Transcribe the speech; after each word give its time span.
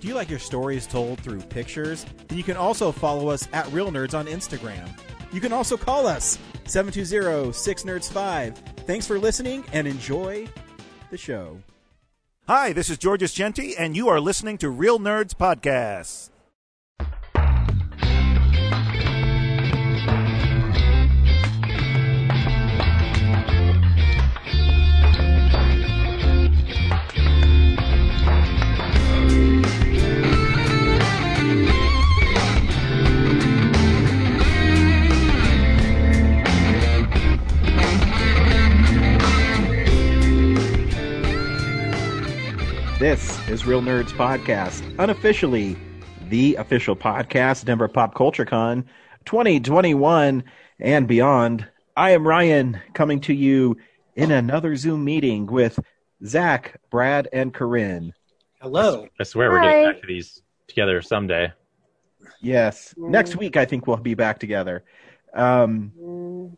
Do 0.00 0.08
you 0.08 0.14
like 0.14 0.30
your 0.30 0.38
stories 0.38 0.86
told 0.86 1.20
through 1.20 1.40
pictures? 1.42 2.06
Then 2.28 2.38
you 2.38 2.44
can 2.44 2.56
also 2.56 2.90
follow 2.90 3.28
us 3.28 3.46
at 3.52 3.70
Real 3.70 3.90
Nerds 3.90 4.18
on 4.18 4.26
Instagram. 4.26 4.88
You 5.30 5.42
can 5.42 5.52
also 5.52 5.76
call 5.76 6.06
us 6.06 6.38
720-6nerds5. 6.64 8.56
Thanks 8.86 9.06
for 9.06 9.18
listening 9.18 9.62
and 9.72 9.86
enjoy 9.86 10.48
the 11.10 11.18
show. 11.18 11.58
Hi, 12.48 12.72
this 12.72 12.88
is 12.88 12.96
Georges 12.96 13.34
Genti, 13.34 13.76
and 13.76 13.94
you 13.94 14.08
are 14.08 14.20
listening 14.20 14.56
to 14.58 14.70
Real 14.70 14.98
Nerds 14.98 15.34
Podcasts. 15.34 16.30
This 43.00 43.48
is 43.48 43.64
Real 43.64 43.80
Nerds 43.80 44.10
Podcast, 44.10 44.82
unofficially 44.98 45.74
the 46.28 46.56
official 46.56 46.94
podcast, 46.94 47.64
Denver 47.64 47.88
Pop 47.88 48.14
Culture 48.14 48.44
Con 48.44 48.84
2021 49.24 50.44
and 50.80 51.08
beyond. 51.08 51.66
I 51.96 52.10
am 52.10 52.26
Ryan 52.26 52.78
coming 52.92 53.18
to 53.22 53.32
you 53.32 53.78
in 54.16 54.30
another 54.30 54.76
Zoom 54.76 55.02
meeting 55.02 55.46
with 55.46 55.80
Zach, 56.26 56.78
Brad, 56.90 57.26
and 57.32 57.54
Corinne. 57.54 58.12
Hello. 58.60 59.08
I 59.18 59.22
swear 59.22 59.50
we're 59.50 59.62
getting 59.62 59.92
back 59.92 60.02
to 60.02 60.06
these 60.06 60.42
together 60.68 61.00
someday. 61.00 61.54
Yes. 62.42 62.92
Next 62.98 63.34
week, 63.34 63.56
I 63.56 63.64
think 63.64 63.86
we'll 63.86 63.96
be 63.96 64.12
back 64.12 64.38
together. 64.38 64.84
Um, 65.32 66.54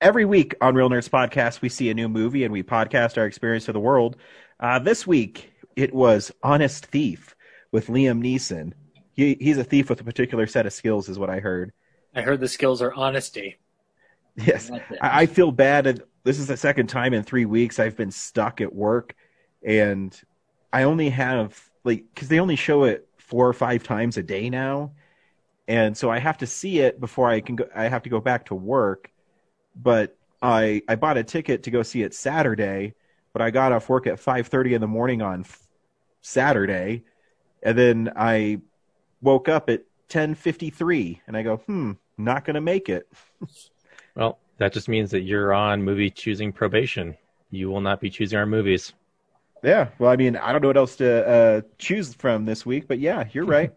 every 0.00 0.24
week 0.24 0.54
on 0.62 0.74
Real 0.74 0.88
Nerds 0.88 1.10
Podcast, 1.10 1.60
we 1.60 1.68
see 1.68 1.90
a 1.90 1.94
new 1.94 2.08
movie 2.08 2.44
and 2.44 2.54
we 2.54 2.62
podcast 2.62 3.18
our 3.18 3.26
experience 3.26 3.68
of 3.68 3.74
the 3.74 3.80
world. 3.80 4.16
Uh, 4.60 4.78
this 4.78 5.06
week, 5.06 5.52
it 5.78 5.94
was 5.94 6.32
Honest 6.42 6.86
Thief 6.86 7.36
with 7.70 7.86
Liam 7.86 8.20
Neeson. 8.20 8.72
He, 9.14 9.36
he's 9.40 9.58
a 9.58 9.64
thief 9.64 9.88
with 9.88 10.00
a 10.00 10.04
particular 10.04 10.48
set 10.48 10.66
of 10.66 10.72
skills, 10.72 11.08
is 11.08 11.20
what 11.20 11.30
I 11.30 11.38
heard. 11.38 11.72
I 12.16 12.22
heard 12.22 12.40
the 12.40 12.48
skills 12.48 12.82
are 12.82 12.92
honesty. 12.92 13.58
Yes. 14.34 14.72
I, 15.00 15.22
I 15.22 15.26
feel 15.26 15.52
bad. 15.52 16.02
This 16.24 16.40
is 16.40 16.48
the 16.48 16.56
second 16.56 16.88
time 16.88 17.14
in 17.14 17.22
three 17.22 17.44
weeks 17.44 17.78
I've 17.78 17.96
been 17.96 18.10
stuck 18.10 18.60
at 18.60 18.74
work, 18.74 19.14
and 19.62 20.20
I 20.72 20.82
only 20.82 21.10
have 21.10 21.70
like 21.84 22.04
because 22.12 22.26
they 22.26 22.40
only 22.40 22.56
show 22.56 22.82
it 22.82 23.08
four 23.16 23.46
or 23.46 23.52
five 23.52 23.84
times 23.84 24.16
a 24.16 24.22
day 24.22 24.50
now, 24.50 24.94
and 25.68 25.96
so 25.96 26.10
I 26.10 26.18
have 26.18 26.38
to 26.38 26.46
see 26.46 26.80
it 26.80 26.98
before 26.98 27.28
I 27.28 27.40
can 27.40 27.54
go. 27.54 27.68
I 27.72 27.84
have 27.84 28.02
to 28.02 28.10
go 28.10 28.20
back 28.20 28.46
to 28.46 28.54
work, 28.56 29.12
but 29.76 30.16
I 30.42 30.82
I 30.88 30.96
bought 30.96 31.18
a 31.18 31.24
ticket 31.24 31.62
to 31.64 31.70
go 31.70 31.82
see 31.84 32.02
it 32.02 32.14
Saturday, 32.14 32.94
but 33.32 33.42
I 33.42 33.50
got 33.50 33.72
off 33.72 33.88
work 33.88 34.08
at 34.08 34.18
five 34.18 34.48
thirty 34.48 34.74
in 34.74 34.80
the 34.80 34.88
morning 34.88 35.22
on 35.22 35.44
Saturday, 36.28 37.04
and 37.62 37.76
then 37.78 38.12
I 38.16 38.60
woke 39.22 39.48
up 39.48 39.70
at 39.70 39.84
ten 40.08 40.34
fifty 40.34 40.70
three, 40.70 41.22
and 41.26 41.36
I 41.36 41.42
go, 41.42 41.58
hmm, 41.58 41.92
not 42.16 42.44
gonna 42.44 42.60
make 42.60 42.88
it. 42.88 43.08
Well, 44.14 44.38
that 44.58 44.72
just 44.72 44.88
means 44.88 45.12
that 45.12 45.20
you're 45.20 45.52
on 45.54 45.82
movie 45.82 46.10
choosing 46.10 46.52
probation. 46.52 47.16
You 47.50 47.70
will 47.70 47.80
not 47.80 48.00
be 48.00 48.10
choosing 48.10 48.38
our 48.38 48.46
movies. 48.46 48.92
Yeah, 49.62 49.88
well, 49.98 50.10
I 50.10 50.16
mean, 50.16 50.36
I 50.36 50.52
don't 50.52 50.62
know 50.62 50.68
what 50.68 50.76
else 50.76 50.96
to 50.96 51.28
uh, 51.28 51.60
choose 51.78 52.14
from 52.14 52.44
this 52.44 52.66
week, 52.66 52.88
but 52.88 52.98
yeah, 52.98 53.24
you're 53.32 53.44
right. 53.58 53.72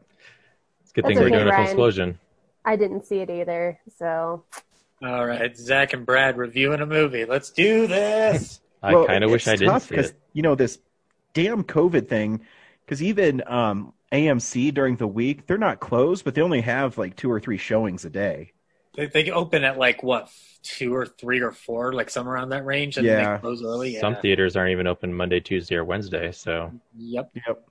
It's 0.82 0.92
a 0.92 0.94
good 0.94 1.04
That's 1.04 1.16
thing 1.16 1.20
we're 1.20 1.28
okay, 1.28 1.36
doing 1.38 1.48
a 1.48 1.54
full 1.54 1.64
explosion. 1.64 2.20
I 2.66 2.76
didn't 2.76 3.06
see 3.06 3.18
it 3.20 3.30
either, 3.30 3.80
so 3.98 4.44
All 5.04 5.26
right, 5.26 5.56
Zach 5.58 5.94
and 5.94 6.06
Brad 6.06 6.38
reviewing 6.38 6.82
a 6.82 6.86
movie. 6.86 7.26
Let's 7.26 7.52
do 7.52 7.88
this. 7.88 8.62
I 8.84 8.94
Well, 8.94 9.06
kind 9.06 9.24
of 9.24 9.32
wish 9.32 9.48
I 9.48 9.56
didn't 9.56 9.68
tough 9.74 9.84
see 9.84 9.96
'cause, 9.96 10.10
it. 10.12 10.20
You 10.34 10.42
know 10.44 10.56
this 10.56 10.80
damn 11.34 11.64
COVID 11.64 12.08
thing. 12.08 12.42
Because 12.86 13.02
even 13.02 13.42
um, 13.48 13.94
AMC 14.12 14.74
during 14.74 14.98
the 14.98 15.08
week, 15.08 15.48
they're 15.48 15.58
not 15.58 15.80
closed, 15.80 16.26
but 16.26 16.36
they 16.36 16.42
only 16.42 16.62
have 16.62 16.98
like 16.98 17.16
two 17.16 17.32
or 17.32 17.40
three 17.40 17.58
showings 17.58 18.04
a 18.06 18.10
day. 18.10 18.52
they, 18.96 19.06
they 19.08 19.32
open 19.32 19.64
at 19.64 19.78
like 19.78 20.04
what 20.04 20.30
two 20.64 20.94
or 20.94 21.06
three 21.06 21.42
or 21.42 21.52
four, 21.52 21.94
like 21.94 22.10
somewhere 22.10 22.36
around 22.36 22.50
that 22.50 22.66
range, 22.66 22.98
and 22.98 23.06
Yeah. 23.08 23.36
they 23.36 23.40
close 23.40 23.64
early. 23.64 23.94
Yeah. 23.94 24.02
Some 24.02 24.18
theaters 24.18 24.56
aren't 24.56 24.72
even 24.72 24.88
open 24.88 25.14
Monday, 25.14 25.40
Tuesday, 25.40 25.76
or 25.76 25.86
Wednesday. 25.86 26.32
So 26.34 26.72
Yep. 26.98 27.32
Yep. 27.48 27.70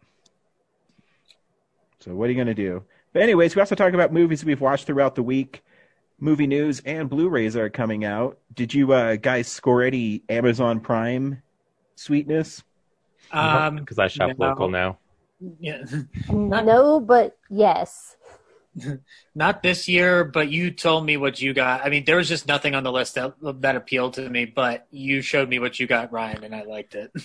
So 2.00 2.15
what 2.15 2.28
are 2.28 2.32
you 2.32 2.38
gonna 2.38 2.54
do? 2.54 2.82
But 3.12 3.22
anyways, 3.22 3.54
we 3.54 3.60
also 3.60 3.75
talk 3.75 3.92
about 3.92 4.12
movies 4.12 4.44
we've 4.44 4.60
watched 4.60 4.87
throughout 4.87 5.15
the 5.16 5.22
week, 5.22 5.62
movie 6.19 6.47
news, 6.47 6.81
and 6.87 7.10
Blu-rays 7.10 7.56
are 7.56 7.69
coming 7.69 8.04
out. 8.04 8.38
Did 8.54 8.72
you 8.72 8.92
uh, 8.92 9.16
guys 9.16 9.48
score 9.48 9.82
any 9.82 10.22
Amazon 10.28 10.81
Prime 10.81 11.42
sweetness? 11.97 12.62
Um. 13.32 13.76
because 13.76 13.98
I 13.98 14.08
shop 14.08 14.36
no. 14.38 14.48
local 14.48 14.68
now. 14.68 14.98
Yeah. 15.58 15.82
Not, 16.30 16.66
no, 16.66 17.00
but 17.00 17.36
yes. 17.48 18.16
not 19.34 19.62
this 19.64 19.88
year, 19.88 20.22
but 20.24 20.48
you 20.48 20.70
told 20.70 21.04
me 21.04 21.16
what 21.16 21.41
you 21.41 21.52
got. 21.52 21.84
I 21.84 21.88
mean, 21.91 22.04
there 22.04 22.16
was 22.16 22.28
just 22.28 22.46
nothing 22.46 22.74
on 22.76 22.84
the 22.84 22.92
list 22.92 23.16
that 23.16 23.34
that 23.60 23.74
appealed 23.74 24.14
to 24.14 24.30
me, 24.30 24.44
but 24.44 24.86
you 24.92 25.22
showed 25.22 25.48
me 25.48 25.58
what 25.58 25.80
you 25.80 25.88
got, 25.88 26.12
Ryan, 26.12 26.44
and 26.44 26.54
I 26.54 26.62
liked 26.62 26.94
it. 26.94 27.10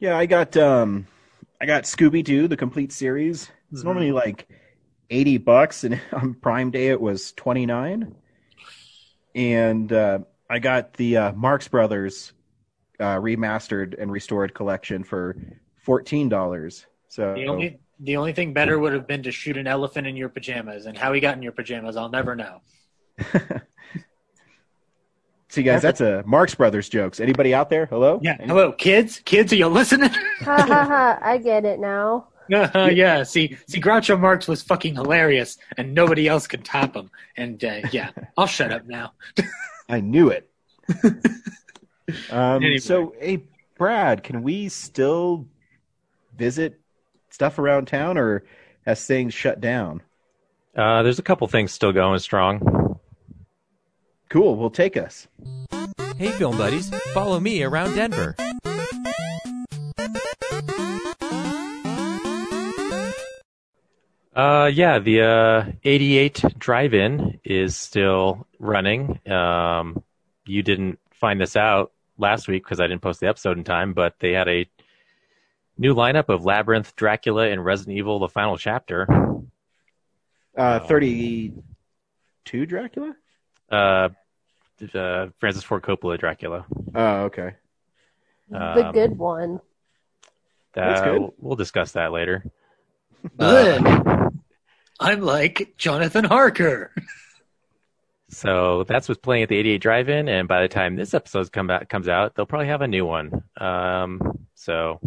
Yeah, 0.00 0.16
I 0.16 0.24
got 0.24 0.56
um 0.56 1.06
I 1.60 1.66
got 1.66 1.84
Scooby 1.84 2.24
Doo, 2.24 2.48
the 2.48 2.56
complete 2.56 2.90
series. 2.90 3.50
It's 3.70 3.82
Mhm. 3.82 3.84
normally 3.84 4.12
like 4.12 4.48
eighty 5.10 5.36
bucks 5.36 5.84
and 5.84 6.00
on 6.14 6.32
Prime 6.32 6.70
Day 6.70 6.88
it 6.88 6.98
was 6.98 7.32
twenty 7.32 7.66
nine. 7.66 8.14
And 9.34 9.92
uh 9.92 10.20
I 10.48 10.58
got 10.58 10.94
the 10.94 11.16
uh, 11.18 11.32
Marx 11.34 11.68
Brothers 11.68 12.32
uh, 13.00 13.16
remastered 13.18 14.00
and 14.00 14.12
restored 14.12 14.54
collection 14.54 15.02
for 15.02 15.36
fourteen 15.82 16.28
dollars. 16.28 16.86
So 17.08 17.34
The 17.34 17.46
only 17.48 17.80
the 17.98 18.16
only 18.16 18.32
thing 18.32 18.52
better 18.52 18.78
would 18.78 18.92
have 18.92 19.06
been 19.06 19.22
to 19.24 19.32
shoot 19.32 19.56
an 19.56 19.66
elephant 19.66 20.06
in 20.06 20.16
your 20.16 20.28
pajamas, 20.28 20.86
and 20.86 20.96
how 20.96 21.12
he 21.12 21.20
got 21.20 21.36
in 21.36 21.42
your 21.42 21.52
pajamas, 21.52 21.96
I'll 21.96 22.08
never 22.08 22.36
know. 22.36 22.60
See 25.48 25.64
guys, 25.64 25.82
that's 25.82 26.00
a 26.00 26.22
Marx 26.24 26.54
Brothers 26.54 26.88
jokes. 26.88 27.18
Anybody 27.18 27.52
out 27.52 27.70
there? 27.70 27.86
Hello? 27.86 28.20
Yeah. 28.22 28.36
Hello, 28.38 28.70
kids. 28.70 29.20
Kids, 29.24 29.52
are 29.52 29.56
you 29.56 29.66
listening? 29.66 30.10
Ha 30.40 30.56
ha 30.56 30.86
ha! 30.86 31.18
I 31.20 31.36
get 31.36 31.64
it 31.64 31.80
now. 31.80 32.28
Uh, 32.52 32.90
yeah. 32.92 33.22
See, 33.22 33.56
see, 33.68 33.80
Groucho 33.80 34.18
Marx 34.18 34.48
was 34.48 34.60
fucking 34.60 34.96
hilarious, 34.96 35.56
and 35.76 35.94
nobody 35.94 36.26
else 36.26 36.48
could 36.48 36.64
top 36.64 36.96
him. 36.96 37.08
And 37.36 37.62
uh, 37.62 37.82
yeah, 37.92 38.10
I'll 38.36 38.48
shut 38.48 38.72
up 38.72 38.86
now. 38.86 39.12
I 39.88 40.00
knew 40.00 40.30
it. 40.30 40.50
Um, 42.30 42.62
Anyway. 42.62 42.78
So, 42.78 43.14
hey, 43.20 43.44
Brad, 43.76 44.22
can 44.22 44.42
we 44.42 44.68
still 44.68 45.46
visit 46.36 46.80
stuff 47.30 47.58
around 47.58 47.86
town, 47.86 48.18
or 48.18 48.44
has 48.86 49.06
things 49.06 49.34
shut 49.34 49.60
down? 49.60 50.02
Uh, 50.76 51.02
there's 51.02 51.18
a 51.18 51.22
couple 51.22 51.46
things 51.48 51.72
still 51.72 51.92
going 51.92 52.18
strong. 52.18 52.98
Cool, 54.28 54.56
we'll 54.56 54.70
take 54.70 54.96
us. 54.96 55.26
Hey, 56.16 56.28
film 56.28 56.56
buddies, 56.56 56.90
follow 57.12 57.40
me 57.40 57.62
around 57.62 57.94
Denver. 57.94 58.36
Uh, 64.34 64.70
yeah, 64.72 64.98
the 64.98 65.22
uh, 65.22 65.72
88 65.82 66.44
drive-in 66.58 67.40
is 67.44 67.76
still 67.76 68.46
running. 68.58 69.18
Um, 69.28 70.02
you 70.46 70.62
didn't 70.62 70.98
find 71.12 71.40
this 71.40 71.56
out 71.56 71.92
last 72.20 72.46
week 72.48 72.62
because 72.64 72.80
I 72.80 72.86
didn't 72.86 73.02
post 73.02 73.20
the 73.20 73.28
episode 73.28 73.58
in 73.58 73.64
time, 73.64 73.92
but 73.92 74.14
they 74.20 74.32
had 74.32 74.48
a 74.48 74.68
new 75.78 75.94
lineup 75.94 76.28
of 76.28 76.44
Labyrinth, 76.44 76.94
Dracula, 76.96 77.48
and 77.48 77.64
Resident 77.64 77.96
Evil: 77.98 78.18
The 78.18 78.28
Final 78.28 78.56
Chapter. 78.58 79.06
Uh, 80.56 80.80
32 80.80 82.66
Dracula? 82.66 83.14
Uh, 83.70 84.08
uh, 84.94 85.26
Francis 85.38 85.62
Ford 85.62 85.82
Coppola 85.82 86.18
Dracula. 86.18 86.66
Oh, 86.94 87.16
okay. 87.24 87.54
the 88.50 88.86
Um, 88.88 88.92
good 88.92 89.16
one. 89.16 89.60
That's 90.74 91.00
Uh, 91.00 91.04
good. 91.04 91.20
We'll, 91.20 91.34
we'll 91.38 91.56
discuss 91.56 91.92
that 91.92 92.12
later. 92.12 92.44
Good. 93.38 93.84
I'm 94.98 95.20
like 95.20 95.74
Jonathan 95.76 96.24
Harker. 96.24 96.92
So 98.30 98.84
that's 98.84 99.08
what's 99.08 99.20
playing 99.20 99.42
at 99.42 99.48
the 99.48 99.56
88 99.56 99.78
Drive-In, 99.78 100.28
and 100.28 100.48
by 100.48 100.62
the 100.62 100.68
time 100.68 100.96
this 100.96 101.14
episode 101.14 101.50
come 101.50 101.68
out, 101.68 101.88
comes 101.88 102.08
out, 102.08 102.34
they'll 102.34 102.46
probably 102.46 102.68
have 102.68 102.80
a 102.80 102.88
new 102.88 103.04
one. 103.04 103.42
Um, 103.60 104.46
so 104.54 105.00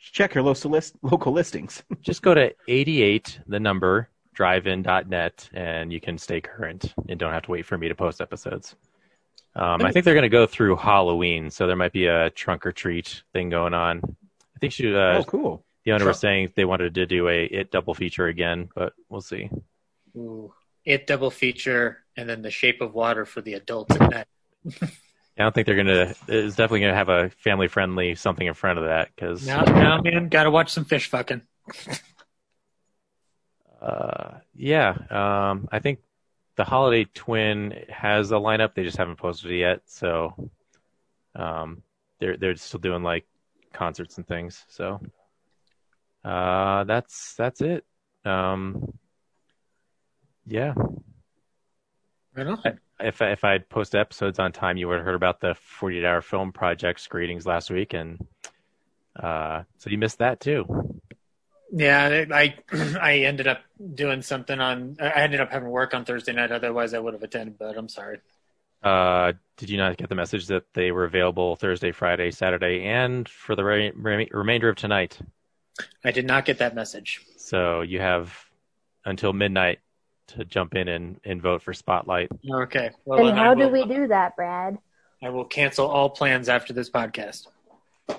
Check 0.00 0.34
your 0.34 0.44
local, 0.44 0.70
list, 0.70 0.94
local 1.02 1.32
listings. 1.32 1.82
just 2.00 2.22
go 2.22 2.34
to 2.34 2.54
88, 2.66 3.40
the 3.46 3.60
number, 3.60 4.08
drivein.net, 4.36 5.50
and 5.52 5.92
you 5.92 6.00
can 6.00 6.18
stay 6.18 6.40
current 6.40 6.94
and 7.08 7.18
don't 7.18 7.32
have 7.32 7.42
to 7.44 7.50
wait 7.50 7.66
for 7.66 7.76
me 7.76 7.88
to 7.88 7.94
post 7.94 8.20
episodes. 8.20 8.76
Um, 9.54 9.82
I 9.82 9.90
think 9.90 10.04
they're 10.04 10.14
going 10.14 10.22
to 10.22 10.28
go 10.28 10.46
through 10.46 10.76
Halloween, 10.76 11.50
so 11.50 11.66
there 11.66 11.76
might 11.76 11.92
be 11.92 12.06
a 12.06 12.30
trunk 12.30 12.64
or 12.64 12.72
treat 12.72 13.22
thing 13.32 13.50
going 13.50 13.74
on. 13.74 14.00
I 14.56 14.58
think 14.60 14.72
she, 14.72 14.94
uh, 14.94 15.18
oh, 15.18 15.24
cool. 15.26 15.64
the 15.84 15.92
owner 15.92 16.06
was 16.06 16.20
saying 16.20 16.52
they 16.54 16.64
wanted 16.64 16.94
to 16.94 17.06
do 17.06 17.28
a 17.28 17.44
it 17.44 17.70
double 17.70 17.94
feature 17.94 18.26
again, 18.26 18.68
but 18.74 18.92
we'll 19.08 19.20
see. 19.20 19.50
Ooh. 20.16 20.52
It 20.88 21.06
double 21.06 21.30
feature, 21.30 21.98
and 22.16 22.26
then 22.26 22.40
The 22.40 22.50
Shape 22.50 22.80
of 22.80 22.94
Water 22.94 23.26
for 23.26 23.42
the 23.42 23.52
adults 23.52 23.94
at 23.94 24.10
night. 24.10 24.26
I 24.82 25.42
don't 25.42 25.54
think 25.54 25.66
they're 25.66 25.76
gonna. 25.76 26.14
It's 26.26 26.56
definitely 26.56 26.80
gonna 26.80 26.94
have 26.94 27.10
a 27.10 27.28
family 27.28 27.68
friendly 27.68 28.14
something 28.14 28.46
in 28.46 28.54
front 28.54 28.78
of 28.78 28.86
that 28.86 29.10
because 29.14 29.46
Now, 29.46 29.64
now, 29.64 30.00
man, 30.00 30.30
gotta 30.30 30.50
watch 30.50 30.70
some 30.70 30.86
fish 30.86 31.10
fucking. 31.10 31.42
uh, 33.82 34.38
yeah, 34.54 34.96
um, 35.10 35.68
I 35.70 35.80
think 35.80 35.98
the 36.56 36.64
Holiday 36.64 37.04
Twin 37.12 37.84
has 37.90 38.32
a 38.32 38.36
lineup. 38.36 38.72
They 38.72 38.84
just 38.84 38.96
haven't 38.96 39.16
posted 39.16 39.50
it 39.50 39.58
yet, 39.58 39.82
so 39.84 40.50
um, 41.34 41.82
they're 42.18 42.38
they're 42.38 42.56
still 42.56 42.80
doing 42.80 43.02
like 43.02 43.26
concerts 43.74 44.16
and 44.16 44.26
things. 44.26 44.64
So 44.68 45.02
uh, 46.24 46.84
that's 46.84 47.34
that's 47.34 47.60
it. 47.60 47.84
Um, 48.24 48.94
yeah, 50.48 50.74
Right 52.34 52.46
on. 52.46 52.78
if 53.00 53.20
I- 53.22 53.30
if 53.30 53.44
I'd 53.44 53.68
posted 53.68 54.00
episodes 54.00 54.38
on 54.38 54.52
time, 54.52 54.76
you 54.76 54.88
would 54.88 54.96
have 54.96 55.04
heard 55.04 55.14
about 55.14 55.40
the 55.40 55.54
48 55.54 56.04
hour 56.04 56.20
film 56.22 56.52
project 56.52 57.00
screenings 57.00 57.46
last 57.46 57.70
week, 57.70 57.94
and 57.94 58.26
uh, 59.16 59.62
so 59.78 59.90
you 59.90 59.98
missed 59.98 60.18
that 60.18 60.40
too. 60.40 61.00
Yeah, 61.72 62.24
I 62.32 62.54
I 63.00 63.16
ended 63.24 63.46
up 63.46 63.60
doing 63.94 64.22
something 64.22 64.58
on. 64.58 64.96
I 65.00 65.10
ended 65.22 65.40
up 65.40 65.50
having 65.50 65.68
work 65.68 65.92
on 65.94 66.04
Thursday 66.04 66.32
night. 66.32 66.50
Otherwise, 66.52 66.94
I 66.94 66.98
would 66.98 67.12
have 67.14 67.22
attended. 67.22 67.58
But 67.58 67.76
I'm 67.76 67.88
sorry. 67.88 68.20
Uh, 68.82 69.32
did 69.56 69.68
you 69.68 69.76
not 69.76 69.96
get 69.96 70.08
the 70.08 70.14
message 70.14 70.46
that 70.46 70.62
they 70.72 70.92
were 70.92 71.04
available 71.04 71.56
Thursday, 71.56 71.90
Friday, 71.92 72.30
Saturday, 72.30 72.84
and 72.84 73.28
for 73.28 73.56
the 73.56 73.64
re- 73.64 73.92
re- 73.94 74.28
remainder 74.30 74.68
of 74.68 74.76
tonight? 74.76 75.18
I 76.04 76.12
did 76.12 76.26
not 76.26 76.44
get 76.44 76.58
that 76.58 76.74
message. 76.76 77.20
So 77.36 77.80
you 77.82 77.98
have 78.00 78.32
until 79.04 79.32
midnight 79.32 79.80
to 80.28 80.44
jump 80.44 80.74
in 80.74 80.88
and, 80.88 81.20
and 81.24 81.40
vote 81.42 81.62
for 81.62 81.72
Spotlight. 81.74 82.30
Okay. 82.50 82.90
Well, 83.04 83.18
And 83.18 83.28
then 83.28 83.38
I 83.38 83.44
how 83.44 83.54
do 83.54 83.68
we 83.68 83.84
do 83.86 84.06
that, 84.08 84.34
Brad? 84.36 84.78
I 85.22 85.28
will 85.30 85.44
cancel 85.44 85.86
all 85.88 86.10
plans 86.10 86.48
after 86.48 86.72
this 86.72 86.90
podcast. 86.90 87.48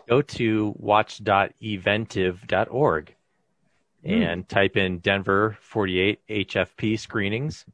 Go 0.08 0.22
to 0.22 0.74
watch.eventive.org 0.78 3.16
and 4.04 4.48
type 4.48 4.78
in 4.78 5.00
Denver 5.00 5.58
48 5.62 6.20
HFP 6.30 7.00
screenings 7.00 7.66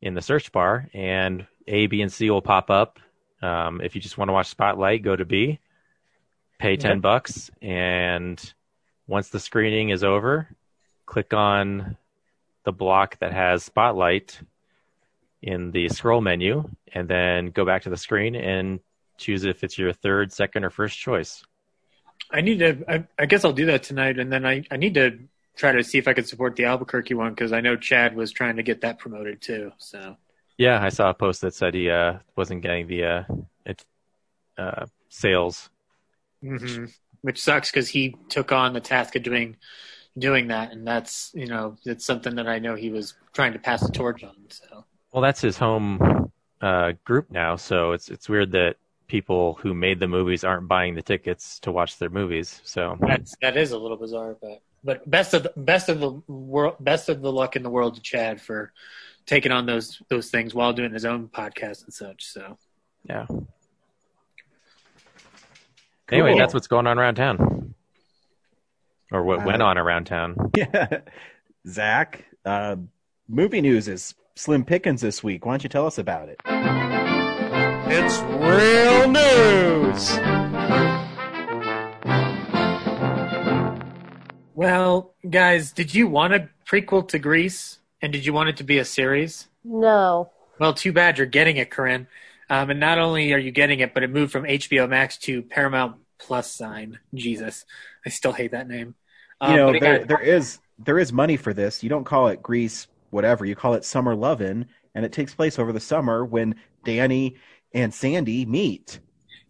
in 0.00 0.14
the 0.14 0.22
search 0.22 0.50
bar, 0.50 0.88
and 0.94 1.46
A, 1.68 1.86
B, 1.86 2.02
and 2.02 2.12
C 2.12 2.30
will 2.30 2.42
pop 2.42 2.70
up. 2.70 2.98
Um, 3.42 3.80
if 3.80 3.94
you 3.94 4.00
just 4.00 4.18
want 4.18 4.28
to 4.28 4.32
watch 4.32 4.48
Spotlight, 4.48 5.02
go 5.02 5.14
to 5.14 5.24
B, 5.24 5.58
pay 6.58 6.76
10 6.76 6.96
Yep. 6.96 7.02
bucks, 7.02 7.50
and 7.60 8.54
once 9.06 9.28
the 9.28 9.40
screening 9.40 9.90
is 9.90 10.02
over, 10.04 10.48
click 11.06 11.34
on 11.34 11.96
the 12.64 12.72
block 12.72 13.18
that 13.18 13.32
has 13.32 13.64
Spotlight 13.64 14.40
in 15.42 15.70
the 15.72 15.88
scroll 15.88 16.20
menu, 16.20 16.68
and 16.92 17.08
then 17.08 17.46
go 17.46 17.64
back 17.64 17.82
to 17.82 17.90
the 17.90 17.96
screen 17.96 18.34
and 18.36 18.80
choose 19.18 19.44
if 19.44 19.64
it's 19.64 19.78
your 19.78 19.92
third, 19.92 20.32
second, 20.32 20.64
or 20.64 20.70
first 20.70 20.98
choice. 20.98 21.44
I 22.30 22.40
need 22.40 22.58
to. 22.60 22.84
I, 22.88 23.04
I 23.18 23.26
guess 23.26 23.44
I'll 23.44 23.52
do 23.52 23.66
that 23.66 23.82
tonight, 23.82 24.18
and 24.18 24.32
then 24.32 24.46
I 24.46 24.64
I 24.70 24.76
need 24.76 24.94
to 24.94 25.18
try 25.56 25.72
to 25.72 25.84
see 25.84 25.98
if 25.98 26.08
I 26.08 26.14
can 26.14 26.24
support 26.24 26.56
the 26.56 26.64
Albuquerque 26.64 27.14
one 27.14 27.30
because 27.34 27.52
I 27.52 27.60
know 27.60 27.76
Chad 27.76 28.16
was 28.16 28.32
trying 28.32 28.56
to 28.56 28.62
get 28.62 28.80
that 28.82 28.98
promoted 28.98 29.42
too. 29.42 29.72
So 29.78 30.16
Yeah, 30.58 30.82
I 30.82 30.88
saw 30.90 31.10
a 31.10 31.14
post 31.14 31.40
that 31.42 31.54
said 31.54 31.74
he 31.74 31.90
uh, 31.90 32.18
wasn't 32.36 32.62
getting 32.62 32.86
the 32.86 33.04
uh, 33.04 33.24
it, 33.66 33.84
uh, 34.58 34.86
sales. 35.08 35.70
hmm 36.42 36.86
which 37.22 37.40
sucks 37.40 37.70
because 37.70 37.88
he 37.88 38.16
took 38.28 38.50
on 38.50 38.72
the 38.72 38.80
task 38.80 39.14
of 39.14 39.22
doing 39.22 39.56
doing 40.18 40.48
that, 40.48 40.72
and 40.72 40.86
that's 40.86 41.30
you 41.34 41.46
know 41.46 41.76
it's 41.84 42.04
something 42.04 42.34
that 42.36 42.48
I 42.48 42.58
know 42.58 42.74
he 42.74 42.90
was 42.90 43.14
trying 43.32 43.52
to 43.52 43.58
pass 43.58 43.80
the 43.80 43.92
torch 43.92 44.24
on. 44.24 44.36
So 44.48 44.84
Well, 45.12 45.22
that's 45.22 45.40
his 45.40 45.56
home 45.56 46.30
uh, 46.60 46.92
group 47.04 47.30
now, 47.30 47.56
so 47.56 47.92
it's 47.92 48.08
it's 48.08 48.28
weird 48.28 48.52
that 48.52 48.76
people 49.08 49.54
who 49.60 49.74
made 49.74 50.00
the 50.00 50.08
movies 50.08 50.42
aren't 50.42 50.66
buying 50.66 50.94
the 50.94 51.02
tickets 51.02 51.58
to 51.60 51.70
watch 51.70 51.98
their 51.98 52.10
movies. 52.10 52.60
So 52.64 52.96
that's 53.00 53.34
that 53.42 53.56
is 53.56 53.72
a 53.72 53.78
little 53.78 53.96
bizarre, 53.96 54.36
but 54.40 54.62
but 54.84 55.08
best 55.08 55.34
of 55.34 55.44
the, 55.44 55.52
best 55.56 55.88
of 55.88 56.00
the 56.00 56.10
world, 56.26 56.76
best 56.80 57.08
of 57.08 57.20
the 57.20 57.32
luck 57.32 57.56
in 57.56 57.62
the 57.62 57.70
world 57.70 57.94
to 57.94 58.00
Chad 58.00 58.40
for 58.40 58.72
taking 59.26 59.52
on 59.52 59.66
those 59.66 60.02
those 60.08 60.30
things 60.30 60.54
while 60.54 60.72
doing 60.72 60.92
his 60.92 61.04
own 61.04 61.28
podcast 61.28 61.84
and 61.84 61.92
such. 61.92 62.24
So 62.24 62.56
yeah. 63.08 63.26
Anyway, 66.10 66.36
that's 66.36 66.52
what's 66.52 66.66
going 66.66 66.86
on 66.86 66.98
around 66.98 67.14
town, 67.14 67.71
or 69.12 69.22
what 69.22 69.40
Uh, 69.40 69.44
went 69.46 69.62
on 69.62 69.78
around 69.78 70.04
town. 70.06 70.50
Yeah. 70.56 71.00
Zach, 71.68 72.24
uh, 72.44 72.76
movie 73.28 73.60
news 73.60 73.86
is 73.88 74.14
slim 74.34 74.64
pickings 74.64 75.00
this 75.00 75.22
week. 75.22 75.46
Why 75.46 75.52
don't 75.52 75.62
you 75.62 75.68
tell 75.68 75.86
us 75.86 75.96
about 75.98 76.28
it? 76.28 76.40
It's 77.94 78.18
real 78.22 79.08
news. 79.10 80.18
well, 84.54 85.14
guys, 85.28 85.72
did 85.72 85.94
you 85.94 86.06
want 86.08 86.34
a 86.34 86.48
prequel 86.66 87.06
to 87.08 87.18
Grease, 87.18 87.78
and 88.00 88.12
did 88.12 88.24
you 88.26 88.32
want 88.32 88.48
it 88.48 88.56
to 88.58 88.64
be 88.64 88.78
a 88.78 88.84
series? 88.84 89.48
No. 89.64 90.30
Well, 90.58 90.74
too 90.74 90.92
bad 90.92 91.18
you're 91.18 91.26
getting 91.26 91.56
it, 91.56 91.70
Corinne. 91.70 92.06
Um, 92.50 92.70
and 92.70 92.80
not 92.80 92.98
only 92.98 93.32
are 93.32 93.38
you 93.38 93.50
getting 93.50 93.80
it, 93.80 93.94
but 93.94 94.02
it 94.02 94.10
moved 94.10 94.32
from 94.32 94.44
HBO 94.44 94.88
Max 94.88 95.16
to 95.18 95.42
Paramount 95.42 95.96
Plus 96.18 96.50
sign. 96.50 96.98
Jesus, 97.14 97.64
I 98.06 98.10
still 98.10 98.32
hate 98.32 98.50
that 98.52 98.68
name. 98.68 98.94
Um, 99.42 99.50
you 99.50 99.56
know, 99.56 99.72
there, 99.72 99.98
got- 99.98 100.08
there 100.08 100.20
is 100.20 100.58
there 100.78 100.98
is 100.98 101.12
money 101.12 101.36
for 101.36 101.52
this. 101.52 101.82
You 101.82 101.88
don't 101.88 102.04
call 102.04 102.28
it 102.28 102.42
Grease, 102.42 102.86
whatever. 103.10 103.44
You 103.44 103.54
call 103.54 103.74
it 103.74 103.84
Summer 103.84 104.14
Lovin', 104.14 104.66
and 104.94 105.04
it 105.04 105.12
takes 105.12 105.34
place 105.34 105.58
over 105.58 105.72
the 105.72 105.80
summer 105.80 106.24
when 106.24 106.54
Danny 106.84 107.36
and 107.74 107.92
Sandy 107.92 108.44
meet. 108.46 109.00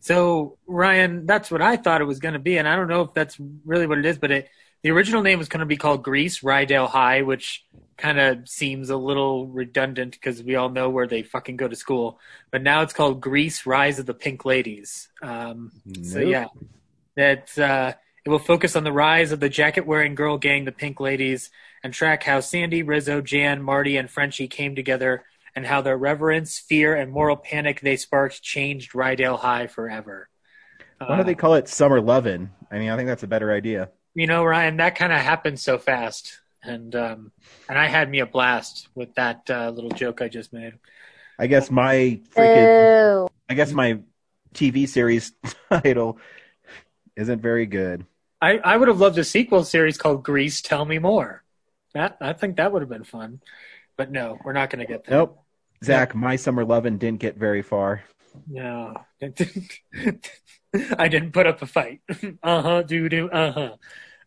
So 0.00 0.58
Ryan, 0.66 1.26
that's 1.26 1.50
what 1.50 1.62
I 1.62 1.76
thought 1.76 2.00
it 2.00 2.04
was 2.06 2.18
going 2.18 2.32
to 2.34 2.40
be, 2.40 2.58
and 2.58 2.66
I 2.66 2.74
don't 2.74 2.88
know 2.88 3.02
if 3.02 3.14
that's 3.14 3.36
really 3.64 3.86
what 3.86 3.98
it 3.98 4.06
is, 4.06 4.18
but 4.18 4.30
it 4.30 4.48
the 4.82 4.90
original 4.90 5.22
name 5.22 5.38
was 5.38 5.48
going 5.48 5.60
to 5.60 5.66
be 5.66 5.76
called 5.76 6.02
Grease 6.02 6.40
Rydell 6.40 6.88
High, 6.88 7.22
which 7.22 7.64
kind 7.96 8.18
of 8.18 8.48
seems 8.48 8.90
a 8.90 8.96
little 8.96 9.46
redundant 9.46 10.12
because 10.14 10.42
we 10.42 10.56
all 10.56 10.70
know 10.70 10.90
where 10.90 11.06
they 11.06 11.22
fucking 11.22 11.56
go 11.56 11.68
to 11.68 11.76
school. 11.76 12.18
But 12.50 12.62
now 12.62 12.82
it's 12.82 12.92
called 12.92 13.20
Grease 13.20 13.64
Rise 13.64 14.00
of 14.00 14.06
the 14.06 14.14
Pink 14.14 14.44
Ladies. 14.44 15.08
Um, 15.22 15.70
So 16.02 16.18
yeah, 16.18 16.46
that 17.14 17.56
uh, 17.56 17.92
it 18.24 18.30
will 18.30 18.38
focus 18.38 18.76
on 18.76 18.84
the 18.84 18.92
rise 18.92 19.32
of 19.32 19.40
the 19.40 19.48
jacket-wearing 19.48 20.14
girl 20.14 20.38
gang, 20.38 20.64
the 20.64 20.72
Pink 20.72 21.00
Ladies, 21.00 21.50
and 21.82 21.92
track 21.92 22.22
how 22.24 22.40
Sandy, 22.40 22.82
Rizzo, 22.82 23.20
Jan, 23.20 23.62
Marty, 23.62 23.96
and 23.96 24.10
Frenchie 24.10 24.48
came 24.48 24.74
together, 24.74 25.24
and 25.54 25.66
how 25.66 25.80
their 25.82 25.98
reverence, 25.98 26.58
fear, 26.58 26.94
and 26.94 27.12
moral 27.12 27.36
panic 27.36 27.80
they 27.80 27.96
sparked 27.96 28.42
changed 28.42 28.92
Rydell 28.92 29.38
High 29.40 29.66
forever. 29.66 30.28
Why 31.06 31.16
do 31.16 31.22
Uh, 31.22 31.24
they 31.24 31.34
call 31.34 31.54
it 31.54 31.68
Summer 31.68 32.00
Lovin'? 32.00 32.50
I 32.70 32.78
mean, 32.78 32.90
I 32.90 32.96
think 32.96 33.08
that's 33.08 33.22
a 33.22 33.26
better 33.28 33.52
idea. 33.52 33.90
you 34.14 34.26
know, 34.26 34.44
Ryan, 34.44 34.76
that 34.78 34.94
kind 34.96 35.12
of 35.12 35.20
happened 35.20 35.58
so 35.58 35.78
fast, 35.78 36.40
and 36.62 36.94
um, 36.94 37.32
and 37.68 37.78
I 37.78 37.86
had 37.86 38.10
me 38.10 38.20
a 38.20 38.26
blast 38.26 38.88
with 38.94 39.14
that 39.14 39.48
uh, 39.50 39.70
little 39.70 39.90
joke 39.90 40.20
I 40.22 40.28
just 40.28 40.52
made. 40.52 40.74
I 41.38 41.46
guess 41.46 41.70
my 41.70 42.20
freaking 42.36 42.70
Ew. 42.76 43.28
I 43.48 43.54
guess 43.54 43.72
my 43.72 44.00
TV 44.54 44.86
series 44.86 45.32
title 45.70 46.18
isn't 47.16 47.40
very 47.42 47.66
good. 47.66 48.06
I, 48.42 48.58
I 48.58 48.76
would 48.76 48.88
have 48.88 48.98
loved 48.98 49.16
a 49.18 49.24
sequel 49.24 49.62
series 49.62 49.96
called 49.96 50.24
Grease. 50.24 50.60
Tell 50.60 50.84
me 50.84 50.98
more. 50.98 51.44
That 51.94 52.16
I 52.20 52.32
think 52.32 52.56
that 52.56 52.72
would 52.72 52.82
have 52.82 52.88
been 52.88 53.04
fun, 53.04 53.40
but 53.96 54.10
no, 54.10 54.38
we're 54.44 54.52
not 54.52 54.68
going 54.68 54.84
to 54.84 54.92
get 54.92 55.04
that. 55.04 55.10
Nope. 55.12 55.38
Zach, 55.84 56.14
my 56.14 56.36
Summer 56.36 56.64
Lovin' 56.64 56.98
didn't 56.98 57.20
get 57.20 57.36
very 57.36 57.62
far. 57.62 58.02
No, 58.48 58.94
I 60.98 61.08
didn't 61.08 61.32
put 61.32 61.46
up 61.46 61.62
a 61.62 61.66
fight. 61.66 62.00
uh 62.42 62.62
huh, 62.62 62.82
do 62.82 63.08
do, 63.08 63.30
uh 63.30 63.52
huh. 63.52 63.76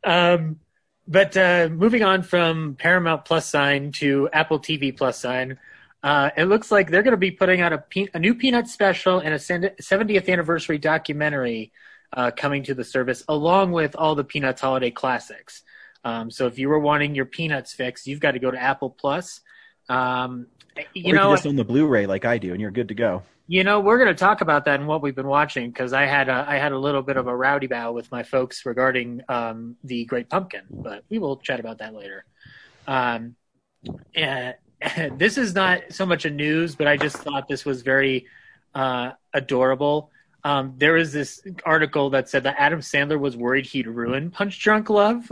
Um, 0.03 0.60
but 1.07 1.36
uh, 1.36 1.69
moving 1.72 2.03
on 2.03 2.24
from 2.24 2.75
Paramount 2.75 3.25
Plus 3.25 3.50
sign 3.50 3.91
to 3.93 4.29
Apple 4.31 4.60
TV 4.60 4.95
Plus 4.95 5.19
sign, 5.19 5.57
uh, 6.03 6.29
it 6.38 6.45
looks 6.45 6.72
like 6.72 6.89
they're 6.89 7.03
going 7.03 7.12
to 7.12 7.17
be 7.17 7.31
putting 7.31 7.62
out 7.62 7.74
a, 7.74 7.79
pe- 7.79 8.07
a 8.13 8.19
new 8.19 8.36
Peanut 8.36 8.67
special 8.67 9.19
and 9.19 9.34
a 9.34 9.38
70th 9.38 10.29
anniversary 10.29 10.77
documentary 10.77 11.72
uh, 12.15 12.31
coming 12.31 12.63
to 12.63 12.74
the 12.74 12.84
service, 12.84 13.24
along 13.27 13.72
with 13.72 13.95
all 13.95 14.15
the 14.15 14.24
Peanuts 14.24 14.62
holiday 14.62 14.91
classics. 14.91 15.63
Um, 16.03 16.31
so 16.31 16.48
if 16.48 16.57
you 16.57 16.69
were 16.69 16.79
wanting 16.79 17.15
your 17.15 17.25
Peanuts 17.25 17.74
fix, 17.74 18.07
you've 18.07 18.19
got 18.19 18.31
to 18.31 18.39
go 18.39 18.51
to 18.51 18.62
Apple 18.62 18.89
Plus. 18.89 19.41
Um, 19.89 20.48
you 20.93 21.13
or 21.13 21.15
know, 21.15 21.29
you 21.29 21.36
just 21.36 21.48
own 21.48 21.55
the 21.55 21.63
Blu-ray 21.63 22.05
like 22.05 22.25
I 22.25 22.38
do, 22.38 22.51
and 22.51 22.62
you're 22.62 22.72
good 22.72 22.89
to 22.89 22.93
go. 22.95 23.24
you 23.48 23.63
know, 23.63 23.79
we're 23.79 23.98
going 23.98 24.10
to 24.10 24.19
talk 24.19 24.41
about 24.41 24.65
that 24.65 24.79
and 24.79 24.88
what 24.88 25.01
we've 25.01 25.15
been 25.15 25.27
watching 25.27 25.69
because 25.69 25.93
I 25.93 26.05
had 26.05 26.29
a 26.29 26.45
I 26.48 26.57
had 26.57 26.72
a 26.72 26.77
little 26.77 27.01
bit 27.01 27.17
of 27.17 27.27
a 27.27 27.36
rowdy 27.36 27.67
bow 27.67 27.91
with 27.91 28.12
my 28.12 28.24
folks 28.24 28.65
regarding 28.65 29.22
um, 29.29 29.75
the 29.84 30.05
Great 30.05 30.29
Pumpkin, 30.29 30.63
but 30.69 31.03
we 31.10 31.19
will 31.19 31.38
chat 31.38 31.60
about 31.60 31.79
that 31.79 31.93
later. 31.93 32.25
Um, 32.88 33.36
and 34.15 34.55
this 35.17 35.38
is 35.38 35.53
not 35.53 35.81
so 35.91 36.05
much 36.05 36.25
a 36.25 36.29
news, 36.29 36.75
but 36.75 36.88
I 36.88 36.98
just 36.98 37.17
thought 37.17 37.48
this 37.48 37.65
was 37.65 37.81
very 37.81 38.25
uh, 38.74 39.12
adorable. 39.34 40.12
Um, 40.45 40.75
there 40.77 40.93
was 40.93 41.11
this 41.11 41.41
article 41.65 42.11
that 42.11 42.29
said 42.29 42.43
that 42.43 42.55
Adam 42.57 42.79
Sandler 42.79 43.19
was 43.19 43.35
worried 43.35 43.65
he'd 43.65 43.87
ruin 43.87 44.29
Punch 44.29 44.59
Drunk 44.61 44.89
Love, 44.89 45.29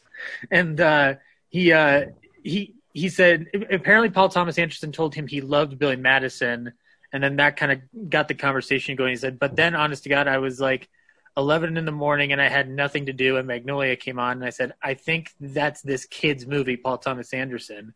and 0.50 0.80
uh, 0.80 1.14
he 1.48 1.72
uh, 1.72 2.06
he 2.42 2.74
he 2.92 3.08
said 3.08 3.46
apparently 3.70 4.10
Paul 4.10 4.28
Thomas 4.28 4.58
Anderson 4.58 4.92
told 4.92 5.14
him 5.14 5.26
he 5.26 5.40
loved 5.40 5.78
Billy 5.78 5.96
Madison, 5.96 6.72
and 7.12 7.22
then 7.22 7.36
that 7.36 7.56
kind 7.56 7.72
of 7.72 8.10
got 8.10 8.28
the 8.28 8.34
conversation 8.34 8.96
going. 8.96 9.10
He 9.10 9.16
said, 9.16 9.38
but 9.38 9.56
then, 9.56 9.74
honest 9.74 10.02
to 10.02 10.08
God, 10.08 10.28
I 10.28 10.38
was 10.38 10.60
like. 10.60 10.88
11 11.36 11.76
in 11.76 11.84
the 11.84 11.92
morning 11.92 12.32
and 12.32 12.42
I 12.42 12.48
had 12.48 12.68
nothing 12.68 13.06
to 13.06 13.12
do 13.12 13.36
and 13.36 13.46
Magnolia 13.46 13.94
came 13.94 14.18
on 14.18 14.38
and 14.38 14.44
I 14.44 14.50
said 14.50 14.72
I 14.82 14.94
think 14.94 15.30
that's 15.38 15.82
this 15.82 16.04
kid's 16.04 16.44
movie 16.48 16.76
Paul 16.76 16.98
Thomas 16.98 17.32
Anderson 17.32 17.94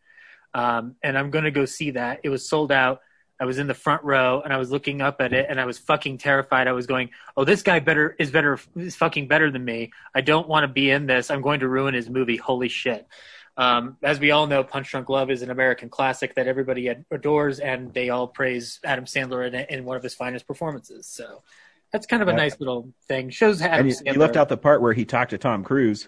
um, 0.53 0.95
and 1.03 1.17
I'm 1.17 1.29
going 1.31 1.45
to 1.45 1.51
go 1.51 1.65
see 1.65 1.91
that. 1.91 2.21
It 2.23 2.29
was 2.29 2.47
sold 2.47 2.71
out. 2.71 3.01
I 3.39 3.45
was 3.45 3.57
in 3.57 3.67
the 3.67 3.73
front 3.73 4.03
row 4.03 4.41
and 4.41 4.53
I 4.53 4.57
was 4.57 4.71
looking 4.71 5.01
up 5.01 5.19
at 5.19 5.33
it 5.33 5.47
and 5.49 5.59
I 5.59 5.65
was 5.65 5.77
fucking 5.77 6.19
terrified. 6.19 6.67
I 6.67 6.71
was 6.71 6.87
going, 6.87 7.09
"Oh, 7.35 7.43
this 7.43 7.61
guy 7.61 7.79
better 7.79 8.15
is 8.19 8.31
better 8.31 8.59
is 8.75 8.95
fucking 8.95 9.27
better 9.27 9.51
than 9.51 9.65
me. 9.65 9.91
I 10.15 10.21
don't 10.21 10.47
want 10.47 10.63
to 10.63 10.67
be 10.67 10.89
in 10.91 11.07
this. 11.07 11.31
I'm 11.31 11.41
going 11.41 11.59
to 11.61 11.67
ruin 11.67 11.93
his 11.93 12.09
movie. 12.09 12.37
Holy 12.37 12.69
shit." 12.69 13.07
Um, 13.55 13.97
as 14.01 14.19
we 14.19 14.31
all 14.31 14.47
know, 14.47 14.63
Punch 14.63 14.89
Drunk 14.89 15.09
Love 15.09 15.29
is 15.29 15.43
an 15.43 15.51
American 15.51 15.89
classic 15.89 16.35
that 16.35 16.47
everybody 16.47 16.87
adores, 17.11 17.59
and 17.59 17.93
they 17.93 18.09
all 18.09 18.27
praise 18.27 18.79
Adam 18.83 19.05
Sandler 19.05 19.47
in, 19.47 19.53
in 19.53 19.85
one 19.85 19.95
of 19.95 20.01
his 20.01 20.15
finest 20.15 20.47
performances. 20.47 21.05
So 21.05 21.43
that's 21.91 22.07
kind 22.07 22.23
of 22.23 22.29
a 22.29 22.31
Yeah. 22.31 22.37
nice 22.37 22.59
little 22.59 22.91
thing. 23.07 23.29
Shows 23.29 23.61
Adam 23.61 23.87
And 23.87 23.89
you, 23.89 24.13
you 24.13 24.19
left 24.19 24.37
out 24.37 24.49
the 24.49 24.57
part 24.57 24.81
where 24.81 24.93
he 24.93 25.05
talked 25.05 25.31
to 25.31 25.37
Tom 25.37 25.63
Cruise. 25.63 26.07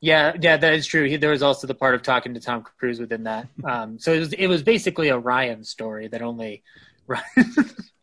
Yeah, 0.00 0.36
yeah, 0.40 0.56
that 0.56 0.74
is 0.74 0.86
true. 0.86 1.08
He, 1.08 1.16
there 1.16 1.30
was 1.30 1.42
also 1.42 1.66
the 1.66 1.74
part 1.74 1.94
of 1.94 2.02
talking 2.02 2.34
to 2.34 2.40
Tom 2.40 2.62
Cruise 2.62 3.00
within 3.00 3.24
that. 3.24 3.48
Um, 3.64 3.98
so 3.98 4.12
it 4.12 4.20
was 4.20 4.32
it 4.32 4.46
was 4.46 4.62
basically 4.62 5.08
a 5.08 5.18
Ryan 5.18 5.64
story 5.64 6.08
that 6.08 6.22
only. 6.22 6.62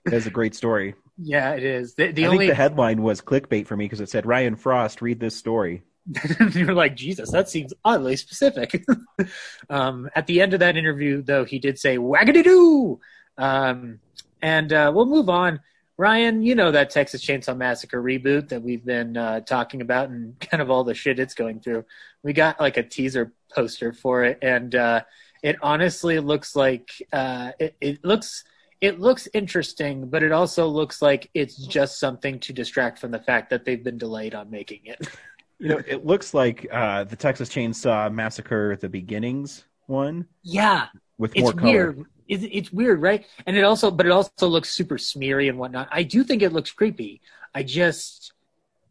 That's 0.06 0.26
a 0.26 0.32
great 0.32 0.56
story. 0.56 0.96
yeah, 1.18 1.54
it 1.54 1.64
is. 1.64 1.96
The, 1.96 2.12
the 2.12 2.26
I 2.26 2.28
only 2.28 2.38
think 2.40 2.52
the 2.52 2.56
headline 2.56 3.02
was 3.02 3.22
clickbait 3.22 3.68
for 3.68 3.78
me 3.78 3.86
because 3.86 4.02
it 4.02 4.10
said 4.10 4.26
Ryan 4.26 4.56
Frost 4.56 5.02
read 5.02 5.20
this 5.20 5.36
story. 5.36 5.84
you're 6.52 6.74
like 6.74 6.96
Jesus. 6.96 7.32
That 7.32 7.50
seems 7.50 7.74
oddly 7.84 8.16
specific. 8.16 8.86
um, 9.70 10.10
at 10.16 10.28
the 10.28 10.42
end 10.42 10.54
of 10.54 10.60
that 10.60 10.78
interview, 10.78 11.22
though, 11.22 11.46
he 11.46 11.60
did 11.60 11.80
say 11.80 11.98
"waggity 11.98 12.44
doo," 12.44 13.00
um, 13.38 14.00
and 14.42 14.72
uh, 14.72 14.92
we'll 14.94 15.06
move 15.06 15.30
on. 15.30 15.60
Ryan, 15.98 16.42
you 16.44 16.56
know 16.56 16.72
that 16.72 16.90
Texas 16.90 17.24
Chainsaw 17.24 17.56
Massacre 17.56 18.02
reboot 18.02 18.50
that 18.50 18.62
we've 18.62 18.84
been 18.84 19.16
uh, 19.16 19.40
talking 19.42 19.82
about 19.82 20.10
and 20.10 20.38
kind 20.52 20.62
of 20.62 20.70
all 20.70 20.84
the 20.84 20.94
shit 20.94 21.20
it's 21.20 21.34
going 21.34 21.62
through. 21.62 21.86
We 22.24 22.34
got 22.34 22.60
like 22.60 22.78
a 22.78 22.84
teaser 22.84 23.34
poster 23.54 23.94
for 23.94 24.24
it, 24.26 24.40
and 24.42 24.76
uh, 24.76 25.02
it 25.42 25.58
honestly 25.62 26.20
looks 26.20 26.56
like 26.56 26.90
uh, 27.14 27.52
it, 27.60 27.76
it 27.80 28.04
looks 28.04 28.44
it 28.82 29.00
looks 29.00 29.28
interesting, 29.34 30.10
but 30.10 30.22
it 30.22 30.32
also 30.32 30.68
looks 30.68 31.02
like 31.02 31.30
it's 31.34 31.56
just 31.56 32.00
something 32.00 32.40
to 32.42 32.52
distract 32.52 33.00
from 33.00 33.12
the 33.12 33.20
fact 33.20 33.50
that 33.50 33.64
they've 33.64 33.84
been 33.84 33.98
delayed 33.98 34.36
on 34.36 34.50
making 34.50 34.82
it. 34.86 35.08
You 35.58 35.70
know, 35.70 35.82
it 35.88 36.06
looks 36.06 36.34
like 36.34 36.68
uh, 36.70 37.06
the 37.06 37.16
Texas 37.16 37.48
Chainsaw 37.48 38.12
Massacre: 38.14 38.76
The 38.76 38.90
Beginnings 38.90 39.64
one 39.86 40.28
Yeah, 40.44 40.88
with 41.18 41.36
it's 41.36 41.44
more 41.44 41.54
color. 41.54 41.72
weird. 41.72 42.06
It's, 42.28 42.46
it's 42.52 42.74
weird, 42.74 43.02
right? 43.02 43.26
And 43.46 43.56
it 43.56 43.64
also, 43.64 43.92
but 43.92 44.06
it 44.06 44.12
also 44.12 44.48
looks 44.48 44.70
super 44.70 44.98
smeary 44.98 45.48
and 45.48 45.58
whatnot. 45.58 45.88
I 45.92 46.04
do 46.04 46.24
think 46.24 46.42
it 46.42 46.54
looks 46.54 46.72
creepy. 46.72 47.22
I 47.54 47.64
just, 47.64 48.34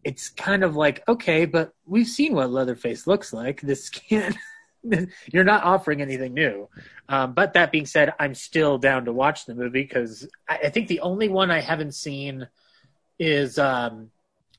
it's 0.04 0.28
kind 0.28 0.62
of 0.62 0.76
like 0.76 1.06
okay, 1.08 1.44
but 1.44 1.72
we've 1.86 2.06
seen 2.06 2.34
what 2.34 2.50
Leatherface 2.50 3.06
looks 3.06 3.32
like. 3.32 3.60
This 3.60 3.88
can't. 3.88 4.36
You're 5.32 5.44
not 5.44 5.64
offering 5.64 6.02
anything 6.02 6.34
new. 6.34 6.68
Um, 7.08 7.32
but 7.32 7.54
that 7.54 7.72
being 7.72 7.86
said, 7.86 8.12
I'm 8.18 8.34
still 8.34 8.76
down 8.76 9.06
to 9.06 9.12
watch 9.12 9.46
the 9.46 9.54
movie 9.54 9.82
because 9.82 10.28
I, 10.48 10.58
I 10.64 10.68
think 10.70 10.88
the 10.88 11.00
only 11.00 11.28
one 11.28 11.50
I 11.50 11.60
haven't 11.60 11.94
seen 11.94 12.46
is 13.18 13.58
um, 13.58 14.10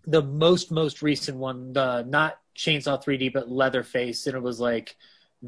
the 0.08 0.22
most 0.22 0.72
most 0.72 1.02
recent 1.02 1.38
one, 1.38 1.74
the 1.74 2.04
not 2.04 2.40
Chainsaw 2.56 3.04
3D, 3.04 3.34
but 3.34 3.52
Leatherface, 3.52 4.28
and 4.28 4.36
it 4.36 4.42
was 4.42 4.60
like 4.60 4.96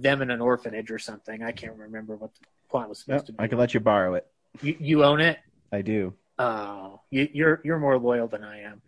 them 0.02 0.22
in 0.22 0.32
an 0.32 0.42
orphanage 0.42 0.92
or 0.92 1.00
something. 1.00 1.44
I 1.44 1.52
can't 1.52 1.76
remember 1.76 2.16
what 2.16 2.34
the 2.34 2.46
plot 2.70 2.90
was 2.90 3.00
Yep, 3.00 3.06
supposed 3.06 3.26
to 3.28 3.32
be. 3.34 3.40
I 3.40 3.48
can 3.48 3.58
let 3.58 3.74
you 3.74 3.80
borrow 3.80 4.14
it. 4.16 4.28
You, 4.62 4.78
you 4.80 5.04
own 5.04 5.22
it. 5.22 5.40
I 5.72 5.82
do. 5.82 6.14
Oh, 6.40 7.02
you, 7.10 7.28
you're 7.34 7.62
you're 7.64 7.80
more 7.80 7.98
loyal 7.98 8.28
than 8.28 8.44
I 8.44 8.62
am. 8.62 8.82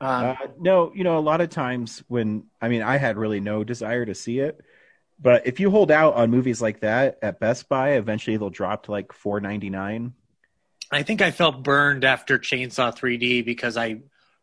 Um, 0.00 0.24
Uh, 0.24 0.36
no, 0.58 0.92
you 0.94 1.04
know, 1.04 1.18
a 1.18 1.20
lot 1.20 1.40
of 1.40 1.50
times 1.50 2.02
when 2.08 2.44
I 2.60 2.68
mean, 2.68 2.82
I 2.82 2.96
had 2.96 3.16
really 3.16 3.40
no 3.40 3.64
desire 3.64 4.06
to 4.06 4.14
see 4.14 4.38
it, 4.40 4.60
but 5.20 5.46
if 5.46 5.60
you 5.60 5.70
hold 5.70 5.90
out 5.90 6.14
on 6.14 6.30
movies 6.30 6.62
like 6.62 6.80
that 6.80 7.18
at 7.22 7.40
Best 7.40 7.68
Buy, 7.68 7.92
eventually 7.92 8.36
they'll 8.36 8.50
drop 8.50 8.84
to 8.84 8.90
like 8.92 9.12
four 9.12 9.40
ninety 9.40 9.70
nine. 9.70 10.14
I 10.92 11.02
think 11.02 11.22
I 11.22 11.30
felt 11.30 11.62
burned 11.62 12.04
after 12.04 12.36
Chainsaw 12.38 12.92
3D 12.96 13.44
because 13.44 13.76
I, 13.76 14.00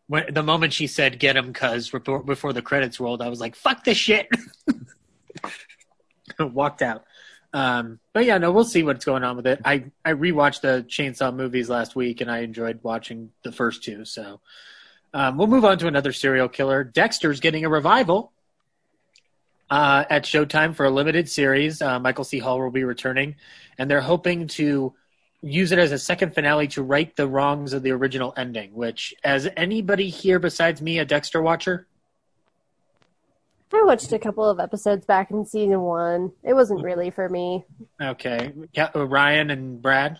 when, 0.08 0.34
the 0.34 0.44
moment 0.44 0.72
she 0.74 0.88
said 0.88 1.20
"get 1.20 1.36
him," 1.36 1.54
cuz 1.54 1.90
before, 1.90 2.24
before 2.24 2.54
the 2.54 2.62
credits 2.62 3.00
rolled, 3.00 3.22
I 3.22 3.30
was 3.30 3.40
like, 3.42 3.56
"Fuck 3.56 3.84
this 3.84 3.98
shit," 3.98 4.28
walked 6.54 6.82
out. 6.82 7.06
Um, 7.54 8.00
but 8.14 8.26
yeah, 8.26 8.38
no, 8.38 8.52
we'll 8.52 8.66
see 8.66 8.84
what's 8.84 9.06
going 9.06 9.24
on 9.24 9.36
with 9.36 9.48
it. 9.48 9.62
I 9.64 9.86
I 10.04 10.14
rewatched 10.14 10.62
the 10.62 10.86
Chainsaw 10.88 11.34
movies 11.34 11.70
last 11.70 11.96
week, 11.96 12.22
and 12.22 12.30
I 12.30 12.40
enjoyed 12.40 12.82
watching 12.84 13.32
the 13.44 13.52
first 13.52 13.84
two. 13.84 14.06
So 14.06 14.42
um, 15.14 15.38
we'll 15.38 15.48
move 15.48 15.66
on 15.66 15.78
to 15.80 15.88
another 15.88 16.14
serial 16.14 16.50
killer. 16.50 16.84
Dexter's 16.84 17.40
getting 17.40 17.66
a 17.66 17.70
revival. 17.70 18.32
Uh, 19.70 20.06
at 20.10 20.24
Showtime 20.24 20.74
for 20.76 20.86
a 20.86 20.90
limited 20.90 21.28
series, 21.28 21.82
uh, 21.82 22.00
Michael 22.00 22.24
C. 22.24 22.40
Hall 22.40 22.58
will 22.58 22.72
be 22.72 22.86
returning, 22.86 23.36
and 23.78 23.92
they're 23.92 24.00
hoping 24.00 24.48
to 24.48 24.94
use 25.42 25.74
it 25.74 25.80
as 25.80 25.92
a 25.92 26.00
second 26.00 26.34
finale 26.34 26.70
to 26.70 26.82
right 26.82 27.14
the 27.18 27.28
wrongs 27.28 27.74
of 27.74 27.84
the 27.84 27.92
original 27.92 28.34
ending. 28.38 28.74
Which, 28.74 29.14
as 29.26 29.50
anybody 29.58 30.10
here 30.10 30.40
besides 30.40 30.82
me, 30.82 31.00
a 31.00 31.06
Dexter 31.06 31.42
watcher, 31.42 31.86
I 33.78 33.84
watched 33.86 34.12
a 34.12 34.20
couple 34.20 34.50
of 34.50 34.60
episodes 34.60 35.06
back 35.06 35.32
in 35.32 35.46
season 35.46 35.82
one. 35.82 36.32
It 36.44 36.54
wasn't 36.54 36.84
really 36.84 37.12
for 37.12 37.30
me. 37.30 37.66
okay, 38.02 38.52
Ca- 38.76 38.92
uh, 38.96 39.06
Ryan 39.08 39.50
and 39.52 39.82
Brad. 39.82 40.20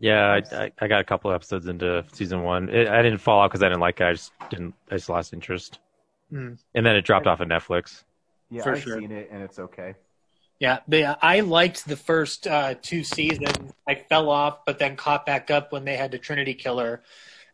Yeah, 0.00 0.40
I, 0.52 0.56
I, 0.64 0.72
I 0.80 0.88
got 0.88 1.00
a 1.00 1.04
couple 1.04 1.30
of 1.30 1.34
episodes 1.34 1.66
into 1.66 2.04
season 2.12 2.42
one. 2.42 2.68
It, 2.68 2.88
I 2.88 3.02
didn't 3.02 3.18
fall 3.18 3.42
out 3.42 3.50
because 3.50 3.62
I 3.62 3.68
didn't 3.68 3.80
like 3.80 4.00
it. 4.00 4.04
I 4.04 4.12
just 4.12 4.32
didn't. 4.50 4.74
I 4.90 4.96
just 4.96 5.08
lost 5.08 5.32
interest, 5.32 5.78
Mm. 6.32 6.58
and 6.74 6.86
then 6.86 6.96
it 6.96 7.02
dropped 7.02 7.26
off 7.26 7.40
of 7.40 7.48
Netflix. 7.48 8.02
Yeah, 8.50 8.62
For 8.62 8.72
I've 8.72 8.82
sure. 8.82 8.98
seen 8.98 9.12
it 9.12 9.28
and 9.30 9.42
it's 9.42 9.58
okay. 9.58 9.94
Yeah, 10.60 10.78
they, 10.88 11.04
I 11.04 11.40
liked 11.40 11.86
the 11.86 11.96
first 11.96 12.46
uh, 12.46 12.74
two 12.80 13.04
seasons. 13.04 13.72
I 13.88 13.96
fell 13.96 14.30
off, 14.30 14.64
but 14.64 14.78
then 14.78 14.96
caught 14.96 15.26
back 15.26 15.50
up 15.50 15.72
when 15.72 15.84
they 15.84 15.96
had 15.96 16.10
the 16.12 16.18
Trinity 16.18 16.54
Killer, 16.54 17.02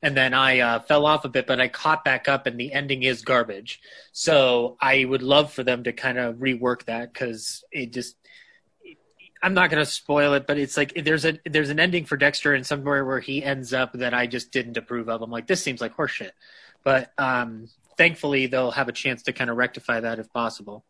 and 0.02 0.16
then 0.16 0.32
I 0.34 0.60
uh, 0.60 0.80
fell 0.80 1.06
off 1.06 1.24
a 1.24 1.28
bit, 1.28 1.46
but 1.46 1.60
I 1.60 1.68
caught 1.68 2.04
back 2.04 2.28
up, 2.28 2.46
and 2.46 2.58
the 2.58 2.72
ending 2.72 3.02
is 3.02 3.22
garbage. 3.22 3.80
So 4.12 4.76
I 4.80 5.04
would 5.04 5.22
love 5.22 5.52
for 5.52 5.62
them 5.62 5.84
to 5.84 5.92
kind 5.92 6.18
of 6.18 6.36
rework 6.36 6.84
that 6.84 7.12
because 7.12 7.64
it 7.70 7.92
just. 7.92 8.16
I'm 9.42 9.54
not 9.54 9.70
going 9.70 9.82
to 9.82 9.90
spoil 9.90 10.34
it, 10.34 10.46
but 10.46 10.58
it's 10.58 10.76
like 10.76 10.92
there's 11.02 11.24
a 11.24 11.38
there's 11.46 11.70
an 11.70 11.80
ending 11.80 12.04
for 12.04 12.18
Dexter 12.18 12.52
and 12.52 12.66
somewhere 12.66 13.04
where 13.06 13.20
he 13.20 13.42
ends 13.42 13.72
up 13.72 13.94
that 13.94 14.12
I 14.12 14.26
just 14.26 14.52
didn't 14.52 14.76
approve 14.76 15.08
of. 15.08 15.22
I'm 15.22 15.30
like, 15.30 15.46
this 15.46 15.62
seems 15.62 15.80
like 15.80 15.96
horseshit, 15.96 16.32
but 16.84 17.10
um, 17.16 17.68
thankfully 17.96 18.46
they'll 18.46 18.70
have 18.70 18.88
a 18.88 18.92
chance 18.92 19.22
to 19.24 19.32
kind 19.32 19.48
of 19.48 19.56
rectify 19.56 20.00
that 20.00 20.18
if 20.18 20.30
possible. 20.30 20.84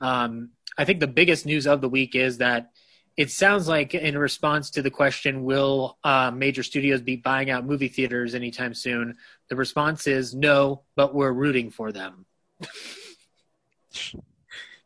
Um, 0.00 0.50
I 0.76 0.84
think 0.84 1.00
the 1.00 1.06
biggest 1.06 1.46
news 1.46 1.66
of 1.66 1.80
the 1.80 1.88
week 1.88 2.14
is 2.14 2.38
that 2.38 2.70
it 3.16 3.30
sounds 3.30 3.68
like, 3.68 3.94
in 3.94 4.18
response 4.18 4.70
to 4.70 4.82
the 4.82 4.90
question, 4.90 5.44
will 5.44 5.98
uh, 6.02 6.32
major 6.34 6.62
studios 6.62 7.00
be 7.00 7.16
buying 7.16 7.48
out 7.48 7.64
movie 7.64 7.88
theaters 7.88 8.34
anytime 8.34 8.74
soon? 8.74 9.16
The 9.48 9.56
response 9.56 10.06
is 10.06 10.34
no, 10.34 10.82
but 10.96 11.14
we're 11.14 11.32
rooting 11.32 11.70
for 11.70 11.92
them. 11.92 12.26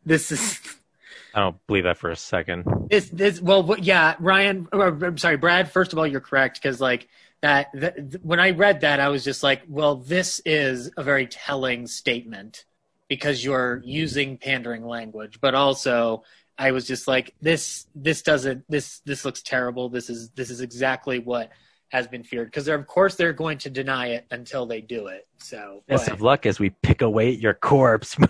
this 0.04 0.32
is 0.32 0.60
I 1.34 1.40
don't 1.40 1.66
believe 1.66 1.84
that 1.84 1.98
for 1.98 2.10
a 2.10 2.16
second. 2.16 2.64
this 2.90 3.08
this 3.10 3.40
well 3.40 3.76
yeah 3.78 4.16
Ryan 4.18 4.68
or, 4.72 4.88
I'm 4.88 5.18
sorry 5.18 5.36
Brad 5.36 5.70
first 5.70 5.92
of 5.92 5.98
all 5.98 6.06
you're 6.06 6.20
correct 6.20 6.60
because 6.60 6.80
like 6.80 7.08
that, 7.40 7.68
that 7.74 8.24
when 8.24 8.40
I 8.40 8.50
read 8.50 8.80
that 8.80 9.00
I 9.00 9.08
was 9.08 9.24
just 9.24 9.42
like 9.42 9.62
well 9.68 9.96
this 9.96 10.40
is 10.44 10.90
a 10.96 11.02
very 11.02 11.26
telling 11.26 11.86
statement 11.86 12.64
because 13.08 13.44
you're 13.44 13.80
using 13.84 14.38
pandering 14.38 14.84
language 14.84 15.38
but 15.40 15.54
also 15.54 16.24
I 16.58 16.72
was 16.72 16.86
just 16.86 17.06
like 17.06 17.34
this 17.40 17.86
this 17.94 18.22
doesn't 18.22 18.64
this 18.68 19.00
this 19.06 19.24
looks 19.24 19.42
terrible 19.42 19.88
this 19.88 20.10
is 20.10 20.30
this 20.30 20.50
is 20.50 20.60
exactly 20.60 21.18
what 21.20 21.50
has 21.90 22.06
been 22.08 22.24
feared 22.24 22.48
because 22.48 22.68
of 22.68 22.86
course 22.86 23.14
they're 23.14 23.32
going 23.32 23.58
to 23.58 23.70
deny 23.70 24.08
it 24.08 24.26
until 24.30 24.66
they 24.66 24.80
do 24.80 25.06
it 25.06 25.26
so 25.38 25.82
Best 25.86 26.06
but- 26.06 26.14
of 26.14 26.20
luck 26.20 26.44
as 26.46 26.58
we 26.58 26.70
pick 26.70 27.00
away 27.02 27.32
at 27.32 27.38
your 27.38 27.54
corpse. 27.54 28.16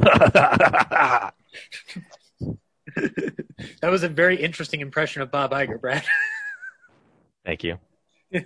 that 2.96 3.90
was 3.90 4.02
a 4.02 4.08
very 4.08 4.36
interesting 4.40 4.80
impression 4.80 5.22
of 5.22 5.30
Bob 5.30 5.52
Iger, 5.52 5.80
Brad. 5.80 6.04
Thank 7.44 7.64
you. 7.64 7.78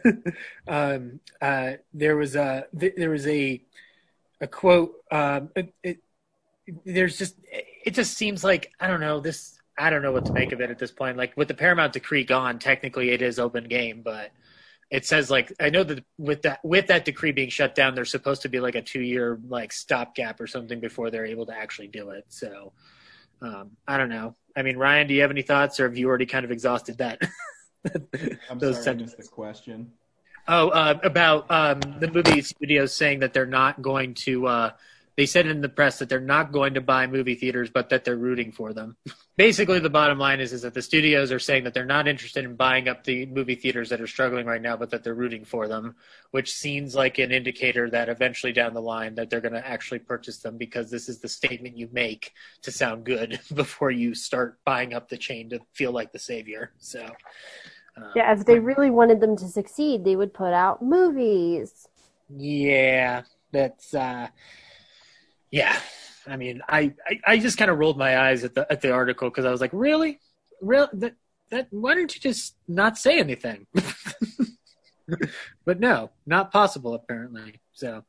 um, 0.68 1.20
uh, 1.40 1.72
there 1.92 2.16
was 2.16 2.36
a 2.36 2.66
th- 2.78 2.94
there 2.96 3.10
was 3.10 3.26
a 3.26 3.62
a 4.40 4.46
quote. 4.46 4.94
Um, 5.10 5.50
it, 5.56 5.74
it, 5.82 5.98
there's 6.84 7.18
just 7.18 7.34
it 7.50 7.92
just 7.94 8.16
seems 8.16 8.44
like 8.44 8.70
I 8.78 8.86
don't 8.86 9.00
know 9.00 9.20
this. 9.20 9.58
I 9.82 9.90
don't 9.90 10.02
know 10.02 10.12
what 10.12 10.26
to 10.26 10.32
make 10.32 10.52
of 10.52 10.60
it 10.60 10.70
at 10.70 10.78
this 10.78 10.92
point. 10.92 11.16
Like 11.16 11.36
with 11.36 11.48
the 11.48 11.54
Paramount 11.54 11.92
decree 11.92 12.24
gone, 12.24 12.60
technically 12.60 13.10
it 13.10 13.20
is 13.20 13.40
open 13.40 13.64
game, 13.64 14.02
but 14.02 14.30
it 14.92 15.04
says 15.04 15.28
like 15.28 15.52
I 15.58 15.70
know 15.70 15.82
that 15.82 16.04
with 16.18 16.42
that 16.42 16.64
with 16.64 16.86
that 16.86 17.04
decree 17.04 17.32
being 17.32 17.48
shut 17.48 17.74
down, 17.74 17.96
there's 17.96 18.10
supposed 18.10 18.42
to 18.42 18.48
be 18.48 18.60
like 18.60 18.76
a 18.76 18.82
two 18.82 19.00
year 19.00 19.40
like 19.48 19.72
stopgap 19.72 20.40
or 20.40 20.46
something 20.46 20.78
before 20.78 21.10
they're 21.10 21.26
able 21.26 21.46
to 21.46 21.52
actually 21.52 21.88
do 21.88 22.10
it. 22.10 22.26
So 22.28 22.72
um, 23.40 23.72
I 23.88 23.96
don't 23.96 24.08
know. 24.08 24.36
I 24.54 24.62
mean, 24.62 24.76
Ryan, 24.76 25.08
do 25.08 25.14
you 25.14 25.22
have 25.22 25.32
any 25.32 25.42
thoughts, 25.42 25.80
or 25.80 25.88
have 25.88 25.98
you 25.98 26.08
already 26.08 26.26
kind 26.26 26.44
of 26.44 26.52
exhausted 26.52 26.98
that? 26.98 27.20
I'm 28.48 28.58
those 28.60 28.84
sorry, 28.84 28.98
I 28.98 29.00
missed 29.00 29.16
the 29.16 29.24
question. 29.24 29.90
Oh, 30.46 30.68
uh, 30.68 30.98
about 31.02 31.50
um, 31.50 31.80
the 31.98 32.08
movie 32.08 32.42
studios 32.42 32.94
saying 32.94 33.20
that 33.20 33.32
they're 33.32 33.46
not 33.46 33.82
going 33.82 34.14
to. 34.14 34.46
Uh, 34.46 34.70
they 35.16 35.26
said 35.26 35.46
in 35.46 35.60
the 35.60 35.68
press 35.68 35.98
that 35.98 36.08
they're 36.08 36.20
not 36.20 36.52
going 36.52 36.74
to 36.74 36.80
buy 36.80 37.06
movie 37.06 37.34
theaters, 37.34 37.70
but 37.70 37.90
that 37.90 38.04
they're 38.04 38.16
rooting 38.16 38.50
for 38.52 38.72
them. 38.72 38.96
Basically, 39.36 39.78
the 39.78 39.90
bottom 39.90 40.18
line 40.18 40.40
is 40.40 40.52
is 40.52 40.62
that 40.62 40.74
the 40.74 40.82
studios 40.82 41.32
are 41.32 41.38
saying 41.38 41.64
that 41.64 41.74
they're 41.74 41.84
not 41.84 42.08
interested 42.08 42.44
in 42.44 42.54
buying 42.54 42.88
up 42.88 43.04
the 43.04 43.26
movie 43.26 43.54
theaters 43.54 43.88
that 43.90 44.00
are 44.00 44.06
struggling 44.06 44.46
right 44.46 44.62
now, 44.62 44.76
but 44.76 44.90
that 44.90 45.04
they're 45.04 45.14
rooting 45.14 45.44
for 45.44 45.68
them, 45.68 45.94
which 46.30 46.52
seems 46.52 46.94
like 46.94 47.18
an 47.18 47.32
indicator 47.32 47.90
that 47.90 48.08
eventually 48.08 48.52
down 48.52 48.74
the 48.74 48.80
line 48.80 49.14
that 49.14 49.30
they're 49.30 49.40
going 49.40 49.54
to 49.54 49.66
actually 49.66 49.98
purchase 49.98 50.38
them 50.38 50.56
because 50.56 50.90
this 50.90 51.08
is 51.08 51.20
the 51.20 51.28
statement 51.28 51.76
you 51.76 51.88
make 51.92 52.32
to 52.62 52.70
sound 52.70 53.04
good 53.04 53.40
before 53.54 53.90
you 53.90 54.14
start 54.14 54.58
buying 54.64 54.94
up 54.94 55.08
the 55.08 55.18
chain 55.18 55.50
to 55.50 55.60
feel 55.72 55.92
like 55.92 56.12
the 56.12 56.18
savior. 56.18 56.72
So. 56.78 57.04
um, 57.96 58.10
Yeah, 58.16 58.32
if 58.32 58.46
they 58.46 58.58
really 58.58 58.90
wanted 58.90 59.20
them 59.20 59.36
to 59.36 59.48
succeed, 59.48 60.04
they 60.04 60.16
would 60.16 60.32
put 60.32 60.52
out 60.52 60.82
movies. 60.82 61.86
Yeah, 62.34 63.22
that's 63.52 63.94
uh 63.94 64.28
yeah. 65.52 65.78
I 66.26 66.36
mean, 66.36 66.62
I 66.68 66.94
I, 67.06 67.20
I 67.26 67.38
just 67.38 67.58
kind 67.58 67.70
of 67.70 67.78
rolled 67.78 67.98
my 67.98 68.18
eyes 68.18 68.42
at 68.42 68.54
the 68.54 68.66
at 68.70 68.80
the 68.80 68.90
article 68.90 69.30
because 69.30 69.44
I 69.44 69.50
was 69.50 69.60
like, 69.60 69.70
really, 69.72 70.18
real 70.60 70.88
that 70.94 71.14
that 71.50 71.68
why 71.70 71.94
don't 71.94 72.12
you 72.12 72.20
just 72.20 72.56
not 72.66 72.98
say 72.98 73.20
anything? 73.20 73.66
but 75.64 75.78
no, 75.78 76.10
not 76.26 76.50
possible 76.50 76.94
apparently. 76.94 77.60
So 77.72 78.04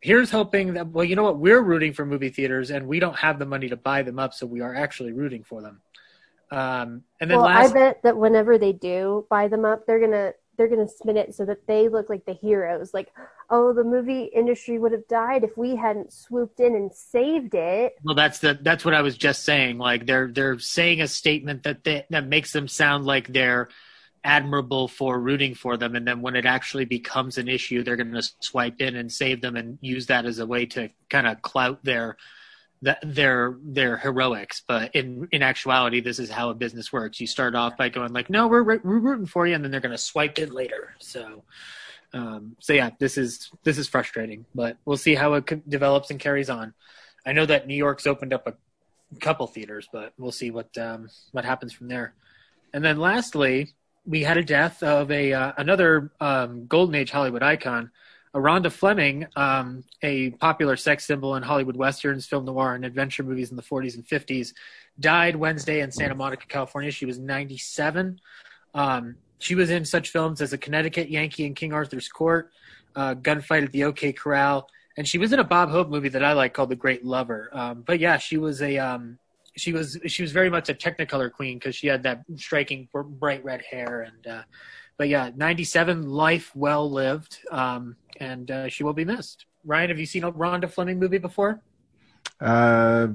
here's 0.00 0.30
hoping 0.30 0.74
that 0.74 0.88
well, 0.88 1.04
you 1.04 1.16
know 1.16 1.24
what, 1.24 1.38
we're 1.38 1.60
rooting 1.60 1.92
for 1.92 2.06
movie 2.06 2.30
theaters 2.30 2.70
and 2.70 2.86
we 2.86 3.00
don't 3.00 3.16
have 3.16 3.38
the 3.38 3.46
money 3.46 3.68
to 3.68 3.76
buy 3.76 4.02
them 4.02 4.18
up, 4.18 4.32
so 4.32 4.46
we 4.46 4.60
are 4.60 4.74
actually 4.74 5.12
rooting 5.12 5.42
for 5.42 5.62
them. 5.62 5.80
Um, 6.50 7.02
and 7.20 7.28
then 7.28 7.38
well, 7.38 7.46
last, 7.46 7.70
I 7.70 7.74
bet 7.74 8.02
that 8.04 8.16
whenever 8.16 8.56
they 8.56 8.72
do 8.72 9.26
buy 9.28 9.48
them 9.48 9.64
up, 9.64 9.86
they're 9.86 10.00
gonna 10.00 10.32
they're 10.56 10.68
gonna 10.68 10.88
spin 10.88 11.16
it 11.16 11.34
so 11.34 11.44
that 11.44 11.66
they 11.66 11.88
look 11.88 12.08
like 12.08 12.24
the 12.24 12.34
heroes. 12.34 12.94
Like, 12.94 13.12
oh, 13.50 13.72
the 13.72 13.84
movie 13.84 14.24
industry 14.24 14.78
would 14.78 14.92
have 14.92 15.06
died 15.08 15.44
if 15.44 15.56
we 15.56 15.76
hadn't 15.76 16.12
swooped 16.12 16.60
in 16.60 16.74
and 16.74 16.92
saved 16.92 17.54
it. 17.54 17.94
Well, 18.02 18.14
that's 18.14 18.38
the 18.38 18.58
that's 18.60 18.84
what 18.84 18.94
I 18.94 19.02
was 19.02 19.16
just 19.16 19.44
saying. 19.44 19.78
Like 19.78 20.06
they're 20.06 20.30
they're 20.30 20.58
saying 20.58 21.00
a 21.00 21.08
statement 21.08 21.62
that 21.64 21.84
they, 21.84 22.04
that 22.10 22.26
makes 22.26 22.52
them 22.52 22.68
sound 22.68 23.04
like 23.04 23.28
they're 23.28 23.68
admirable 24.24 24.88
for 24.88 25.20
rooting 25.20 25.54
for 25.54 25.76
them, 25.76 25.94
and 25.94 26.06
then 26.06 26.20
when 26.20 26.36
it 26.36 26.46
actually 26.46 26.84
becomes 26.84 27.38
an 27.38 27.48
issue, 27.48 27.82
they're 27.82 27.96
going 27.96 28.12
to 28.12 28.28
swipe 28.40 28.80
in 28.80 28.96
and 28.96 29.10
save 29.12 29.40
them 29.40 29.56
and 29.56 29.78
use 29.80 30.06
that 30.06 30.26
as 30.26 30.40
a 30.40 30.46
way 30.46 30.66
to 30.66 30.90
kind 31.08 31.26
of 31.26 31.40
clout 31.42 31.84
their 31.84 32.16
that 32.82 32.98
their 33.02 33.56
their 33.62 33.96
heroics. 33.96 34.62
But 34.66 34.94
in 34.94 35.28
in 35.32 35.42
actuality, 35.42 36.00
this 36.00 36.18
is 36.18 36.30
how 36.30 36.50
a 36.50 36.54
business 36.54 36.92
works. 36.92 37.20
You 37.20 37.26
start 37.26 37.54
off 37.54 37.76
by 37.76 37.88
going 37.88 38.12
like, 38.12 38.30
"No, 38.30 38.48
we're 38.48 38.62
we're 38.62 38.98
rooting 38.98 39.26
for 39.26 39.46
you," 39.46 39.54
and 39.54 39.64
then 39.64 39.70
they're 39.70 39.80
going 39.80 39.92
to 39.92 39.98
swipe 39.98 40.38
in 40.38 40.52
later. 40.52 40.94
So. 40.98 41.44
Um, 42.12 42.56
so 42.60 42.72
yeah, 42.72 42.90
this 42.98 43.18
is 43.18 43.50
this 43.64 43.76
is 43.76 43.88
frustrating, 43.88 44.46
but 44.54 44.78
we'll 44.84 44.96
see 44.96 45.14
how 45.14 45.34
it 45.34 45.68
develops 45.68 46.10
and 46.10 46.20
carries 46.20 46.48
on. 46.48 46.72
I 47.26 47.32
know 47.32 47.44
that 47.44 47.66
New 47.66 47.74
York's 47.74 48.06
opened 48.06 48.32
up 48.32 48.46
a 48.46 48.54
couple 49.20 49.46
theaters, 49.48 49.88
but 49.92 50.12
we'll 50.16 50.32
see 50.32 50.50
what 50.50 50.76
um, 50.78 51.08
what 51.32 51.44
happens 51.44 51.72
from 51.72 51.88
there. 51.88 52.14
And 52.72 52.84
then 52.84 52.98
lastly, 52.98 53.74
we 54.04 54.22
had 54.22 54.36
a 54.36 54.44
death 54.44 54.82
of 54.82 55.10
a 55.10 55.32
uh, 55.32 55.52
another 55.56 56.12
um, 56.20 56.66
golden 56.66 56.94
age 56.94 57.10
Hollywood 57.10 57.42
icon, 57.42 57.90
Rhonda 58.38 58.70
Fleming, 58.70 59.26
um, 59.34 59.82
a 60.02 60.30
popular 60.30 60.76
sex 60.76 61.06
symbol 61.06 61.36
in 61.36 61.42
Hollywood 61.42 61.76
westerns, 61.76 62.26
film 62.26 62.44
noir, 62.44 62.74
and 62.74 62.84
adventure 62.84 63.22
movies 63.22 63.50
in 63.50 63.56
the 63.56 63.62
40s 63.62 63.94
and 63.94 64.06
50s, 64.06 64.52
died 65.00 65.36
Wednesday 65.36 65.80
in 65.80 65.90
Santa 65.90 66.14
Monica, 66.14 66.46
California. 66.46 66.90
She 66.90 67.06
was 67.06 67.18
97. 67.18 68.20
Um, 68.74 69.16
she 69.38 69.54
was 69.54 69.70
in 69.70 69.84
such 69.84 70.10
films 70.10 70.40
as 70.40 70.52
A 70.52 70.58
Connecticut 70.58 71.10
Yankee 71.10 71.44
in 71.44 71.54
King 71.54 71.72
Arthur's 71.72 72.08
Court, 72.08 72.50
uh, 72.94 73.14
Gunfight 73.14 73.64
at 73.64 73.72
the 73.72 73.84
OK 73.84 74.12
Corral, 74.12 74.68
and 74.96 75.06
she 75.06 75.18
was 75.18 75.32
in 75.32 75.38
a 75.38 75.44
Bob 75.44 75.70
Hope 75.70 75.88
movie 75.88 76.08
that 76.10 76.24
I 76.24 76.32
like 76.32 76.54
called 76.54 76.70
The 76.70 76.76
Great 76.76 77.04
Lover. 77.04 77.50
Um, 77.52 77.82
but 77.86 78.00
yeah, 78.00 78.16
she 78.18 78.38
was 78.38 78.62
a 78.62 78.78
um, 78.78 79.18
she 79.56 79.72
was 79.72 79.98
she 80.06 80.22
was 80.22 80.32
very 80.32 80.50
much 80.50 80.68
a 80.68 80.74
Technicolor 80.74 81.30
queen 81.32 81.58
because 81.58 81.74
she 81.74 81.86
had 81.86 82.02
that 82.04 82.22
striking 82.36 82.88
bright 82.92 83.44
red 83.44 83.62
hair 83.62 84.02
and. 84.02 84.26
Uh, 84.26 84.42
but 84.98 85.08
yeah, 85.08 85.30
97 85.36 86.08
life 86.08 86.54
well 86.54 86.90
lived, 86.90 87.38
um, 87.50 87.96
and 88.18 88.50
uh, 88.50 88.68
she 88.68 88.84
will 88.84 88.92
be 88.92 89.04
missed. 89.04 89.46
Ryan, 89.64 89.90
have 89.90 89.98
you 89.98 90.06
seen 90.06 90.24
a 90.24 90.32
Rhonda 90.32 90.70
Fleming 90.70 90.98
movie 90.98 91.18
before? 91.18 91.60
Uh, 92.40 93.08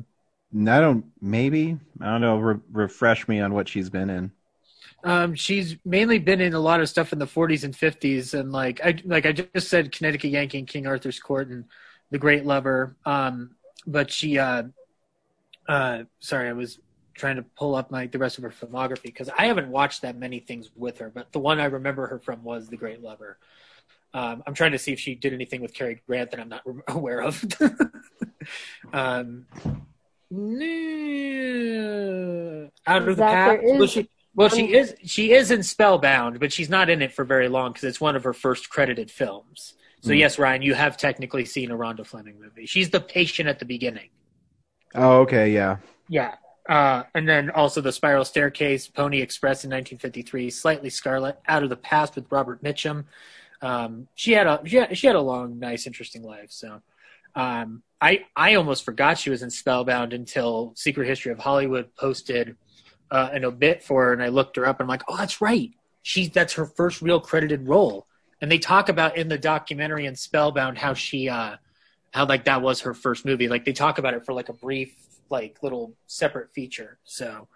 I 0.54 0.80
don't. 0.80 1.06
Maybe 1.22 1.78
I 2.00 2.06
don't 2.06 2.22
know. 2.22 2.38
Re- 2.38 2.60
refresh 2.72 3.28
me 3.28 3.40
on 3.40 3.54
what 3.54 3.68
she's 3.68 3.90
been 3.90 4.10
in. 4.10 4.32
Um, 5.04 5.34
she's 5.34 5.78
mainly 5.84 6.20
been 6.20 6.42
in 6.42 6.54
a 6.54 6.60
lot 6.60 6.82
of 6.82 6.90
stuff 6.90 7.12
in 7.12 7.20
the 7.20 7.26
40s 7.26 7.64
and 7.64 7.74
50s, 7.76 8.40
and 8.40 8.52
like 8.52 8.82
I 8.84 8.98
like 9.06 9.26
I 9.26 9.32
just 9.32 9.70
said, 9.70 9.92
Connecticut 9.92 10.30
Yankee 10.30 10.60
and 10.60 10.68
King 10.68 10.88
Arthur's 10.88 11.20
Court 11.20 11.50
and 11.50 11.66
The 12.12 12.20
Great 12.20 12.46
Lover. 12.46 12.96
Um, 13.06 13.56
but 13.88 14.12
she, 14.12 14.38
uh, 14.38 14.64
uh, 15.68 16.04
sorry, 16.20 16.50
I 16.50 16.54
was 16.54 16.80
trying 17.22 17.36
to 17.36 17.44
pull 17.56 17.76
up 17.76 17.92
my 17.92 18.08
the 18.08 18.18
rest 18.18 18.38
of 18.40 18.44
her 18.44 18.50
filmography 18.50 19.04
because 19.04 19.30
I 19.38 19.46
haven't 19.46 19.70
watched 19.70 20.02
that 20.02 20.18
many 20.18 20.40
things 20.40 20.72
with 20.76 20.98
her, 20.98 21.10
but 21.10 21.32
the 21.32 21.40
one 21.40 21.60
I 21.60 21.66
remember 21.66 22.08
her 22.08 22.18
from 22.20 22.44
was 22.44 22.68
The 22.68 22.78
Great 22.78 23.02
Lover. 23.04 23.38
Um, 24.14 24.44
I'm 24.46 24.56
trying 24.56 24.72
to 24.74 24.80
see 24.80 24.92
if 24.92 25.00
she 25.00 25.14
did 25.16 25.32
anything 25.32 25.62
with 25.62 25.74
Cary 25.74 26.02
Grant 26.08 26.32
that 26.32 26.40
I'm 26.40 26.50
not 26.50 26.64
aware 26.88 27.22
of. 27.22 27.42
um, 28.94 29.46
nah, 30.32 30.62
out 32.88 33.02
of 33.02 33.06
the 33.06 33.16
Zach, 33.16 33.62
past. 33.62 33.64
Well, 33.64 33.88
she, 33.88 34.10
well, 34.34 34.50
she 34.50 34.64
um, 34.64 34.82
is 34.82 34.96
she 35.06 35.32
is 35.32 35.52
in 35.52 35.62
Spellbound, 35.62 36.40
but 36.40 36.52
she's 36.52 36.70
not 36.70 36.90
in 36.90 37.04
it 37.04 37.14
for 37.14 37.24
very 37.24 37.48
long 37.48 37.72
because 37.72 37.84
it's 37.84 38.02
one 38.02 38.16
of 38.16 38.24
her 38.24 38.34
first 38.34 38.70
credited 38.70 39.12
films. 39.12 39.76
So 40.02 40.14
Hmm. 40.14 40.18
yes, 40.18 40.40
Ryan, 40.40 40.64
you 40.64 40.74
have 40.74 40.98
technically 40.98 41.46
seen 41.46 41.70
a 41.70 41.78
Rhonda 41.78 42.04
Fleming 42.04 42.40
movie. 42.42 42.66
She's 42.66 42.90
the 42.90 43.00
patient 43.00 43.48
at 43.48 43.60
the 43.60 43.66
beginning. 43.66 44.10
Oh, 44.96 45.20
okay, 45.20 45.52
yeah. 45.52 45.78
Yeah. 46.10 46.34
Uh, 46.72 47.04
and 47.16 47.28
then 47.28 47.50
also 47.50 47.82
the 47.82 47.92
Spiral 47.92 48.24
Staircase, 48.24 48.88
Pony 48.88 49.20
Express 49.20 49.66
in 49.66 49.72
1953, 49.72 50.50
Slightly 50.50 50.90
Scarlet, 50.90 51.38
Out 51.50 51.64
of 51.64 51.70
the 51.70 51.76
Past 51.76 52.16
with 52.16 52.32
Robert 52.32 52.64
Mitchum. 52.64 53.04
Um, 53.62 54.08
she 54.16 54.32
had 54.32 54.48
a 54.48 54.62
she 54.66 54.78
had, 54.78 54.98
she 54.98 55.06
had 55.06 55.18
a 55.18 55.22
long, 55.22 55.60
nice, 55.60 55.86
interesting 55.86 56.24
life. 56.24 56.50
So 56.50 56.82
um, 57.36 57.84
I 58.00 58.24
I 58.38 58.56
almost 58.56 58.86
forgot 58.86 59.20
she 59.20 59.30
was 59.30 59.44
in 59.44 59.50
Spellbound 59.50 60.14
until 60.14 60.72
Secret 60.78 61.10
History 61.10 61.34
of 61.34 61.40
Hollywood 61.40 61.94
posted 61.96 62.56
uh, 63.12 63.32
an 63.34 63.44
obit 63.44 63.84
for 63.84 64.06
her, 64.06 64.14
and 64.14 64.24
I 64.24 64.30
looked 64.30 64.56
her 64.56 64.66
up, 64.66 64.80
and 64.80 64.86
I'm 64.86 64.90
like, 64.90 65.04
oh, 65.10 65.18
that's 65.18 65.42
right. 65.42 65.72
She 66.04 66.30
that's 66.30 66.54
her 66.54 66.66
first 66.66 67.02
real 67.02 67.20
credited 67.20 67.68
role. 67.68 68.08
And 68.40 68.50
they 68.50 68.60
talk 68.60 68.88
about 68.88 69.18
in 69.18 69.28
the 69.28 69.38
documentary 69.38 70.06
in 70.06 70.16
Spellbound 70.16 70.78
how 70.78 70.94
she 70.94 71.28
uh, 71.28 71.58
how 72.12 72.26
like 72.28 72.46
that 72.46 72.62
was 72.62 72.80
her 72.80 72.94
first 72.94 73.26
movie. 73.26 73.50
Like 73.50 73.66
they 73.66 73.74
talk 73.74 73.98
about 73.98 74.14
it 74.14 74.26
for 74.26 74.32
like 74.32 74.48
a 74.48 74.54
brief 74.54 74.96
like 75.32 75.64
little 75.64 75.94
separate 76.08 76.54
feature. 76.54 76.98
So 77.04 77.48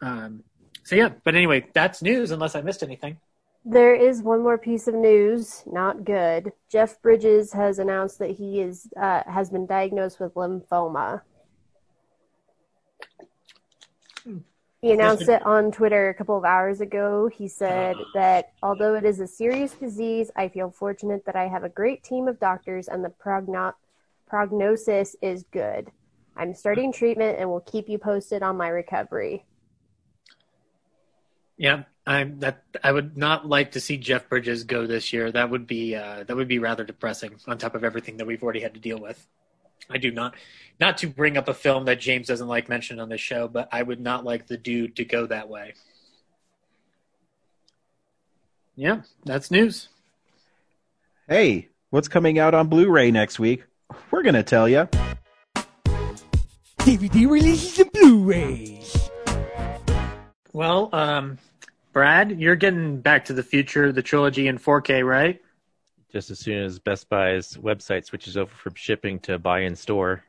um 0.00 0.42
so 0.84 0.94
yeah, 0.94 1.10
but 1.24 1.34
anyway, 1.34 1.66
that's 1.74 2.00
news 2.00 2.30
unless 2.30 2.54
I 2.54 2.62
missed 2.62 2.82
anything. 2.82 3.18
There 3.64 3.96
is 3.96 4.22
one 4.22 4.44
more 4.44 4.56
piece 4.56 4.86
of 4.86 4.94
news, 4.94 5.64
not 5.66 6.04
good. 6.04 6.52
Jeff 6.70 7.02
Bridges 7.02 7.52
has 7.52 7.80
announced 7.80 8.20
that 8.20 8.30
he 8.30 8.60
is 8.60 8.88
uh, 8.96 9.22
has 9.26 9.50
been 9.50 9.66
diagnosed 9.66 10.20
with 10.20 10.34
lymphoma. 10.34 11.22
He 14.86 14.92
announced 14.92 15.28
it 15.28 15.44
on 15.44 15.72
Twitter 15.72 16.10
a 16.10 16.14
couple 16.14 16.38
of 16.38 16.44
hours 16.44 16.80
ago. 16.80 17.28
He 17.28 17.48
said 17.48 17.96
that 18.14 18.52
although 18.62 18.94
it 18.94 19.04
is 19.04 19.18
a 19.18 19.26
serious 19.26 19.72
disease, 19.72 20.30
I 20.36 20.46
feel 20.48 20.70
fortunate 20.70 21.24
that 21.26 21.34
I 21.34 21.48
have 21.48 21.64
a 21.64 21.68
great 21.68 22.04
team 22.04 22.28
of 22.28 22.38
doctors 22.38 22.86
and 22.86 23.04
the 23.04 23.08
progno- 23.08 23.74
prognosis 24.28 25.16
is 25.20 25.44
good. 25.50 25.90
I'm 26.36 26.54
starting 26.54 26.92
treatment 26.92 27.38
and 27.38 27.48
will 27.48 27.60
keep 27.60 27.88
you 27.88 27.98
posted 27.98 28.42
on 28.42 28.56
my 28.56 28.68
recovery. 28.68 29.44
Yeah, 31.56 31.84
I'm 32.06 32.40
that 32.40 32.62
I 32.84 32.92
would 32.92 33.16
not 33.16 33.48
like 33.48 33.72
to 33.72 33.80
see 33.80 33.96
Jeff 33.96 34.28
Bridges 34.28 34.64
go 34.64 34.86
this 34.86 35.12
year. 35.12 35.32
That 35.32 35.50
would 35.50 35.66
be 35.66 35.94
uh 35.96 36.24
that 36.24 36.36
would 36.36 36.48
be 36.48 36.58
rather 36.58 36.84
depressing 36.84 37.36
on 37.46 37.56
top 37.56 37.74
of 37.74 37.82
everything 37.82 38.18
that 38.18 38.26
we've 38.26 38.42
already 38.42 38.60
had 38.60 38.74
to 38.74 38.80
deal 38.80 38.98
with. 38.98 39.26
I 39.88 39.98
do 39.98 40.10
not. 40.10 40.34
Not 40.78 40.98
to 40.98 41.06
bring 41.06 41.36
up 41.36 41.48
a 41.48 41.54
film 41.54 41.86
that 41.86 42.00
James 42.00 42.26
doesn't 42.26 42.48
like 42.48 42.68
mentioned 42.68 43.00
on 43.00 43.08
this 43.08 43.20
show, 43.20 43.48
but 43.48 43.68
I 43.72 43.82
would 43.82 44.00
not 44.00 44.24
like 44.24 44.46
the 44.46 44.56
dude 44.56 44.96
to 44.96 45.04
go 45.04 45.26
that 45.26 45.48
way. 45.48 45.74
Yeah, 48.74 49.02
that's 49.24 49.50
news. 49.50 49.88
Hey, 51.28 51.70
what's 51.90 52.08
coming 52.08 52.38
out 52.38 52.52
on 52.52 52.68
Blu-ray 52.68 53.10
next 53.10 53.38
week? 53.38 53.64
We're 54.10 54.22
gonna 54.22 54.42
tell 54.42 54.68
you. 54.68 54.88
DVD 56.86 57.28
releases 57.28 57.80
and 57.80 57.90
Blu-rays. 57.90 59.10
Well, 60.52 60.88
um, 60.92 61.36
Brad, 61.92 62.40
you're 62.40 62.54
getting 62.54 63.00
Back 63.00 63.24
to 63.24 63.32
the 63.32 63.42
Future, 63.42 63.90
the 63.90 64.02
trilogy 64.02 64.46
in 64.46 64.56
4K, 64.56 65.04
right? 65.04 65.42
Just 66.12 66.30
as 66.30 66.38
soon 66.38 66.62
as 66.62 66.78
Best 66.78 67.08
Buy's 67.08 67.54
website 67.54 68.04
switches 68.04 68.36
over 68.36 68.54
from 68.54 68.74
shipping 68.76 69.18
to 69.20 69.36
buy 69.36 69.62
in 69.62 69.74
store. 69.74 70.22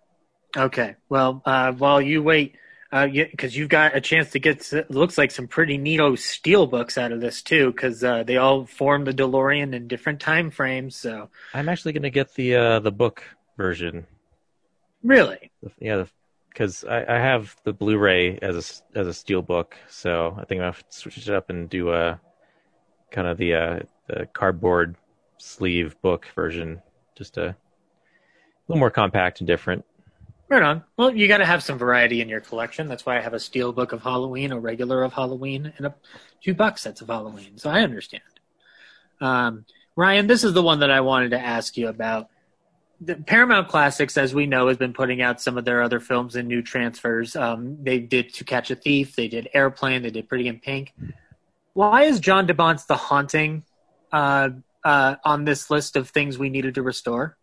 Okay. 0.58 0.96
Well, 1.10 1.44
uh, 1.46 1.74
while 1.74 2.02
you 2.02 2.24
wait, 2.24 2.56
because 2.90 3.54
uh, 3.54 3.56
you've 3.56 3.70
got 3.70 3.96
a 3.96 4.02
chance 4.02 4.32
to 4.32 4.40
get 4.40 4.68
looks 4.90 5.16
like 5.16 5.30
some 5.30 5.48
pretty 5.48 5.78
neato 5.78 6.18
steel 6.18 6.66
books 6.66 6.98
out 6.98 7.12
of 7.12 7.22
this 7.22 7.44
too, 7.44 7.72
because 7.72 8.04
uh, 8.04 8.24
they 8.24 8.38
all 8.38 8.66
form 8.66 9.06
the 9.06 9.14
DeLorean 9.14 9.76
in 9.76 9.88
different 9.88 10.22
time 10.22 10.50
frames. 10.50 10.96
So 10.96 11.30
I'm 11.54 11.70
actually 11.70 11.94
going 11.94 12.02
to 12.02 12.10
get 12.10 12.34
the 12.34 12.56
uh, 12.56 12.80
the 12.80 12.92
book 12.92 13.24
version. 13.58 14.08
Really? 15.04 15.52
Yeah, 15.80 16.06
because 16.58 16.84
I, 16.86 17.06
I, 17.08 17.20
have 17.20 17.56
the 17.66 17.74
Blu-ray 17.74 18.40
as 18.42 18.82
a 18.96 19.00
as 19.00 19.06
a 19.06 19.14
steel 19.14 19.44
book, 19.44 19.78
so 19.88 20.36
I 20.40 20.46
think 20.46 20.60
I'm 20.60 20.72
gonna 20.72 20.84
switch 20.90 21.20
it 21.20 21.30
up 21.30 21.52
and 21.52 21.70
do 21.70 21.94
a 21.94 22.20
kind 23.12 23.28
of 23.28 23.38
the 23.38 23.54
uh, 23.54 23.80
the 24.08 24.26
cardboard 24.34 24.96
sleeve 25.38 25.96
book 26.02 26.26
version, 26.34 26.82
just 27.16 27.38
a 27.38 27.56
little 28.68 28.80
more 28.80 28.90
compact 28.90 29.40
and 29.40 29.48
different. 29.48 29.86
Right 30.50 30.64
on. 30.64 30.84
Well, 30.98 31.16
you 31.16 31.28
got 31.28 31.40
to 31.40 31.46
have 31.46 31.62
some 31.62 31.78
variety 31.78 32.22
in 32.22 32.30
your 32.30 32.40
collection. 32.40 32.88
That's 32.88 33.06
why 33.06 33.18
I 33.18 33.22
have 33.22 33.34
a 33.34 33.40
steel 33.40 33.72
book 33.72 33.92
of 33.92 34.02
Halloween, 34.02 34.52
a 34.52 34.60
regular 34.60 35.04
of 35.04 35.14
Halloween, 35.14 35.74
and 35.78 35.86
a 35.86 35.96
two 36.42 36.56
box 36.56 36.82
sets 36.82 37.02
of 37.02 37.10
Halloween. 37.10 37.58
So 37.58 37.70
I 37.70 37.82
understand. 37.82 38.24
Um, 39.22 39.66
Ryan, 39.96 40.26
this 40.26 40.44
is 40.44 40.54
the 40.54 40.64
one 40.64 40.80
that 40.80 40.90
I 40.90 41.02
wanted 41.02 41.32
to 41.32 41.40
ask 41.40 41.78
you 41.78 41.88
about 41.88 42.30
the 43.00 43.16
Paramount 43.16 43.68
Classics, 43.68 44.18
as 44.18 44.34
we 44.34 44.46
know, 44.46 44.68
has 44.68 44.78
been 44.78 44.94
putting 44.94 45.22
out 45.22 45.40
some 45.40 45.58
of 45.58 45.66
their 45.66 45.82
other 45.82 46.00
films 46.00 46.36
in 46.36 46.48
new 46.48 46.62
transfers. 46.62 47.36
Um, 47.36 47.78
they 47.84 48.00
did 48.00 48.34
To 48.36 48.44
Catch 48.44 48.72
a 48.72 48.76
Thief, 48.76 49.16
they 49.16 49.28
did 49.28 49.50
Airplane, 49.54 50.02
they 50.02 50.10
did 50.10 50.28
Pretty 50.28 50.48
in 50.48 50.60
Pink. 50.60 50.94
Why 51.74 52.04
is 52.04 52.20
Jan 52.20 52.48
de 52.48 52.54
Bont's 52.54 52.86
The 52.86 52.96
Haunting 52.96 53.64
uh, 54.12 54.50
uh, 54.84 55.16
on 55.24 55.46
this 55.46 55.70
list 55.70 55.96
of 55.96 56.10
things 56.10 56.40
we 56.40 56.50
needed 56.50 56.76
to 56.76 56.82
restore? 56.82 57.38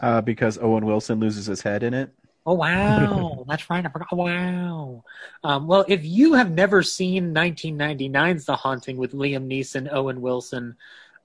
Uh, 0.00 0.20
because 0.20 0.58
Owen 0.58 0.84
Wilson 0.84 1.20
loses 1.20 1.46
his 1.46 1.62
head 1.62 1.82
in 1.82 1.94
it. 1.94 2.10
Oh 2.44 2.54
wow, 2.54 3.44
that's 3.48 3.68
right. 3.70 3.84
I 3.84 3.88
forgot. 3.88 4.12
Wow. 4.12 5.04
Um, 5.42 5.66
well, 5.66 5.84
if 5.88 6.04
you 6.04 6.34
have 6.34 6.50
never 6.50 6.82
seen 6.82 7.34
1999's 7.34 8.44
The 8.44 8.54
Haunting 8.56 8.96
with 8.98 9.12
Liam 9.12 9.48
Neeson, 9.50 9.88
Owen 9.92 10.20
Wilson, 10.20 10.76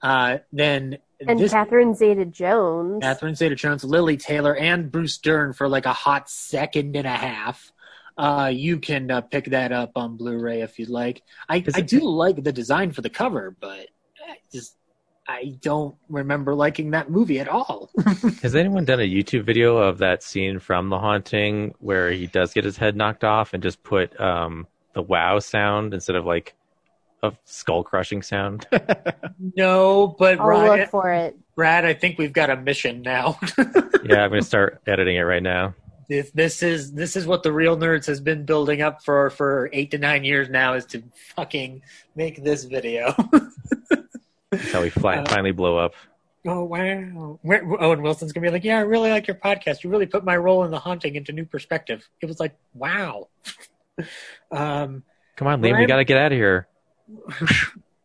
uh, 0.02 0.38
then 0.52 0.98
and 1.20 1.38
this, 1.38 1.52
Catherine 1.52 1.94
Zeta-Jones, 1.94 3.02
Catherine 3.02 3.34
Zeta-Jones, 3.34 3.84
Lili 3.84 4.16
Taylor, 4.16 4.56
and 4.56 4.90
Bruce 4.90 5.18
Dern 5.18 5.52
for 5.52 5.68
like 5.68 5.86
a 5.86 5.92
hot 5.92 6.28
second 6.28 6.96
and 6.96 7.06
a 7.06 7.10
half. 7.10 7.72
Uh, 8.16 8.50
you 8.52 8.78
can 8.78 9.10
uh, 9.10 9.20
pick 9.20 9.46
that 9.46 9.72
up 9.72 9.92
on 9.96 10.16
Blu-ray 10.16 10.60
if 10.62 10.78
you'd 10.78 10.90
like. 10.90 11.22
I, 11.48 11.64
I 11.74 11.80
do 11.80 12.00
like 12.00 12.42
the 12.42 12.52
design 12.52 12.92
for 12.92 13.00
the 13.00 13.08
cover, 13.08 13.56
but 13.58 13.88
I 14.28 14.38
just 14.52 14.76
I 15.26 15.56
don't 15.60 15.94
remember 16.08 16.54
liking 16.54 16.90
that 16.90 17.08
movie 17.08 17.38
at 17.38 17.48
all. 17.48 17.90
Has 18.42 18.56
anyone 18.56 18.84
done 18.84 19.00
a 19.00 19.08
YouTube 19.08 19.44
video 19.44 19.76
of 19.76 19.98
that 19.98 20.22
scene 20.22 20.58
from 20.58 20.88
The 20.88 20.98
Haunting 20.98 21.74
where 21.78 22.10
he 22.10 22.26
does 22.26 22.52
get 22.52 22.64
his 22.64 22.76
head 22.76 22.96
knocked 22.96 23.22
off 23.22 23.54
and 23.54 23.62
just 23.62 23.82
put 23.82 24.18
um, 24.20 24.66
the 24.94 25.02
wow 25.02 25.38
sound 25.38 25.94
instead 25.94 26.16
of 26.16 26.26
like 26.26 26.54
a 27.22 27.32
skull 27.44 27.84
crushing 27.84 28.22
sound? 28.22 28.66
no, 29.56 30.14
but 30.18 30.40
I'll 30.40 30.46
Ryan, 30.46 30.80
look 30.80 30.90
for 30.90 31.12
it. 31.12 31.36
Brad, 31.54 31.84
I 31.84 31.94
think 31.94 32.18
we've 32.18 32.32
got 32.32 32.50
a 32.50 32.56
mission 32.56 33.02
now. 33.02 33.38
yeah, 33.58 34.24
I'm 34.24 34.30
going 34.30 34.40
to 34.40 34.42
start 34.42 34.82
editing 34.86 35.16
it 35.16 35.22
right 35.22 35.42
now. 35.42 35.74
This, 36.08 36.30
this 36.32 36.62
is 36.62 36.92
this 36.92 37.16
is 37.16 37.26
what 37.26 37.42
the 37.42 37.52
real 37.52 37.76
nerds 37.76 38.06
has 38.06 38.20
been 38.20 38.44
building 38.44 38.82
up 38.82 39.02
for 39.02 39.30
for 39.30 39.70
eight 39.72 39.92
to 39.92 39.98
nine 39.98 40.24
years 40.24 40.50
now 40.50 40.74
is 40.74 40.84
to 40.86 41.02
fucking 41.36 41.82
make 42.16 42.42
this 42.42 42.64
video. 42.64 43.14
That's 44.50 44.72
how 44.72 44.82
we 44.82 44.90
fly, 44.90 45.16
uh, 45.16 45.26
finally 45.26 45.52
blow 45.52 45.78
up. 45.78 45.94
Oh 46.46 46.64
wow! 46.64 47.38
Where, 47.42 47.64
Owen 47.80 48.02
Wilson's 48.02 48.32
gonna 48.32 48.46
be 48.46 48.50
like, 48.50 48.64
"Yeah, 48.64 48.78
I 48.78 48.82
really 48.82 49.10
like 49.10 49.26
your 49.28 49.36
podcast. 49.36 49.84
You 49.84 49.90
really 49.90 50.06
put 50.06 50.24
my 50.24 50.36
role 50.36 50.64
in 50.64 50.70
the 50.70 50.78
haunting 50.78 51.14
into 51.14 51.32
new 51.32 51.46
perspective." 51.46 52.06
It 52.20 52.26
was 52.26 52.40
like, 52.40 52.56
"Wow." 52.74 53.28
um, 54.50 55.04
Come 55.36 55.48
on, 55.48 55.62
Liam, 55.62 55.78
we 55.78 55.86
got 55.86 55.96
to 55.96 56.04
get 56.04 56.18
out 56.18 56.32
of 56.32 56.36
here. 56.36 56.68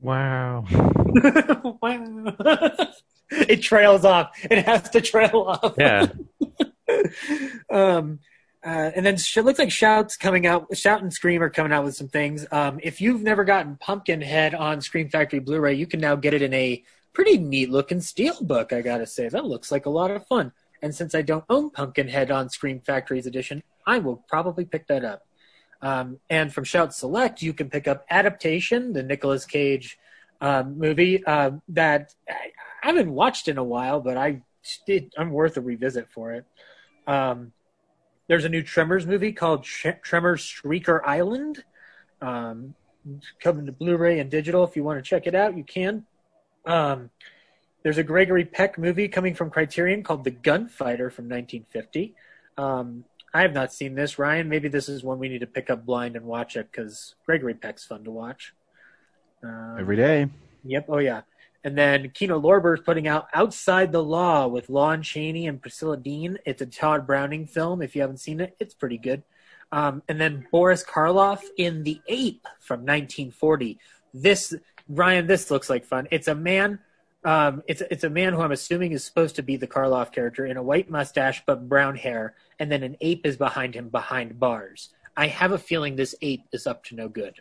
Wow. 0.02 0.66
wow. 1.82 2.24
it 3.32 3.62
trails 3.62 4.06
off. 4.06 4.32
It 4.50 4.66
has 4.66 4.90
to 4.90 5.02
trail 5.02 5.46
off. 5.48 5.74
Yeah. 5.78 6.08
um, 7.70 8.20
uh, 8.66 8.92
and 8.96 9.06
then 9.06 9.16
it 9.16 9.46
looks 9.46 9.60
like 9.60 9.72
Shout's 9.72 10.18
coming 10.18 10.46
out. 10.46 10.76
Shout 10.76 11.02
and 11.02 11.14
Scream 11.14 11.42
are 11.42 11.50
coming 11.50 11.72
out 11.72 11.86
with 11.86 11.96
some 11.96 12.10
things. 12.10 12.46
Um, 12.52 12.80
if 12.84 13.00
you've 13.00 13.22
never 13.22 13.44
gotten 13.44 13.78
Pumpkinhead 13.78 14.54
on 14.56 14.82
Scream 14.82 15.10
Factory 15.10 15.40
Blu-ray, 15.40 15.76
you 15.76 15.88
can 15.88 16.00
now 16.00 16.16
get 16.16 16.34
it 16.34 16.42
in 16.42 16.54
a 16.54 16.84
pretty 17.14 17.38
neat 17.38 17.70
looking 17.70 18.02
steel 18.02 18.36
book. 18.42 18.74
I 18.74 18.82
gotta 18.82 19.06
say 19.06 19.30
that 19.30 19.46
looks 19.46 19.72
like 19.72 19.86
a 19.86 19.90
lot 19.90 20.12
of 20.12 20.26
fun. 20.28 20.52
And 20.82 20.94
since 20.94 21.16
I 21.16 21.22
don't 21.22 21.46
own 21.50 21.70
Pumpkinhead 21.70 22.30
on 22.30 22.50
Scream 22.50 22.82
Factory's 22.82 23.26
edition, 23.26 23.64
I 23.86 24.00
will 24.00 24.18
probably 24.28 24.66
pick 24.66 24.88
that 24.88 25.04
up. 25.04 25.27
Um, 25.82 26.20
and 26.30 26.52
from 26.52 26.64
Shout 26.64 26.94
Select, 26.94 27.42
you 27.42 27.54
can 27.54 27.70
pick 27.70 27.88
up 27.88 28.06
Adaptation, 28.10 28.94
the 28.94 29.04
Nicolas 29.04 29.46
Cage 29.46 29.98
um, 30.42 30.78
movie 30.78 31.24
uh, 31.26 31.52
that 31.70 32.14
I, 32.30 32.52
haven't 32.82 33.12
watched 33.12 33.48
in 33.48 33.58
a 33.58 33.64
while, 33.64 34.00
but 34.00 34.18
I 34.18 34.42
did, 34.86 35.14
I'm 35.18 35.32
worth 35.32 35.58
a 35.58 35.62
revisit 35.62 36.10
for 36.10 36.34
it. 36.34 36.46
Um, 37.06 37.52
there's 38.28 38.46
a 38.46 38.50
new 38.50 38.64
Tremors 38.64 39.06
movie 39.06 39.34
called 39.34 39.64
Tremors 39.64 40.42
Shrieker 40.42 41.02
Island. 41.06 41.64
Um, 42.22 42.74
coming 43.40 43.66
to 43.66 43.72
Blu-ray 43.72 44.20
and 44.20 44.30
digital. 44.30 44.64
If 44.64 44.76
you 44.76 44.84
want 44.84 45.04
to 45.04 45.08
check 45.08 45.28
it 45.28 45.36
out, 45.36 45.58
you 45.58 45.64
can. 45.64 46.06
Um, 46.66 47.10
there's 47.84 47.98
a 47.98 48.04
Gregory 48.04 48.46
Peck 48.46 48.78
movie 48.78 49.08
coming 49.08 49.34
from 49.34 49.50
Criterion 49.50 50.04
called 50.04 50.24
The 50.24 50.32
Gunfighter 50.32 51.10
from 51.10 51.26
1950. 51.26 52.16
Um, 52.58 53.06
I 53.34 53.42
have 53.42 53.54
not 53.54 53.74
seen 53.74 53.96
this. 53.96 54.18
Ryan, 54.18 54.50
maybe 54.50 54.68
this 54.68 54.90
is 54.90 55.04
one 55.04 55.20
we 55.20 55.30
need 55.30 55.42
to 55.42 55.48
pick 55.48 55.70
up 55.70 55.86
blind 55.86 56.16
and 56.16 56.26
watch 56.26 56.56
it 56.56 56.70
because 56.72 57.16
Gregory 57.26 57.54
Peck's 57.54 57.86
fun 57.86 58.04
to 58.06 58.12
watch. 58.12 58.54
Um, 59.44 59.78
Every 59.80 59.96
day. 59.96 60.28
Yep. 60.64 60.86
Oh 60.90 60.98
yeah. 60.98 61.22
And 61.64 61.78
then 61.78 62.12
Kino 62.12 62.40
Lorber 62.40 62.78
is 62.78 62.84
putting 62.84 63.08
out 63.08 63.28
Outside 63.34 63.92
the 63.92 64.04
Law 64.04 64.48
with 64.48 64.70
Lon 64.70 65.02
Chaney 65.02 65.48
and 65.48 65.62
Priscilla 65.62 65.98
Dean. 65.98 66.38
It's 66.46 66.62
a 66.62 66.66
Tod 66.66 67.06
Browning 67.06 67.46
film. 67.46 67.82
If 67.82 67.96
you 67.96 68.02
haven't 68.02 68.20
seen 68.20 68.40
it, 68.40 68.56
it's 68.60 68.74
pretty 68.74 68.98
good. 68.98 69.24
Um, 69.72 70.02
and 70.08 70.20
then 70.20 70.48
Boris 70.52 70.84
Karloff 70.84 71.42
in 71.58 71.84
The 71.84 72.00
Ape 72.08 72.48
from 72.60 72.82
1940. 72.82 73.80
This 74.14 74.56
Ryan, 74.88 75.28
this 75.28 75.52
looks 75.52 75.70
like 75.70 75.86
fun. 75.86 76.08
It's 76.12 76.28
a 76.28 76.36
man. 76.36 76.80
Um, 77.24 77.64
it's 77.68 77.82
it's 77.92 78.06
a 78.06 78.10
man 78.10 78.34
who 78.34 78.42
I'm 78.42 78.54
assuming 78.54 78.94
is 78.94 79.04
supposed 79.04 79.36
to 79.36 79.44
be 79.44 79.58
the 79.58 79.68
Karloff 79.68 80.14
character 80.14 80.46
in 80.46 80.56
a 80.56 80.64
white 80.64 80.90
mustache 80.90 81.44
but 81.46 81.68
brown 81.68 81.98
hair, 81.98 82.36
and 82.60 82.72
then 82.72 82.84
an 82.84 82.98
ape 83.02 83.26
is 83.26 83.38
behind 83.38 83.76
him 83.76 83.90
behind 83.90 84.40
bars. 84.40 84.90
I 85.16 85.28
have 85.28 85.52
a 85.52 85.58
feeling 85.58 85.96
this 85.96 86.16
ape 86.22 86.44
is 86.52 86.68
up 86.68 86.84
to 86.86 86.96
no 86.96 87.10
good. 87.10 87.36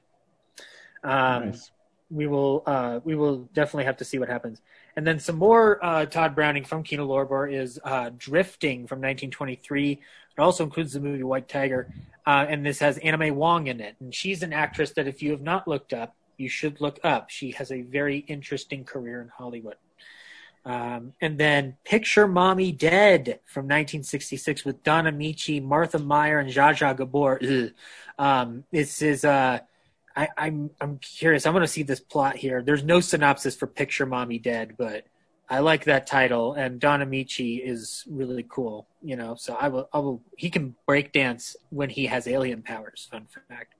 Um, 1.05 1.46
nice. 1.46 1.70
We 2.11 2.26
will 2.26 2.62
uh, 2.66 3.00
we 3.05 3.16
will 3.16 3.48
definitely 3.52 3.85
have 3.85 3.96
to 3.98 4.05
see 4.05 4.18
what 4.18 4.29
happens. 4.29 4.61
And 4.96 5.07
then 5.07 5.18
some 5.18 5.37
more 5.37 5.85
uh, 5.85 6.07
Tod 6.07 6.35
Browning 6.35 6.64
from 6.64 6.83
Kino 6.83 7.07
Lorber 7.07 7.52
is 7.52 7.79
uh, 7.85 8.11
Drifting 8.16 8.87
from 8.87 8.98
1923. 8.98 9.92
It 9.92 10.00
also 10.38 10.64
includes 10.64 10.92
the 10.92 11.00
movie 11.00 11.22
White 11.22 11.48
Tiger, 11.48 11.92
uh, 12.26 12.46
and 12.48 12.64
this 12.64 12.79
has 12.79 12.98
Anna 12.98 13.18
May 13.18 13.31
Wong 13.31 13.66
in 13.66 13.81
it. 13.81 13.96
And 14.00 14.14
she's 14.14 14.42
an 14.42 14.52
actress 14.52 14.92
that 14.92 15.07
if 15.07 15.22
you 15.22 15.33
have 15.33 15.42
not 15.42 15.66
looked 15.66 15.92
up, 15.92 16.14
you 16.37 16.48
should 16.48 16.81
look 16.81 16.98
up. 17.02 17.31
She 17.31 17.50
has 17.52 17.72
a 17.72 17.83
very 17.83 18.18
interesting 18.18 18.85
career 18.85 19.20
in 19.20 19.29
Hollywood. 19.29 19.76
Um, 20.66 21.12
and 21.20 21.38
then 21.38 21.76
Picture 21.85 22.26
Mommy 22.26 22.72
Dead 22.72 23.38
from 23.46 23.66
1966 23.66 24.64
with 24.64 24.83
Don 24.83 25.05
Ameche, 25.05 25.62
Martha 25.62 25.98
Hyer, 25.98 26.40
and 26.40 26.50
Zsa 26.50 26.76
Zsa 26.76 26.96
Gabor. 26.96 27.70
Um, 28.18 28.64
this 28.72 29.00
is 29.00 29.24
uh, 29.24 29.61
I, 30.16 30.29
I'm, 30.37 30.70
I'm 30.81 30.98
curious. 30.98 31.46
I 31.46 31.50
want 31.50 31.62
to 31.62 31.68
see 31.68 31.85
this 31.85 32.00
plot 32.00 32.35
here. 32.35 32.62
There's 32.62 32.83
no 32.83 32.98
synopsis 32.98 33.55
for 33.55 33.68
Picture 33.68 34.07
Mommy 34.07 34.40
Dead, 34.40 34.74
but 34.76 35.05
I 35.48 35.61
like 35.61 35.85
that 35.85 36.09
title, 36.09 36.55
and 36.55 36.81
Don 36.81 37.00
Ameche 37.00 37.64
is 37.64 38.02
really 38.11 38.44
cool. 38.48 38.88
You 39.02 39.14
know, 39.14 39.37
so 39.37 39.55
I 39.55 39.68
will 39.68 39.88
I 39.92 40.00
will. 40.00 40.20
He 40.37 40.50
can 40.50 40.74
break 40.85 41.12
dance 41.12 41.55
when 41.70 41.90
he 41.90 42.07
has 42.07 42.26
alien 42.26 42.62
powers. 42.62 43.07
Fun 43.09 43.29
fact. 43.48 43.74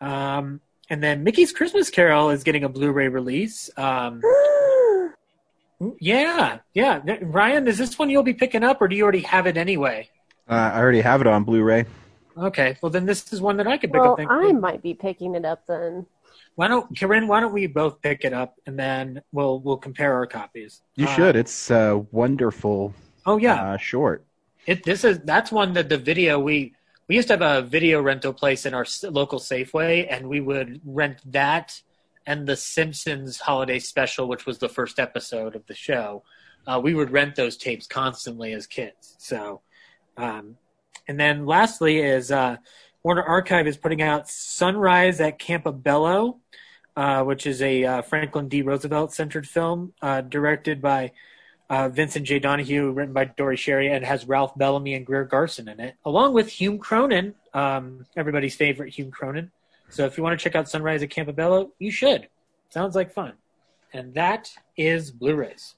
Um, 0.00 0.62
and 0.88 1.02
then 1.02 1.22
Mickey's 1.22 1.52
Christmas 1.52 1.90
Carol 1.90 2.30
is 2.30 2.44
getting 2.44 2.64
a 2.64 2.68
Blu-ray 2.70 3.08
release. 3.08 3.68
Um, 3.76 4.22
Yeah, 6.00 6.58
yeah. 6.74 7.00
Ryan, 7.22 7.68
is 7.68 7.78
this 7.78 7.98
one 7.98 8.10
you'll 8.10 8.22
be 8.22 8.34
picking 8.34 8.64
up, 8.64 8.80
or 8.80 8.88
do 8.88 8.96
you 8.96 9.02
already 9.04 9.20
have 9.20 9.46
it 9.46 9.56
anyway? 9.56 10.08
Uh, 10.48 10.54
I 10.74 10.78
already 10.80 11.00
have 11.00 11.20
it 11.20 11.26
on 11.26 11.44
Blu-ray. 11.44 11.84
Okay, 12.36 12.76
well 12.80 12.90
then 12.90 13.04
this 13.04 13.32
is 13.32 13.40
one 13.40 13.56
that 13.56 13.66
I 13.66 13.76
could 13.78 13.92
pick 13.92 14.00
Well, 14.00 14.12
up. 14.12 14.18
Then. 14.18 14.28
I 14.30 14.52
might 14.52 14.82
be 14.82 14.94
picking 14.94 15.34
it 15.34 15.44
up 15.44 15.66
then. 15.66 16.06
Why 16.54 16.68
don't 16.68 16.98
Corinne? 16.98 17.26
Why 17.26 17.40
don't 17.40 17.52
we 17.52 17.66
both 17.66 18.00
pick 18.00 18.24
it 18.24 18.32
up 18.32 18.54
and 18.66 18.78
then 18.78 19.22
we'll 19.32 19.60
we'll 19.60 19.76
compare 19.76 20.14
our 20.14 20.26
copies. 20.26 20.82
You 20.94 21.06
Uh, 21.06 21.14
should. 21.14 21.36
It's 21.36 21.70
a 21.70 22.04
wonderful 22.12 22.94
Oh 23.26 23.38
yeah, 23.38 23.72
uh, 23.72 23.76
short. 23.76 24.24
It 24.66 24.84
this 24.84 25.02
is 25.04 25.18
that's 25.20 25.50
one 25.50 25.72
that 25.74 25.88
the 25.88 25.98
video 25.98 26.38
we 26.38 26.74
we 27.08 27.16
used 27.16 27.28
to 27.28 27.34
have 27.34 27.42
a 27.42 27.66
video 27.66 28.00
rental 28.02 28.32
place 28.32 28.66
in 28.66 28.74
our 28.74 28.86
local 29.02 29.38
Safeway, 29.40 30.06
and 30.08 30.28
we 30.28 30.40
would 30.40 30.80
rent 30.84 31.18
that 31.32 31.80
and 32.28 32.46
the 32.46 32.56
Simpsons 32.56 33.38
holiday 33.38 33.78
special, 33.78 34.28
which 34.28 34.44
was 34.44 34.58
the 34.58 34.68
first 34.68 34.98
episode 34.98 35.56
of 35.56 35.66
the 35.66 35.74
show. 35.74 36.22
Uh, 36.66 36.78
we 36.78 36.92
would 36.92 37.10
rent 37.10 37.34
those 37.34 37.56
tapes 37.56 37.86
constantly 37.86 38.52
as 38.52 38.66
kids. 38.66 39.16
So, 39.18 39.62
um, 40.18 40.56
and 41.08 41.18
then 41.18 41.46
lastly 41.46 42.00
is 42.00 42.30
uh, 42.30 42.58
Warner 43.02 43.22
Archive 43.22 43.66
is 43.66 43.78
putting 43.78 44.02
out 44.02 44.28
Sunrise 44.28 45.22
at 45.22 45.38
Campobello, 45.38 46.36
uh, 46.96 47.24
which 47.24 47.46
is 47.46 47.62
a 47.62 47.84
uh, 47.84 48.02
Franklin 48.02 48.48
D. 48.48 48.60
Roosevelt 48.60 49.14
centered 49.14 49.48
film 49.48 49.94
uh, 50.02 50.20
directed 50.20 50.82
by 50.82 51.12
uh, 51.70 51.88
Vincent 51.88 52.26
J. 52.26 52.40
Donehue, 52.40 52.90
written 52.90 53.14
by 53.14 53.24
Dore 53.24 53.52
Schary, 53.52 53.90
and 53.90 54.04
has 54.04 54.28
Ralph 54.28 54.54
Bellamy 54.54 54.92
and 54.92 55.06
Greer 55.06 55.24
Garson 55.24 55.66
in 55.66 55.80
it, 55.80 55.94
along 56.04 56.34
with 56.34 56.48
Hume 56.50 56.78
Cronyn, 56.78 57.32
um, 57.54 58.04
everybody's 58.18 58.54
favorite 58.54 58.92
Hume 58.92 59.10
Cronyn. 59.10 59.48
So 59.90 60.04
if 60.04 60.16
you 60.16 60.22
want 60.22 60.38
to 60.38 60.42
check 60.42 60.54
out 60.54 60.68
Sunrise 60.68 61.02
at 61.02 61.08
Campobello, 61.10 61.70
you 61.78 61.90
should. 61.90 62.28
Sounds 62.70 62.94
like 62.94 63.12
fun. 63.12 63.32
And 63.92 64.14
that 64.14 64.50
is 64.76 65.10
Blu-rays. 65.10 65.74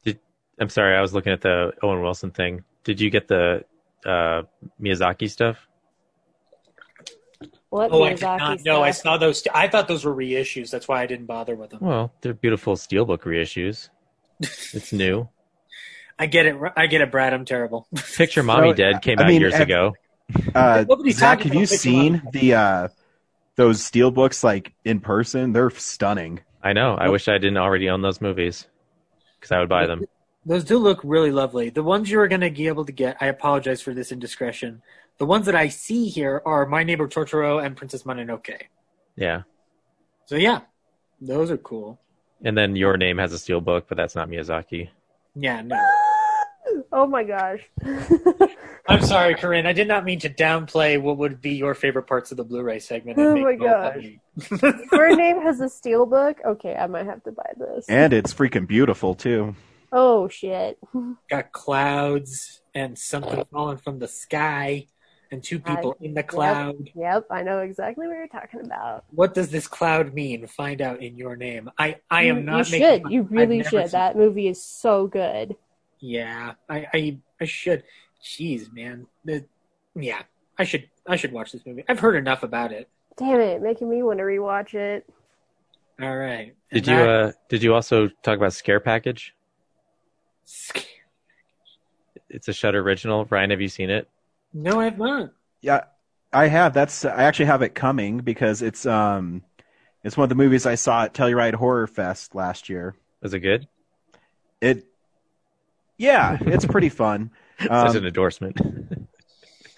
I'm 0.58 0.68
sorry, 0.68 0.96
I 0.96 1.00
was 1.00 1.14
looking 1.14 1.32
at 1.32 1.40
the 1.40 1.72
Owen 1.82 2.02
Wilson 2.02 2.30
thing. 2.32 2.64
Did 2.84 3.00
you 3.00 3.08
get 3.08 3.28
the 3.28 3.64
uh, 4.04 4.42
Miyazaki 4.82 5.30
stuff? 5.30 5.56
What 7.70 7.90
Oh, 7.92 8.02
I 8.02 8.10
did 8.10 8.18
Miyazaki 8.20 8.38
not 8.38 8.64
know. 8.64 8.82
I 8.82 8.90
saw 8.90 9.16
those. 9.16 9.46
I 9.54 9.68
thought 9.68 9.86
those 9.86 10.04
were 10.04 10.14
reissues. 10.14 10.70
That's 10.70 10.88
why 10.88 11.02
I 11.02 11.06
didn't 11.06 11.26
bother 11.26 11.54
with 11.54 11.70
them. 11.70 11.78
Well, 11.80 12.12
they're 12.20 12.34
beautiful 12.34 12.74
steelbook 12.76 13.20
reissues. 13.22 13.88
It's 14.74 14.92
new. 14.92 15.28
I 16.18 16.26
get 16.26 16.46
it. 16.46 16.56
I 16.76 16.86
get 16.86 17.00
it, 17.00 17.10
Brad. 17.10 17.32
I'm 17.32 17.44
terrible. 17.44 17.86
Picture 18.16 18.42
Mommy 18.42 18.68
No, 18.68 18.74
Dead 18.74 19.02
came 19.02 19.18
I 19.18 19.22
out 19.22 19.28
mean, 19.28 19.40
years 19.40 19.54
have- 19.54 19.62
ago. 19.62 19.94
Uh, 20.54 20.84
Nobody's 20.88 21.18
Zach, 21.18 21.42
have 21.42 21.54
you 21.54 21.66
seen 21.66 22.22
the 22.32 22.54
uh, 22.54 22.88
those 23.60 23.84
steel 23.84 24.10
books 24.10 24.42
like 24.42 24.72
in 24.86 25.00
person? 25.00 25.52
They're 25.52 25.68
stunning. 25.68 26.40
I 26.62 26.72
know. 26.72 26.94
I 26.94 27.10
wish 27.10 27.28
I 27.28 27.36
didn't 27.36 27.58
already 27.58 27.90
own 27.90 28.00
those 28.00 28.22
movies 28.22 28.66
because 29.38 29.52
I 29.52 29.58
would 29.60 29.68
buy 29.68 29.86
them. 29.86 30.02
Those 30.46 30.64
do 30.64 30.78
look 30.78 31.00
really 31.04 31.30
lovely. 31.30 31.68
The 31.68 31.82
ones 31.82 32.10
you 32.10 32.18
are 32.20 32.28
going 32.28 32.40
to 32.40 32.50
be 32.50 32.68
able 32.68 32.86
to 32.86 32.92
get, 32.92 33.18
I 33.20 33.26
apologize 33.26 33.82
for 33.82 33.92
this 33.92 34.12
indiscretion. 34.12 34.80
The 35.18 35.26
ones 35.26 35.44
that 35.44 35.54
I 35.54 35.68
see 35.68 36.08
here 36.08 36.40
are 36.46 36.64
My 36.64 36.82
Neighbor 36.82 37.06
Totoro 37.06 37.62
and 37.62 37.76
Princess 37.76 38.04
Mononoke. 38.04 38.62
Yeah. 39.16 39.42
So 40.24 40.36
yeah, 40.36 40.60
those 41.20 41.50
are 41.50 41.58
cool. 41.58 42.00
And 42.42 42.56
then 42.56 42.76
Your 42.76 42.96
Name 42.96 43.18
has 43.18 43.34
a 43.34 43.38
steel 43.38 43.60
book, 43.60 43.84
but 43.88 43.98
that's 43.98 44.14
not 44.14 44.30
Miyazaki. 44.30 44.88
Yeah, 45.34 45.60
no. 45.60 45.76
Oh 46.92 47.06
my 47.06 47.24
gosh. 47.24 47.60
I'm 48.88 49.02
sorry, 49.02 49.34
Corinne. 49.34 49.66
I 49.66 49.72
did 49.72 49.86
not 49.88 50.04
mean 50.04 50.18
to 50.20 50.28
downplay 50.30 51.00
what 51.00 51.18
would 51.18 51.40
be 51.40 51.52
your 51.52 51.74
favorite 51.74 52.06
parts 52.06 52.30
of 52.30 52.36
the 52.36 52.44
Blu-ray 52.44 52.78
segment. 52.80 53.18
Oh 53.18 53.36
my 53.36 53.56
both 53.56 53.68
of 53.68 53.94
gosh. 53.94 54.02
me. 54.02 54.20
Your 54.92 55.16
name 55.16 55.40
has 55.42 55.60
a 55.60 55.68
steel 55.68 56.06
book? 56.06 56.38
Okay, 56.44 56.74
I 56.74 56.86
might 56.86 57.06
have 57.06 57.22
to 57.24 57.32
buy 57.32 57.50
this. 57.56 57.86
And 57.88 58.12
it's 58.12 58.32
freaking 58.34 58.66
beautiful 58.66 59.14
too. 59.14 59.54
Oh 59.92 60.28
shit. 60.28 60.78
Got 61.30 61.52
clouds 61.52 62.62
and 62.74 62.98
something 62.98 63.44
falling 63.52 63.78
from 63.78 63.98
the 63.98 64.08
sky 64.08 64.86
and 65.32 65.42
two 65.44 65.60
people 65.60 65.96
in 66.00 66.14
the 66.14 66.22
cloud. 66.24 66.90
Yep, 66.96 67.26
I 67.30 67.42
know 67.42 67.60
exactly 67.60 68.06
what 68.08 68.14
you're 68.16 68.26
talking 68.28 68.60
about. 68.64 69.04
What 69.10 69.34
does 69.34 69.50
this 69.50 69.68
cloud 69.68 70.12
mean? 70.12 70.46
Find 70.48 70.80
out 70.80 71.02
in 71.02 71.16
your 71.16 71.36
name. 71.36 71.70
I, 71.78 71.96
I 72.10 72.22
You- 72.22 72.36
am 72.36 72.44
not 72.44 72.66
You 72.66 72.72
making 72.72 72.80
should. 72.88 73.02
fun. 73.02 73.12
You 73.12 73.22
really 73.22 73.62
should. 73.62 73.70
seen- 73.82 73.90
That 73.92 74.16
movie 74.16 74.48
is 74.48 74.60
so 74.62 75.06
good. 75.06 75.54
Yeah, 76.00 76.52
I, 76.68 76.86
I, 76.94 77.18
I 77.40 77.44
should. 77.44 77.84
Jeez, 78.22 78.72
man. 78.72 79.06
The, 79.24 79.44
yeah, 79.94 80.22
I 80.58 80.64
should. 80.64 80.88
I 81.06 81.16
should 81.16 81.32
watch 81.32 81.52
this 81.52 81.64
movie. 81.66 81.84
I've 81.88 81.98
heard 82.00 82.16
enough 82.16 82.42
about 82.42 82.72
it. 82.72 82.88
Damn 83.16 83.40
it, 83.40 83.62
making 83.62 83.88
me 83.90 84.02
want 84.02 84.18
to 84.18 84.24
rewatch 84.24 84.74
it. 84.74 85.08
All 86.00 86.16
right. 86.16 86.54
Did 86.72 86.86
And 86.86 86.86
you 86.86 86.96
that- 86.96 87.08
uh 87.08 87.32
did 87.48 87.62
you 87.62 87.74
also 87.74 88.08
talk 88.22 88.36
about 88.36 88.52
Scare 88.52 88.80
Package? 88.80 89.34
Scare. 90.44 90.84
It's 92.28 92.48
a 92.48 92.52
Shudder 92.52 92.80
original. 92.80 93.24
Ryan, 93.26 93.50
have 93.50 93.60
you 93.60 93.68
seen 93.68 93.90
it? 93.90 94.08
No, 94.54 94.80
I 94.80 94.84
have 94.84 94.98
not. 94.98 95.32
Yeah, 95.60 95.84
I 96.32 96.46
have. 96.48 96.72
That's 96.74 97.04
I 97.04 97.24
actually 97.24 97.46
have 97.46 97.62
it 97.62 97.74
coming 97.74 98.18
because 98.18 98.62
it's 98.62 98.86
um 98.86 99.42
it's 100.04 100.16
one 100.16 100.24
of 100.24 100.28
the 100.28 100.34
movies 100.36 100.64
I 100.66 100.76
saw 100.76 101.04
at 101.04 101.14
Telluride 101.14 101.54
Horror 101.54 101.86
Fest 101.86 102.34
last 102.34 102.68
year. 102.68 102.94
Was 103.20 103.34
it 103.34 103.40
good? 103.40 103.66
It 104.60 104.86
yeah, 105.98 106.38
it's 106.40 106.64
pretty 106.64 106.88
fun. 106.88 107.30
Such 107.68 107.70
Um, 107.70 107.96
an 107.96 108.06
endorsement. 108.06 108.58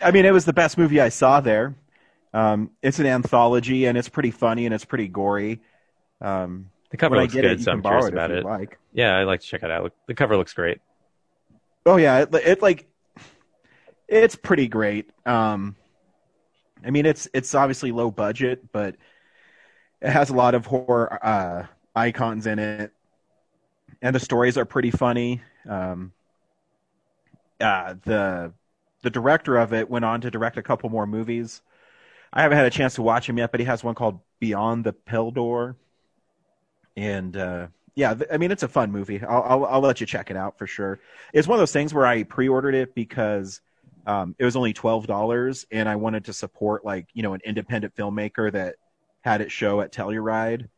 I 0.00 0.10
mean, 0.10 0.24
it 0.24 0.32
was 0.32 0.44
the 0.44 0.52
best 0.52 0.78
movie 0.78 1.00
I 1.00 1.08
saw 1.08 1.40
there. 1.40 1.74
Um, 2.34 2.70
it's 2.82 2.98
an 2.98 3.06
anthology 3.06 3.86
and 3.86 3.96
it's 3.98 4.08
pretty 4.08 4.30
funny 4.30 4.66
and 4.66 4.74
it's 4.74 4.84
pretty 4.84 5.08
gory. 5.08 5.60
Um, 6.20 6.70
The 6.90 6.96
cover 6.96 7.16
looks 7.16 7.34
good, 7.34 7.44
it, 7.44 7.60
so 7.60 7.72
I'm 7.72 7.82
curious 7.82 8.06
it 8.06 8.12
about 8.14 8.30
it. 8.30 8.44
like. 8.44 8.78
Yeah, 8.92 9.18
I'd 9.18 9.24
like 9.24 9.40
to 9.40 9.46
check 9.46 9.62
it 9.62 9.70
out. 9.70 9.92
The 10.06 10.14
cover 10.14 10.36
looks 10.36 10.52
great. 10.54 10.78
Oh 11.84 11.96
yeah, 11.96 12.20
it, 12.20 12.34
it 12.34 12.62
like 12.62 12.86
it's 14.08 14.36
pretty 14.36 14.68
great. 14.68 15.10
Um, 15.26 15.76
I 16.84 16.90
mean, 16.90 17.06
it's 17.06 17.28
it's 17.34 17.54
obviously 17.54 17.92
low 17.92 18.10
budget, 18.10 18.70
but 18.72 18.96
it 20.00 20.10
has 20.10 20.30
a 20.30 20.34
lot 20.34 20.54
of 20.54 20.66
horror 20.66 21.18
uh, 21.24 21.66
icons 21.94 22.46
in 22.46 22.58
it, 22.58 22.92
and 24.00 24.14
the 24.14 24.20
stories 24.20 24.56
are 24.58 24.64
pretty 24.64 24.90
funny. 24.90 25.40
Um, 25.68 26.12
uh, 27.62 27.96
the 28.04 28.54
the 29.02 29.10
director 29.10 29.56
of 29.58 29.72
it 29.74 29.90
went 29.90 30.04
on 30.04 30.20
to 30.22 30.30
direct 30.30 30.58
a 30.58 30.62
couple 30.64 30.90
more 30.90 31.06
movies. 31.06 31.62
I 32.32 32.42
haven't 32.42 32.58
had 32.58 32.66
a 32.66 32.70
chance 32.70 32.94
to 32.96 33.02
watch 33.02 33.28
him 33.28 33.38
yet, 33.38 33.52
but 33.52 33.60
he 33.60 33.66
has 33.66 33.84
one 33.84 33.96
called 33.96 34.20
Beyond 34.40 34.84
the 34.84 34.92
Pale 34.94 35.32
Door, 35.32 35.78
and 36.96 37.36
uh, 37.36 37.68
yeah, 37.94 38.14
I 38.30 38.36
mean 38.38 38.50
it's 38.50 38.62
a 38.62 38.68
fun 38.68 38.90
movie. 38.90 39.22
I'll, 39.22 39.42
I'll 39.42 39.64
I'll 39.66 39.80
let 39.80 40.00
you 40.00 40.06
check 40.06 40.30
it 40.30 40.36
out 40.36 40.58
for 40.58 40.66
sure. 40.66 41.00
It's 41.32 41.48
one 41.48 41.56
of 41.56 41.60
those 41.60 41.72
things 41.72 41.92
where 41.94 42.06
I 42.06 42.22
pre-ordered 42.22 42.74
it 42.74 42.94
because 42.94 43.60
um, 44.06 44.34
it 44.38 44.44
was 44.44 44.56
only 44.56 44.72
twelve 44.72 45.06
dollars, 45.06 45.66
and 45.70 45.88
I 45.88 45.96
wanted 45.96 46.24
to 46.26 46.32
support 46.32 46.84
like 46.84 47.08
you 47.14 47.22
know 47.22 47.34
an 47.34 47.40
independent 47.44 47.94
filmmaker 47.94 48.52
that 48.52 48.76
had 49.22 49.40
it 49.40 49.50
show 49.52 49.80
at 49.80 49.92
Telluride, 49.92 50.68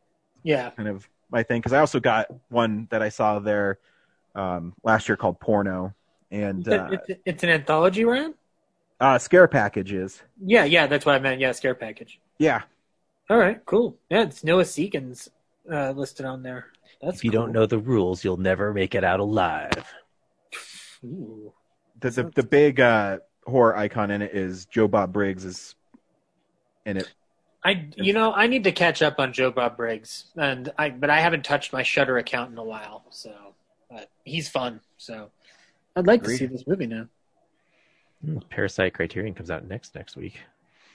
Yeah. 0.43 0.71
kind 0.77 0.89
of 0.89 1.09
my 1.31 1.43
thing. 1.43 1.61
Because 1.61 1.73
I 1.73 1.79
also 1.79 1.99
got 1.99 2.27
one 2.49 2.87
that 2.91 3.01
I 3.01 3.09
saw 3.09 3.39
there 3.39 3.79
um, 4.35 4.73
last 4.83 5.09
year 5.09 5.17
called 5.17 5.39
Porno, 5.39 5.95
and 6.43 6.67
uh, 6.67 6.89
it's, 6.89 7.09
it's 7.25 7.43
an 7.43 7.49
anthology, 7.49 8.03
Ryan? 8.05 8.33
uh, 8.99 9.17
Scare 9.17 9.47
Packages. 9.47 10.21
Yeah, 10.39 10.63
yeah, 10.65 10.87
that's 10.87 11.05
what 11.05 11.15
I 11.15 11.19
meant. 11.19 11.39
Yeah, 11.41 11.51
scare 11.51 11.75
package. 11.75 12.19
Yeah, 12.39 12.63
All 13.29 13.37
right, 13.37 13.63
cool. 13.65 13.97
Yeah, 14.09 14.23
it's 14.23 14.43
Noah 14.43 14.63
Seekins 14.63 15.29
uh, 15.71 15.91
listed 15.91 16.25
on 16.25 16.43
there. 16.43 16.67
That's 17.01 17.21
If 17.21 17.23
you 17.23 17.31
cool. 17.31 17.31
don't 17.31 17.51
know 17.51 17.65
the 17.65 17.79
rules, 17.79 18.23
you'll 18.23 18.37
never 18.37 18.71
make 18.71 18.93
it 18.93 19.03
out 19.03 19.19
alive. 19.19 19.95
Ooh. 21.05 21.53
the 21.99 22.11
the, 22.11 22.23
the 22.35 22.43
big 22.43 22.79
uh, 22.79 23.19
horror 23.45 23.75
icon 23.75 24.11
in 24.11 24.21
it 24.21 24.33
is 24.35 24.65
Joe 24.65 24.87
Bob 24.87 25.13
Briggs 25.13 25.45
is 25.45 25.75
in 26.85 26.97
it. 26.97 27.09
I 27.63 27.89
you 27.95 28.13
know 28.13 28.31
I 28.33 28.47
need 28.47 28.63
to 28.65 28.71
catch 28.71 29.01
up 29.01 29.19
on 29.19 29.33
Joe 29.33 29.51
Bob 29.51 29.77
Briggs, 29.77 30.25
and 30.37 30.71
I 30.77 30.89
but 30.91 31.09
I 31.09 31.19
haven't 31.19 31.43
touched 31.45 31.73
my 31.73 31.83
Shudder 31.83 32.17
account 32.17 32.51
in 32.51 32.57
a 32.57 32.63
while, 32.63 33.05
so 33.09 33.55
but 33.89 34.09
he's 34.23 34.49
fun. 34.49 34.81
So 34.97 35.31
I'd 35.95 36.07
like 36.07 36.21
Agreed. 36.21 36.33
to 36.33 36.37
see 36.39 36.45
this 36.47 36.67
movie 36.67 36.87
now. 36.87 37.07
Hmm, 38.23 38.39
Parasite 38.49 38.93
Criterion 38.93 39.33
comes 39.33 39.51
out 39.51 39.67
next 39.67 39.95
next 39.95 40.15
week. 40.15 40.39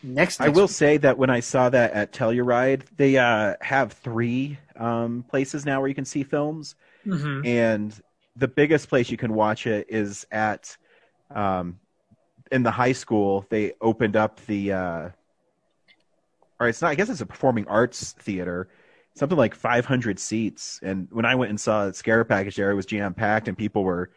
Next, 0.03 0.41
I 0.41 0.49
will 0.49 0.69
say 0.69 0.97
that 0.97 1.19
when 1.19 1.29
I 1.29 1.41
saw 1.41 1.69
that 1.69 1.93
at 1.93 2.13
Telluride, 2.13 2.85
they 2.97 3.19
uh, 3.19 3.55
have 3.61 3.93
three 3.93 4.59
um, 4.77 5.25
places 5.29 5.67
now 5.67 5.81
where 5.81 5.89
you 5.89 5.95
can 5.95 6.07
see 6.07 6.23
films, 6.23 6.75
hmm 7.05 7.43
and 7.45 8.01
the 8.37 8.49
biggest 8.49 8.89
place 8.89 9.11
you 9.11 9.17
can 9.17 9.35
watch 9.35 9.67
it 9.67 9.87
is 9.91 10.27
at 10.31 10.77
um, 11.35 11.79
in 12.51 12.63
the 12.63 12.71
high 12.71 12.93
school. 12.93 13.45
They 13.51 13.75
opened 13.81 14.17
up 14.17 14.45
the, 14.47 14.73
uh, 14.73 15.09
or 16.59 16.69
it's 16.69 16.81
not. 16.81 16.89
I 16.89 16.95
guess 16.95 17.11
it's 17.11 17.21
a 17.21 17.27
performing 17.27 17.67
arts 17.67 18.13
theater. 18.13 18.69
Something 19.15 19.37
like 19.37 19.55
500 19.55 20.19
seats, 20.19 20.81
and 20.83 21.09
when 21.11 21.27
I 21.27 21.35
went 21.35 21.51
and 21.51 21.61
saw 21.61 21.87
the 21.87 21.93
Scare 21.93 22.25
Package 22.25 22.57
there, 22.57 22.71
it 22.71 22.75
was 22.75 22.87
jam 22.87 23.13
packed, 23.13 23.49
and 23.49 23.59
people 23.59 23.83
were 23.85 24.11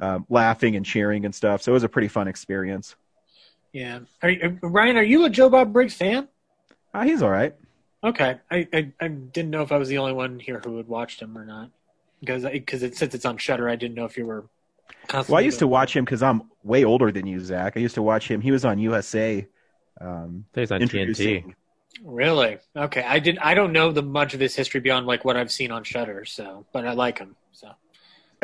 um, 0.00 0.26
laughing 0.28 0.76
and 0.76 0.84
cheering 0.84 1.24
and 1.24 1.34
stuff. 1.34 1.62
So 1.62 1.72
it 1.72 1.74
was 1.74 1.84
a 1.84 1.88
pretty 1.88 2.08
fun 2.08 2.28
experience. 2.28 2.96
Yeah, 3.72 4.00
are 4.22 4.30
you, 4.30 4.58
Ryan, 4.62 4.96
are 4.96 5.02
you 5.02 5.24
a 5.24 5.30
Joe 5.30 5.50
Bob 5.50 5.72
Briggs 5.72 5.94
fan? 5.94 6.28
Uh, 6.92 7.02
he's 7.02 7.22
all 7.22 7.30
right. 7.30 7.54
Okay, 8.04 8.38
I, 8.50 8.68
I 8.72 8.92
I 9.00 9.08
didn't 9.08 9.50
know 9.50 9.62
if 9.62 9.72
I 9.72 9.78
was 9.78 9.88
the 9.88 9.98
only 9.98 10.12
one 10.12 10.38
here 10.38 10.60
who 10.64 10.76
had 10.76 10.86
watched 10.86 11.20
him 11.20 11.36
or 11.36 11.44
not 11.44 11.70
because 12.20 12.44
because 12.44 12.82
it 12.82 12.96
since 12.96 13.14
it's 13.14 13.24
on 13.24 13.36
Shudder, 13.36 13.68
I 13.68 13.76
didn't 13.76 13.94
know 13.94 14.04
if 14.04 14.16
you 14.16 14.26
were 14.26 14.44
Well, 15.12 15.36
I 15.36 15.40
used 15.40 15.58
to 15.60 15.66
watch 15.66 15.96
him 15.96 16.04
because 16.04 16.22
I'm 16.22 16.42
way 16.62 16.84
older 16.84 17.10
than 17.10 17.26
you, 17.26 17.40
Zach. 17.40 17.76
I 17.76 17.80
used 17.80 17.94
to 17.96 18.02
watch 18.02 18.30
him. 18.30 18.40
He 18.40 18.50
was 18.50 18.64
on 18.64 18.78
USA. 18.78 19.46
Um, 20.00 20.44
He's 20.54 20.70
on 20.72 20.80
TNT. 20.80 21.54
Really? 22.02 22.58
Okay. 22.76 23.02
I 23.02 23.18
did. 23.20 23.38
I 23.38 23.54
don't 23.54 23.72
know 23.72 23.92
the 23.92 24.02
much 24.02 24.34
of 24.34 24.40
his 24.40 24.54
history 24.54 24.80
beyond 24.80 25.06
like 25.06 25.24
what 25.24 25.36
I've 25.36 25.52
seen 25.52 25.70
on 25.70 25.84
Shudder. 25.84 26.24
So, 26.24 26.66
but 26.72 26.86
I 26.86 26.92
like 26.92 27.18
him. 27.18 27.36
So. 27.52 27.68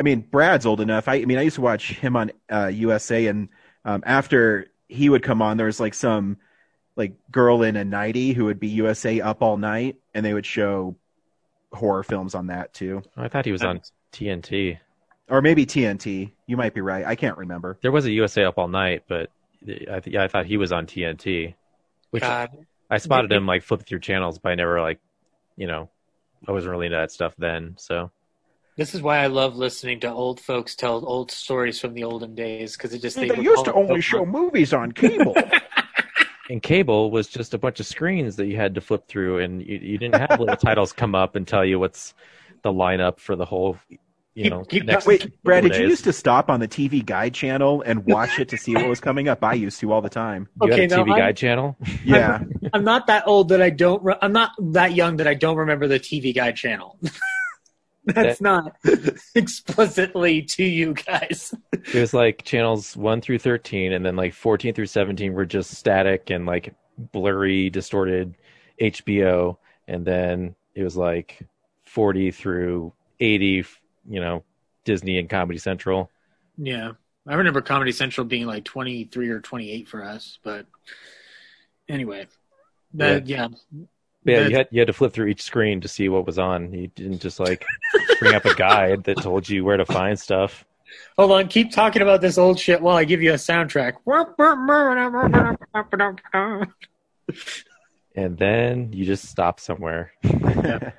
I 0.01 0.03
mean, 0.03 0.21
Brad's 0.21 0.65
old 0.65 0.81
enough. 0.81 1.07
I, 1.07 1.17
I 1.17 1.25
mean, 1.25 1.37
I 1.37 1.43
used 1.43 1.57
to 1.57 1.61
watch 1.61 1.91
him 1.91 2.15
on 2.15 2.31
uh, 2.51 2.71
USA, 2.73 3.27
and 3.27 3.49
um, 3.85 4.01
after 4.03 4.71
he 4.87 5.09
would 5.09 5.21
come 5.21 5.43
on, 5.43 5.57
there 5.57 5.67
was 5.67 5.79
like 5.79 5.93
some 5.93 6.37
like 6.95 7.13
girl 7.31 7.61
in 7.61 7.75
a 7.75 7.85
nightie 7.85 8.33
who 8.33 8.45
would 8.45 8.59
be 8.59 8.69
USA 8.69 9.21
up 9.21 9.43
all 9.43 9.57
night, 9.57 9.97
and 10.15 10.25
they 10.25 10.33
would 10.33 10.45
show 10.47 10.95
horror 11.71 12.01
films 12.01 12.33
on 12.33 12.47
that 12.47 12.73
too, 12.73 13.03
I 13.15 13.27
thought 13.27 13.45
he 13.45 13.51
was 13.51 13.61
on 13.61 13.81
TNT. 14.11 14.79
or 15.29 15.39
maybe 15.43 15.67
TNT. 15.67 16.31
You 16.47 16.57
might 16.57 16.73
be 16.73 16.81
right. 16.81 17.05
I 17.05 17.15
can't 17.15 17.37
remember. 17.37 17.77
There 17.83 17.91
was 17.91 18.05
a 18.05 18.11
USA 18.11 18.45
Up 18.45 18.57
All 18.57 18.67
Night, 18.67 19.03
but 19.07 19.29
I 19.63 19.99
th- 19.99 20.07
yeah, 20.07 20.23
I 20.23 20.27
thought 20.27 20.47
he 20.47 20.57
was 20.57 20.71
on 20.71 20.87
TNT. 20.87 21.53
Which 22.09 22.23
God. 22.23 22.49
I 22.89 22.97
spotted 22.97 23.31
him 23.31 23.45
like 23.45 23.61
flipping 23.61 23.85
through 23.85 23.99
channels, 23.99 24.39
but 24.39 24.51
I 24.51 24.55
never 24.55 24.81
like, 24.81 24.99
you 25.55 25.67
know, 25.67 25.89
I 26.47 26.51
wasn't 26.51 26.71
really 26.71 26.87
into 26.87 26.97
that 26.97 27.11
stuff 27.11 27.35
then. 27.37 27.75
So 27.77 28.11
This 28.77 28.95
is 28.95 29.01
why 29.01 29.17
I 29.19 29.27
love 29.27 29.55
listening 29.55 29.99
to 30.01 30.11
old 30.11 30.39
folks 30.39 30.75
tell 30.75 31.05
old 31.05 31.29
stories 31.31 31.79
from 31.79 31.93
the 31.93 32.03
olden 32.03 32.33
days 32.35 32.75
because 32.77 32.93
it 32.93 33.01
just 33.01 33.17
They, 33.17 33.27
recall 33.29 33.43
used 33.43 33.65
to 33.65 33.71
it 33.71 33.73
so 33.73 33.79
only 33.79 34.01
show 34.01 34.25
much. 34.25 34.41
movies 34.41 34.73
on 34.73 34.91
cable. 34.93 35.35
and 36.49 36.63
cable 36.63 37.11
was 37.11 37.27
just 37.27 37.53
a 37.53 37.57
bunch 37.57 37.79
of 37.79 37.85
screens 37.85 38.37
that 38.37 38.45
you 38.47 38.55
had 38.55 38.73
to 38.75 38.81
flip 38.81 39.07
through, 39.07 39.39
and 39.39 39.61
you, 39.61 39.77
you 39.77 39.97
didn't 39.97 40.15
have 40.19 40.39
little 40.39 40.55
titles 40.67 40.93
come 40.93 41.15
up 41.15 41.35
and 41.35 41.47
tell 41.47 41.65
you 41.65 41.79
what's 41.79 42.13
the 42.63 42.71
lineup 42.71 43.19
for 43.19 43.35
the 43.35 43.43
whole, 43.45 43.77
you 44.35 44.49
know. 44.49 44.63
keep- 44.63 44.85
next 44.85 45.05
Wait, 45.05 45.29
Brad, 45.43 45.63
couple 45.63 45.77
did 45.77 45.83
you 45.83 45.89
used 45.89 46.05
to 46.05 46.13
stop 46.13 46.49
on 46.49 46.59
the 46.61 46.67
TV 46.67 47.05
Guide 47.05 47.33
channel 47.33 47.81
and 47.85 48.05
watch 48.05 48.39
it 48.39 48.47
to 48.49 48.57
see 48.57 48.73
what 48.73 48.87
was 48.87 49.01
coming 49.01 49.27
up? 49.27 49.43
I 49.43 49.53
used 49.53 49.79
to 49.81 49.91
all 49.91 50.01
the 50.01 50.09
time. 50.09 50.47
You 50.63 50.71
Okay, 50.71 50.83
had 50.83 50.91
a 50.93 50.95
now 50.97 51.03
TV 51.03 51.09
I'm- 51.11 51.19
Guide 51.19 51.37
channel. 51.37 51.77
Yeah, 52.05 52.43
I'm 52.73 52.85
not 52.85 53.07
that 53.07 53.27
old 53.27 53.49
that 53.49 53.61
I 53.61 53.69
don't. 53.69 54.01
Re- 54.01 54.17
I'm 54.21 54.31
not 54.33 54.51
that 54.59 54.93
young 54.95 55.17
that 55.17 55.27
I 55.27 55.33
don't 55.33 55.57
remember 55.57 55.87
the 55.89 55.99
TV 55.99 56.33
Guide 56.33 56.55
channel. 56.55 56.97
That's 58.05 58.39
That- 58.39 58.41
not 58.41 58.75
explicitly 59.35 60.41
to 60.43 60.63
you 60.63 60.93
guys. 60.93 61.53
It 61.71 61.93
was 61.95 62.13
like 62.13 62.43
channels 62.43 62.97
one 62.97 63.21
through 63.21 63.39
thirteen, 63.39 63.93
and 63.93 64.05
then 64.05 64.15
like 64.15 64.33
fourteen 64.33 64.73
through 64.73 64.87
seventeen 64.87 65.33
were 65.33 65.45
just 65.45 65.71
static 65.75 66.29
and 66.29 66.45
like 66.45 66.73
blurry, 66.97 67.69
distorted 67.69 68.35
HBO, 68.81 69.57
and 69.87 70.03
then 70.05 70.55
it 70.75 70.83
was 70.83 70.97
like 70.97 71.39
forty 71.85 72.31
through 72.31 72.91
eighty, 73.19 73.63
you 74.09 74.19
know, 74.19 74.43
Disney 74.83 75.19
and 75.19 75.29
Comedy 75.29 75.59
Central. 75.59 76.09
Yeah, 76.57 76.93
I 77.27 77.35
remember 77.35 77.61
Comedy 77.61 77.91
Central 77.91 78.25
being 78.25 78.45
like 78.45 78.63
23 78.65 79.29
or 79.29 79.39
28 79.39 79.87
for 79.87 80.03
us, 80.03 80.37
but 80.43 80.65
anyway, 81.87 82.27
that, 82.95 83.27
yeah. 83.27 83.47
Yeah, 83.71 83.85
That's- 84.23 84.49
you 84.51 84.57
had 84.57 84.67
you 84.71 84.79
had 84.81 84.87
to 84.87 84.93
flip 84.93 85.13
through 85.13 85.27
each 85.27 85.41
screen 85.41 85.81
to 85.81 85.87
see 85.87 86.07
what 86.09 86.25
was 86.25 86.37
on. 86.37 86.71
You 86.73 86.87
didn't 86.87 87.19
just 87.21 87.39
like 87.39 87.65
bring 88.19 88.35
up 88.35 88.45
a 88.45 88.53
guide 88.55 89.03
that 89.05 89.17
told 89.21 89.47
you 89.49 89.63
where 89.65 89.77
to 89.77 89.85
find 89.85 90.19
stuff. 90.19 90.63
Hold 91.17 91.31
on, 91.31 91.47
keep 91.47 91.71
talking 91.71 92.01
about 92.01 92.19
this 92.21 92.37
old 92.37 92.59
shit 92.59 92.81
while 92.81 92.97
I 92.97 93.03
give 93.05 93.21
you 93.21 93.31
a 93.31 93.35
soundtrack. 93.35 93.93
And 98.15 98.37
then 98.37 98.91
you 98.91 99.05
just 99.05 99.25
stop 99.25 99.59
somewhere. 99.59 100.11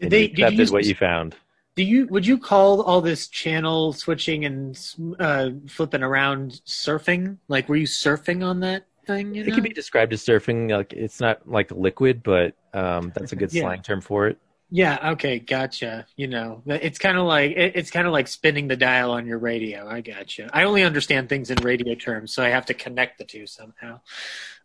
And 0.00 0.10
They- 0.10 0.22
you 0.22 0.28
did 0.28 0.38
you 0.38 0.44
accepted 0.46 0.70
what 0.72 0.84
you 0.84 0.94
found. 0.96 1.36
Do 1.76 1.84
you 1.84 2.06
would 2.08 2.26
you 2.26 2.36
call 2.38 2.82
all 2.82 3.00
this 3.00 3.28
channel 3.28 3.92
switching 3.92 4.44
and 4.44 4.76
uh, 5.20 5.50
flipping 5.68 6.02
around 6.02 6.60
surfing? 6.66 7.38
Like, 7.46 7.68
were 7.68 7.76
you 7.76 7.86
surfing 7.86 8.44
on 8.44 8.60
that 8.60 8.84
thing? 9.06 9.34
You 9.34 9.42
It 9.42 9.48
know? 9.48 9.54
can 9.54 9.62
be 9.64 9.70
described 9.70 10.12
as 10.12 10.22
surfing. 10.24 10.70
Like 10.70 10.92
it's 10.92 11.20
not 11.20 11.48
like 11.48 11.70
liquid, 11.70 12.22
but 12.22 12.54
um, 12.74 13.12
that's 13.14 13.32
a 13.32 13.36
good 13.36 13.52
Yeah. 13.52 13.62
slang 13.62 13.82
term 13.82 14.00
for 14.00 14.26
it. 14.28 14.38
Yeah. 14.70 15.10
Okay. 15.12 15.38
Gotcha. 15.38 16.06
You 16.16 16.28
know, 16.28 16.62
it's 16.66 16.98
kind 16.98 17.18
of 17.18 17.24
like 17.26 17.50
it, 17.52 17.72
it's 17.76 17.90
kind 17.90 18.06
of 18.06 18.12
like 18.14 18.26
spinning 18.28 18.68
the 18.68 18.76
dial 18.76 19.10
on 19.10 19.26
your 19.26 19.38
radio. 19.38 19.86
I 19.86 20.00
gotcha. 20.00 20.48
I 20.52 20.64
only 20.64 20.82
understand 20.82 21.28
things 21.28 21.50
in 21.50 21.58
radio 21.62 21.94
terms, 21.94 22.32
so 22.32 22.42
I 22.42 22.48
have 22.48 22.66
to 22.66 22.74
connect 22.74 23.18
the 23.18 23.24
two 23.24 23.46
somehow. 23.46 24.00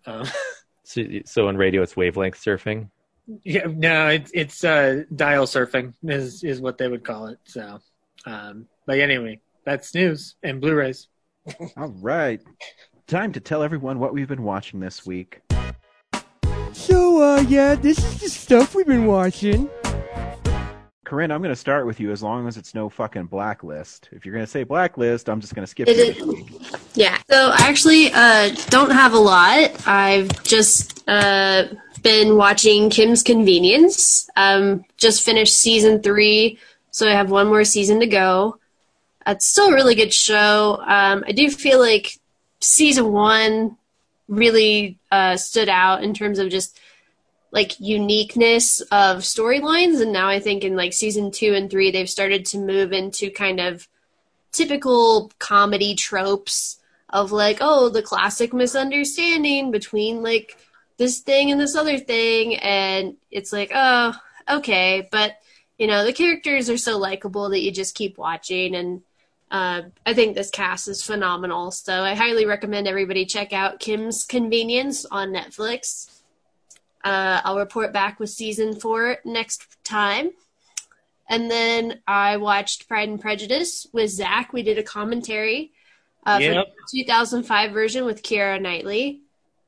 Um, 0.06 0.26
So, 0.84 1.04
so 1.26 1.50
in 1.50 1.58
radio, 1.58 1.82
it's 1.82 1.98
wavelength 1.98 2.36
surfing. 2.42 2.90
yeah. 3.44 3.66
No, 3.68 4.08
it's 4.08 4.32
it's 4.34 4.64
uh, 4.64 5.04
dial 5.14 5.46
surfing 5.46 5.94
is 6.04 6.46
is 6.46 6.62
what 6.62 6.78
they 6.78 6.88
would 6.88 7.04
call 7.04 7.28
it. 7.28 7.40
So, 7.44 7.80
um, 8.26 8.68
but 8.86 8.98
anyway, 9.00 9.42
that's 9.66 9.94
news 9.94 10.36
and 10.44 10.62
Blu-rays. 10.62 11.10
all 11.76 11.90
right. 12.00 12.40
Time 13.08 13.32
to 13.32 13.40
tell 13.40 13.64
everyone 13.64 14.00
what 14.00 14.14
we've 14.14 14.28
been 14.28 14.44
watching 14.44 14.82
this 14.82 15.06
week. 15.06 15.40
So, 16.74 17.22
uh, 17.22 17.42
yeah, 17.48 17.76
this 17.76 18.00
is 18.00 18.20
the 18.20 18.28
stuff 18.28 18.76
we've 18.76 18.86
been 18.86 19.06
watching. 19.06 19.70
Corinne, 21.06 21.32
I'm 21.32 21.42
going 21.42 21.54
to 21.54 21.56
start 21.56 21.86
with 21.86 22.02
you 22.02 22.12
as 22.12 22.22
long 22.22 22.50
as 22.50 22.58
it's 22.58 22.76
no 22.76 22.90
fucking 22.90 23.28
blacklist. 23.28 24.10
If 24.12 24.26
you're 24.26 24.34
going 24.34 24.46
to 24.46 24.52
say 24.52 24.66
blacklist, 24.66 25.30
I'm 25.30 25.40
just 25.40 25.56
going 25.56 25.64
to 25.64 25.70
skip 25.70 25.88
It 25.88 25.96
you 25.96 26.04
is- 26.04 26.16
this 26.18 26.26
week. 26.26 26.52
Yeah. 26.96 27.18
So 27.30 27.52
I 27.52 27.60
actually 27.70 28.12
uh, 28.12 28.54
don't 28.70 28.92
have 28.92 29.14
a 29.14 29.18
lot. 29.20 29.88
I've 29.88 30.44
just 30.44 31.08
uh, 31.08 31.68
been 32.04 32.36
watching 32.36 32.90
Kim's 32.90 33.24
Convenience. 33.24 34.30
Um, 34.36 34.84
just 34.98 35.24
finished 35.24 35.56
season 35.56 36.02
three, 36.02 36.60
so 36.92 37.08
I 37.08 37.14
have 37.14 37.32
one 37.32 37.48
more 37.48 37.64
season 37.64 38.02
to 38.02 38.08
go. 38.08 38.60
It's 39.26 39.46
still 39.46 39.70
a 39.70 39.74
really 39.74 39.96
good 39.96 40.14
show. 40.14 40.82
Um, 40.86 41.24
I 41.26 41.32
do 41.32 41.50
feel 41.50 41.80
like 41.80 42.17
season 42.60 43.12
one 43.12 43.78
really 44.28 45.00
uh, 45.12 45.38
stood 45.38 45.70
out 45.70 46.04
in 46.04 46.14
terms 46.14 46.40
of 46.40 46.50
just 46.50 46.80
like 47.52 47.80
uniqueness 47.80 48.82
of 48.82 49.20
storylines, 49.20 50.02
and 50.02 50.12
now 50.12 50.28
I 50.28 50.40
think 50.40 50.64
in 50.64 50.76
like 50.76 50.94
season 50.94 51.32
two 51.32 51.54
and 51.54 51.70
three 51.70 51.92
they've 51.92 52.10
started 52.10 52.46
to 52.48 52.58
move 52.58 52.92
into 52.92 53.32
kind 53.32 53.60
of 53.60 53.88
typical 54.52 55.32
comedy 55.40 55.96
tropes 55.96 56.80
of 57.10 57.32
like, 57.32 57.60
oh, 57.62 57.90
the 57.90 58.02
classic 58.02 58.54
misunderstanding 58.54 59.72
between 59.72 60.22
like 60.22 60.58
this 60.98 61.20
thing 61.20 61.52
and 61.52 61.60
this 61.60 61.76
other 61.76 61.98
thing, 61.98 62.56
and 62.56 63.16
it's 63.32 63.54
like, 63.54 63.72
oh, 63.74 64.14
okay, 64.50 65.08
but 65.12 65.38
you 65.78 65.88
know, 65.88 66.04
the 66.04 66.14
characters 66.14 66.70
are 66.70 66.78
so 66.78 66.98
likable 66.98 67.50
that 67.50 67.62
you 67.62 67.72
just 67.72 67.96
keep 67.96 68.18
watching, 68.18 68.76
and 68.76 69.02
uh, 69.50 69.84
I 70.06 70.14
think 70.14 70.36
this 70.36 70.50
cast 70.50 70.88
is 70.88 71.04
phenomenal. 71.04 71.72
So 71.72 72.04
I 72.04 72.16
highly 72.16 72.46
recommend 72.46 72.88
everybody 72.88 73.26
check 73.26 73.54
out 73.54 73.80
Kim's 73.80 74.24
Convenience 74.26 75.06
on 75.06 75.30
Netflix. 75.30 76.22
Uh, 77.04 77.40
I'll 77.44 77.58
report 77.58 77.94
back 77.94 78.20
with 78.20 78.30
season 78.30 78.78
four 78.80 79.18
next 79.24 79.78
time. 79.84 80.32
And 81.30 81.50
then 81.52 82.00
I 82.08 82.38
watched 82.38 82.88
Pride 82.88 83.10
and 83.10 83.22
Prejudice 83.22 83.88
with 83.94 84.10
Zach. 84.10 84.54
We 84.54 84.64
did 84.64 84.78
a 84.78 84.84
commentary 84.84 85.72
uh, 86.26 86.40
Yep. 86.42 86.54
for 86.68 86.72
the 86.94 87.04
2005 87.04 87.72
version 87.72 88.06
with 88.06 88.24
Keira 88.24 88.62
Knightley 88.62 89.22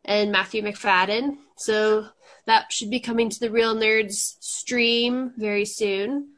and 0.06 0.32
Matthew 0.32 0.62
Macfadyen. 0.62 1.38
So 1.56 2.08
that 2.46 2.72
should 2.72 2.90
be 2.90 3.00
coming 3.00 3.30
to 3.30 3.40
the 3.40 3.52
Real 3.52 3.76
Nerds 3.76 4.36
stream 4.42 5.34
very 5.38 5.66
soon. 5.66 6.30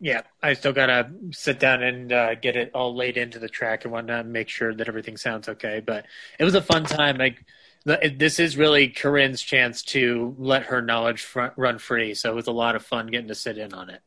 Yeah, 0.00 0.22
I 0.42 0.52
still 0.54 0.72
gotta 0.72 1.10
sit 1.32 1.58
down 1.58 1.82
and 1.82 2.12
uh, 2.12 2.34
get 2.36 2.56
it 2.56 2.70
all 2.72 2.94
laid 2.94 3.16
into 3.16 3.38
the 3.38 3.48
track 3.48 3.84
and 3.84 3.92
whatnot, 3.92 4.20
and 4.20 4.32
make 4.32 4.48
sure 4.48 4.72
that 4.74 4.88
everything 4.88 5.16
sounds 5.16 5.48
okay. 5.48 5.80
But 5.84 6.06
it 6.38 6.44
was 6.44 6.54
a 6.54 6.62
fun 6.62 6.84
time. 6.84 7.16
Like 7.16 7.44
this 7.84 8.38
is 8.38 8.56
really 8.56 8.88
Corinne's 8.88 9.42
chance 9.42 9.82
to 9.82 10.34
let 10.38 10.64
her 10.64 10.82
knowledge 10.82 11.22
front, 11.22 11.54
run 11.56 11.78
free. 11.78 12.14
So 12.14 12.30
it 12.30 12.34
was 12.36 12.46
a 12.46 12.52
lot 12.52 12.76
of 12.76 12.84
fun 12.84 13.06
getting 13.08 13.28
to 13.28 13.34
sit 13.34 13.58
in 13.58 13.72
on 13.72 13.90
it. 13.90 14.00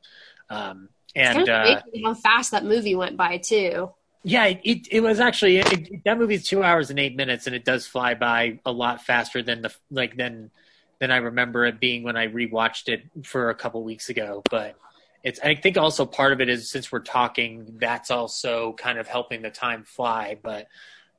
Um, 0.49 0.89
and 1.15 1.49
uh, 1.49 1.81
how 2.05 2.13
fast 2.13 2.51
that 2.51 2.63
movie 2.63 2.95
went 2.95 3.17
by 3.17 3.37
too. 3.37 3.91
yeah, 4.23 4.45
it, 4.45 4.61
it, 4.63 4.87
it 4.91 4.99
was 5.01 5.19
actually 5.19 5.57
it- 5.57 6.03
that 6.05 6.17
movie's 6.17 6.47
two 6.47 6.63
hours 6.63 6.89
and 6.89 6.99
eight 6.99 7.15
minutes, 7.15 7.47
and 7.47 7.55
it 7.55 7.65
does 7.65 7.87
fly 7.87 8.13
by 8.13 8.59
a 8.65 8.71
lot 8.71 9.01
faster 9.03 9.41
than 9.43 9.61
the 9.61 9.73
like 9.89 10.15
than 10.15 10.51
than 10.99 11.11
I 11.11 11.17
remember 11.17 11.65
it 11.65 11.79
being 11.79 12.03
when 12.03 12.15
I 12.15 12.27
rewatched 12.27 12.87
it 12.87 13.03
for 13.25 13.49
a 13.49 13.55
couple 13.55 13.83
weeks 13.83 14.09
ago. 14.09 14.43
But 14.49 14.75
it's 15.23 15.39
I 15.39 15.55
think 15.55 15.77
also 15.77 16.05
part 16.05 16.33
of 16.33 16.41
it 16.41 16.49
is 16.49 16.69
since 16.69 16.91
we're 16.91 16.99
talking, 16.99 17.77
that's 17.79 18.11
also 18.11 18.73
kind 18.73 18.97
of 18.97 19.07
helping 19.07 19.41
the 19.41 19.51
time 19.51 19.83
fly. 19.83 20.37
But 20.41 20.67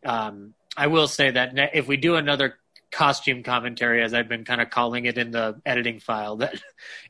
um, 0.04 0.54
I 0.76 0.88
will 0.88 1.08
say 1.08 1.30
that 1.30 1.52
if 1.74 1.86
we 1.86 1.96
do 1.96 2.16
another 2.16 2.58
costume 2.90 3.42
commentary, 3.42 4.02
as 4.02 4.12
I've 4.12 4.28
been 4.28 4.44
kind 4.44 4.60
of 4.60 4.70
calling 4.70 5.06
it 5.06 5.18
in 5.18 5.30
the 5.30 5.60
editing 5.64 6.00
file, 6.00 6.36
that 6.38 6.60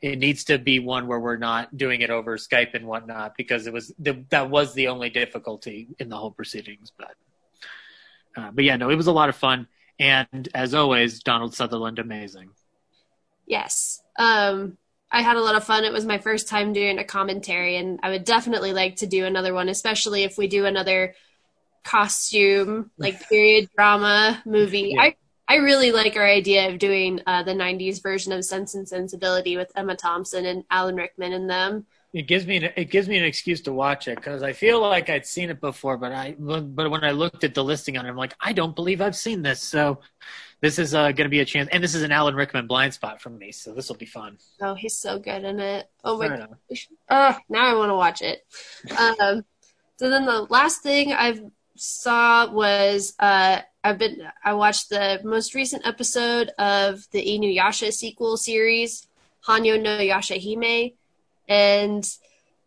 it 0.01 0.19
needs 0.19 0.45
to 0.45 0.57
be 0.57 0.79
one 0.79 1.07
where 1.07 1.19
we're 1.19 1.37
not 1.37 1.75
doing 1.75 2.01
it 2.01 2.09
over 2.09 2.37
Skype 2.37 2.73
and 2.73 2.85
whatnot, 2.85 3.35
because 3.37 3.67
it 3.67 3.73
was 3.73 3.93
the, 3.99 4.23
that 4.29 4.49
was 4.49 4.73
the 4.73 4.87
only 4.87 5.09
difficulty 5.09 5.87
in 5.99 6.09
the 6.09 6.17
whole 6.17 6.31
proceedings. 6.31 6.91
But 6.97 7.15
uh, 8.35 8.51
but 8.51 8.63
yeah, 8.63 8.77
no, 8.77 8.89
it 8.89 8.95
was 8.95 9.07
a 9.07 9.11
lot 9.11 9.29
of 9.29 9.35
fun, 9.35 9.67
and 9.99 10.49
as 10.53 10.73
always, 10.73 11.21
Donald 11.21 11.53
Sutherland 11.53 11.99
amazing. 11.99 12.49
Yes. 13.45 14.01
Um, 14.17 14.77
I 15.13 15.21
had 15.21 15.37
a 15.37 15.41
lot 15.41 15.55
of 15.55 15.63
fun. 15.63 15.85
It 15.85 15.93
was 15.93 16.05
my 16.05 16.17
first 16.17 16.47
time 16.49 16.73
doing 16.73 16.97
a 16.97 17.03
commentary, 17.03 17.77
and 17.77 17.99
I 18.01 18.09
would 18.09 18.23
definitely 18.25 18.73
like 18.73 18.97
to 18.97 19.07
do 19.07 19.25
another 19.25 19.53
one, 19.53 19.69
especially 19.69 20.23
if 20.23 20.37
we 20.39 20.47
do 20.47 20.65
another 20.65 21.13
costume 21.83 22.89
like 22.97 23.29
period 23.29 23.69
drama 23.75 24.41
movie. 24.45 24.93
Yeah. 24.95 25.01
I 25.01 25.15
I 25.47 25.57
really 25.57 25.91
like 25.91 26.15
our 26.15 26.25
idea 26.25 26.69
of 26.69 26.79
doing 26.79 27.21
uh, 27.27 27.43
the 27.43 27.53
'90s 27.53 28.01
version 28.01 28.31
of 28.31 28.43
Sense 28.43 28.73
and 28.73 28.87
Sensibility 28.87 29.55
with 29.55 29.71
Emma 29.75 29.95
Thompson 29.95 30.45
and 30.45 30.63
Alan 30.71 30.95
Rickman 30.95 31.31
in 31.31 31.45
them. 31.45 31.85
It 32.13 32.27
gives 32.27 32.47
me 32.47 32.57
an, 32.57 32.71
it 32.75 32.89
gives 32.89 33.07
me 33.07 33.17
an 33.17 33.23
excuse 33.23 33.61
to 33.61 33.73
watch 33.73 34.07
it 34.07 34.15
because 34.15 34.41
I 34.41 34.53
feel 34.53 34.81
like 34.81 35.09
I'd 35.09 35.25
seen 35.27 35.49
it 35.51 35.61
before, 35.61 35.97
but 35.97 36.11
I 36.11 36.35
but 36.39 36.89
when 36.89 37.03
I 37.03 37.11
looked 37.11 37.43
at 37.43 37.53
the 37.53 37.63
listing 37.63 37.97
on 37.97 38.05
it, 38.07 38.09
I'm 38.09 38.15
like, 38.15 38.35
I 38.39 38.53
don't 38.53 38.75
believe 38.75 38.99
I've 38.99 39.15
seen 39.15 39.43
this. 39.43 39.61
So 39.61 39.99
this 40.63 40.79
is 40.79 40.95
uh, 40.95 41.11
going 41.11 41.25
to 41.25 41.29
be 41.29 41.41
a 41.41 41.45
chance, 41.45 41.67
and 41.73 41.83
this 41.83 41.93
is 41.93 42.03
an 42.03 42.13
Alan 42.13 42.35
Rickman 42.35 42.67
blind 42.67 42.93
spot 42.93 43.21
from 43.21 43.37
me, 43.37 43.51
so 43.51 43.73
this 43.73 43.89
will 43.89 43.97
be 43.97 44.05
fun. 44.05 44.37
Oh, 44.61 44.75
he's 44.75 44.95
so 44.95 45.19
good 45.19 45.43
in 45.43 45.59
it. 45.59 45.89
Oh 46.05 46.17
my 46.17 46.29
don't 46.29 46.57
uh, 47.09 47.33
now 47.49 47.65
I 47.65 47.73
want 47.75 47.89
to 47.89 47.95
watch 47.95 48.21
it. 48.21 48.45
Um, 48.97 49.43
so 49.97 50.09
then 50.09 50.25
the 50.25 50.43
last 50.43 50.81
thing 50.81 51.11
I 51.11 51.37
saw 51.75 52.49
was 52.49 53.13
uh, 53.19 53.59
I've 53.83 53.97
been 53.97 54.25
I 54.41 54.53
watched 54.53 54.89
the 54.89 55.19
most 55.25 55.53
recent 55.53 55.85
episode 55.85 56.51
of 56.57 57.05
the 57.11 57.21
Inuyasha 57.21 57.91
sequel 57.91 58.37
series, 58.37 59.05
Hanyo 59.45 59.81
no 59.81 59.97
Yashahime, 59.97 60.93
and 61.49 62.09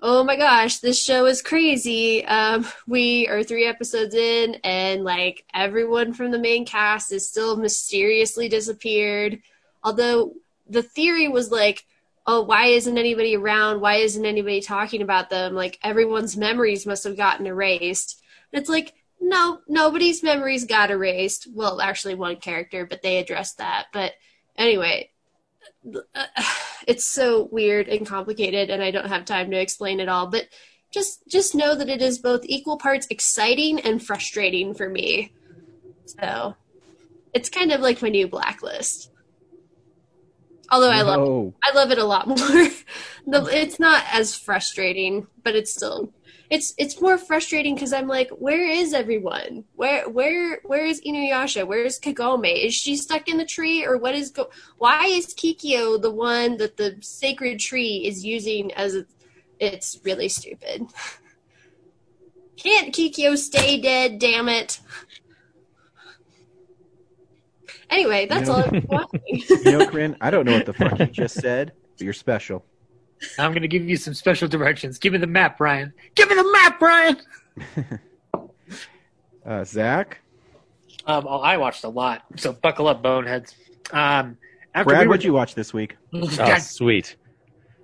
oh 0.00 0.24
my 0.24 0.36
gosh, 0.36 0.78
this 0.78 1.02
show 1.02 1.26
is 1.26 1.42
crazy. 1.42 2.24
Um, 2.24 2.66
we 2.86 3.28
are 3.28 3.42
three 3.42 3.66
episodes 3.66 4.14
in, 4.14 4.56
and 4.62 5.04
like 5.04 5.44
everyone 5.54 6.12
from 6.12 6.30
the 6.30 6.38
main 6.38 6.64
cast 6.66 7.12
is 7.12 7.28
still 7.28 7.56
mysteriously 7.56 8.48
disappeared. 8.48 9.40
Although 9.82 10.34
the 10.68 10.82
theory 10.82 11.28
was 11.28 11.50
like 11.50 11.84
oh, 12.26 12.42
why 12.42 12.66
isn't 12.66 12.98
anybody 12.98 13.36
around? 13.36 13.80
Why 13.80 13.96
isn't 13.96 14.24
anybody 14.24 14.60
talking 14.60 15.02
about 15.02 15.30
them? 15.30 15.54
Like 15.54 15.78
everyone's 15.82 16.36
memories 16.36 16.86
must 16.86 17.04
have 17.04 17.16
gotten 17.16 17.46
erased. 17.46 18.20
And 18.52 18.60
it's 18.60 18.70
like, 18.70 18.94
no, 19.20 19.60
nobody's 19.68 20.22
memories 20.22 20.64
got 20.64 20.90
erased. 20.90 21.46
Well, 21.52 21.80
actually, 21.80 22.14
one 22.16 22.36
character, 22.36 22.84
but 22.84 23.02
they 23.02 23.18
addressed 23.18 23.58
that. 23.58 23.86
But 23.92 24.12
anyway, 24.56 25.10
it's 26.86 27.04
so 27.04 27.48
weird 27.50 27.88
and 27.88 28.06
complicated, 28.06 28.70
and 28.70 28.82
I 28.82 28.90
don't 28.90 29.08
have 29.08 29.24
time 29.24 29.50
to 29.50 29.60
explain 29.60 30.00
it 30.00 30.08
all. 30.08 30.26
But 30.28 30.48
just 30.92 31.26
just 31.28 31.54
know 31.54 31.74
that 31.74 31.88
it 31.88 32.02
is 32.02 32.18
both 32.18 32.44
equal 32.44 32.78
parts 32.78 33.06
exciting 33.10 33.80
and 33.80 34.02
frustrating 34.02 34.74
for 34.74 34.88
me. 34.88 35.32
So 36.06 36.56
it's 37.34 37.48
kind 37.48 37.72
of 37.72 37.80
like 37.80 38.02
my 38.02 38.08
new 38.08 38.28
blacklist. 38.28 39.10
Although 40.70 40.90
I 40.90 41.02
love 41.02 41.20
No. 41.20 41.54
I 41.62 41.72
love 41.74 41.90
it 41.90 41.98
a 41.98 42.04
lot 42.04 42.26
more. 42.28 42.38
it's 43.26 43.78
not 43.78 44.04
as 44.12 44.34
frustrating, 44.34 45.26
but 45.42 45.54
it's 45.54 45.72
still 45.72 46.12
it's 46.50 46.74
it's 46.78 47.00
more 47.00 47.18
frustrating 47.18 47.74
because 47.74 47.92
I'm 47.92 48.06
like, 48.08 48.30
where 48.30 48.64
is 48.64 48.92
everyone? 48.94 49.64
Where 49.74 50.08
where 50.08 50.60
where 50.64 50.84
is 50.86 51.00
Inuyasha? 51.00 51.66
Where 51.66 51.82
is 51.84 51.98
Kagome? 51.98 52.64
Is 52.64 52.74
she 52.74 52.96
stuck 52.96 53.28
in 53.28 53.36
the 53.36 53.44
tree 53.44 53.84
or 53.84 53.98
what 53.98 54.14
is 54.14 54.30
go? 54.30 54.48
Why 54.78 55.06
is 55.06 55.34
Kikyo 55.34 56.00
the 56.00 56.10
one 56.10 56.56
that 56.58 56.76
the 56.76 56.96
sacred 57.00 57.58
tree 57.58 58.04
is 58.06 58.24
using 58.24 58.72
as 58.74 58.94
a, 58.94 59.06
it's 59.58 59.98
really 60.04 60.28
stupid. 60.28 60.86
Can't 62.56 62.94
Kikyo 62.94 63.36
stay 63.36 63.80
dead? 63.80 64.18
Damn 64.18 64.48
it. 64.48 64.80
Anyway, 67.90 68.26
that's 68.26 68.48
You 68.48 68.54
know- 68.56 68.86
all 68.90 69.00
I'm. 69.00 69.08
You 69.64 69.78
know, 69.78 69.86
Corinne, 69.86 70.16
I 70.20 70.30
don't 70.30 70.44
know 70.44 70.52
what 70.52 70.66
the 70.66 70.72
fuck 70.72 70.98
you 70.98 71.06
just 71.06 71.34
said, 71.36 71.72
but 71.96 72.04
you're 72.04 72.12
special. 72.12 72.64
I'm 73.38 73.52
going 73.52 73.62
to 73.62 73.68
give 73.68 73.88
you 73.88 73.96
some 73.96 74.14
special 74.14 74.48
directions. 74.48 74.98
Give 74.98 75.12
me 75.12 75.18
the 75.18 75.26
map, 75.26 75.58
Brian. 75.58 75.92
Give 76.14 76.28
me 76.28 76.34
the 76.36 76.52
map, 76.52 76.78
Brian. 76.78 77.16
Uh, 79.46 79.62
Zach, 79.62 80.18
Um, 81.06 81.24
oh, 81.28 81.38
I 81.38 81.56
watched 81.56 81.84
a 81.84 81.88
lot, 81.88 82.24
so 82.34 82.52
buckle 82.52 82.88
up, 82.88 83.00
boneheads. 83.00 83.54
Um, 83.92 84.38
after 84.74 84.88
Brad, 84.88 85.02
we 85.02 85.06
were, 85.06 85.10
what'd 85.10 85.24
you 85.24 85.32
watch 85.32 85.54
this 85.54 85.72
week? 85.72 85.96
Oh, 86.12 86.58
sweet. 86.58 87.14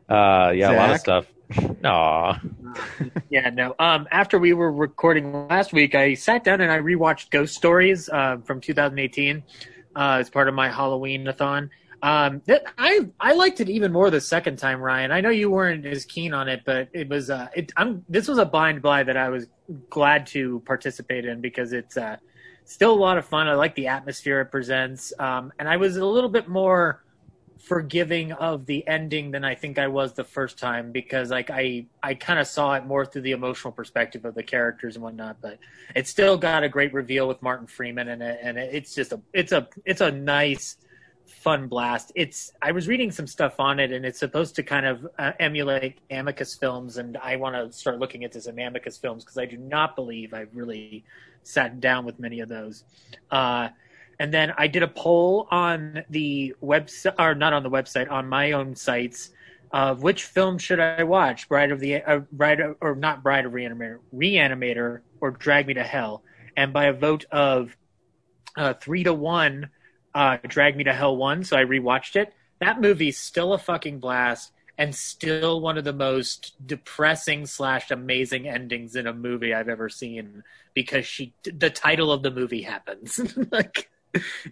Uh, 0.08 0.50
yeah, 0.56 0.72
a 0.72 0.76
lot 0.76 0.90
of 0.90 0.98
stuff. 0.98 1.26
Aw. 1.84 2.40
yeah, 3.30 3.50
no. 3.50 3.76
Um, 3.78 4.08
after 4.10 4.40
we 4.40 4.54
were 4.54 4.72
recording 4.72 5.46
last 5.48 5.72
week, 5.72 5.94
I 5.94 6.14
sat 6.14 6.42
down 6.42 6.60
and 6.60 6.72
I 6.72 6.78
rewatched 6.78 7.30
Ghost 7.30 7.54
Stories 7.54 8.08
uh, 8.08 8.38
from 8.44 8.60
2018 8.60 9.42
uh, 9.94 10.16
as 10.18 10.30
part 10.30 10.48
of 10.48 10.54
my 10.54 10.68
Halloween-a-thon. 10.68 11.70
Um, 12.02 12.42
that, 12.46 12.64
I 12.78 13.08
I 13.20 13.34
liked 13.34 13.60
it 13.60 13.70
even 13.70 13.92
more 13.92 14.10
the 14.10 14.20
second 14.20 14.58
time, 14.58 14.80
Ryan. 14.80 15.12
I 15.12 15.20
know 15.20 15.30
you 15.30 15.50
weren't 15.50 15.86
as 15.86 16.04
keen 16.04 16.34
on 16.34 16.48
it, 16.48 16.62
but 16.64 16.88
it 16.92 17.08
was 17.08 17.30
uh, 17.30 17.46
it, 17.54 17.72
I'm 17.76 18.04
this 18.08 18.26
was 18.26 18.38
a 18.38 18.44
blind 18.44 18.82
buy 18.82 19.04
that 19.04 19.16
I 19.16 19.28
was 19.28 19.46
glad 19.88 20.26
to 20.28 20.60
participate 20.66 21.24
in 21.24 21.40
because 21.40 21.72
it's 21.72 21.96
uh, 21.96 22.16
still 22.64 22.92
a 22.92 22.98
lot 22.98 23.18
of 23.18 23.24
fun. 23.24 23.46
I 23.46 23.54
like 23.54 23.76
the 23.76 23.86
atmosphere 23.86 24.40
it 24.40 24.46
presents, 24.46 25.12
um, 25.20 25.52
and 25.60 25.68
I 25.68 25.76
was 25.76 25.96
a 25.96 26.04
little 26.04 26.28
bit 26.28 26.48
more 26.48 27.04
forgiving 27.60 28.32
of 28.32 28.66
the 28.66 28.84
ending 28.88 29.30
than 29.30 29.44
I 29.44 29.54
think 29.54 29.78
I 29.78 29.86
was 29.86 30.14
the 30.14 30.24
first 30.24 30.58
time 30.58 30.90
because 30.90 31.30
like 31.30 31.50
I 31.50 31.86
I 32.02 32.14
kind 32.14 32.40
of 32.40 32.48
saw 32.48 32.74
it 32.74 32.84
more 32.84 33.06
through 33.06 33.22
the 33.22 33.30
emotional 33.30 33.72
perspective 33.72 34.24
of 34.24 34.34
the 34.34 34.42
characters 34.42 34.96
and 34.96 35.04
whatnot. 35.04 35.36
But 35.40 35.60
it's 35.94 36.10
still 36.10 36.36
got 36.36 36.64
a 36.64 36.68
great 36.68 36.92
reveal 36.92 37.28
with 37.28 37.40
Martin 37.42 37.68
Freeman 37.68 38.08
it, 38.08 38.40
and 38.42 38.58
it's 38.58 38.92
just 38.92 39.12
a 39.12 39.20
it's 39.32 39.52
a 39.52 39.68
it's 39.84 40.00
a 40.00 40.10
nice 40.10 40.76
fun 41.32 41.66
blast. 41.66 42.12
It's 42.14 42.52
I 42.60 42.72
was 42.72 42.88
reading 42.88 43.10
some 43.10 43.26
stuff 43.26 43.58
on 43.58 43.80
it, 43.80 43.92
and 43.92 44.04
it's 44.04 44.18
supposed 44.18 44.54
to 44.56 44.62
kind 44.62 44.86
of 44.86 45.06
uh, 45.18 45.32
emulate 45.40 45.98
Amicus 46.10 46.54
films, 46.54 46.98
and 46.98 47.16
I 47.16 47.36
want 47.36 47.56
to 47.56 47.76
start 47.76 47.98
looking 47.98 48.22
into 48.22 48.40
some 48.40 48.58
Amicus 48.58 48.98
films 48.98 49.24
because 49.24 49.38
I 49.38 49.46
do 49.46 49.56
not 49.56 49.96
believe 49.96 50.34
I've 50.34 50.54
really 50.54 51.04
sat 51.42 51.80
down 51.80 52.04
with 52.04 52.18
many 52.20 52.40
of 52.40 52.48
those. 52.48 52.84
Uh, 53.30 53.68
and 54.20 54.32
then 54.32 54.52
I 54.56 54.68
did 54.68 54.82
a 54.82 54.88
poll 54.88 55.48
on 55.50 56.04
the 56.10 56.54
website, 56.62 57.14
or 57.18 57.34
not 57.34 57.52
on 57.52 57.62
the 57.62 57.70
website, 57.70 58.10
on 58.10 58.28
my 58.28 58.52
own 58.52 58.76
sites 58.76 59.30
of 59.72 60.02
which 60.02 60.24
film 60.24 60.58
should 60.58 60.80
I 60.80 61.02
watch, 61.02 61.48
Bride 61.48 61.72
of 61.72 61.80
the 61.80 62.02
uh, 62.02 62.20
Bride 62.30 62.60
or 62.80 62.94
not 62.94 63.22
Bride 63.22 63.46
of 63.46 63.52
Reanimator, 63.52 63.98
Reanimator, 64.14 65.00
or 65.20 65.30
Drag 65.30 65.66
Me 65.66 65.74
to 65.74 65.82
Hell. 65.82 66.22
And 66.56 66.72
by 66.72 66.86
a 66.86 66.92
vote 66.92 67.24
of 67.32 67.74
uh, 68.56 68.74
three 68.74 69.02
to 69.04 69.14
one, 69.14 69.70
uh, 70.14 70.38
Drag 70.46 70.76
Me 70.76 70.84
to 70.84 70.92
Hell 70.92 71.16
1, 71.16 71.44
So 71.44 71.56
I 71.56 71.64
rewatched 71.64 72.16
it. 72.16 72.32
That 72.60 72.80
movie's 72.80 73.18
still 73.18 73.52
a 73.52 73.58
fucking 73.58 73.98
blast 73.98 74.52
and 74.78 74.94
still 74.94 75.60
one 75.60 75.78
of 75.78 75.84
the 75.84 75.92
most 75.92 76.54
depressing 76.66 77.46
slash 77.46 77.90
amazing 77.90 78.48
endings 78.48 78.96
in 78.96 79.06
a 79.06 79.12
movie 79.12 79.52
I've 79.52 79.68
ever 79.68 79.88
seen 79.88 80.42
because 80.74 81.06
she 81.06 81.34
the 81.44 81.70
title 81.70 82.10
of 82.10 82.22
the 82.22 82.30
movie 82.30 82.62
happens. 82.62 83.20
like 83.52 83.90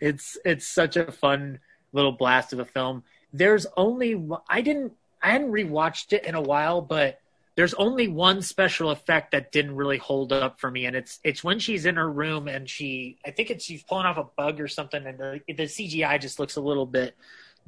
it's 0.00 0.38
it's 0.44 0.66
such 0.66 0.96
a 0.96 1.10
fun 1.10 1.58
little 1.92 2.12
blast 2.12 2.52
of 2.52 2.58
a 2.58 2.64
film. 2.64 3.02
There's 3.32 3.66
only 3.76 4.22
I 4.48 4.60
didn't 4.60 4.92
I 5.22 5.30
hadn't 5.32 5.52
rewatched 5.52 6.12
it 6.12 6.24
in 6.24 6.34
a 6.34 6.40
while, 6.40 6.82
but 6.82 7.20
there's 7.56 7.74
only 7.74 8.08
one 8.08 8.42
special 8.42 8.90
effect 8.90 9.32
that 9.32 9.52
didn't 9.52 9.74
really 9.74 9.98
hold 9.98 10.32
up 10.32 10.60
for 10.60 10.70
me, 10.70 10.86
and 10.86 10.96
it's 10.96 11.18
it's 11.24 11.42
when 11.44 11.58
she's 11.58 11.86
in 11.86 11.96
her 11.96 12.10
room 12.10 12.48
and 12.48 12.68
she 12.68 13.18
I 13.26 13.30
think 13.30 13.50
it's 13.50 13.64
she's 13.64 13.82
pulling 13.82 14.06
off 14.06 14.16
a 14.16 14.24
bug 14.36 14.60
or 14.60 14.68
something, 14.68 15.04
and 15.04 15.18
the, 15.18 15.40
the 15.46 15.64
CGI 15.64 16.20
just 16.20 16.38
looks 16.38 16.56
a 16.56 16.60
little 16.60 16.86
bit 16.86 17.16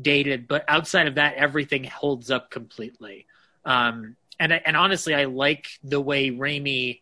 dated. 0.01 0.49
But 0.49 0.65
outside 0.69 1.09
of 1.09 1.17
that, 1.17 1.35
everything 1.35 1.85
holds 1.85 2.31
up 2.31 2.51
completely. 2.51 3.27
Um, 3.65 4.17
and 4.39 4.53
and 4.53 4.77
honestly, 4.77 5.15
I 5.15 5.25
like 5.25 5.67
the 5.83 6.01
way 6.01 6.31
Raimi 6.31 7.01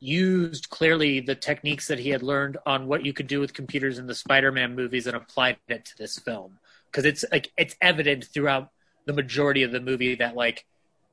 used 0.00 0.70
clearly 0.70 1.20
the 1.20 1.34
techniques 1.34 1.88
that 1.88 1.98
he 1.98 2.08
had 2.08 2.22
learned 2.22 2.56
on 2.64 2.86
what 2.86 3.04
you 3.04 3.12
could 3.12 3.26
do 3.26 3.38
with 3.38 3.52
computers 3.52 3.98
in 3.98 4.06
the 4.06 4.14
Spider-Man 4.14 4.74
movies 4.74 5.06
and 5.06 5.14
applied 5.14 5.58
it 5.68 5.84
to 5.84 5.98
this 5.98 6.18
film 6.18 6.58
because 6.90 7.04
it's 7.04 7.24
like 7.30 7.52
it's 7.58 7.76
evident 7.82 8.24
throughout 8.24 8.70
the 9.04 9.12
majority 9.12 9.62
of 9.62 9.72
the 9.72 9.80
movie 9.80 10.14
that 10.14 10.34
like 10.34 10.64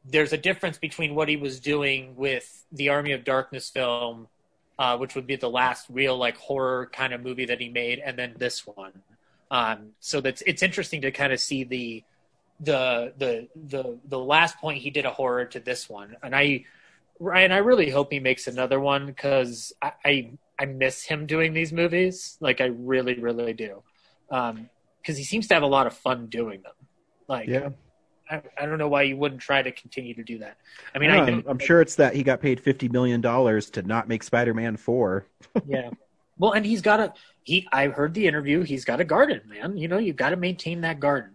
there's 0.10 0.34
a 0.34 0.38
difference 0.38 0.78
between 0.78 1.16
what 1.16 1.28
he 1.28 1.36
was 1.36 1.60
doing 1.60 2.16
with 2.16 2.66
the 2.72 2.90
Army 2.90 3.12
of 3.12 3.24
Darkness 3.24 3.70
film, 3.70 4.28
uh, 4.80 4.98
which 4.98 5.16
would 5.16 5.28
be 5.28 5.36
the 5.36 5.50
last 5.50 5.88
real 5.90 6.18
like 6.18 6.38
horror 6.38 6.90
kind 6.94 7.14
of 7.14 7.22
movie 7.22 7.46
that 7.46 7.60
he 7.60 7.70
made, 7.70 8.00
and 8.00 8.18
then 8.18 8.36
this 8.38 8.66
one. 8.66 8.94
Um, 9.52 9.90
so 10.00 10.22
that's 10.22 10.42
it's 10.46 10.64
interesting 10.64 11.02
to 11.02 11.12
kind 11.12 11.34
of 11.34 11.40
see 11.40 11.64
the 11.64 12.04
the 12.60 13.14
the 13.18 13.48
the 13.56 13.98
the 14.08 14.20
last 14.20 14.58
point 14.58 14.80
he 14.80 14.90
did 14.90 15.06
a 15.06 15.12
horror 15.12 15.46
to 15.46 15.60
this 15.60 15.90
one, 15.90 16.16
and 16.24 16.36
I 16.36 16.66
Ryan, 17.20 17.52
I 17.52 17.58
really 17.58 17.90
hope 17.90 18.12
he 18.12 18.20
makes 18.20 18.48
another 18.48 18.80
one 18.80 19.08
because 19.08 19.74
I, 19.82 19.92
I 20.06 20.32
I 20.60 20.66
miss 20.66 21.04
him 21.04 21.26
doing 21.26 21.54
these 21.54 21.74
movies. 21.74 22.38
Like 22.40 22.62
I 22.62 22.66
really 22.66 23.16
really 23.16 23.54
do, 23.54 23.84
because 24.30 25.18
he 25.18 25.24
seems 25.24 25.48
to 25.48 25.54
have 25.54 25.64
a 25.64 25.68
lot 25.68 25.88
of 25.88 25.94
fun 25.94 26.28
doing 26.28 26.62
them. 26.62 26.74
Like 27.28 27.48
Yeah, 27.48 27.70
I, 28.30 28.42
I 28.58 28.66
don't 28.66 28.78
know 28.78 28.88
why 28.88 29.04
you 29.04 29.18
wouldn't 29.18 29.42
try 29.42 29.62
to 29.62 29.72
continue 29.72 30.14
to 30.16 30.24
do 30.24 30.40
that. 30.40 30.58
I 30.96 31.00
mean, 31.00 31.10
I 31.10 31.18
I, 31.18 31.28
am 31.28 31.44
I'm 31.48 31.60
sure 31.60 31.82
it's 31.82 31.96
that 31.96 32.16
he 32.16 32.24
got 32.24 32.42
paid 32.42 32.60
fifty 32.60 32.90
million 32.90 33.22
dollars 33.22 33.70
to 33.72 33.82
not 33.82 34.08
make 34.08 34.24
Spider-Man 34.24 34.78
four. 34.78 35.26
yeah. 35.68 35.90
Well, 36.38 36.52
and 36.52 36.66
he's 36.66 36.82
got 36.82 37.00
a 37.00 37.14
he. 37.44 37.68
I 37.72 37.88
heard 37.88 38.14
the 38.14 38.28
interview. 38.28 38.62
He's 38.62 38.86
got 38.86 39.00
a 39.00 39.06
garden, 39.06 39.42
man. 39.48 39.78
You 39.78 39.88
know, 39.88 39.98
you've 39.98 40.16
got 40.16 40.30
to 40.30 40.36
maintain 40.38 40.82
that 40.82 41.00
garden. 41.00 41.32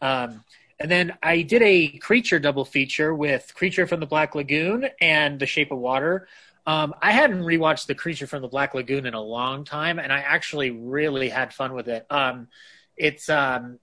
Um, 0.00 0.44
and 0.78 0.90
then 0.90 1.16
I 1.22 1.42
did 1.42 1.62
a 1.62 1.88
creature 1.98 2.38
double 2.38 2.64
feature 2.64 3.14
with 3.14 3.54
Creature 3.54 3.86
from 3.86 4.00
the 4.00 4.06
Black 4.06 4.34
Lagoon 4.34 4.88
and 5.00 5.40
The 5.40 5.46
Shape 5.46 5.72
of 5.72 5.78
Water. 5.78 6.28
Um, 6.66 6.94
I 7.00 7.12
hadn't 7.12 7.42
rewatched 7.42 7.86
The 7.86 7.94
Creature 7.94 8.26
from 8.26 8.42
the 8.42 8.48
Black 8.48 8.74
Lagoon 8.74 9.06
in 9.06 9.14
a 9.14 9.20
long 9.20 9.64
time, 9.64 9.98
and 9.98 10.12
I 10.12 10.18
actually 10.18 10.70
really 10.70 11.28
had 11.28 11.54
fun 11.54 11.72
with 11.72 11.88
it. 11.88 12.04
Um, 12.10 12.48
it's 12.96 13.28
um, 13.28 13.78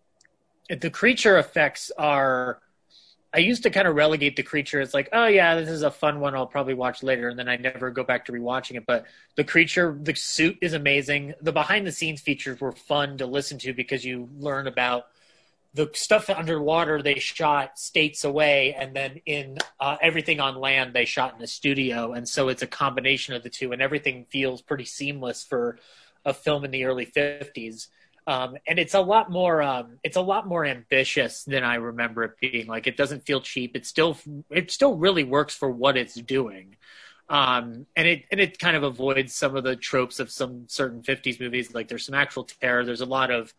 the 0.69 0.89
creature 0.89 1.37
effects 1.37 1.91
are. 1.97 2.59
I 3.35 3.39
used 3.39 3.63
to 3.63 3.71
kind 3.71 3.87
of 3.87 3.95
relegate 3.95 4.35
the 4.35 4.43
creature 4.43 4.79
as 4.79 4.93
like, 4.93 5.09
oh 5.11 5.25
yeah, 5.25 5.55
this 5.55 5.67
is 5.67 5.81
a 5.81 5.89
fun 5.89 6.19
one. 6.19 6.35
I'll 6.35 6.45
probably 6.45 6.75
watch 6.75 7.01
later, 7.01 7.29
and 7.29 7.39
then 7.39 7.49
I 7.49 7.55
never 7.55 7.89
go 7.89 8.03
back 8.03 8.25
to 8.25 8.31
rewatching 8.31 8.75
it. 8.75 8.85
But 8.85 9.05
the 9.35 9.43
creature, 9.43 9.97
the 9.99 10.13
suit 10.13 10.59
is 10.61 10.73
amazing. 10.73 11.33
The 11.41 11.51
behind 11.51 11.87
the 11.87 11.91
scenes 11.91 12.21
features 12.21 12.61
were 12.61 12.73
fun 12.73 13.17
to 13.17 13.25
listen 13.25 13.57
to 13.59 13.73
because 13.73 14.05
you 14.05 14.29
learn 14.37 14.67
about 14.67 15.07
the 15.73 15.89
stuff 15.93 16.29
underwater 16.29 17.01
they 17.01 17.15
shot 17.15 17.79
states 17.79 18.23
away, 18.23 18.75
and 18.75 18.95
then 18.95 19.19
in 19.25 19.57
uh, 19.79 19.97
everything 19.99 20.39
on 20.39 20.55
land 20.55 20.93
they 20.93 21.05
shot 21.05 21.33
in 21.33 21.39
the 21.39 21.47
studio, 21.47 22.13
and 22.13 22.29
so 22.29 22.49
it's 22.49 22.61
a 22.61 22.67
combination 22.67 23.33
of 23.33 23.41
the 23.41 23.49
two, 23.49 23.71
and 23.71 23.81
everything 23.81 24.25
feels 24.29 24.61
pretty 24.61 24.85
seamless 24.85 25.43
for 25.43 25.79
a 26.23 26.33
film 26.33 26.63
in 26.63 26.69
the 26.69 26.85
early 26.85 27.05
fifties. 27.05 27.87
Um, 28.25 28.55
and 28.67 28.79
it's 28.79 28.93
a 28.93 29.01
lot 29.01 29.29
more 29.29 29.61
um, 29.61 29.99
it's 30.03 30.15
a 30.17 30.21
lot 30.21 30.47
more 30.47 30.65
ambitious 30.65 31.43
than 31.43 31.63
I 31.63 31.75
remember 31.75 32.23
it 32.23 32.39
being. 32.39 32.67
Like 32.67 32.87
it 32.87 32.97
doesn't 32.97 33.25
feel 33.25 33.41
cheap. 33.41 33.75
It 33.75 33.85
still 33.85 34.17
it 34.49 34.71
still 34.71 34.95
really 34.95 35.23
works 35.23 35.55
for 35.55 35.69
what 35.69 35.97
it's 35.97 36.15
doing. 36.15 36.77
Um, 37.29 37.85
and 37.95 38.07
it 38.07 38.23
and 38.31 38.39
it 38.39 38.59
kind 38.59 38.77
of 38.77 38.83
avoids 38.83 39.33
some 39.33 39.55
of 39.55 39.63
the 39.63 39.75
tropes 39.75 40.19
of 40.19 40.31
some 40.31 40.65
certain 40.67 41.01
50s 41.01 41.39
movies. 41.39 41.73
Like 41.73 41.87
there's 41.87 42.05
some 42.05 42.15
actual 42.15 42.45
terror. 42.45 42.85
There's 42.85 43.01
a 43.01 43.05
lot 43.05 43.31
of 43.31 43.53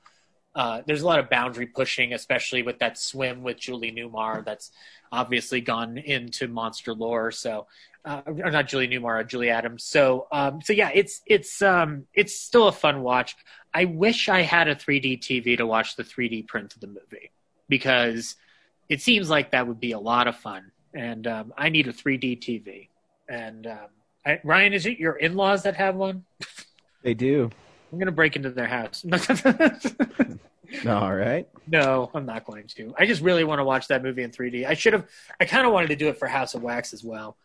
uh, 0.54 0.82
there's 0.86 1.02
a 1.02 1.06
lot 1.06 1.18
of 1.18 1.28
boundary 1.28 1.66
pushing, 1.66 2.12
especially 2.12 2.62
with 2.62 2.78
that 2.78 2.96
swim 2.96 3.42
with 3.42 3.58
Julie 3.58 3.92
Newmar. 3.92 4.44
That's 4.44 4.70
obviously 5.14 5.60
gone 5.60 5.96
into 5.96 6.48
monster 6.48 6.92
lore. 6.92 7.30
So, 7.30 7.66
uh, 8.04 8.22
or 8.26 8.50
not 8.50 8.68
Julie 8.68 8.88
Newmar, 8.88 9.20
uh, 9.20 9.22
Julie 9.22 9.50
Adams. 9.50 9.84
So, 9.84 10.26
um, 10.32 10.60
so 10.60 10.72
yeah, 10.72 10.90
it's 10.92 11.22
it's 11.26 11.62
um, 11.62 12.06
it's 12.12 12.38
still 12.38 12.68
a 12.68 12.72
fun 12.72 13.02
watch. 13.02 13.36
I 13.72 13.86
wish 13.86 14.28
I 14.28 14.42
had 14.42 14.68
a 14.68 14.74
3D 14.74 15.20
TV 15.20 15.56
to 15.56 15.66
watch 15.66 15.96
the 15.96 16.04
3D 16.04 16.46
print 16.46 16.74
of 16.74 16.80
the 16.80 16.86
movie 16.86 17.30
because 17.68 18.36
it 18.88 19.00
seems 19.00 19.30
like 19.30 19.52
that 19.52 19.66
would 19.66 19.80
be 19.80 19.92
a 19.92 19.98
lot 19.98 20.26
of 20.26 20.36
fun. 20.36 20.70
And 20.92 21.26
um, 21.26 21.52
I 21.56 21.70
need 21.70 21.88
a 21.88 21.92
3D 21.92 22.40
TV. 22.40 22.88
And 23.28 23.66
um, 23.66 23.88
I, 24.26 24.40
Ryan, 24.44 24.74
is 24.74 24.86
it 24.86 24.98
your 24.98 25.14
in-laws 25.14 25.62
that 25.62 25.76
have 25.76 25.96
one? 25.96 26.24
They 27.02 27.14
do. 27.14 27.50
I'm 27.92 27.98
gonna 27.98 28.12
break 28.12 28.36
into 28.36 28.50
their 28.50 28.66
house. 28.66 29.04
All 30.86 31.14
right. 31.14 31.48
No, 31.66 32.10
I'm 32.14 32.26
not 32.26 32.44
going 32.44 32.66
to. 32.76 32.94
I 32.98 33.06
just 33.06 33.22
really 33.22 33.44
want 33.44 33.58
to 33.58 33.64
watch 33.64 33.88
that 33.88 34.02
movie 34.02 34.22
in 34.22 34.30
3D. 34.30 34.66
I 34.66 34.74
should 34.74 34.92
have. 34.92 35.08
I 35.40 35.44
kind 35.44 35.66
of 35.66 35.72
wanted 35.72 35.88
to 35.88 35.96
do 35.96 36.08
it 36.08 36.18
for 36.18 36.28
House 36.28 36.54
of 36.54 36.62
Wax 36.62 36.92
as 36.92 37.02
well. 37.02 37.36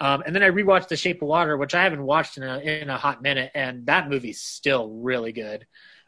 Um, 0.00 0.22
and 0.26 0.34
then 0.34 0.42
I 0.42 0.50
rewatched 0.50 0.88
The 0.88 0.96
Shape 0.96 1.22
of 1.22 1.28
Water, 1.28 1.56
which 1.56 1.74
I 1.74 1.84
haven't 1.84 2.02
watched 2.02 2.36
in 2.36 2.42
a 2.42 2.58
in 2.58 2.90
a 2.90 2.96
hot 2.96 3.22
minute, 3.22 3.52
and 3.54 3.86
that 3.86 4.08
movie's 4.08 4.40
still 4.40 4.88
really 4.88 5.32
good. 5.32 5.66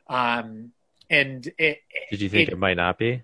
Um, 0.09 0.73
and 1.09 1.49
it, 1.59 1.79
Did 2.11 2.21
you 2.21 2.29
think 2.29 2.49
it, 2.49 2.55
it, 2.55 2.59
might 2.59 2.77
not 2.77 2.99
be? 2.99 3.23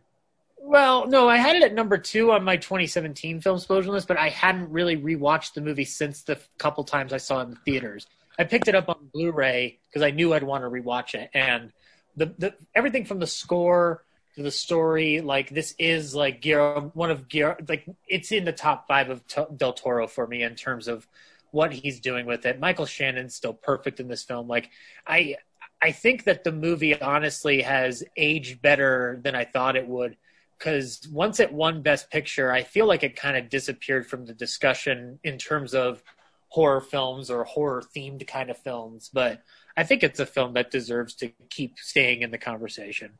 Well, 0.58 1.08
no, 1.08 1.28
I 1.28 1.38
had 1.38 1.56
it 1.56 1.62
at 1.62 1.74
number 1.74 1.98
two 1.98 2.30
on 2.32 2.44
my 2.44 2.56
2017 2.56 3.40
film 3.40 3.56
explosion 3.56 3.92
list, 3.92 4.06
but 4.06 4.18
I 4.18 4.28
hadn't 4.28 4.70
really 4.70 4.96
rewatched 4.96 5.54
the 5.54 5.60
movie 5.60 5.84
since 5.84 6.22
the 6.22 6.38
couple 6.58 6.84
times 6.84 7.12
I 7.12 7.16
saw 7.16 7.40
it 7.40 7.44
in 7.44 7.50
the 7.50 7.56
theaters. 7.56 8.06
I 8.38 8.44
picked 8.44 8.68
it 8.68 8.74
up 8.74 8.88
on 8.88 9.08
Blu-ray 9.12 9.80
because 9.88 10.02
I 10.02 10.12
knew 10.12 10.32
I'd 10.32 10.42
want 10.42 10.62
to 10.62 10.70
rewatch 10.70 11.14
it, 11.14 11.30
and 11.34 11.72
the, 12.16 12.34
the 12.38 12.54
everything 12.74 13.04
from 13.04 13.18
the 13.18 13.26
score 13.26 14.04
to 14.36 14.42
the 14.42 14.50
story, 14.50 15.20
like 15.20 15.50
this 15.50 15.74
is 15.78 16.14
like 16.14 16.40
Guillermo, 16.40 16.90
one 16.94 17.10
of 17.10 17.28
Guillermo, 17.28 17.58
like 17.68 17.86
it's 18.06 18.32
in 18.32 18.44
the 18.44 18.52
top 18.52 18.86
five 18.86 19.10
of 19.10 19.22
Del 19.56 19.72
Toro 19.72 20.06
for 20.06 20.26
me 20.26 20.42
in 20.42 20.54
terms 20.54 20.88
of 20.88 21.06
what 21.50 21.72
he's 21.72 22.00
doing 22.00 22.26
with 22.26 22.46
it. 22.46 22.60
Michael 22.60 22.86
Shannon's 22.86 23.34
still 23.34 23.54
perfect 23.54 24.00
in 24.00 24.08
this 24.08 24.22
film. 24.22 24.46
Like 24.46 24.70
I, 25.06 25.36
I 25.82 25.92
think 25.92 26.24
that 26.24 26.44
the 26.44 26.52
movie 26.52 27.00
honestly 27.00 27.62
has 27.62 28.04
aged 28.16 28.62
better 28.62 29.18
than 29.22 29.34
I 29.34 29.44
thought 29.44 29.76
it 29.76 29.86
would. 29.86 30.16
Because 30.58 31.08
once 31.10 31.40
it 31.40 31.52
won 31.52 31.80
Best 31.80 32.10
Picture, 32.10 32.52
I 32.52 32.64
feel 32.64 32.86
like 32.86 33.02
it 33.02 33.16
kind 33.16 33.36
of 33.36 33.48
disappeared 33.48 34.06
from 34.06 34.26
the 34.26 34.34
discussion 34.34 35.18
in 35.24 35.38
terms 35.38 35.72
of 35.74 36.02
horror 36.48 36.82
films 36.82 37.30
or 37.30 37.44
horror 37.44 37.82
themed 37.96 38.26
kind 38.26 38.50
of 38.50 38.58
films. 38.58 39.10
But 39.10 39.42
I 39.80 39.84
think 39.84 40.02
it's 40.02 40.20
a 40.20 40.26
film 40.26 40.52
that 40.52 40.70
deserves 40.70 41.14
to 41.14 41.32
keep 41.48 41.78
staying 41.78 42.20
in 42.20 42.30
the 42.30 42.36
conversation. 42.36 43.12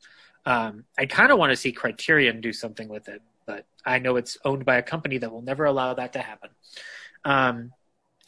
Um, 0.44 0.84
I 0.98 1.06
kind 1.06 1.32
of 1.32 1.38
want 1.38 1.52
to 1.52 1.56
see 1.56 1.72
Criterion 1.72 2.42
do 2.42 2.52
something 2.52 2.86
with 2.86 3.08
it, 3.08 3.22
but 3.46 3.64
I 3.86 3.98
know 3.98 4.16
it's 4.16 4.36
owned 4.44 4.66
by 4.66 4.76
a 4.76 4.82
company 4.82 5.16
that 5.16 5.32
will 5.32 5.40
never 5.40 5.64
allow 5.64 5.94
that 5.94 6.12
to 6.12 6.18
happen. 6.18 6.50
Um, 7.24 7.72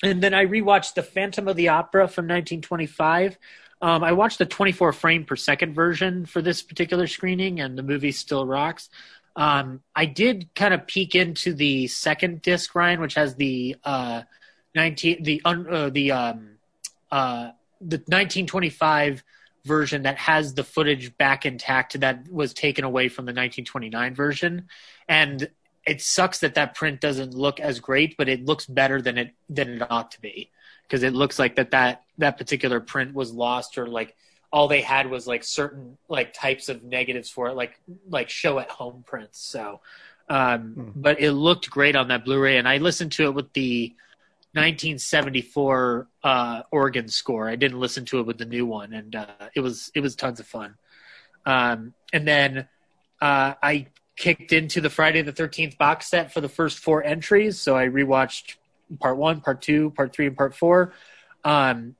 and 0.02 0.22
then 0.22 0.32
I 0.32 0.46
rewatched 0.46 0.94
The 0.94 1.02
Phantom 1.02 1.46
of 1.46 1.56
the 1.56 1.68
Opera 1.68 2.08
from 2.08 2.24
1925. 2.24 3.36
Um, 3.82 4.02
I 4.02 4.12
watched 4.12 4.38
the 4.38 4.46
24 4.46 4.94
frame 4.94 5.26
per 5.26 5.36
second 5.36 5.74
version 5.74 6.24
for 6.24 6.40
this 6.40 6.62
particular 6.62 7.06
screening, 7.06 7.60
and 7.60 7.76
the 7.76 7.82
movie 7.82 8.12
still 8.12 8.46
rocks. 8.46 8.88
Um, 9.36 9.82
I 9.94 10.06
did 10.06 10.54
kind 10.54 10.72
of 10.72 10.86
peek 10.86 11.14
into 11.14 11.52
the 11.52 11.86
second 11.86 12.40
disc, 12.40 12.74
Ryan, 12.74 13.02
which 13.02 13.14
has 13.14 13.34
the 13.34 13.76
uh, 13.84 14.22
19 14.74 15.22
the 15.22 15.42
uh, 15.44 15.90
the 15.90 16.12
um, 16.12 16.48
uh, 17.10 17.50
the 17.82 17.98
1925 17.98 19.22
version 19.64 20.02
that 20.02 20.18
has 20.18 20.54
the 20.54 20.64
footage 20.64 21.16
back 21.16 21.46
intact 21.46 21.98
that 22.00 22.30
was 22.30 22.52
taken 22.52 22.84
away 22.84 23.08
from 23.08 23.24
the 23.24 23.30
1929 23.30 24.14
version, 24.14 24.68
and 25.08 25.48
it 25.86 26.00
sucks 26.00 26.40
that 26.40 26.54
that 26.54 26.74
print 26.74 27.00
doesn't 27.00 27.34
look 27.34 27.60
as 27.60 27.80
great, 27.80 28.16
but 28.16 28.28
it 28.28 28.44
looks 28.44 28.66
better 28.66 29.02
than 29.02 29.18
it 29.18 29.34
than 29.48 29.70
it 29.70 29.90
ought 29.90 30.10
to 30.12 30.20
be 30.20 30.50
because 30.82 31.02
it 31.02 31.12
looks 31.12 31.38
like 31.38 31.56
that 31.56 31.70
that 31.70 32.02
that 32.18 32.38
particular 32.38 32.80
print 32.80 33.14
was 33.14 33.32
lost 33.32 33.78
or 33.78 33.86
like 33.86 34.16
all 34.52 34.68
they 34.68 34.82
had 34.82 35.08
was 35.08 35.26
like 35.26 35.42
certain 35.42 35.96
like 36.08 36.34
types 36.34 36.68
of 36.68 36.82
negatives 36.84 37.30
for 37.30 37.48
it, 37.48 37.54
like 37.54 37.80
like 38.08 38.28
show 38.28 38.58
at 38.58 38.70
home 38.70 39.02
prints. 39.06 39.40
So, 39.40 39.80
um, 40.28 40.72
hmm. 40.74 40.90
but 40.94 41.20
it 41.20 41.32
looked 41.32 41.70
great 41.70 41.96
on 41.96 42.08
that 42.08 42.24
Blu-ray, 42.24 42.58
and 42.58 42.68
I 42.68 42.76
listened 42.76 43.12
to 43.12 43.24
it 43.24 43.34
with 43.34 43.52
the 43.54 43.94
1974 44.54 46.08
uh, 46.22 46.62
organ 46.70 47.08
score. 47.08 47.48
I 47.48 47.56
didn't 47.56 47.80
listen 47.80 48.04
to 48.06 48.20
it 48.20 48.26
with 48.26 48.38
the 48.38 48.44
new 48.44 48.66
one, 48.66 48.92
and 48.92 49.16
uh, 49.16 49.26
it 49.54 49.60
was 49.60 49.90
it 49.94 50.00
was 50.00 50.14
tons 50.14 50.40
of 50.40 50.46
fun. 50.46 50.74
Um, 51.46 51.94
and 52.12 52.28
then 52.28 52.68
uh, 53.20 53.54
I 53.62 53.86
kicked 54.16 54.52
into 54.52 54.80
the 54.80 54.90
Friday 54.90 55.22
the 55.22 55.32
13th 55.32 55.78
box 55.78 56.08
set 56.08 56.32
for 56.32 56.40
the 56.40 56.48
first 56.48 56.78
four 56.78 57.02
entries. 57.02 57.58
So 57.60 57.76
I 57.76 57.86
rewatched 57.86 58.56
part 59.00 59.16
one, 59.16 59.40
part 59.40 59.62
two, 59.62 59.90
part 59.90 60.12
three, 60.12 60.26
and 60.26 60.36
part 60.36 60.54
four. 60.54 60.92
Um, 61.44 61.96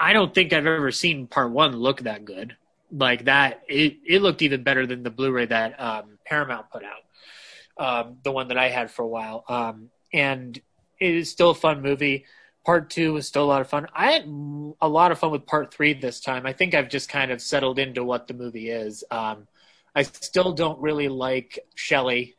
I 0.00 0.12
don't 0.12 0.34
think 0.34 0.52
I've 0.52 0.66
ever 0.66 0.90
seen 0.90 1.26
part 1.26 1.50
one 1.50 1.76
look 1.76 2.00
that 2.02 2.24
good. 2.24 2.56
Like 2.90 3.26
that, 3.26 3.62
it, 3.68 3.98
it 4.04 4.22
looked 4.22 4.42
even 4.42 4.62
better 4.62 4.86
than 4.86 5.02
the 5.02 5.10
Blu-ray 5.10 5.46
that 5.46 5.80
um, 5.80 6.18
Paramount 6.26 6.70
put 6.70 6.82
out, 6.82 7.02
um, 7.78 8.16
the 8.22 8.32
one 8.32 8.48
that 8.48 8.58
I 8.58 8.68
had 8.68 8.90
for 8.90 9.02
a 9.02 9.08
while. 9.08 9.44
Um, 9.48 9.90
and 10.12 10.60
it 11.02 11.14
is 11.16 11.30
still 11.30 11.50
a 11.50 11.54
fun 11.54 11.82
movie. 11.82 12.24
Part 12.64 12.90
two 12.90 13.14
was 13.14 13.26
still 13.26 13.44
a 13.44 13.46
lot 13.46 13.60
of 13.60 13.68
fun. 13.68 13.88
I 13.92 14.12
had 14.12 14.24
a 14.80 14.88
lot 14.88 15.10
of 15.10 15.18
fun 15.18 15.32
with 15.32 15.46
part 15.46 15.74
three 15.74 15.94
this 15.94 16.20
time. 16.20 16.46
I 16.46 16.52
think 16.52 16.74
I've 16.74 16.88
just 16.88 17.08
kind 17.08 17.32
of 17.32 17.42
settled 17.42 17.80
into 17.80 18.04
what 18.04 18.28
the 18.28 18.34
movie 18.34 18.70
is. 18.70 19.02
Um, 19.10 19.48
I 19.96 20.02
still 20.02 20.52
don't 20.52 20.80
really 20.80 21.08
like 21.08 21.58
Shelley, 21.74 22.36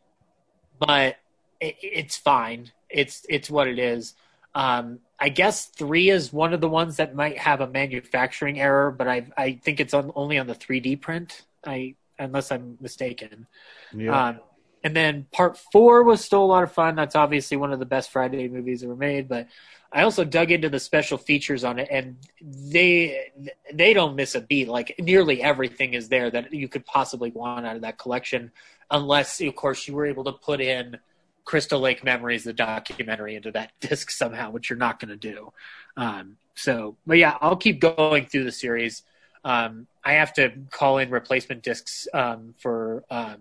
but 0.79 1.17
it, 1.59 1.75
it's 1.81 2.15
fine. 2.15 2.71
It's 2.89 3.25
it's 3.27 3.49
what 3.49 3.67
it 3.67 3.79
is. 3.79 4.13
Um, 4.55 4.99
I 5.19 5.29
guess 5.29 5.65
three 5.65 6.09
is 6.09 6.31
one 6.31 6.53
of 6.53 6.61
the 6.61 6.69
ones 6.69 6.97
that 6.97 7.15
might 7.15 7.37
have 7.37 7.59
a 7.59 7.67
manufacturing 7.67 8.61
error, 8.61 8.91
but 8.91 9.09
I 9.09 9.27
I 9.37 9.59
think 9.61 9.81
it's 9.81 9.93
on, 9.93 10.11
only 10.15 10.37
on 10.37 10.47
the 10.47 10.55
3D 10.55 11.01
print. 11.01 11.43
I 11.65 11.95
unless 12.17 12.49
I'm 12.49 12.77
mistaken. 12.79 13.45
Yeah. 13.93 14.27
Um, 14.27 14.39
and 14.83 14.95
then 14.95 15.25
part 15.31 15.57
four 15.57 16.03
was 16.03 16.23
still 16.23 16.43
a 16.43 16.45
lot 16.45 16.63
of 16.63 16.71
fun. 16.71 16.95
That's 16.95 17.15
obviously 17.15 17.57
one 17.57 17.71
of 17.71 17.79
the 17.79 17.85
best 17.85 18.11
Friday 18.11 18.47
movies 18.49 18.83
ever 18.83 18.95
made. 18.95 19.29
But 19.29 19.47
I 19.91 20.03
also 20.03 20.25
dug 20.25 20.51
into 20.51 20.69
the 20.69 20.79
special 20.79 21.17
features 21.17 21.63
on 21.63 21.79
it, 21.79 21.87
and 21.89 22.17
they 22.41 23.31
they 23.73 23.93
don't 23.93 24.15
miss 24.15 24.35
a 24.35 24.41
beat. 24.41 24.67
Like 24.67 24.95
nearly 24.99 25.41
everything 25.41 25.93
is 25.93 26.09
there 26.09 26.29
that 26.31 26.53
you 26.53 26.67
could 26.67 26.85
possibly 26.85 27.31
want 27.31 27.65
out 27.65 27.75
of 27.75 27.83
that 27.83 27.97
collection, 27.97 28.51
unless 28.91 29.39
of 29.39 29.55
course 29.55 29.87
you 29.87 29.93
were 29.93 30.05
able 30.05 30.25
to 30.25 30.33
put 30.33 30.59
in 30.59 30.97
Crystal 31.45 31.79
Lake 31.79 32.03
Memories, 32.03 32.43
the 32.43 32.53
documentary, 32.53 33.35
into 33.35 33.51
that 33.51 33.71
disc 33.79 34.09
somehow, 34.11 34.51
which 34.51 34.69
you're 34.69 34.77
not 34.77 34.99
going 34.99 35.09
to 35.09 35.15
do. 35.15 35.53
Um, 35.95 36.37
so, 36.55 36.97
but 37.05 37.17
yeah, 37.17 37.37
I'll 37.39 37.55
keep 37.55 37.79
going 37.79 38.25
through 38.25 38.43
the 38.43 38.51
series. 38.51 39.03
Um, 39.45 39.87
I 40.03 40.13
have 40.13 40.33
to 40.33 40.51
call 40.71 40.97
in 40.97 41.09
replacement 41.09 41.63
discs 41.63 42.07
um, 42.13 42.53
for 42.59 43.03
um, 43.09 43.37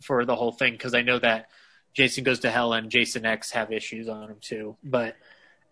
for 0.00 0.24
the 0.24 0.34
whole 0.34 0.52
thing 0.52 0.72
because 0.72 0.94
I 0.94 1.02
know 1.02 1.18
that 1.18 1.48
Jason 1.94 2.24
Goes 2.24 2.40
to 2.40 2.50
Hell 2.50 2.72
and 2.72 2.90
Jason 2.90 3.24
X 3.24 3.50
have 3.52 3.72
issues 3.72 4.08
on 4.08 4.28
them 4.28 4.38
too. 4.40 4.76
But 4.82 5.16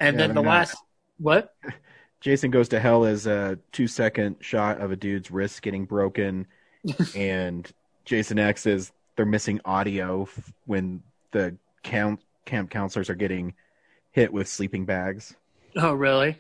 and 0.01 0.18
yeah, 0.18 0.26
then 0.26 0.35
the 0.35 0.43
last 0.43 0.76
what? 1.18 1.55
Jason 2.20 2.51
Goes 2.51 2.68
to 2.70 2.81
Hell 2.81 3.05
is 3.05 3.26
a 3.26 3.59
two 3.72 3.87
second 3.87 4.37
shot 4.41 4.81
of 4.81 4.91
a 4.91 4.97
dude's 4.97 5.31
wrist 5.31 5.62
getting 5.62 5.85
broken, 5.85 6.47
and 7.16 7.70
Jason 8.05 8.39
X 8.39 8.66
is 8.66 8.93
they're 9.16 9.26
missing 9.26 9.61
audio 9.64 10.22
f- 10.22 10.53
when 10.66 11.03
the 11.31 11.57
camp 11.83 12.20
camp 12.45 12.70
counselors 12.70 13.11
are 13.11 13.14
getting 13.14 13.55
hit 14.11 14.33
with 14.33 14.49
sleeping 14.49 14.85
bags. 14.85 15.37
Oh, 15.76 15.93
really? 15.93 16.37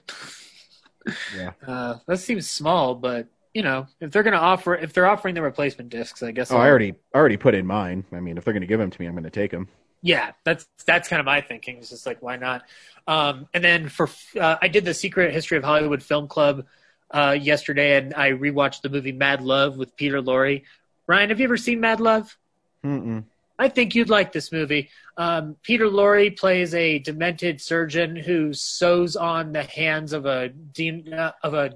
Yeah. 1.36 1.52
Uh, 1.66 1.98
that 2.06 2.18
seems 2.18 2.50
small, 2.50 2.94
but 2.94 3.28
you 3.54 3.62
know, 3.62 3.86
if 4.00 4.10
they're 4.10 4.22
going 4.22 4.34
to 4.34 4.40
offer, 4.40 4.74
if 4.74 4.92
they're 4.92 5.06
offering 5.06 5.34
the 5.34 5.42
replacement 5.42 5.90
discs, 5.90 6.22
I 6.22 6.30
guess. 6.32 6.50
Oh, 6.50 6.56
I'll- 6.56 6.62
I 6.62 6.68
already 6.68 6.94
already 7.14 7.36
put 7.36 7.54
in 7.54 7.66
mine. 7.66 8.04
I 8.12 8.20
mean, 8.20 8.36
if 8.38 8.44
they're 8.44 8.54
going 8.54 8.60
to 8.62 8.66
give 8.66 8.80
them 8.80 8.90
to 8.90 9.00
me, 9.00 9.06
I'm 9.06 9.14
going 9.14 9.24
to 9.24 9.30
take 9.30 9.50
them. 9.50 9.68
Yeah, 10.02 10.30
that's 10.44 10.66
that's 10.86 11.08
kind 11.08 11.18
of 11.20 11.26
my 11.26 11.40
thinking. 11.40 11.78
It's 11.78 11.90
just 11.90 12.06
like 12.06 12.22
why 12.22 12.36
not? 12.36 12.62
Um, 13.08 13.48
and 13.52 13.64
then 13.64 13.88
for 13.88 14.08
uh, 14.38 14.56
I 14.62 14.68
did 14.68 14.84
the 14.84 14.94
Secret 14.94 15.32
History 15.34 15.58
of 15.58 15.64
Hollywood 15.64 16.02
Film 16.04 16.28
Club 16.28 16.66
uh, 17.10 17.36
yesterday, 17.40 17.96
and 17.96 18.14
I 18.14 18.30
rewatched 18.30 18.82
the 18.82 18.90
movie 18.90 19.10
Mad 19.12 19.40
Love 19.42 19.76
with 19.76 19.96
Peter 19.96 20.22
Lorre. 20.22 20.62
Ryan, 21.08 21.30
have 21.30 21.40
you 21.40 21.44
ever 21.44 21.56
seen 21.56 21.80
Mad 21.80 22.00
Love? 22.00 22.36
Mm-mm. 22.84 23.24
I 23.58 23.68
think 23.68 23.96
you'd 23.96 24.08
like 24.08 24.30
this 24.30 24.52
movie. 24.52 24.88
Um, 25.16 25.56
Peter 25.64 25.86
Lorre 25.86 26.30
plays 26.38 26.74
a 26.74 27.00
demented 27.00 27.60
surgeon 27.60 28.14
who 28.14 28.52
sews 28.52 29.16
on 29.16 29.50
the 29.52 29.64
hands 29.64 30.12
of 30.12 30.26
a 30.26 30.48
de- 30.50 31.10
uh, 31.12 31.32
of 31.42 31.54
a 31.54 31.72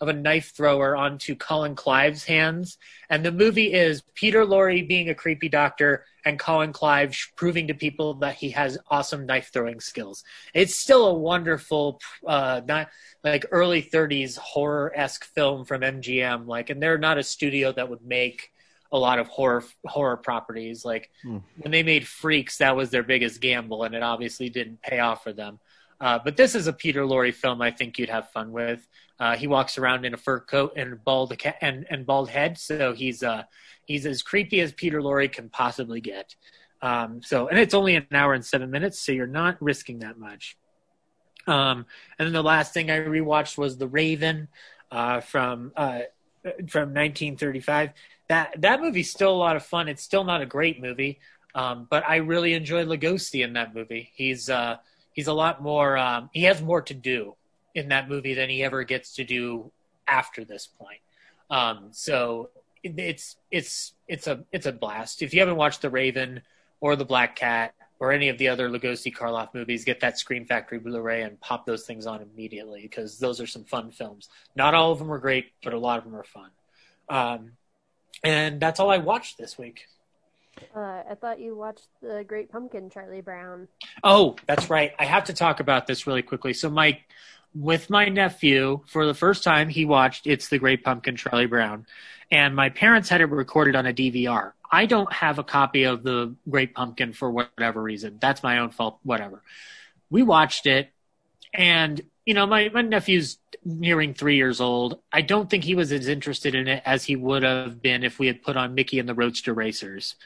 of 0.00 0.08
a 0.08 0.12
knife 0.12 0.52
thrower 0.56 0.96
onto 0.96 1.34
Colin 1.34 1.74
Clive's 1.74 2.24
hands, 2.24 2.78
and 3.08 3.24
the 3.24 3.32
movie 3.32 3.72
is 3.72 4.02
Peter 4.14 4.44
Lorre 4.44 4.86
being 4.86 5.08
a 5.08 5.14
creepy 5.14 5.48
doctor 5.48 6.04
and 6.24 6.38
Colin 6.38 6.72
Clive 6.72 7.14
sh- 7.14 7.28
proving 7.36 7.68
to 7.68 7.74
people 7.74 8.14
that 8.14 8.34
he 8.34 8.50
has 8.50 8.78
awesome 8.90 9.26
knife 9.26 9.50
throwing 9.52 9.80
skills. 9.80 10.24
It's 10.54 10.74
still 10.74 11.06
a 11.06 11.14
wonderful, 11.14 12.00
uh, 12.26 12.60
not 12.66 12.88
like 13.24 13.46
early 13.50 13.82
'30s 13.82 14.36
horror 14.36 14.92
esque 14.94 15.24
film 15.24 15.64
from 15.64 15.82
MGM. 15.82 16.46
Like, 16.46 16.70
and 16.70 16.82
they're 16.82 16.98
not 16.98 17.18
a 17.18 17.22
studio 17.22 17.72
that 17.72 17.88
would 17.88 18.02
make 18.04 18.50
a 18.92 18.98
lot 18.98 19.18
of 19.18 19.26
horror 19.28 19.64
horror 19.86 20.16
properties. 20.16 20.84
Like 20.84 21.10
Hmm. 21.22 21.38
when 21.58 21.72
they 21.72 21.82
made 21.82 22.06
Freaks, 22.06 22.58
that 22.58 22.76
was 22.76 22.90
their 22.90 23.02
biggest 23.02 23.40
gamble, 23.40 23.82
and 23.84 23.94
it 23.94 24.02
obviously 24.02 24.48
didn't 24.48 24.80
pay 24.82 24.98
off 25.00 25.22
for 25.24 25.32
them. 25.32 25.58
Uh, 26.00 26.18
but 26.22 26.36
this 26.36 26.54
is 26.54 26.66
a 26.66 26.72
Peter 26.72 27.02
Lorre 27.02 27.32
film. 27.32 27.62
I 27.62 27.70
think 27.70 27.98
you'd 27.98 28.10
have 28.10 28.30
fun 28.30 28.52
with. 28.52 28.86
Uh, 29.18 29.36
he 29.36 29.46
walks 29.46 29.78
around 29.78 30.04
in 30.04 30.12
a 30.12 30.16
fur 30.16 30.40
coat 30.40 30.74
and 30.76 31.02
bald 31.02 31.36
and, 31.60 31.86
and 31.88 32.04
bald 32.04 32.28
head, 32.28 32.58
so 32.58 32.92
he's 32.92 33.22
uh, 33.22 33.44
he's 33.86 34.04
as 34.04 34.22
creepy 34.22 34.60
as 34.60 34.72
Peter 34.72 35.00
Lorre 35.00 35.32
can 35.32 35.48
possibly 35.48 36.00
get. 36.00 36.34
Um, 36.82 37.22
so, 37.22 37.48
and 37.48 37.58
it's 37.58 37.72
only 37.72 37.96
an 37.96 38.06
hour 38.12 38.34
and 38.34 38.44
seven 38.44 38.70
minutes, 38.70 39.00
so 39.00 39.12
you're 39.12 39.26
not 39.26 39.60
risking 39.62 40.00
that 40.00 40.18
much. 40.18 40.56
Um, 41.46 41.86
and 42.18 42.26
then 42.26 42.32
the 42.32 42.42
last 42.42 42.74
thing 42.74 42.90
I 42.90 42.98
rewatched 43.00 43.56
was 43.56 43.78
The 43.78 43.88
Raven 43.88 44.48
uh, 44.90 45.20
from 45.20 45.72
uh, 45.76 46.00
from 46.68 46.92
1935. 46.92 47.90
That 48.28 48.60
that 48.60 48.80
movie's 48.80 49.10
still 49.10 49.32
a 49.32 49.36
lot 49.38 49.56
of 49.56 49.64
fun. 49.64 49.88
It's 49.88 50.02
still 50.02 50.24
not 50.24 50.42
a 50.42 50.46
great 50.46 50.82
movie, 50.82 51.20
um, 51.54 51.86
but 51.88 52.04
I 52.06 52.16
really 52.16 52.54
enjoy 52.54 52.84
Lugosi 52.84 53.42
in 53.42 53.54
that 53.54 53.74
movie. 53.74 54.10
He's 54.14 54.50
uh, 54.50 54.76
he's 55.16 55.26
a 55.26 55.32
lot 55.32 55.60
more. 55.60 55.96
Um, 55.96 56.30
he 56.32 56.44
has 56.44 56.62
more 56.62 56.82
to 56.82 56.94
do 56.94 57.34
in 57.74 57.88
that 57.88 58.08
movie 58.08 58.34
than 58.34 58.48
he 58.48 58.62
ever 58.62 58.84
gets 58.84 59.16
to 59.16 59.24
do 59.24 59.72
after 60.06 60.44
this 60.44 60.68
point. 60.78 61.00
Um, 61.50 61.88
so 61.90 62.50
it's 62.84 63.36
it's 63.50 63.94
it's 64.06 64.28
a 64.28 64.44
it's 64.52 64.66
a 64.66 64.72
blast. 64.72 65.22
If 65.22 65.34
you 65.34 65.40
haven't 65.40 65.56
watched 65.56 65.82
The 65.82 65.90
Raven 65.90 66.42
or 66.80 66.94
The 66.94 67.04
Black 67.04 67.34
Cat 67.34 67.74
or 67.98 68.12
any 68.12 68.28
of 68.28 68.38
the 68.38 68.48
other 68.48 68.68
Lugosi 68.68 69.12
Karloff 69.12 69.54
movies, 69.54 69.84
get 69.84 70.00
that 70.00 70.18
Scream 70.18 70.44
Factory 70.44 70.78
Blu-ray 70.78 71.22
and 71.22 71.40
pop 71.40 71.64
those 71.64 71.84
things 71.84 72.06
on 72.06 72.20
immediately 72.20 72.82
because 72.82 73.18
those 73.18 73.40
are 73.40 73.46
some 73.46 73.64
fun 73.64 73.90
films. 73.90 74.28
Not 74.54 74.74
all 74.74 74.92
of 74.92 74.98
them 74.98 75.10
are 75.10 75.18
great, 75.18 75.46
but 75.64 75.72
a 75.72 75.78
lot 75.78 75.98
of 75.98 76.04
them 76.04 76.14
are 76.14 76.24
fun. 76.24 76.50
Um, 77.08 77.52
and 78.22 78.60
that's 78.60 78.80
all 78.80 78.90
I 78.90 78.98
watched 78.98 79.38
this 79.38 79.56
week. 79.56 79.86
Uh, 80.74 81.02
I 81.10 81.14
thought 81.20 81.40
you 81.40 81.56
watched 81.56 81.88
the 82.00 82.24
Great 82.26 82.50
Pumpkin, 82.50 82.90
Charlie 82.90 83.20
Brown. 83.20 83.68
Oh, 84.02 84.36
that's 84.46 84.70
right. 84.70 84.92
I 84.98 85.04
have 85.04 85.24
to 85.24 85.34
talk 85.34 85.60
about 85.60 85.86
this 85.86 86.06
really 86.06 86.22
quickly. 86.22 86.52
So, 86.52 86.70
Mike, 86.70 87.02
with 87.54 87.90
my 87.90 88.08
nephew, 88.08 88.82
for 88.86 89.06
the 89.06 89.14
first 89.14 89.42
time, 89.44 89.68
he 89.68 89.84
watched 89.84 90.26
It's 90.26 90.48
the 90.48 90.58
Great 90.58 90.84
Pumpkin, 90.84 91.16
Charlie 91.16 91.46
Brown. 91.46 91.86
And 92.30 92.56
my 92.56 92.70
parents 92.70 93.08
had 93.08 93.20
it 93.20 93.26
recorded 93.26 93.76
on 93.76 93.86
a 93.86 93.92
DVR. 93.92 94.52
I 94.70 94.86
don't 94.86 95.12
have 95.12 95.38
a 95.38 95.44
copy 95.44 95.84
of 95.84 96.02
the 96.02 96.34
Great 96.48 96.74
Pumpkin 96.74 97.12
for 97.12 97.30
whatever 97.30 97.82
reason. 97.82 98.18
That's 98.20 98.42
my 98.42 98.58
own 98.58 98.70
fault, 98.70 98.98
whatever. 99.04 99.42
We 100.10 100.22
watched 100.22 100.66
it, 100.66 100.90
and, 101.54 102.00
you 102.26 102.34
know, 102.34 102.44
my, 102.44 102.68
my 102.68 102.82
nephew's 102.82 103.38
nearing 103.64 104.12
three 104.12 104.36
years 104.36 104.60
old. 104.60 104.98
I 105.12 105.22
don't 105.22 105.48
think 105.48 105.64
he 105.64 105.76
was 105.76 105.92
as 105.92 106.08
interested 106.08 106.54
in 106.54 106.66
it 106.66 106.82
as 106.84 107.04
he 107.04 107.16
would 107.16 107.44
have 107.44 107.80
been 107.80 108.02
if 108.02 108.18
we 108.18 108.26
had 108.26 108.42
put 108.42 108.56
on 108.56 108.74
Mickey 108.74 108.98
and 108.98 109.08
the 109.08 109.14
Roadster 109.14 109.54
Racers 109.54 110.16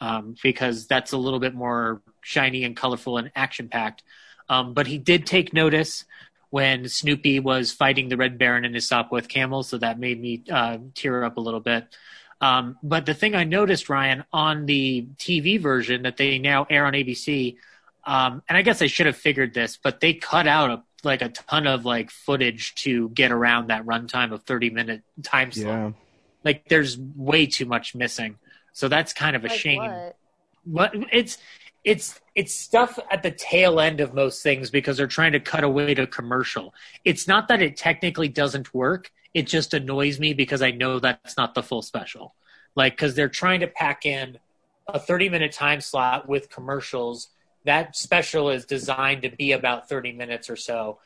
um, 0.00 0.36
because 0.42 0.86
that's 0.86 1.12
a 1.12 1.18
little 1.18 1.40
bit 1.40 1.54
more 1.54 2.00
shiny 2.22 2.62
and 2.62 2.76
colorful 2.76 3.18
and 3.18 3.32
action 3.34 3.68
packed. 3.68 4.04
Um, 4.48 4.72
but 4.72 4.86
he 4.86 4.98
did 4.98 5.26
take 5.26 5.52
notice 5.52 6.04
when 6.50 6.88
Snoopy 6.88 7.40
was 7.40 7.72
fighting 7.72 8.08
the 8.08 8.16
Red 8.16 8.38
Baron 8.38 8.64
and 8.64 8.74
his 8.74 8.88
Sopwith 8.88 9.28
camel, 9.28 9.62
so 9.62 9.78
that 9.78 9.98
made 9.98 10.20
me 10.20 10.42
uh, 10.50 10.78
tear 10.94 11.24
up 11.24 11.36
a 11.36 11.40
little 11.40 11.60
bit. 11.60 11.86
Um, 12.40 12.78
but 12.82 13.04
the 13.04 13.14
thing 13.14 13.34
I 13.34 13.44
noticed, 13.44 13.88
Ryan, 13.88 14.24
on 14.32 14.64
the 14.66 15.06
TV 15.18 15.60
version 15.60 16.02
that 16.02 16.16
they 16.16 16.38
now 16.38 16.66
air 16.70 16.86
on 16.86 16.92
ABC, 16.94 17.56
um, 18.04 18.42
and 18.48 18.56
I 18.56 18.62
guess 18.62 18.80
I 18.80 18.86
should 18.86 19.06
have 19.06 19.16
figured 19.16 19.52
this, 19.52 19.76
but 19.76 20.00
they 20.00 20.14
cut 20.14 20.46
out 20.46 20.70
a, 20.70 20.82
like 21.04 21.22
a 21.22 21.28
ton 21.28 21.66
of 21.66 21.84
like 21.84 22.10
footage 22.10 22.74
to 22.76 23.08
get 23.10 23.30
around 23.32 23.68
that 23.68 23.84
runtime 23.86 24.32
of 24.32 24.42
thirty 24.42 24.70
minute 24.70 25.02
time 25.22 25.52
slot. 25.52 25.66
Yeah. 25.66 25.90
Like 26.44 26.68
there's 26.68 26.98
way 26.98 27.46
too 27.46 27.66
much 27.66 27.94
missing, 27.94 28.38
so 28.72 28.88
that's 28.88 29.12
kind 29.12 29.36
of 29.36 29.44
a 29.44 29.48
Like 29.48 29.58
shame 29.58 29.82
what? 29.82 30.16
what 30.64 30.92
it's 31.12 31.38
it's 31.84 32.20
it's 32.34 32.54
stuff 32.54 32.98
at 33.10 33.22
the 33.22 33.30
tail 33.30 33.80
end 33.80 34.00
of 34.00 34.14
most 34.14 34.42
things 34.42 34.70
because 34.70 34.96
they're 34.96 35.06
trying 35.06 35.32
to 35.32 35.40
cut 35.40 35.64
away 35.64 35.94
to 35.94 36.06
commercial. 36.06 36.74
It's 37.04 37.26
not 37.26 37.48
that 37.48 37.62
it 37.62 37.76
technically 37.76 38.28
doesn't 38.28 38.74
work. 38.74 39.10
It 39.34 39.46
just 39.46 39.74
annoys 39.74 40.18
me 40.18 40.34
because 40.34 40.62
I 40.62 40.70
know 40.70 40.98
that's 40.98 41.36
not 41.36 41.54
the 41.54 41.62
full 41.62 41.82
special. 41.82 42.34
Like 42.74 42.96
cuz 42.96 43.14
they're 43.14 43.28
trying 43.28 43.60
to 43.60 43.66
pack 43.68 44.04
in 44.06 44.38
a 44.86 44.98
30 44.98 45.28
minute 45.28 45.52
time 45.52 45.80
slot 45.80 46.28
with 46.28 46.50
commercials. 46.50 47.28
That 47.68 47.94
special 47.94 48.48
is 48.48 48.64
designed 48.64 49.22
to 49.22 49.28
be 49.28 49.52
about 49.52 49.90
30 49.90 50.12
minutes 50.12 50.48
or 50.48 50.56
so. 50.56 51.00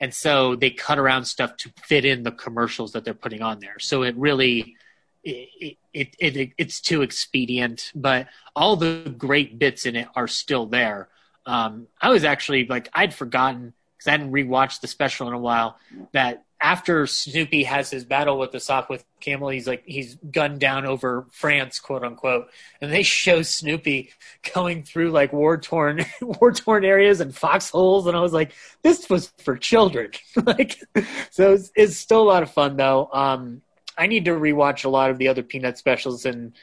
And 0.00 0.12
so 0.12 0.56
they 0.56 0.70
cut 0.70 0.98
around 0.98 1.26
stuff 1.26 1.56
to 1.58 1.72
fit 1.84 2.04
in 2.04 2.24
the 2.24 2.32
commercials 2.32 2.90
that 2.92 3.04
they're 3.04 3.14
putting 3.14 3.42
on 3.42 3.60
there. 3.60 3.78
So 3.78 4.02
it 4.02 4.16
really 4.16 4.74
it, 5.22 5.76
it, 5.94 6.16
it 6.18 6.50
it's 6.58 6.80
too 6.80 7.02
expedient, 7.02 7.92
but 7.94 8.26
all 8.56 8.74
the 8.74 9.14
great 9.16 9.56
bits 9.56 9.86
in 9.86 9.94
it 9.94 10.08
are 10.16 10.26
still 10.26 10.66
there. 10.66 11.08
Um, 11.46 11.86
I 12.02 12.08
was 12.10 12.24
actually 12.24 12.66
like 12.66 12.88
I'd 12.92 13.14
forgotten 13.14 13.72
because 13.96 14.08
I 14.08 14.10
hadn't 14.10 14.32
rewatched 14.32 14.80
the 14.80 14.88
special 14.88 15.28
in 15.28 15.34
a 15.34 15.38
while 15.38 15.78
that 16.10 16.42
after 16.60 17.06
Snoopy 17.06 17.64
has 17.64 17.90
his 17.90 18.04
battle 18.04 18.38
with 18.38 18.52
the 18.52 18.58
Sopwith 18.58 19.04
camel, 19.20 19.48
he's 19.48 19.66
like 19.66 19.82
he's 19.86 20.16
gunned 20.30 20.60
down 20.60 20.84
over 20.84 21.26
France, 21.30 21.78
quote 21.78 22.04
unquote, 22.04 22.48
and 22.80 22.92
they 22.92 23.02
show 23.02 23.42
Snoopy 23.42 24.10
going 24.54 24.82
through 24.82 25.10
like 25.10 25.32
war 25.32 25.56
torn 25.56 26.04
war 26.22 26.52
torn 26.52 26.84
areas 26.84 27.20
and 27.20 27.34
foxholes, 27.34 28.06
and 28.06 28.16
I 28.16 28.20
was 28.20 28.32
like, 28.32 28.52
this 28.82 29.08
was 29.08 29.32
for 29.38 29.56
children. 29.56 30.10
like, 30.44 30.82
so 31.30 31.54
it's, 31.54 31.70
it's 31.74 31.96
still 31.96 32.22
a 32.22 32.30
lot 32.30 32.42
of 32.42 32.50
fun 32.50 32.76
though. 32.76 33.08
Um, 33.12 33.62
I 33.96 34.06
need 34.06 34.26
to 34.26 34.32
rewatch 34.32 34.84
a 34.84 34.88
lot 34.88 35.10
of 35.10 35.18
the 35.18 35.28
other 35.28 35.42
Peanut 35.42 35.78
specials 35.78 36.24
and 36.24 36.54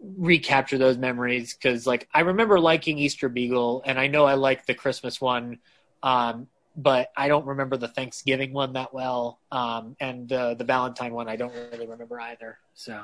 recapture 0.00 0.78
those 0.78 0.98
memories 0.98 1.54
because, 1.54 1.86
like, 1.86 2.08
I 2.12 2.20
remember 2.20 2.60
liking 2.60 2.98
Easter 2.98 3.28
Beagle, 3.28 3.82
and 3.84 3.98
I 3.98 4.06
know 4.06 4.24
I 4.24 4.34
like 4.34 4.66
the 4.66 4.74
Christmas 4.74 5.20
one, 5.20 5.58
um, 6.02 6.46
but 6.76 7.10
I 7.16 7.28
don't 7.28 7.46
remember 7.46 7.76
the 7.76 7.88
Thanksgiving 7.88 8.52
one 8.52 8.74
that 8.74 8.92
well, 8.92 9.40
um, 9.50 9.96
and 9.98 10.30
uh, 10.32 10.54
the 10.54 10.64
Valentine 10.64 11.12
one 11.14 11.28
I 11.28 11.36
don't 11.36 11.52
really 11.72 11.86
remember 11.86 12.20
either. 12.20 12.58
So, 12.74 13.02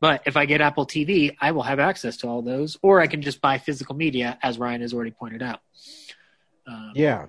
but 0.00 0.22
if 0.26 0.36
I 0.36 0.44
get 0.46 0.60
Apple 0.60 0.86
TV, 0.86 1.36
I 1.40 1.52
will 1.52 1.62
have 1.62 1.78
access 1.78 2.16
to 2.18 2.28
all 2.28 2.42
those, 2.42 2.76
or 2.82 3.00
I 3.00 3.06
can 3.06 3.22
just 3.22 3.40
buy 3.40 3.58
physical 3.58 3.94
media, 3.94 4.38
as 4.42 4.58
Ryan 4.58 4.80
has 4.80 4.92
already 4.92 5.12
pointed 5.12 5.42
out. 5.42 5.60
Um, 6.66 6.92
Yeah. 6.94 7.26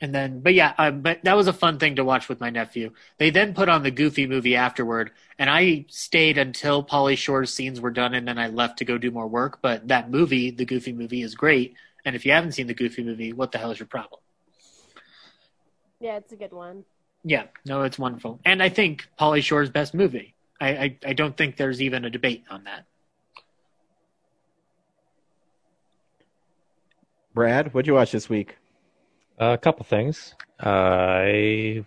and 0.00 0.14
then 0.14 0.40
but 0.40 0.52
yeah 0.54 0.74
um, 0.78 1.00
but 1.00 1.20
that 1.24 1.36
was 1.36 1.46
a 1.48 1.52
fun 1.52 1.78
thing 1.78 1.96
to 1.96 2.04
watch 2.04 2.28
with 2.28 2.38
my 2.38 2.50
nephew 2.50 2.90
they 3.18 3.30
then 3.30 3.54
put 3.54 3.68
on 3.68 3.82
the 3.82 3.90
goofy 3.90 4.26
movie 4.26 4.54
afterward 4.54 5.10
and 5.38 5.48
i 5.50 5.84
stayed 5.88 6.36
until 6.38 6.84
pauly 6.84 7.16
shore's 7.16 7.52
scenes 7.52 7.80
were 7.80 7.90
done 7.90 8.12
and 8.14 8.28
then 8.28 8.38
i 8.38 8.46
left 8.48 8.78
to 8.78 8.84
go 8.84 8.98
do 8.98 9.10
more 9.10 9.26
work 9.26 9.58
but 9.62 9.88
that 9.88 10.10
movie 10.10 10.50
the 10.50 10.66
goofy 10.66 10.92
movie 10.92 11.22
is 11.22 11.34
great 11.34 11.74
and 12.04 12.14
if 12.14 12.26
you 12.26 12.32
haven't 12.32 12.52
seen 12.52 12.66
the 12.66 12.74
goofy 12.74 13.02
movie 13.02 13.32
what 13.32 13.52
the 13.52 13.58
hell 13.58 13.70
is 13.70 13.78
your 13.78 13.86
problem 13.88 14.20
Yeah, 16.00 16.16
it's 16.16 16.32
a 16.32 16.36
good 16.36 16.52
one. 16.52 16.84
yeah 17.24 17.44
no 17.64 17.82
it's 17.82 17.98
wonderful 17.98 18.38
and 18.44 18.62
i 18.62 18.68
think 18.68 19.08
pauly 19.18 19.42
shore's 19.42 19.70
best 19.70 19.94
movie 19.94 20.34
i 20.60 20.68
i, 20.68 20.98
I 21.06 21.12
don't 21.14 21.36
think 21.36 21.56
there's 21.56 21.80
even 21.82 22.04
a 22.04 22.10
debate 22.10 22.44
on 22.50 22.64
that 22.64 22.84
Brad, 27.34 27.74
what'd 27.74 27.86
you 27.86 27.94
watch 27.94 28.12
this 28.12 28.28
week? 28.28 28.56
a 29.38 29.58
couple 29.58 29.84
things. 29.84 30.34
Uh, 30.64 30.68
I 30.70 31.84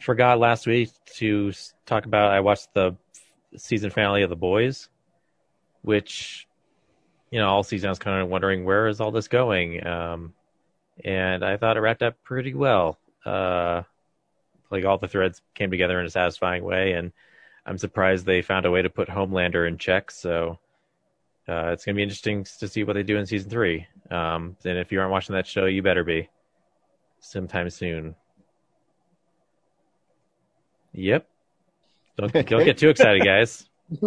forgot 0.00 0.40
last 0.40 0.66
week 0.66 0.90
to 1.18 1.52
talk 1.86 2.06
about. 2.06 2.32
I 2.32 2.40
watched 2.40 2.74
the 2.74 2.96
season 3.56 3.90
finale 3.90 4.22
of 4.22 4.30
The 4.30 4.34
Boys, 4.36 4.88
which 5.82 6.48
you 7.30 7.38
know, 7.38 7.48
all 7.48 7.62
season 7.62 7.86
I 7.86 7.90
was 7.92 8.00
kind 8.00 8.20
of 8.20 8.28
wondering 8.28 8.64
where 8.64 8.88
is 8.88 9.00
all 9.00 9.12
this 9.12 9.28
going. 9.28 9.86
Um, 9.86 10.34
and 11.04 11.44
I 11.44 11.56
thought 11.56 11.76
it 11.76 11.80
wrapped 11.80 12.02
up 12.02 12.16
pretty 12.24 12.54
well. 12.54 12.98
Uh, 13.24 13.82
like 14.70 14.84
all 14.84 14.98
the 14.98 15.08
threads 15.08 15.42
came 15.54 15.70
together 15.70 16.00
in 16.00 16.06
a 16.06 16.10
satisfying 16.10 16.64
way, 16.64 16.92
and 16.92 17.12
I'm 17.66 17.78
surprised 17.78 18.24
they 18.24 18.42
found 18.42 18.66
a 18.66 18.70
way 18.70 18.82
to 18.82 18.90
put 18.90 19.08
Homelander 19.08 19.66
in 19.66 19.78
check. 19.78 20.10
So 20.10 20.58
uh, 21.48 21.70
it's 21.72 21.84
going 21.84 21.94
to 21.94 21.98
be 21.98 22.02
interesting 22.02 22.44
to 22.58 22.68
see 22.68 22.84
what 22.84 22.94
they 22.94 23.02
do 23.02 23.18
in 23.18 23.26
season 23.26 23.50
three. 23.50 23.86
Um, 24.10 24.56
and 24.64 24.78
if 24.78 24.92
you 24.92 25.00
aren't 25.00 25.12
watching 25.12 25.34
that 25.34 25.46
show, 25.46 25.66
you 25.66 25.82
better 25.82 26.04
be 26.04 26.28
sometime 27.20 27.68
soon. 27.70 28.14
Yep. 30.92 31.26
Don't, 32.16 32.32
don't 32.46 32.64
get 32.64 32.78
too 32.78 32.88
excited, 32.88 33.24
guys. 33.24 33.66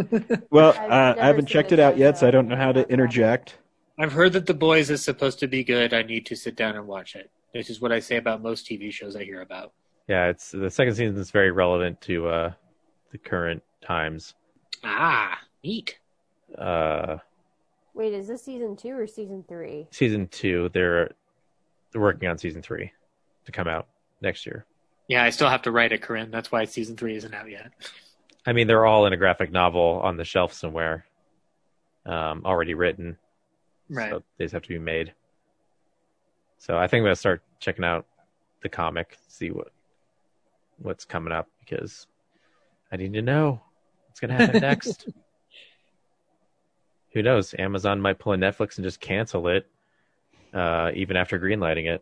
Well, 0.49 0.71
I've 0.71 0.79
uh, 0.79 0.87
never 0.87 1.21
I 1.21 1.25
haven't 1.25 1.45
checked 1.47 1.73
it 1.73 1.79
out 1.79 1.97
yet, 1.97 2.17
so 2.17 2.25
I 2.25 2.31
don't 2.31 2.47
know 2.47 2.55
how 2.55 2.71
to 2.71 2.87
interject. 2.89 3.57
I've 3.99 4.13
heard 4.13 4.31
that 4.33 4.45
The 4.45 4.53
Boys 4.53 4.89
is 4.89 5.03
supposed 5.03 5.39
to 5.39 5.47
be 5.47 5.65
good. 5.65 5.93
I 5.93 6.03
need 6.03 6.25
to 6.27 6.35
sit 6.37 6.55
down 6.55 6.77
and 6.77 6.87
watch 6.87 7.15
it. 7.15 7.29
This 7.53 7.69
is 7.69 7.79
what 7.79 7.91
I 7.91 7.99
say 7.99 8.17
about 8.17 8.41
most 8.41 8.65
TV 8.67 8.91
shows 8.91 9.15
I 9.15 9.23
hear 9.23 9.41
about. 9.41 9.73
Yeah, 10.07 10.27
it's 10.27 10.51
the 10.51 10.69
second 10.69 10.95
season 10.95 11.17
is 11.17 11.31
very 11.31 11.51
relevant 11.51 12.01
to 12.01 12.27
uh, 12.27 12.51
the 13.11 13.17
current 13.17 13.63
times. 13.81 14.33
Ah, 14.83 15.39
neat. 15.63 15.97
Uh, 16.57 17.17
Wait, 17.93 18.13
is 18.13 18.27
this 18.27 18.43
season 18.43 18.75
two 18.75 18.89
or 18.97 19.07
season 19.07 19.45
three? 19.47 19.87
season 19.91 20.27
two, 20.27 20.69
they're 20.73 21.11
they're 21.91 22.01
working 22.01 22.27
on 22.27 22.37
season 22.37 22.61
three 22.61 22.91
to 23.45 23.51
come 23.51 23.67
out 23.67 23.87
next 24.19 24.45
year. 24.45 24.65
Yeah, 25.07 25.23
I 25.23 25.29
still 25.29 25.49
have 25.49 25.61
to 25.63 25.71
write 25.71 25.91
it, 25.91 26.01
Corinne. 26.01 26.31
That's 26.31 26.51
why 26.51 26.65
season 26.65 26.97
three 26.97 27.15
isn't 27.15 27.33
out 27.33 27.49
yet. 27.49 27.71
I 28.45 28.53
mean, 28.53 28.67
they're 28.67 28.85
all 28.85 29.05
in 29.05 29.13
a 29.13 29.17
graphic 29.17 29.51
novel 29.51 30.01
on 30.03 30.17
the 30.17 30.25
shelf 30.25 30.53
somewhere, 30.53 31.05
um, 32.05 32.41
already 32.45 32.73
written. 32.73 33.17
Right. 33.89 34.09
So 34.11 34.23
they 34.37 34.45
just 34.45 34.53
have 34.53 34.63
to 34.63 34.69
be 34.69 34.79
made. 34.79 35.13
So 36.63 36.77
I 36.77 36.87
think 36.87 37.01
I'm 37.01 37.07
gonna 37.07 37.15
start 37.17 37.43
checking 37.59 37.83
out 37.83 38.05
the 38.61 38.69
comic, 38.69 39.17
see 39.27 39.51
what 39.51 39.73
what's 40.77 41.03
coming 41.03 41.33
up 41.33 41.49
because 41.59 42.07
I 42.89 42.95
need 42.95 43.11
to 43.15 43.21
know 43.21 43.59
what's 44.07 44.21
gonna 44.21 44.33
happen 44.33 44.61
next. 44.61 45.09
Who 47.11 47.21
knows? 47.21 47.53
Amazon 47.59 47.99
might 47.99 48.17
pull 48.17 48.31
a 48.31 48.37
Netflix 48.37 48.77
and 48.77 48.85
just 48.85 49.01
cancel 49.01 49.49
it, 49.49 49.67
uh, 50.53 50.91
even 50.95 51.17
after 51.17 51.37
greenlighting 51.37 51.93
it. 51.93 52.01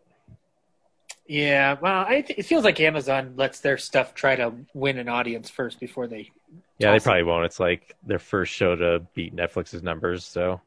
Yeah, 1.26 1.76
well, 1.80 2.04
I 2.06 2.20
th- 2.20 2.38
it 2.38 2.46
feels 2.46 2.62
like 2.62 2.78
Amazon 2.78 3.34
lets 3.34 3.58
their 3.58 3.78
stuff 3.78 4.14
try 4.14 4.36
to 4.36 4.52
win 4.74 4.96
an 4.98 5.08
audience 5.08 5.50
first 5.50 5.80
before 5.80 6.06
they. 6.06 6.30
Yeah, 6.78 6.92
they 6.92 7.00
probably 7.00 7.24
won't. 7.24 7.46
It's 7.46 7.58
like 7.58 7.96
their 8.06 8.20
first 8.20 8.52
show 8.52 8.76
to 8.76 9.00
beat 9.12 9.34
Netflix's 9.34 9.82
numbers. 9.82 10.24
So, 10.24 10.60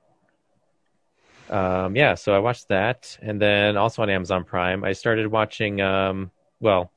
um, 1.49 1.95
yeah, 1.95 2.15
so 2.15 2.33
I 2.33 2.39
watched 2.39 2.69
that, 2.69 3.17
and 3.21 3.41
then 3.41 3.77
also 3.77 4.01
on 4.01 4.09
Amazon 4.09 4.43
Prime, 4.43 4.83
I 4.83 4.93
started 4.93 5.27
watching. 5.27 5.81
Um, 5.81 6.31
well, 6.59 6.91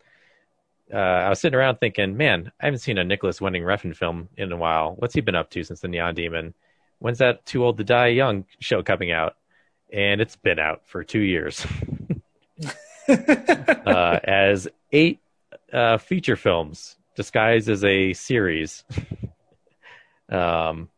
uh, 0.93 0.97
I 0.97 1.29
was 1.29 1.41
sitting 1.41 1.59
around 1.59 1.77
thinking, 1.77 2.17
man, 2.17 2.51
I 2.61 2.67
haven't 2.67 2.81
seen 2.81 2.99
a 2.99 3.05
Nicolas 3.05 3.41
Winding 3.41 3.63
Refn 3.63 3.95
film 3.95 4.29
in 4.37 4.51
a 4.53 4.57
while. 4.57 4.95
What's 4.97 5.15
he 5.15 5.21
been 5.21 5.35
up 5.35 5.51
to 5.51 5.63
since 5.63 5.81
the 5.81 5.89
Neon 5.89 6.15
Demon? 6.15 6.55
When's 6.99 7.19
that 7.19 7.45
Too 7.45 7.65
Old 7.65 7.79
to 7.79 7.85
Die 7.85 8.07
Young 8.09 8.45
show 8.61 8.83
coming 8.83 9.11
out? 9.11 9.37
And 9.93 10.21
it's 10.21 10.37
been 10.37 10.59
out 10.59 10.83
for 10.87 11.05
two 11.05 11.21
years. 11.21 11.67
uh, 13.09 14.19
as 14.23 14.69
eight 14.93 15.21
uh, 15.73 15.99
feature 15.99 16.37
films 16.37 16.97
disguised 17.17 17.69
as 17.69 17.85
a 17.85 18.13
series. 18.13 18.85
um, 20.29 20.89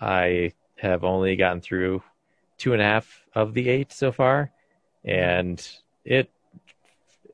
I 0.00 0.52
have 0.76 1.04
only 1.04 1.36
gotten 1.36 1.60
through 1.60 2.02
two 2.60 2.74
and 2.74 2.82
a 2.82 2.84
half 2.84 3.24
of 3.34 3.54
the 3.54 3.68
eight 3.68 3.90
so 3.90 4.12
far, 4.12 4.52
and 5.04 5.66
it 6.04 6.30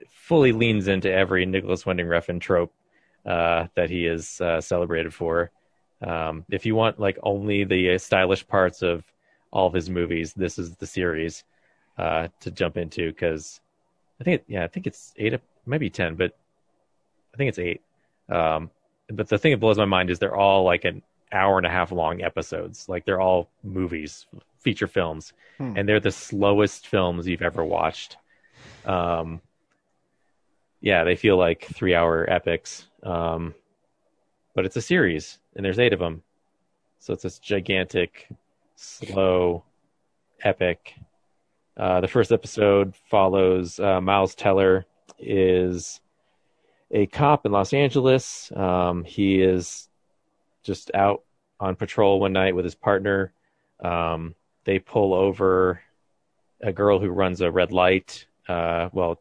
fully 0.09 0.53
leans 0.53 0.89
into 0.89 1.12
every 1.12 1.45
Nicolas 1.45 1.85
Winding 1.85 2.07
Refn 2.07 2.41
trope 2.41 2.72
uh, 3.27 3.66
that 3.74 3.91
he 3.91 4.07
is 4.07 4.41
uh, 4.41 4.61
celebrated 4.61 5.12
for. 5.12 5.51
Um, 6.01 6.45
if 6.51 6.64
you 6.64 6.74
want 6.74 7.01
like 7.01 7.18
only 7.22 7.64
the 7.64 7.99
stylish 7.99 8.47
parts 8.47 8.83
of 8.83 9.05
all 9.51 9.66
of 9.66 9.72
his 9.72 9.91
movies, 9.91 10.33
this 10.33 10.59
is 10.59 10.77
the 10.77 10.87
series 10.87 11.45
uh, 11.99 12.29
to 12.41 12.51
jump 12.51 12.77
into 12.77 13.11
because 13.11 13.61
I 14.20 14.24
think 14.24 14.41
it, 14.41 14.45
yeah, 14.47 14.64
I 14.64 14.68
think 14.68 14.87
it's 14.87 15.12
eight, 15.16 15.39
maybe 15.66 15.91
ten, 15.91 16.14
but 16.14 16.37
I 17.35 17.37
think 17.37 17.49
it's 17.49 17.59
eight. 17.59 17.83
Um, 18.29 18.70
but 19.09 19.29
the 19.29 19.39
thing 19.39 19.53
that 19.53 19.61
blows 19.61 19.79
my 19.79 19.85
mind 19.85 20.11
is 20.11 20.18
they're 20.18 20.37
all 20.37 20.62
like 20.64 20.85
an 20.85 21.03
hour 21.33 21.59
and 21.59 21.66
a 21.66 21.70
half 21.70 21.93
long 21.93 22.22
episodes. 22.22 22.89
Like 22.89 23.05
they're 23.05 23.20
all 23.20 23.51
movies, 23.62 24.27
feature 24.67 24.89
films, 24.89 25.33
Hmm. 25.59 25.75
and 25.77 25.89
they're 25.89 26.01
the 26.01 26.11
slowest 26.11 26.89
films 26.89 27.29
you've 27.29 27.41
ever 27.51 27.64
watched. 27.64 28.17
Um, 28.85 29.41
yeah, 30.81 31.05
they 31.05 31.14
feel 31.14 31.37
like 31.37 31.64
three 31.73 31.95
hour 31.95 32.29
epics. 32.29 32.89
Um, 33.05 33.55
but 34.57 34.64
it's 34.67 34.77
a 34.77 34.83
series, 34.83 35.39
and 35.55 35.64
there's 35.64 35.79
eight 35.79 35.93
of 35.93 36.01
them, 36.01 36.23
so 36.99 37.12
it's 37.14 37.23
this 37.23 37.39
gigantic, 37.39 38.27
slow, 38.75 39.62
epic. 40.43 40.95
Uh, 41.77 42.01
the 42.01 42.09
first 42.09 42.33
episode 42.33 42.95
follows 43.09 43.79
uh, 43.79 44.01
Miles 44.01 44.35
Teller 44.35 44.85
is 45.21 46.01
a 46.91 47.07
cop 47.07 47.47
in 47.47 47.53
Los 47.53 47.73
Angeles. 47.73 48.51
Um, 48.57 49.05
he 49.05 49.41
is 49.43 49.89
just 50.64 50.91
out 50.95 51.23
on 51.61 51.77
patrol 51.77 52.19
one 52.19 52.33
night 52.33 52.55
with 52.57 52.64
his 52.64 52.75
partner. 52.75 53.33
Um, 53.81 54.35
they 54.67 54.81
pull 54.81 55.14
over 55.14 55.81
a 56.61 56.73
girl 56.73 56.99
who 56.99 57.09
runs 57.09 57.41
a 57.41 57.51
red 57.51 57.73
light. 57.73 58.27
Uh, 58.49 58.91
well, 58.93 59.21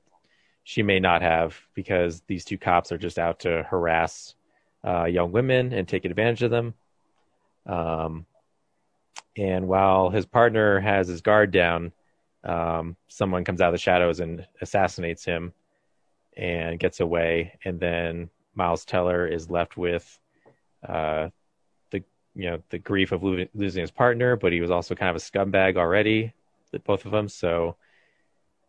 she 0.63 0.81
may 0.81 0.99
not 0.99 1.21
have 1.21 1.55
because 1.75 2.21
these 2.27 2.43
two 2.43 2.57
cops 2.57 2.91
are 2.91 2.97
just 2.97 3.19
out 3.19 3.39
to 3.41 3.63
harass 3.69 4.33
uh, 4.85 5.05
young 5.05 5.31
women 5.31 5.71
and 5.71 5.87
take 5.87 6.03
advantage 6.03 6.41
of 6.41 6.49
them. 6.49 6.73
Um, 7.67 8.25
and 9.37 9.67
while 9.67 10.09
his 10.09 10.25
partner 10.25 10.79
has 10.79 11.07
his 11.07 11.21
guard 11.21 11.51
down, 11.51 11.91
um, 12.43 12.95
someone 13.07 13.43
comes 13.43 13.61
out 13.61 13.69
of 13.69 13.73
the 13.73 13.77
shadows 13.77 14.19
and 14.19 14.47
assassinates 14.61 15.23
him 15.23 15.53
and 16.35 16.79
gets 16.79 16.99
away. 16.99 17.59
And 17.63 17.79
then 17.79 18.29
Miles 18.55 18.83
Teller 18.85 19.27
is 19.27 19.49
left 19.51 19.77
with 19.77 20.19
uh, 20.87 21.29
you 22.35 22.49
know 22.49 22.61
the 22.69 22.77
grief 22.77 23.11
of 23.11 23.23
lo- 23.23 23.45
losing 23.53 23.81
his 23.81 23.91
partner, 23.91 24.35
but 24.35 24.53
he 24.53 24.61
was 24.61 24.71
also 24.71 24.95
kind 24.95 25.09
of 25.09 25.15
a 25.15 25.19
scumbag 25.19 25.77
already, 25.77 26.33
both 26.83 27.05
of 27.05 27.11
them. 27.11 27.29
So 27.29 27.75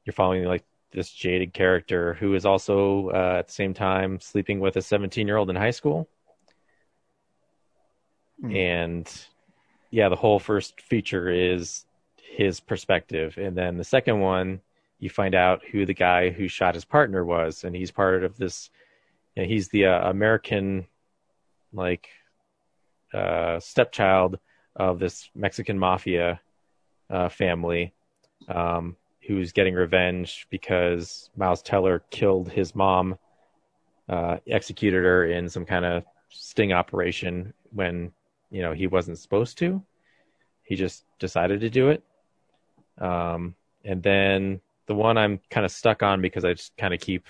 you're 0.05 0.13
following 0.13 0.45
like 0.45 0.65
this 0.93 1.11
jaded 1.11 1.53
character 1.53 2.15
who 2.15 2.35
is 2.35 2.47
also 2.47 3.11
uh, 3.11 3.37
at 3.41 3.49
the 3.49 3.53
same 3.53 3.75
time 3.75 4.21
sleeping 4.21 4.61
with 4.61 4.77
a 4.77 4.83
17 4.83 5.27
year 5.27 5.37
old 5.37 5.51
in 5.51 5.57
high 5.57 5.71
school. 5.71 6.09
Hmm. 8.41 8.55
And 8.55 9.27
yeah, 9.91 10.09
the 10.09 10.17
whole 10.17 10.39
first 10.39 10.81
feature 10.81 11.29
is 11.29 11.85
his 12.17 12.61
perspective. 12.61 13.37
And 13.39 13.57
then 13.57 13.77
the 13.77 13.85
second 13.85 14.21
one, 14.21 14.61
you 14.99 15.11
find 15.11 15.35
out 15.35 15.63
who 15.71 15.85
the 15.85 15.95
guy 15.95 16.31
who 16.31 16.49
shot 16.49 16.75
his 16.75 16.85
partner 16.85 17.25
was. 17.25 17.65
And 17.65 17.75
he's 17.75 17.91
part 17.91 18.25
of 18.25 18.37
this, 18.37 18.71
you 19.35 19.43
know, 19.43 19.49
he's 19.49 19.69
the 19.69 19.87
uh, 19.87 20.11
American, 20.11 20.87
like, 21.73 22.09
uh, 23.13 23.61
stepchild 23.61 24.39
of 24.75 24.99
this 24.99 25.31
Mexican 25.35 25.79
mafia 25.79 26.41
uh, 27.11 27.29
family 27.29 27.95
um, 28.49 28.97
who's 29.27 29.53
getting 29.53 29.75
revenge 29.75 30.47
because 30.51 31.31
Miles 31.37 31.63
Teller 31.63 32.03
killed 32.11 32.51
his 32.51 32.75
mom, 32.75 33.19
uh, 34.09 34.37
executed 34.49 35.05
her 35.05 35.27
in 35.27 35.49
some 35.49 35.65
kind 35.65 35.85
of 35.85 36.05
sting 36.29 36.73
operation 36.73 37.53
when 37.73 38.13
you 38.51 38.63
know 38.63 38.73
he 38.73 38.87
wasn't 38.87 39.19
supposed 39.19 39.59
to. 39.59 39.83
He 40.63 40.75
just 40.75 41.05
decided 41.19 41.61
to 41.61 41.71
do 41.71 41.89
it. 41.91 42.03
Um, 42.99 43.55
and 43.85 44.03
then 44.03 44.61
the 44.87 44.95
one 44.95 45.17
I'm 45.17 45.41
kind 45.51 45.65
of 45.65 45.71
stuck 45.71 46.03
on 46.03 46.21
because 46.21 46.45
I 46.45 46.55
just 46.55 46.77
kind 46.77 46.93
of 46.93 47.01
keep 47.01 47.27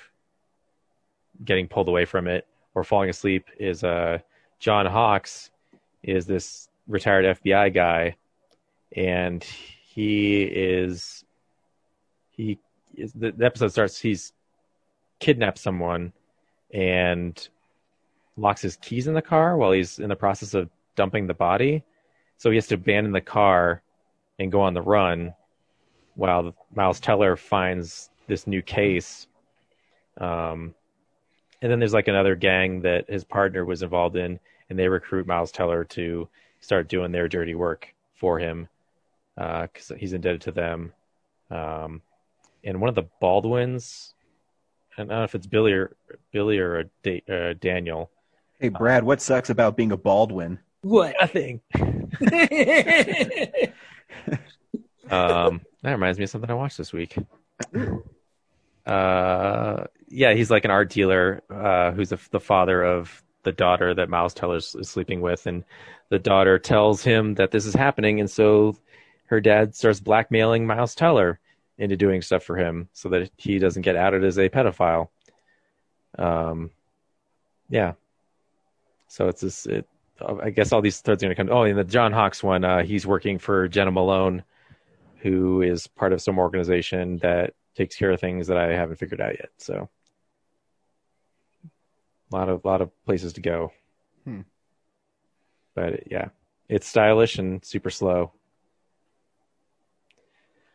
getting 1.45 1.69
pulled 1.69 1.89
away 1.89 2.05
from 2.05 2.29
it 2.29 2.47
or 2.75 2.85
falling 2.85 3.11
asleep 3.11 3.47
is 3.59 3.85
uh, 3.85 4.19
John 4.59 4.87
Hawkes 4.87 5.51
is 6.03 6.27
this 6.27 6.69
retired 6.87 7.39
FBI 7.43 7.75
guy, 7.75 8.17
and 8.95 9.43
he 9.43 10.43
is 10.43 11.25
he 12.31 12.59
is 12.95 13.13
the, 13.13 13.33
the 13.33 13.47
episode 13.47 13.69
starts 13.69 13.99
he's 13.99 14.33
kidnapped 15.19 15.59
someone 15.59 16.13
and 16.73 17.49
locks 18.37 18.61
his 18.61 18.77
keys 18.77 19.07
in 19.07 19.15
the 19.15 19.23
car 19.23 19.57
while 19.57 19.73
he's 19.73 19.99
in 19.99 20.09
the 20.09 20.17
process 20.17 20.55
of 20.55 20.69
dumping 20.95 21.27
the 21.27 21.35
body. 21.35 21.83
So 22.37 22.51
he 22.51 22.57
has 22.57 22.67
to 22.69 22.75
abandon 22.75 23.13
the 23.13 23.21
car 23.21 23.83
and 24.39 24.53
go 24.53 24.61
on 24.61 24.75
the 24.75 24.83
run 24.83 25.35
while 26.15 26.55
Miles 26.75 27.01
Teller 27.01 27.37
finds 27.37 28.11
this 28.27 28.47
new 28.47 28.63
case. 28.63 29.27
Um, 30.19 30.75
and 31.63 31.71
then 31.71 31.79
there's 31.79 31.95
like 31.95 32.09
another 32.09 32.35
gang 32.35 32.83
that 32.83 33.09
his 33.09 33.25
partner 33.25 33.65
was 33.65 33.83
involved 33.83 34.17
in, 34.17 34.39
and 34.69 34.79
they 34.79 34.89
recruit 34.89 35.27
Miles 35.27 35.53
Teller 35.53 35.85
to 35.85 36.29
start 36.61 36.89
doing 36.89 37.13
their 37.13 37.29
dirty 37.29 37.55
work 37.55 37.95
for 38.15 38.39
him. 38.39 38.69
because 39.37 39.93
he's 39.99 40.13
indebted 40.13 40.41
to 40.43 40.53
them. 40.53 40.93
Um, 41.51 42.03
and 42.65 42.81
one 42.81 42.89
of 42.89 42.95
the 42.95 43.07
Baldwins, 43.21 44.15
I 44.93 45.03
don't 45.03 45.09
know 45.09 45.25
if 45.25 45.35
it's 45.35 45.47
Billy 45.47 45.73
or 45.73 45.97
Billy 46.33 46.59
or 46.59 46.91
Da- 47.03 47.23
uh, 47.29 47.55
Daniel. 47.61 48.11
Hey, 48.59 48.71
Brad, 48.71 49.05
what 49.05 49.21
sucks 49.21 49.51
about 49.51 49.77
being 49.77 49.93
a 49.93 49.97
Baldwin? 49.97 50.59
What? 50.83 51.15
Nothing. 51.21 51.61
Um, 55.11 55.61
that 55.83 55.93
reminds 55.93 56.19
me 56.19 56.25
of 56.25 56.31
something 56.31 56.51
I 56.51 56.55
watched 56.55 56.79
this 56.79 56.93
week. 56.93 57.17
Uh, 58.85 59.85
yeah, 60.09 60.33
he's 60.35 60.51
like 60.51 60.65
an 60.65 60.71
art 60.71 60.91
dealer 60.91 61.43
uh, 61.51 61.93
who's 61.93 62.09
the, 62.11 62.19
the 62.31 62.41
father 62.41 62.83
of 62.83 63.23
the 63.47 63.53
daughter 63.53 63.95
that 63.95 64.11
Miles 64.11 64.35
Teller 64.35 64.57
is 64.57 64.77
sleeping 64.83 65.21
with, 65.21 65.47
and 65.47 65.65
the 66.11 66.19
daughter 66.19 66.59
tells 66.59 67.03
him 67.03 67.35
that 67.37 67.53
this 67.53 67.65
is 67.65 67.75
happening, 67.75 68.19
and 68.21 68.29
so 68.29 68.77
her 69.27 69.41
dad 69.41 69.75
starts 69.75 70.01
blackmailing 70.01 70.67
Miles 70.67 70.97
Teller 70.97 71.39
into 71.79 71.97
doing 71.97 72.23
stuff 72.23 72.43
for 72.43 72.57
him 72.57 72.89
so 72.93 73.09
that 73.11 73.31
he 73.37 73.59
doesn't 73.59 73.83
get 73.83 73.95
outed 73.95 74.25
as 74.25 74.37
a 74.37 74.49
pedophile. 74.49 75.09
Um, 76.19 76.71
yeah. 77.71 77.93
So 79.09 79.29
it's 79.29 79.43
this. 79.43 79.67
It, 79.67 79.87
I 80.43 80.51
guess 80.51 80.73
all 80.73 80.81
these 80.81 81.01
threads 81.01 81.23
are 81.23 81.27
going 81.27 81.37
to 81.37 81.43
come. 81.45 81.57
Oh, 81.57 81.63
and 81.63 81.79
the 81.79 81.85
John 81.85 82.13
Hawkes 82.13 82.43
one, 82.43 82.65
uh, 82.65 82.83
he's 82.83 83.07
working 83.07 83.39
for 83.39 83.69
Jena 83.69 83.93
Malone, 83.93 84.43
who 85.19 85.63
is 85.63 85.87
part 85.87 86.13
of 86.13 86.23
some 86.23 86.39
organization 86.39 87.19
that 87.19 87.55
takes 87.77 87.95
care 87.95 88.11
of 88.11 88.19
things 88.19 88.49
that 88.49 88.57
I 88.57 88.73
haven't 88.73 88.97
figured 88.97 89.21
out 89.21 89.39
yet. 89.39 89.51
So, 89.59 89.89
a 92.33 92.37
lot 92.37 92.49
of 92.49 92.65
lot 92.65 92.81
of 92.81 92.91
places 93.05 93.35
to 93.35 93.41
go. 93.41 93.73
Hmm. 94.25 94.41
But 95.75 96.11
yeah, 96.11 96.29
it's 96.69 96.87
stylish 96.87 97.39
and 97.39 97.65
super 97.65 97.91
slow, 97.91 98.33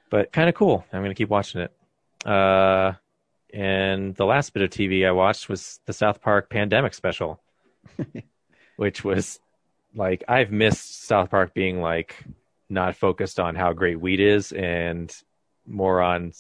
but 0.10 0.32
kind 0.32 0.50
of 0.50 0.56
cool. 0.56 0.86
I'm 0.92 1.02
gonna 1.02 1.16
keep 1.16 1.30
watching 1.30 1.62
it. 1.62 1.72
Uh, 2.26 2.94
and 3.54 4.16
the 4.16 4.26
last 4.26 4.54
bit 4.54 4.64
of 4.64 4.70
TV 4.70 5.08
I 5.08 5.12
watched 5.12 5.50
was 5.50 5.80
the 5.86 5.94
South 5.94 6.22
Park 6.22 6.50
Pandemic 6.50 6.94
special, 6.94 7.42
which 8.76 9.04
was 9.04 9.40
like 9.96 10.24
I've 10.28 10.52
missed 10.52 11.04
South 11.04 11.30
Park 11.30 11.54
being 11.54 11.82
like 11.82 12.24
not 12.70 12.96
focused 12.96 13.40
on 13.40 13.56
how 13.56 13.74
great 13.74 14.00
weed 14.00 14.20
is 14.20 14.52
and 14.52 15.14
more 15.68 16.02
on 16.02 16.34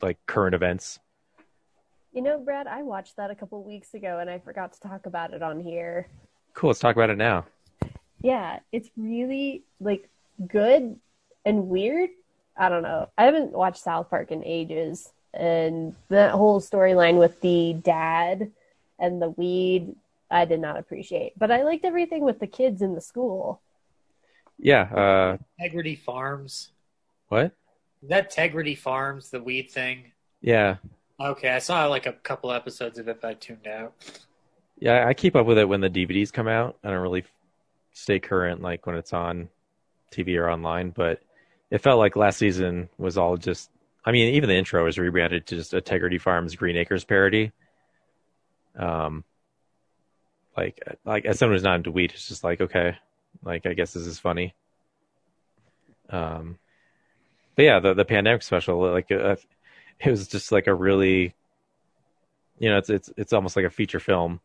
like 0.00 0.18
current 0.26 0.54
events. 0.54 0.98
You 2.16 2.22
know, 2.22 2.38
Brad, 2.38 2.66
I 2.66 2.82
watched 2.82 3.16
that 3.18 3.30
a 3.30 3.34
couple 3.34 3.62
weeks 3.62 3.92
ago 3.92 4.20
and 4.20 4.30
I 4.30 4.38
forgot 4.38 4.72
to 4.72 4.80
talk 4.80 5.04
about 5.04 5.34
it 5.34 5.42
on 5.42 5.60
here. 5.60 6.08
Cool. 6.54 6.68
Let's 6.68 6.80
talk 6.80 6.96
about 6.96 7.10
it 7.10 7.18
now. 7.18 7.44
Yeah, 8.22 8.60
it's 8.72 8.88
really 8.96 9.64
like 9.80 10.08
good 10.48 10.98
and 11.44 11.68
weird. 11.68 12.08
I 12.56 12.70
don't 12.70 12.82
know. 12.82 13.10
I 13.18 13.24
haven't 13.24 13.52
watched 13.52 13.82
South 13.82 14.08
Park 14.08 14.30
in 14.30 14.42
ages, 14.42 15.12
and 15.34 15.94
that 16.08 16.30
whole 16.30 16.58
storyline 16.58 17.18
with 17.18 17.38
the 17.42 17.76
dad 17.82 18.50
and 18.98 19.20
the 19.20 19.28
weed, 19.28 19.94
I 20.30 20.46
did 20.46 20.60
not 20.60 20.78
appreciate. 20.78 21.38
But 21.38 21.50
I 21.50 21.64
liked 21.64 21.84
everything 21.84 22.24
with 22.24 22.40
the 22.40 22.46
kids 22.46 22.80
in 22.80 22.94
the 22.94 23.02
school. 23.02 23.60
Yeah. 24.58 24.84
Uh, 24.84 25.36
Integrity 25.58 25.96
Farms. 25.96 26.70
what? 27.28 27.52
Is 28.02 28.08
that 28.08 28.32
Tegridy 28.32 28.78
Farms, 28.78 29.28
the 29.28 29.42
weed 29.42 29.70
thing? 29.70 30.12
Yeah. 30.40 30.76
Okay, 31.18 31.48
I 31.48 31.58
saw 31.60 31.86
like 31.86 32.06
a 32.06 32.12
couple 32.12 32.52
episodes 32.52 32.98
of 32.98 33.08
it, 33.08 33.20
but 33.20 33.28
I 33.28 33.34
tuned 33.34 33.66
out. 33.66 33.94
Yeah. 34.78 35.06
I 35.06 35.14
keep 35.14 35.34
up 35.34 35.46
with 35.46 35.58
it 35.58 35.68
when 35.68 35.80
the 35.80 35.88
DVDs 35.88 36.32
come 36.32 36.48
out. 36.48 36.76
I 36.84 36.90
don't 36.90 37.00
really 37.00 37.24
stay 37.92 38.18
current 38.18 38.60
like 38.60 38.86
when 38.86 38.96
it's 38.96 39.14
on 39.14 39.48
TV 40.12 40.36
or 40.38 40.50
online, 40.50 40.90
but 40.90 41.20
it 41.70 41.78
felt 41.78 41.98
like 41.98 42.16
last 42.16 42.38
season 42.38 42.88
was 42.98 43.16
all 43.16 43.36
just. 43.36 43.70
I 44.04 44.12
mean, 44.12 44.34
even 44.34 44.48
the 44.48 44.54
intro 44.54 44.84
was 44.84 44.98
rebranded 44.98 45.46
to 45.46 45.56
just 45.56 45.74
Integrity 45.74 46.18
Farms 46.18 46.54
Green 46.54 46.76
Acres 46.76 47.04
parody. 47.04 47.50
Um, 48.76 49.24
like, 50.56 50.80
like 51.04 51.24
as 51.24 51.38
someone 51.38 51.56
who's 51.56 51.64
not 51.64 51.76
into 51.76 51.90
weed, 51.90 52.12
it's 52.14 52.28
just 52.28 52.44
like 52.44 52.60
okay, 52.60 52.96
like 53.42 53.66
I 53.66 53.72
guess 53.72 53.94
this 53.94 54.06
is 54.06 54.18
funny. 54.18 54.54
Um, 56.10 56.58
but 57.56 57.64
yeah, 57.64 57.80
the 57.80 57.94
the 57.94 58.04
pandemic 58.04 58.42
special, 58.42 58.78
like 58.92 59.10
uh, 59.10 59.36
it 60.00 60.10
was 60.10 60.28
just 60.28 60.52
like 60.52 60.66
a 60.66 60.74
really, 60.74 61.34
you 62.58 62.70
know, 62.70 62.78
it's 62.78 62.90
it's 62.90 63.10
it's 63.16 63.32
almost 63.32 63.56
like 63.56 63.64
a 63.64 63.70
feature 63.70 64.00
film. 64.00 64.40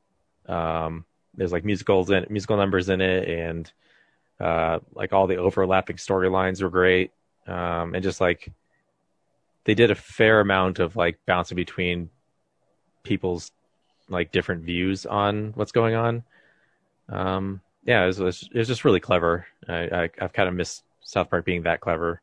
Um, 0.47 1.05
there's 1.33 1.51
like 1.51 1.65
musicals 1.65 2.09
and 2.09 2.29
musical 2.29 2.57
numbers 2.57 2.89
in 2.89 3.01
it, 3.01 3.27
and 3.27 3.71
uh, 4.39 4.79
like 4.93 5.13
all 5.13 5.27
the 5.27 5.37
overlapping 5.37 5.97
storylines 5.97 6.61
were 6.61 6.69
great, 6.69 7.11
um, 7.47 7.93
and 7.93 8.03
just 8.03 8.21
like 8.21 8.51
they 9.63 9.73
did 9.75 9.91
a 9.91 9.95
fair 9.95 10.39
amount 10.39 10.79
of 10.79 10.95
like 10.95 11.19
bouncing 11.25 11.55
between 11.55 12.09
people's 13.03 13.51
like 14.09 14.31
different 14.31 14.63
views 14.63 15.05
on 15.05 15.51
what's 15.55 15.71
going 15.71 15.95
on. 15.95 16.23
Um, 17.09 17.61
yeah, 17.85 18.03
it 18.03 18.07
was, 18.07 18.19
it 18.19 18.57
was, 18.57 18.67
just 18.67 18.85
really 18.85 18.99
clever. 18.99 19.45
I, 19.67 19.73
I 19.73 20.09
I've 20.21 20.33
kind 20.33 20.49
of 20.49 20.55
missed 20.55 20.83
South 21.01 21.29
Park 21.29 21.45
being 21.45 21.63
that 21.63 21.81
clever. 21.81 22.21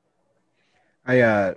I 1.06 1.20
uh, 1.20 1.54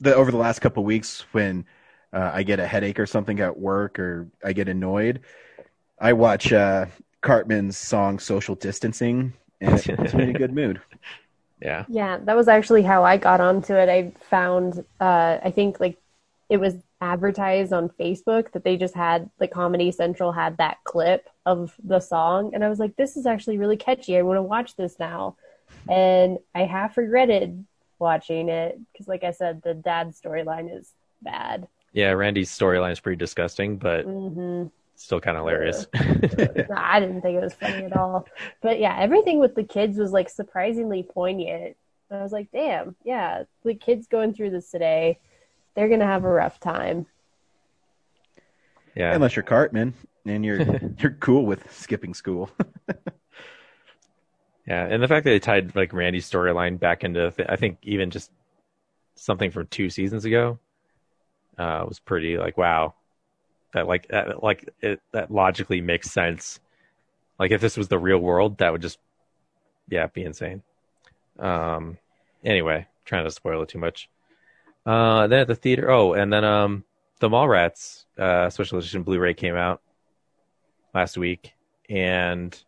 the 0.00 0.14
over 0.14 0.30
the 0.30 0.36
last 0.36 0.60
couple 0.60 0.84
weeks 0.84 1.24
when 1.32 1.64
uh, 2.12 2.30
I 2.32 2.42
get 2.42 2.58
a 2.58 2.66
headache 2.66 2.98
or 2.98 3.06
something 3.06 3.40
at 3.40 3.58
work 3.58 3.98
or 3.98 4.28
I 4.44 4.52
get 4.52 4.68
annoyed, 4.68 5.20
I 5.98 6.12
watch 6.12 6.52
uh, 6.52 6.86
Cartman's 7.20 7.76
song 7.76 8.18
"Social 8.18 8.54
Distancing" 8.54 9.32
and 9.60 9.78
it 9.78 9.96
puts 9.96 10.14
me 10.14 10.24
in 10.24 10.30
a 10.30 10.38
good 10.38 10.54
mood. 10.54 10.80
Yeah, 11.62 11.84
Yeah, 11.90 12.16
that 12.24 12.34
was 12.34 12.48
actually 12.48 12.82
how 12.82 13.04
I 13.04 13.18
got 13.18 13.42
onto 13.42 13.74
it. 13.74 13.90
I 13.90 14.12
found, 14.30 14.82
uh, 14.98 15.36
I 15.44 15.50
think 15.50 15.78
like 15.78 15.98
it 16.48 16.56
was 16.56 16.76
advertised 17.02 17.74
on 17.74 17.90
Facebook 17.90 18.52
that 18.52 18.64
they 18.64 18.78
just 18.78 18.94
had 18.94 19.28
like 19.38 19.50
Comedy 19.50 19.92
Central 19.92 20.32
had 20.32 20.56
that 20.56 20.78
clip 20.84 21.28
of 21.44 21.74
the 21.84 22.00
song, 22.00 22.54
and 22.54 22.64
I 22.64 22.70
was 22.70 22.78
like, 22.78 22.96
this 22.96 23.18
is 23.18 23.26
actually 23.26 23.58
really 23.58 23.76
catchy. 23.76 24.16
I 24.16 24.22
want 24.22 24.38
to 24.38 24.42
watch 24.42 24.74
this 24.74 24.98
now, 24.98 25.36
and 25.86 26.38
I 26.54 26.60
half 26.64 26.96
regretted 26.96 27.66
watching 28.00 28.48
it 28.48 28.78
because, 28.92 29.08
like 29.08 29.24
I 29.24 29.30
said, 29.32 29.62
the 29.62 29.74
dad 29.74 30.12
storyline 30.14 30.76
is 30.76 30.92
bad. 31.22 31.68
yeah. 31.92 32.10
Randy's 32.12 32.50
storyline 32.50 32.92
is 32.92 33.00
pretty 33.00 33.16
disgusting, 33.18 33.76
but 33.76 34.04
hmm 34.04 34.66
still 34.96 35.20
kind 35.20 35.36
of 35.36 35.42
hilarious. 35.42 35.86
I 36.76 37.00
didn't 37.00 37.22
think 37.22 37.36
it 37.38 37.42
was 37.42 37.54
funny 37.54 37.84
at 37.84 37.92
all. 37.92 38.26
But 38.62 38.80
yeah, 38.80 38.96
everything 38.98 39.38
with 39.38 39.54
the 39.54 39.64
kids 39.64 39.98
was 39.98 40.12
like 40.12 40.28
surprisingly 40.28 41.02
poignant. 41.02 41.76
I 42.10 42.22
was 42.22 42.32
like, 42.32 42.50
damn, 42.52 42.96
yeah, 43.04 43.44
the 43.64 43.74
kids 43.74 44.08
going 44.08 44.34
through 44.34 44.50
this 44.50 44.70
today, 44.70 45.18
they're 45.74 45.88
gonna 45.88 46.06
have 46.06 46.24
a 46.24 46.28
rough 46.30 46.58
time. 46.60 47.06
yeah, 48.94 49.14
Unless 49.14 49.36
you're 49.36 49.42
Cartman 49.42 49.94
and 50.26 50.44
you're 50.44 50.60
you're 50.98 51.16
cool 51.20 51.46
with 51.46 51.70
skipping 51.72 52.14
school. 52.14 52.50
Yeah, 54.66 54.86
and 54.86 55.02
the 55.02 55.08
fact 55.08 55.24
that 55.24 55.30
they 55.30 55.40
tied 55.40 55.74
like 55.74 55.92
Randy's 55.92 56.30
storyline 56.30 56.78
back 56.78 57.02
into, 57.02 57.30
th- 57.30 57.48
I 57.50 57.56
think 57.56 57.78
even 57.82 58.10
just 58.10 58.30
something 59.14 59.50
from 59.50 59.66
two 59.66 59.90
seasons 59.90 60.24
ago, 60.24 60.58
uh, 61.58 61.84
was 61.86 61.98
pretty 61.98 62.38
like 62.38 62.56
wow, 62.56 62.94
that 63.74 63.86
like 63.86 64.08
that, 64.08 64.42
like 64.42 64.68
it 64.80 65.00
that 65.12 65.30
logically 65.30 65.80
makes 65.80 66.10
sense. 66.10 66.60
Like 67.38 67.50
if 67.50 67.60
this 67.60 67.76
was 67.76 67.88
the 67.88 67.98
real 67.98 68.18
world, 68.18 68.58
that 68.58 68.72
would 68.72 68.82
just 68.82 68.98
yeah 69.88 70.06
be 70.06 70.24
insane. 70.24 70.62
Um, 71.38 71.98
anyway, 72.44 72.86
trying 73.04 73.24
to 73.24 73.30
spoil 73.30 73.62
it 73.62 73.68
too 73.68 73.78
much. 73.78 74.08
Uh, 74.86 75.26
then 75.26 75.40
at 75.40 75.46
the 75.46 75.54
theater, 75.54 75.90
oh, 75.90 76.14
and 76.14 76.32
then 76.32 76.44
um, 76.44 76.84
the 77.20 77.28
Mallrats 77.28 78.04
uh, 78.18 78.50
special 78.50 78.78
edition 78.78 79.02
Blu-ray 79.02 79.34
came 79.34 79.54
out 79.54 79.82
last 80.94 81.18
week, 81.18 81.52
and 81.88 82.58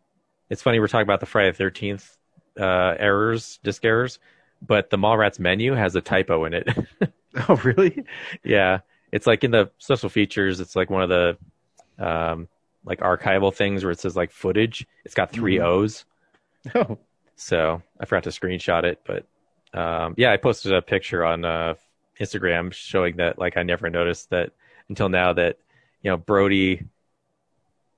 it's 0.53 0.61
funny 0.61 0.79
we're 0.79 0.87
talking 0.87 1.07
about 1.07 1.21
the 1.21 1.27
Friday 1.27 1.51
the 1.51 1.57
Thirteenth 1.57 2.19
uh, 2.61 2.95
errors, 2.99 3.59
disc 3.65 3.83
errors, 3.87 4.19
but 4.61 4.91
the 4.91 4.99
Mallrats 4.99 5.39
menu 5.39 5.73
has 5.73 5.97
a 5.97 6.03
typo 6.03 6.45
in 6.45 6.53
it. 6.53 6.69
oh, 7.49 7.57
really? 7.65 8.05
yeah, 8.45 8.81
it's 9.13 9.27
like 9.27 9.45
in 9.45 9.51
the 9.51 9.71
special 9.79 10.11
features. 10.11 10.61
It's 10.61 10.77
like 10.77 10.91
one 10.91 11.03
of 11.03 11.09
the 11.09 11.39
um, 11.99 12.49
like 12.85 13.01
archival 13.01 13.55
things 13.55 13.83
where 13.83 13.93
it 13.93 13.99
says 13.99 14.15
like 14.15 14.31
footage. 14.31 14.87
It's 15.07 15.15
got 15.15 15.31
3 15.33 15.57
Mhm. 15.57 15.63
O's, 15.65 16.05
Oh, 16.75 16.99
so 17.35 17.83
I 17.99 18.05
forgot 18.05 18.25
to 18.25 18.31
screenshot 18.31 18.85
it. 18.85 19.01
But 19.07 19.25
um, 19.73 20.15
yeah, 20.19 20.33
I 20.33 20.37
posted 20.37 20.75
a 20.75 20.83
picture 20.83 21.25
on 21.25 21.47
uh, 21.47 21.75
Instagram 22.21 22.75
showing 22.75 23.17
that 23.17 23.39
like 23.39 23.57
I 23.57 23.63
never 23.63 23.89
noticed 23.89 24.29
that 24.29 24.51
until 24.91 25.09
now 25.09 25.33
that 25.33 25.57
you 26.03 26.11
know 26.11 26.19
Brodie 26.19 26.85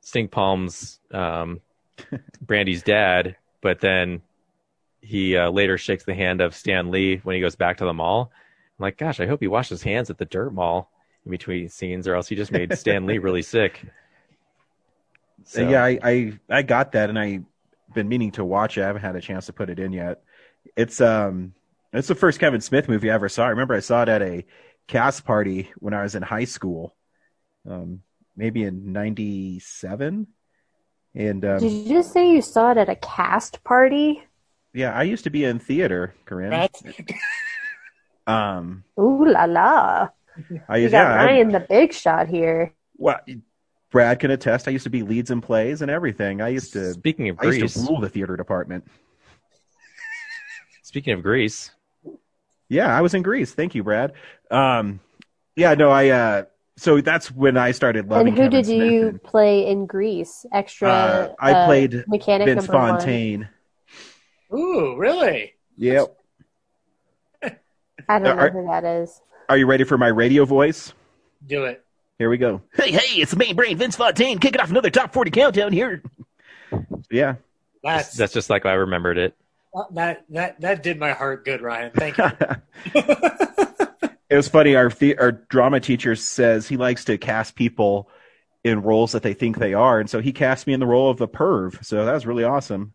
Stink 0.03 0.31
Palm's 0.31 1.01
um, 1.11 1.61
Brandi's 2.41 2.83
dad, 2.83 3.37
but 3.61 3.81
then 3.81 4.23
he 5.01 5.37
uh, 5.37 5.51
later 5.51 5.79
shakes 5.79 6.05
the 6.05 6.15
hand 6.15 6.41
of 6.41 6.55
Stan 6.55 6.91
Lee 6.91 7.21
when 7.23 7.35
he 7.35 7.41
goes 7.41 7.57
back 7.57 7.79
to 7.79 7.85
the 7.85 7.93
mall. 7.93 8.33
I'm 8.79 8.83
like, 8.83 8.97
gosh, 8.97 9.21
I 9.21 9.27
hope 9.27 9.41
he 9.41 9.47
washed 9.47 9.71
his 9.71 9.83
hands 9.83 10.11
at 10.11 10.19
the 10.19 10.25
dirt 10.25 10.53
mall 10.53 10.91
in 11.25 11.31
between 11.31 11.69
scenes, 11.69 12.09
or 12.09 12.15
else 12.15 12.29
he 12.29 12.37
just 12.37 12.53
made 12.53 12.77
Stan 12.77 13.07
Lee 13.07 13.19
really 13.19 13.43
sick. 13.43 13.85
So, 15.45 15.69
yeah, 15.69 15.85
I, 15.85 15.99
I 16.03 16.39
I 16.49 16.63
got 16.63 16.93
that, 16.93 17.11
and 17.11 17.19
I've 17.19 17.45
been 17.93 18.09
meaning 18.09 18.33
to 18.33 18.45
watch 18.45 18.79
it. 18.79 18.83
I 18.83 18.87
haven't 18.87 19.03
had 19.03 19.17
a 19.17 19.21
chance 19.21 19.47
to 19.47 19.53
put 19.53 19.69
it 19.69 19.79
in 19.79 19.93
yet. 19.93 20.23
It's 20.75 21.01
um, 21.01 21.55
it's 21.93 22.09
the 22.09 22.15
first 22.15 22.41
Kevin 22.41 22.61
Smith 22.61 22.89
movie 22.89 23.11
I 23.11 23.15
ever 23.15 23.29
saw. 23.29 23.45
I 23.45 23.51
remember 23.51 23.75
I 23.75 23.81
saw 23.81 24.03
it 24.03 24.09
at 24.09 24.23
a 24.23 24.45
cast 24.87 25.25
party 25.25 25.71
when 25.79 25.93
I 25.93 26.03
was 26.03 26.15
in 26.15 26.23
high 26.23 26.45
school, 26.45 26.95
um, 27.69 28.01
maybe 28.37 28.65
in 28.65 28.93
'97. 28.93 30.27
And 31.15 31.45
um, 31.45 31.59
Did 31.61 31.71
you 31.71 31.89
just 31.95 32.13
say 32.13 32.31
you 32.31 32.43
saw 32.43 32.73
it 32.73 32.77
at 32.79 32.89
a 32.89 32.97
cast 32.97 33.63
party? 33.65 34.23
yeah, 34.73 34.93
I 34.93 35.05
used 35.05 35.25
to 35.25 35.31
be 35.31 35.45
in 35.45 35.59
theater, 35.61 36.15
Corinne. 36.25 36.51
That's, 36.51 36.83
Um, 38.27 38.85
Ooh 38.99 39.27
la 39.27 39.45
la! 39.45 40.09
I 40.69 40.79
You 40.79 40.89
got 40.89 41.03
yeah, 41.03 41.13
I- 41.21 41.25
Ryan 41.27 41.49
the 41.53 41.61
big 41.61 41.93
shot 41.93 42.27
here. 42.29 42.73
well, 42.97 43.21
Brad 43.91 44.19
can 44.19 44.31
attest. 44.33 44.67
I 44.67 44.71
used 44.73 44.85
to 44.85 44.91
be 44.91 45.03
leads 45.03 45.31
and 45.31 45.41
plays 45.43 45.83
and 45.83 45.91
everything. 45.91 46.41
I 46.41 46.49
used 46.49 46.73
to. 46.73 46.95
Speaking 46.95 47.29
of 47.29 47.39
I 47.41 47.45
used 47.45 47.59
Grease, 47.61 47.75
to 47.75 47.81
rule 47.81 48.01
the 48.01 48.09
theater 48.09 48.37
department. 48.37 48.85
speaking 50.83 51.13
of 51.13 51.23
Grease, 51.23 51.71
Yeah, 52.69 52.97
I 52.97 53.03
was 53.03 53.15
in 53.15 53.23
Grease. 53.23 53.53
Thank 53.53 53.75
you, 53.75 53.85
Brad. 53.85 54.13
Um, 54.51 55.01
yeah, 55.55 55.75
no, 55.75 55.91
I. 55.91 56.09
Uh, 56.09 56.45
so 56.77 57.01
that's 57.01 57.31
when 57.31 57.57
I 57.57 57.71
started 57.73 58.09
loving. 58.09 58.29
and 58.29 58.37
who 58.37 58.45
Kevin 58.45 58.51
did 58.51 58.67
Smith 58.67 58.93
you 58.93 59.09
and, 59.09 59.23
play 59.23 59.67
in 59.67 59.87
Grease? 59.87 60.45
Extra. 60.53 60.89
Uh, 60.89 61.35
I 61.39 61.53
uh, 61.53 61.67
played 61.67 62.05
mechanic 62.09 62.47
Vince 62.47 62.67
number 62.67 62.79
one. 62.79 62.89
Fontaine. 62.99 63.49
ooh, 64.53 64.97
really? 64.97 65.55
Yep. 65.77 66.17
I 68.09 68.19
don't 68.19 68.23
know 68.25 68.31
Are- 68.31 68.51
who 68.51 68.67
that 68.67 68.85
is. 68.85 69.21
Are 69.49 69.57
you 69.57 69.67
ready 69.67 69.85
for 69.85 69.99
my 69.99 70.09
radio 70.09 70.45
voice? 70.45 70.93
Do 71.47 71.65
it. 71.65 71.85
Here 72.19 72.31
we 72.31 72.39
go. 72.39 72.63
Hey, 72.75 72.93
hey, 72.93 73.21
it's 73.21 73.33
the 73.33 73.37
main 73.37 73.57
brain, 73.57 73.77
Vince 73.77 73.97
Fontaine, 73.97 74.39
kicking 74.39 74.61
off 74.61 74.71
another 74.71 74.89
top 74.89 75.13
40 75.13 75.31
countdown 75.31 75.73
here. 75.73 76.03
Yeah. 77.11 77.37
That's, 77.83 78.15
that's 78.15 78.33
just 78.33 78.49
like 78.49 78.65
I 78.65 78.73
remembered 78.75 79.19
it. 79.19 79.37
that 79.93 80.25
that 80.31 80.61
that 80.61 80.83
did 80.83 80.99
my 80.99 81.13
heart 81.13 81.45
good, 81.45 81.61
Ryan. 81.61 81.93
Thank 81.95 82.17
you. 82.17 82.31
it 84.35 84.37
was 84.37 84.49
funny. 84.49 84.75
Our 84.75 84.89
the- 84.89 85.17
our 85.19 85.33
drama 85.33 85.81
teacher 85.81 86.17
says 86.17 86.67
he 86.69 86.77
likes 86.77 87.05
to 87.07 87.17
cast 87.19 87.55
people 87.55 88.11
in 88.65 88.83
roles 88.83 89.13
that 89.13 89.23
they 89.23 89.35
think 89.35 89.59
they 89.59 89.75
are, 89.75 90.01
and 90.01 90.09
so 90.11 90.21
he 90.21 90.33
cast 90.33 90.67
me 90.67 90.73
in 90.73 90.81
the 90.81 90.87
role 90.87 91.11
of 91.11 91.19
the 91.19 91.29
perv. 91.29 91.85
So 91.85 92.05
that 92.05 92.13
was 92.13 92.27
really 92.27 92.45
awesome. 92.45 92.93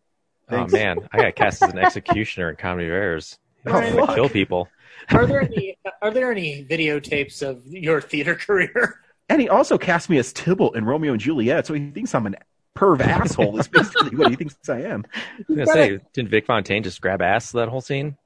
Oh, 0.50 0.56
Thanks. 0.58 0.74
Oh 0.74 0.78
man, 0.78 1.10
I 1.12 1.22
got 1.22 1.36
cast 1.36 1.64
as 1.64 1.72
an 1.72 1.80
executioner 1.80 2.50
in 2.50 2.56
Comedy 2.56 2.88
of 2.88 2.94
Errors. 2.94 3.38
Oh, 3.66 3.72
gonna 3.72 4.16
kill 4.16 4.30
people. 4.30 4.70
Are 5.12 5.26
there 5.26 5.42
any 5.42 5.78
are 6.02 6.12
there 6.12 6.32
any 6.32 6.66
videotapes 6.66 7.42
of 7.42 7.66
your 7.68 8.00
theater 8.02 8.36
career? 8.36 9.00
And 9.28 9.42
he 9.42 9.48
also 9.50 9.78
cast 9.78 10.10
me 10.10 10.18
as 10.18 10.34
Tybalt 10.34 10.76
in 10.76 10.86
Romeo 10.86 11.12
and 11.12 11.22
Juliet, 11.22 11.68
so 11.68 11.74
he 11.74 11.92
thinks 11.92 12.16
I'm 12.16 12.26
an 12.26 12.36
perv 12.76 13.02
asshole. 13.02 13.60
Is 13.60 13.68
basically 13.68 14.16
what 14.18 14.30
he 14.32 14.36
thinks 14.38 14.56
I 14.70 14.82
am. 14.82 15.06
I 15.14 15.44
was 15.48 15.58
gonna 15.58 15.68
say, 15.68 16.00
didn't 16.14 16.30
Vic 16.30 16.46
Fontaine 16.46 16.84
just 16.84 17.00
grab 17.02 17.22
ass 17.22 17.52
that 17.52 17.68
whole 17.68 17.82
scene? 17.82 18.18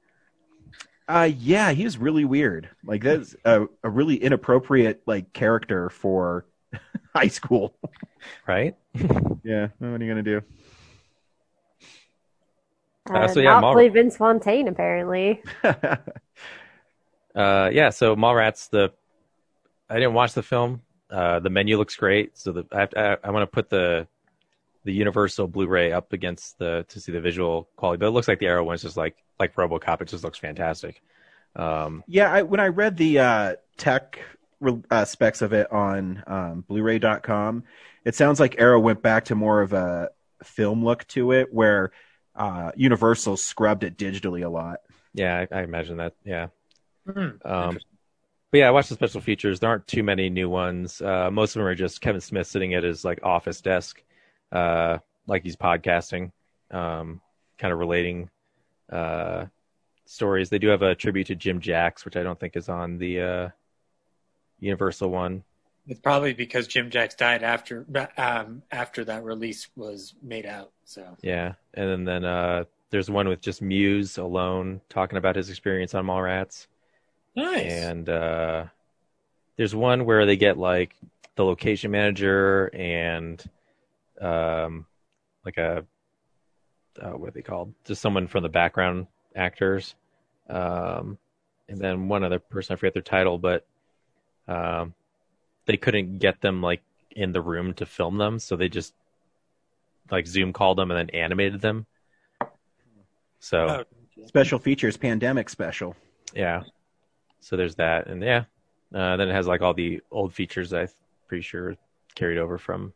Uh, 1.06 1.30
yeah, 1.36 1.70
he 1.72 1.84
was 1.84 1.98
really 1.98 2.24
weird. 2.24 2.68
Like 2.84 3.02
that's 3.02 3.36
a, 3.44 3.66
a 3.82 3.90
really 3.90 4.16
inappropriate 4.16 5.02
like 5.06 5.32
character 5.32 5.90
for 5.90 6.46
high 7.14 7.28
school. 7.28 7.76
Right? 8.46 8.76
Yeah, 9.44 9.68
what 9.78 10.00
are 10.00 10.04
you 10.04 10.10
gonna 10.10 10.22
do? 10.22 10.40
Uh, 13.12 13.28
so 13.28 13.40
Uh, 13.40 13.42
yeah, 13.42 13.50
not 13.50 13.60
Mar- 13.60 13.74
play 13.74 13.88
Vince 13.90 14.16
Fontaine 14.16 14.68
apparently. 14.68 15.42
Uh, 17.34 17.68
yeah. 17.72 17.90
So 17.90 18.14
Mallrats, 18.14 18.70
the 18.70 18.92
I 19.90 19.94
didn't 19.94 20.14
watch 20.14 20.34
the 20.34 20.42
film. 20.42 20.82
Uh, 21.10 21.40
the 21.40 21.50
menu 21.50 21.76
looks 21.76 21.96
great. 21.96 22.38
So 22.38 22.52
the 22.52 22.64
I, 22.72 22.80
have 22.80 22.90
to, 22.90 23.00
I, 23.00 23.28
I 23.28 23.30
want 23.32 23.42
to 23.42 23.52
put 23.52 23.68
the 23.68 24.06
the 24.84 24.92
Universal 24.92 25.48
Blu-ray 25.48 25.92
up 25.92 26.12
against 26.12 26.58
the 26.58 26.84
to 26.88 27.00
see 27.00 27.12
the 27.12 27.20
visual 27.20 27.68
quality, 27.76 27.98
but 27.98 28.06
it 28.06 28.10
looks 28.10 28.28
like 28.28 28.38
the 28.38 28.46
Arrow 28.46 28.64
one's 28.64 28.82
just 28.82 28.96
like 28.96 29.16
like 29.40 29.54
RoboCop. 29.54 30.02
It 30.02 30.08
just 30.08 30.24
looks 30.24 30.38
fantastic. 30.38 31.02
Um, 31.56 32.04
Yeah, 32.06 32.32
I, 32.32 32.42
when 32.42 32.60
I 32.60 32.68
read 32.68 32.96
the 32.96 33.18
uh, 33.18 33.54
tech 33.76 34.20
uh, 34.90 35.04
specs 35.04 35.42
of 35.42 35.52
it 35.52 35.70
on 35.72 36.22
um, 36.26 36.64
Blu-ray.com, 36.68 37.64
it 38.04 38.14
sounds 38.14 38.40
like 38.40 38.56
Arrow 38.58 38.80
went 38.80 39.02
back 39.02 39.26
to 39.26 39.34
more 39.34 39.62
of 39.62 39.72
a 39.72 40.10
film 40.42 40.84
look 40.84 41.06
to 41.08 41.32
it, 41.32 41.52
where 41.52 41.92
uh, 42.36 42.72
Universal 42.76 43.36
scrubbed 43.38 43.84
it 43.84 43.96
digitally 43.96 44.44
a 44.44 44.48
lot. 44.48 44.80
yeah, 45.14 45.46
I, 45.50 45.60
I 45.60 45.62
imagine 45.62 45.96
that. 45.98 46.14
Yeah. 46.24 46.48
Hmm. 47.10 47.30
Um, 47.44 47.78
but 48.50 48.58
yeah, 48.58 48.68
I 48.68 48.70
watched 48.70 48.90
the 48.90 48.94
special 48.94 49.20
features. 49.20 49.58
There 49.58 49.68
aren't 49.68 49.88
too 49.88 50.04
many 50.04 50.30
new 50.30 50.48
ones. 50.48 51.02
Uh, 51.02 51.28
most 51.28 51.56
of 51.56 51.60
them 51.60 51.66
are 51.66 51.74
just 51.74 52.00
Kevin 52.00 52.20
Smith 52.20 52.46
sitting 52.46 52.74
at 52.74 52.84
his 52.84 53.04
like 53.04 53.18
office 53.24 53.60
desk, 53.60 54.00
uh, 54.54 54.98
like 55.26 55.42
he's 55.42 55.56
podcasting, 55.56 56.32
um, 56.70 57.20
kind 57.58 57.72
of 57.72 57.78
relating 57.78 58.30
uh, 58.90 59.46
stories. 60.06 60.48
They 60.48 60.58
do 60.58 60.68
have 60.68 60.82
a 60.82 60.94
tribute 60.94 61.26
to 61.26 61.34
Jim 61.34 61.60
Jacks, 61.60 62.04
which 62.04 62.16
I 62.16 62.22
don't 62.22 62.38
think 62.38 62.56
is 62.56 62.68
on 62.68 62.98
the 62.98 63.20
uh, 63.20 63.48
Universal 64.60 65.10
one. 65.10 65.44
It's 65.86 66.00
probably 66.00 66.32
because 66.32 66.66
Jim 66.66 66.88
Jacks 66.88 67.14
died 67.14 67.42
after 67.42 67.84
um, 68.16 68.62
after 68.72 69.04
that 69.04 69.22
release 69.22 69.68
was 69.76 70.14
made 70.22 70.46
out. 70.46 70.70
So 70.86 71.16
Yeah, 71.20 71.54
and 71.74 71.90
then, 71.90 72.04
then 72.04 72.24
uh, 72.24 72.64
there's 72.88 73.10
one 73.10 73.28
with 73.28 73.42
just 73.42 73.60
Mewes 73.60 74.16
alone 74.16 74.80
talking 74.88 75.18
about 75.18 75.36
his 75.36 75.50
experience 75.50 75.94
on 75.94 76.06
Mallrats. 76.06 76.68
nice. 77.36 77.70
and 77.70 78.08
uh, 78.08 78.64
there's 79.56 79.74
one 79.74 80.06
where 80.06 80.24
they 80.24 80.36
get 80.36 80.56
like 80.56 80.94
the 81.36 81.44
location 81.44 81.90
manager 81.90 82.70
and 82.72 83.44
um, 84.20 84.86
like 85.44 85.56
a 85.56 85.84
uh, 87.00 87.10
what 87.10 87.28
are 87.28 87.32
they 87.32 87.42
called? 87.42 87.74
Just 87.84 88.00
someone 88.00 88.26
from 88.26 88.42
the 88.42 88.48
background 88.48 89.06
actors, 89.34 89.94
um, 90.48 91.18
and 91.68 91.78
then 91.80 92.08
one 92.08 92.22
other 92.24 92.38
person 92.38 92.74
I 92.74 92.76
forget 92.76 92.92
their 92.94 93.02
title, 93.02 93.38
but 93.38 93.66
um, 94.46 94.94
they 95.66 95.76
couldn't 95.76 96.18
get 96.18 96.40
them 96.40 96.62
like 96.62 96.82
in 97.10 97.32
the 97.32 97.40
room 97.40 97.74
to 97.74 97.86
film 97.86 98.18
them, 98.18 98.38
so 98.38 98.56
they 98.56 98.68
just 98.68 98.94
like 100.10 100.26
Zoom 100.26 100.52
called 100.52 100.78
them 100.78 100.90
and 100.90 100.98
then 100.98 101.10
animated 101.20 101.60
them. 101.60 101.86
So 103.40 103.66
Oh, 103.68 103.84
Special 104.26 104.58
features, 104.58 104.96
pandemic 104.96 105.48
special. 105.50 105.96
yeah. 106.34 106.62
So 107.40 107.56
there's 107.56 107.74
that, 107.74 108.06
and 108.06 108.22
yeah, 108.22 108.44
uh, 108.94 109.16
then 109.16 109.28
it 109.28 109.32
has 109.32 109.46
like 109.46 109.60
all 109.60 109.74
the 109.74 110.00
old 110.10 110.32
features 110.32 110.72
I'm 110.72 110.88
pretty 111.28 111.42
sure 111.42 111.76
carried 112.14 112.38
over 112.38 112.56
from 112.56 112.92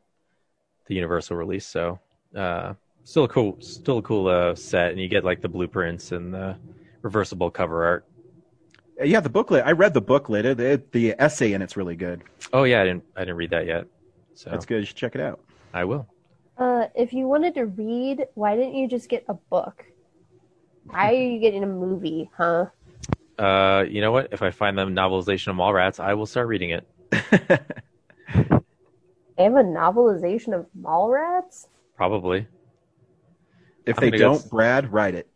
the 0.89 0.95
Universal 0.95 1.37
release. 1.37 1.67
So 1.67 1.99
uh, 2.35 2.75
still 3.05 3.25
a 3.25 3.29
cool, 3.29 3.57
still 3.61 3.99
a 3.99 4.03
cool 4.03 4.27
uh, 4.29 4.55
set, 4.55 4.91
and 4.91 5.01
you 5.01 5.09
get 5.09 5.25
like 5.25 5.41
the 5.41 5.49
blueprints 5.49 6.13
and 6.13 6.35
the 6.35 6.57
reversible 7.03 7.51
cover 7.51 7.85
art. 7.85 8.07
Uh, 9.01 9.05
Yeah, 9.05 9.21
the 9.21 9.29
booklet. 9.29 9.65
I 9.65 9.73
read 9.73 9.95
the 9.95 10.01
booklet. 10.01 10.45
It, 10.45 10.61
it- 10.61 10.93
the 10.93 11.15
essay 11.19 11.53
in 11.53 11.63
it's 11.63 11.77
really 11.77 11.97
good. 11.97 12.25
Oh 12.53 12.65
yeah, 12.65 12.81
I 12.83 12.85
didn't, 12.85 13.05
I 13.17 13.21
didn't 13.21 13.37
read 13.37 13.51
that 13.51 13.67
yet. 13.67 13.87
So 14.35 14.51
That's 14.51 14.67
good. 14.67 14.81
You 14.81 14.85
should 14.87 14.97
check 14.97 15.15
it 15.15 15.21
out. 15.21 15.41
I 15.73 15.85
will. 15.85 16.07
Uh, 16.57 16.87
if 16.95 17.13
you 17.13 17.29
wanted 17.29 17.55
to 17.55 17.67
read, 17.67 18.27
why 18.35 18.57
didn't 18.57 18.75
you 18.75 18.89
just 18.89 19.09
get 19.09 19.25
a 19.29 19.35
book? 19.35 19.85
Why 20.85 21.11
are 21.11 21.13
you 21.13 21.39
getting 21.39 21.63
a 21.63 21.67
movie, 21.69 22.31
huh? 22.37 22.67
Uh, 23.39 23.85
you 23.89 24.01
know 24.01 24.11
what? 24.11 24.33
If 24.33 24.43
I 24.43 24.51
find 24.51 24.77
the 24.77 24.85
novelization 24.85 25.49
of 25.49 25.57
Mallrats, 25.57 26.01
I 26.01 26.15
will 26.15 26.27
start 26.27 26.49
reading 26.49 26.71
it. 26.71 26.89
They 29.39 29.45
have 29.45 29.55
a 29.55 29.63
novelization 29.63 30.53
of 30.55 30.67
Mallrats? 30.79 31.69
Probably. 31.97 32.47
If 33.87 33.97
I'm 33.99 34.03
they 34.03 34.11
gonna 34.11 34.19
go 34.19 34.25
don't, 34.33 34.35
s- 34.35 34.47
Brad, 34.47 34.93
write 34.93 35.15
it. 35.15 35.29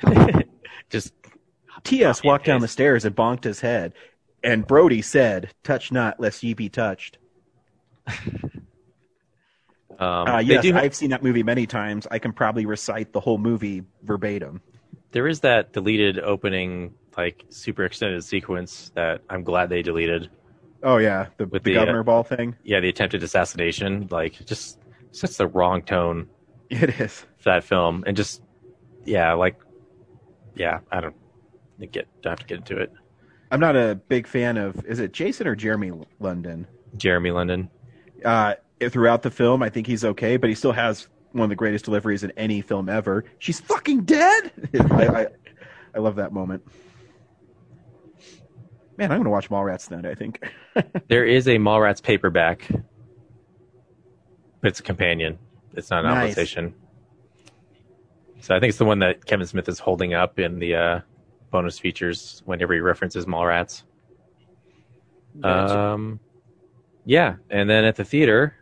Just 0.90 1.14
T.S. 1.84 2.22
Walked 2.22 2.44
down 2.46 2.60
the 2.60 2.68
stairs 2.68 3.04
and 3.04 3.16
bonked 3.16 3.44
his 3.44 3.60
head, 3.60 3.94
and 4.44 4.66
Brodie 4.66 5.02
said, 5.02 5.52
"Touch 5.64 5.90
not, 5.92 6.20
lest 6.20 6.42
ye 6.42 6.54
be 6.54 6.68
touched." 6.68 7.18
um, 9.98 9.98
Uh, 9.98 10.42
they 10.44 10.44
yes, 10.44 10.62
do 10.62 10.72
ha- 10.72 10.80
I've 10.80 10.94
seen 10.94 11.10
that 11.10 11.22
movie 11.22 11.42
many 11.42 11.66
times. 11.66 12.06
I 12.10 12.18
can 12.18 12.32
probably 12.32 12.66
recite 12.66 13.12
the 13.12 13.20
whole 13.20 13.38
movie 13.38 13.82
verbatim. 14.02 14.62
there 15.12 15.26
is 15.26 15.40
that 15.40 15.72
deleted 15.72 16.18
opening, 16.18 16.94
like 17.16 17.44
super 17.48 17.84
extended 17.84 18.22
sequence 18.24 18.90
that 18.94 19.22
I'm 19.28 19.42
glad 19.42 19.70
they 19.70 19.82
deleted. 19.82 20.30
Oh 20.82 20.98
yeah, 20.98 21.26
the, 21.38 21.46
the 21.46 21.58
the, 21.58 21.76
uh, 21.76 21.80
governor 21.80 22.02
ball 22.02 22.22
thing. 22.22 22.56
Yeah, 22.62 22.80
the 22.80 22.88
attempted 22.88 23.22
assassination, 23.22 24.08
like 24.10 24.44
just 24.46 24.78
sets 25.10 25.36
the 25.36 25.46
wrong 25.46 25.82
tone 25.82 26.28
It 26.70 27.00
is. 27.00 27.20
for 27.38 27.50
that 27.50 27.64
film, 27.64 28.04
and 28.06 28.16
just 28.16 28.42
yeah, 29.04 29.32
like 29.32 29.56
yeah, 30.54 30.80
I 30.90 31.00
don't 31.00 31.16
get 31.90 32.06
don't 32.22 32.32
have 32.32 32.40
to 32.40 32.46
get 32.46 32.58
into 32.58 32.78
it. 32.78 32.92
I'm 33.50 33.60
not 33.60 33.76
a 33.76 33.94
big 34.08 34.26
fan 34.26 34.56
of. 34.56 34.84
Is 34.84 34.98
it 35.00 35.12
Jason 35.12 35.46
or 35.46 35.54
Jeremy 35.56 35.92
London? 36.20 36.66
Jeremy 36.96 37.30
London, 37.30 37.70
Uh, 38.24 38.54
throughout 38.90 39.22
the 39.22 39.30
film, 39.30 39.62
I 39.62 39.70
think 39.70 39.86
he's 39.86 40.04
okay, 40.04 40.36
but 40.36 40.48
he 40.48 40.54
still 40.54 40.72
has 40.72 41.08
one 41.32 41.44
of 41.44 41.50
the 41.50 41.56
greatest 41.56 41.84
deliveries 41.84 42.24
in 42.24 42.32
any 42.36 42.60
film 42.60 42.88
ever. 42.88 43.24
She's 43.38 43.60
fucking 43.60 44.02
dead. 44.02 44.52
I, 44.90 45.06
I, 45.06 45.26
I 45.94 45.98
love 45.98 46.16
that 46.16 46.32
moment. 46.32 46.62
Man, 48.98 49.12
I'm 49.12 49.18
gonna 49.18 49.30
watch 49.30 49.48
Mallrats 49.48 49.88
tonight. 49.88 50.10
I 50.10 50.14
think. 50.14 50.42
there 51.08 51.24
is 51.24 51.46
a 51.46 51.56
Mallrats 51.56 52.02
paperback, 52.02 52.66
but 54.60 54.68
it's 54.68 54.80
a 54.80 54.82
companion. 54.82 55.38
It's 55.74 55.90
not 55.90 56.04
an 56.04 56.10
Nice. 56.10 56.34
novelization. 56.34 56.72
So 58.40 58.56
I 58.56 58.60
think 58.60 58.70
it's 58.70 58.78
the 58.78 58.84
one 58.84 58.98
that 58.98 59.24
Kevin 59.24 59.46
Smith 59.46 59.68
is 59.68 59.78
holding 59.78 60.14
up 60.14 60.40
in 60.40 60.58
the 60.58 60.74
uh, 60.74 61.00
bonus 61.50 61.78
features 61.78 62.42
whenever 62.44 62.74
he 62.74 62.80
references 62.80 63.24
Mallrats. 63.26 63.84
Um, 65.44 66.18
yeah, 67.04 67.36
and 67.50 67.70
then 67.70 67.84
at 67.84 67.94
the 67.96 68.04
theater, 68.04 68.56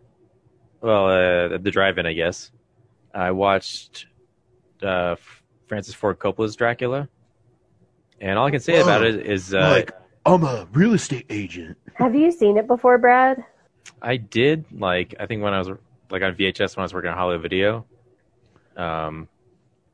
well, 0.82 1.07
uh, 1.09 1.55
at 1.55 1.64
the 1.64 1.70
drive-in, 1.70 2.05
I 2.05 2.12
guess, 2.12 2.51
I 3.14 3.30
watched 3.30 4.07
uh, 4.82 5.16
Francis 5.66 5.95
Ford 5.95 6.18
Coppola's 6.18 6.57
Dracula, 6.57 7.09
and 8.20 8.39
all 8.39 8.47
I 8.47 8.51
can 8.51 8.61
say 8.61 8.80
about 8.80 9.03
it 9.05 9.26
is 9.26 9.55
uh, 9.55 9.70
like, 9.70 9.93
I'm 10.27 10.43
a 10.43 10.66
real 10.72 10.93
estate 10.93 11.27
agent. 11.31 11.79
Have 11.95 12.16
you 12.16 12.33
seen 12.33 12.57
it 12.57 12.66
before, 12.66 12.99
Brad? 12.99 13.45
I 14.03 14.16
did 14.16 14.64
like 14.72 15.14
I 15.20 15.27
think 15.27 15.43
when 15.43 15.55
I 15.55 15.59
was 15.59 15.68
like 16.11 16.22
on 16.22 16.35
VHS 16.35 16.77
when 16.77 16.83
I 16.83 16.85
was 16.85 16.93
working 16.93 17.11
on 17.11 17.16
Hollywood 17.16 17.43
Video, 17.43 17.87
um, 18.77 19.29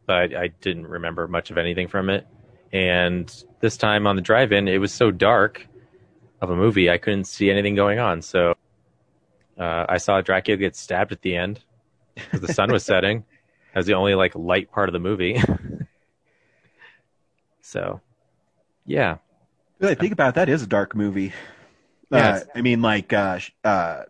but 0.07 0.35
I, 0.35 0.45
I 0.45 0.49
didn't 0.49 0.87
remember 0.87 1.29
much 1.29 1.51
of 1.51 1.59
anything 1.59 1.87
from 1.87 2.09
it. 2.09 2.27
And 2.73 3.31
this 3.61 3.77
time 3.77 4.07
on 4.07 4.17
the 4.17 4.23
drive-in, 4.23 4.67
it 4.67 4.79
was 4.79 4.93
so 4.93 5.11
dark 5.11 5.67
of 6.41 6.49
a 6.49 6.57
movie, 6.57 6.89
I 6.89 6.97
couldn't 6.97 7.25
see 7.25 7.51
anything 7.51 7.75
going 7.75 7.99
on. 7.99 8.23
So 8.23 8.55
uh, 9.59 9.87
I 9.89 9.99
saw 9.99 10.23
Dracula 10.23 10.57
get 10.57 10.75
stabbed 10.75 11.13
at 11.13 11.21
the 11.21 11.37
end 11.37 11.61
because 12.15 12.41
the 12.41 12.55
sun 12.55 12.73
was 12.73 12.85
setting. 12.85 13.25
That 13.75 13.81
was 13.81 13.87
the 13.87 13.95
only 13.95 14.15
like 14.15 14.35
light 14.35 14.73
part 14.73 14.89
of 14.89 14.95
the 14.95 14.99
movie. 14.99 15.41
so, 17.61 18.01
yeah, 18.87 19.19
Really, 19.83 19.97
think 19.97 20.13
about 20.13 20.31
it, 20.31 20.35
that 20.37 20.49
is 20.49 20.63
a 20.63 20.67
dark 20.69 20.95
movie. 20.95 21.33
Yeah, 22.11 22.37
Uh, 22.37 22.41
I 22.55 22.63
mean, 22.63 22.83
like 22.83 23.13
uh, 23.13 23.41
uh, 23.65 24.03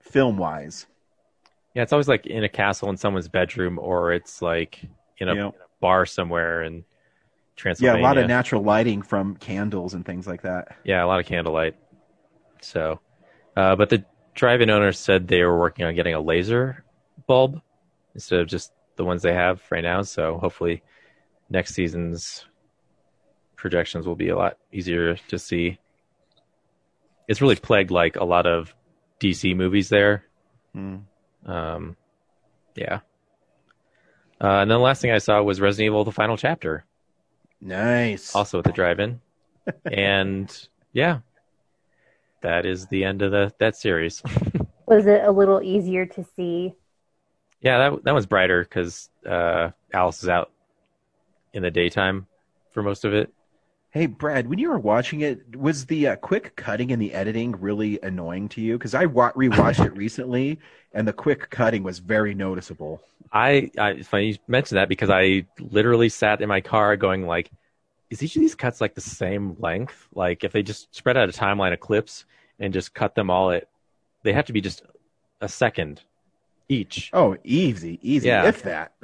film 0.00 0.36
wise. 0.36 0.86
yeah, 1.74 1.82
it's 1.82 1.92
always 1.92 2.06
like 2.06 2.26
in 2.26 2.44
a 2.44 2.48
castle 2.48 2.88
in 2.90 2.96
someone's 2.96 3.26
bedroom, 3.26 3.80
or 3.80 4.12
it's 4.12 4.40
like 4.40 4.80
in 5.18 5.28
a 5.28 5.34
You 5.34 5.40
know? 5.40 5.54
bar 5.80 6.06
somewhere 6.06 6.62
in 6.62 6.84
Yeah, 7.80 7.96
a 7.96 8.00
lot 8.00 8.18
of 8.18 8.28
natural 8.28 8.62
lighting 8.62 9.02
from 9.02 9.36
candles 9.36 9.94
and 9.94 10.06
things 10.06 10.28
like 10.28 10.42
that. 10.42 10.76
Yeah, 10.84 11.04
a 11.04 11.06
lot 11.06 11.18
of 11.18 11.26
candlelight. 11.26 11.74
So, 12.62 13.00
uh, 13.56 13.74
but 13.74 13.90
the 13.90 14.04
drive-in 14.34 14.70
owners 14.70 14.98
said 14.98 15.26
they 15.26 15.42
were 15.42 15.58
working 15.58 15.84
on 15.84 15.94
getting 15.96 16.14
a 16.14 16.20
laser 16.20 16.84
bulb 17.26 17.60
instead 18.14 18.40
of 18.40 18.46
just 18.46 18.72
the 18.96 19.04
ones 19.04 19.22
they 19.22 19.34
have 19.34 19.60
right 19.70 19.82
now. 19.82 20.02
So 20.02 20.38
hopefully, 20.38 20.82
next 21.50 21.74
season's 21.74 22.44
projections 23.64 24.06
will 24.06 24.14
be 24.14 24.28
a 24.28 24.36
lot 24.36 24.58
easier 24.70 25.16
to 25.28 25.38
see. 25.38 25.78
It's 27.26 27.40
really 27.40 27.56
plagued 27.56 27.90
like 27.90 28.16
a 28.16 28.24
lot 28.24 28.46
of 28.46 28.74
DC 29.20 29.56
movies 29.56 29.88
there. 29.88 30.26
Hmm. 30.74 30.96
Um, 31.46 31.96
yeah. 32.74 33.00
Uh, 34.38 34.60
and 34.60 34.70
then 34.70 34.76
the 34.76 34.84
last 34.84 35.00
thing 35.00 35.12
I 35.12 35.18
saw 35.18 35.42
was 35.42 35.62
Resident 35.62 35.86
Evil: 35.86 36.04
The 36.04 36.12
Final 36.12 36.36
Chapter 36.36 36.84
Nice. 37.58 38.34
also 38.34 38.58
at 38.58 38.64
the 38.64 38.72
drive-in, 38.72 39.22
and 39.90 40.68
yeah, 40.92 41.20
that 42.42 42.66
is 42.66 42.86
the 42.88 43.04
end 43.04 43.22
of 43.22 43.30
the 43.30 43.50
that 43.60 43.76
series. 43.76 44.22
Was 44.86 45.06
it 45.06 45.24
a 45.24 45.30
little 45.30 45.62
easier 45.62 46.04
to 46.04 46.26
see? 46.36 46.74
yeah, 47.62 47.78
that 47.78 48.04
that 48.04 48.14
was 48.14 48.26
brighter 48.26 48.62
because 48.62 49.08
uh, 49.26 49.70
Alice 49.94 50.22
is 50.22 50.28
out 50.28 50.50
in 51.54 51.62
the 51.62 51.70
daytime 51.70 52.26
for 52.72 52.82
most 52.82 53.06
of 53.06 53.14
it. 53.14 53.32
Hey, 53.94 54.06
Brad, 54.06 54.48
when 54.48 54.58
you 54.58 54.70
were 54.70 54.78
watching 54.80 55.20
it, 55.20 55.54
was 55.56 55.86
the 55.86 56.08
uh, 56.08 56.16
quick 56.16 56.56
cutting 56.56 56.90
and 56.90 57.00
the 57.00 57.14
editing 57.14 57.52
really 57.52 58.00
annoying 58.02 58.48
to 58.48 58.60
you? 58.60 58.76
Because 58.76 58.92
I 58.92 59.06
wa- 59.06 59.30
rewatched 59.34 59.86
it 59.86 59.96
recently, 59.96 60.58
and 60.92 61.06
the 61.06 61.12
quick 61.12 61.48
cutting 61.50 61.84
was 61.84 62.00
very 62.00 62.34
noticeable. 62.34 63.00
I, 63.32 63.70
I 63.78 63.90
it's 63.90 64.08
funny 64.08 64.30
you 64.30 64.36
mentioned 64.48 64.78
that 64.78 64.88
because 64.88 65.10
I 65.10 65.46
literally 65.60 66.08
sat 66.08 66.40
in 66.40 66.48
my 66.48 66.60
car 66.60 66.96
going 66.96 67.24
like, 67.28 67.52
is 68.10 68.20
each 68.20 68.34
of 68.34 68.42
these 68.42 68.56
cuts 68.56 68.80
like 68.80 68.96
the 68.96 69.00
same 69.00 69.54
length? 69.60 70.08
Like 70.12 70.42
if 70.42 70.50
they 70.50 70.64
just 70.64 70.92
spread 70.92 71.16
out 71.16 71.28
a 71.28 71.32
timeline 71.32 71.72
of 71.72 71.78
clips 71.78 72.24
and 72.58 72.72
just 72.72 72.94
cut 72.94 73.14
them 73.14 73.30
all 73.30 73.52
at, 73.52 73.68
they 74.24 74.32
have 74.32 74.46
to 74.46 74.52
be 74.52 74.60
just 74.60 74.82
a 75.40 75.48
second 75.48 76.00
each. 76.68 77.10
Oh, 77.12 77.36
easy, 77.44 78.00
easy, 78.02 78.26
Yeah. 78.26 78.48
if 78.48 78.60
that. 78.62 78.94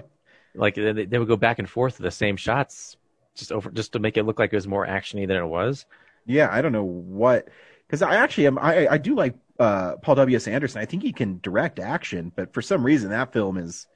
like 0.54 0.76
they, 0.76 1.04
they 1.04 1.18
would 1.18 1.28
go 1.28 1.36
back 1.36 1.58
and 1.58 1.68
forth 1.68 1.96
to 1.96 2.02
the 2.02 2.10
same 2.10 2.38
shots 2.38 2.96
just 3.40 3.52
over 3.52 3.70
just 3.70 3.92
to 3.92 3.98
make 3.98 4.16
it 4.16 4.24
look 4.24 4.38
like 4.38 4.52
it 4.52 4.56
was 4.56 4.68
more 4.68 4.86
actiony 4.86 5.26
than 5.26 5.36
it 5.38 5.46
was 5.46 5.86
Yeah, 6.26 6.48
I 6.50 6.62
don't 6.62 6.72
know 6.72 6.84
what 6.84 7.48
because 7.86 8.02
I 8.02 8.16
actually 8.16 8.46
am. 8.46 8.58
I 8.58 8.86
I 8.88 8.98
do 8.98 9.14
like 9.14 9.34
uh, 9.58 9.96
Paul 9.96 10.14
W. 10.16 10.36
S. 10.36 10.48
Anderson. 10.48 10.80
I 10.80 10.86
think 10.86 11.02
he 11.02 11.12
can 11.12 11.40
direct 11.42 11.78
action, 11.78 12.32
but 12.34 12.54
for 12.54 12.62
some 12.62 12.84
reason 12.84 13.10
that 13.10 13.32
film 13.32 13.58
is, 13.58 13.86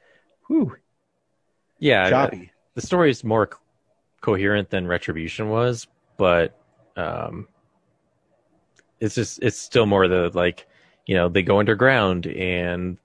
whew, 0.49 0.76
yeah 1.78 2.09
choppy. 2.11 2.53
the 2.74 2.80
story 2.80 3.11
is 3.11 3.24
more 3.24 3.47
co- 3.47 3.59
coherent 4.20 4.70
than 4.70 4.86
retribution 4.86 5.49
was 5.51 5.86
but 6.16 6.59
um 6.97 7.47
it's 9.01 9.14
just 9.14 9.42
it's 9.42 9.59
still 9.59 9.86
more 9.86 10.09
the 10.09 10.30
like 10.34 10.66
you 11.07 11.14
know 11.14 11.28
they 11.28 11.42
go 11.42 11.59
underground 11.59 12.26
and 12.26 12.97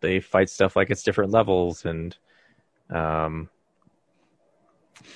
they 0.00 0.20
fight 0.20 0.50
stuff 0.50 0.76
like 0.76 0.90
it's 0.90 1.02
different 1.02 1.30
levels 1.30 1.84
and 1.84 2.16
um 2.90 3.48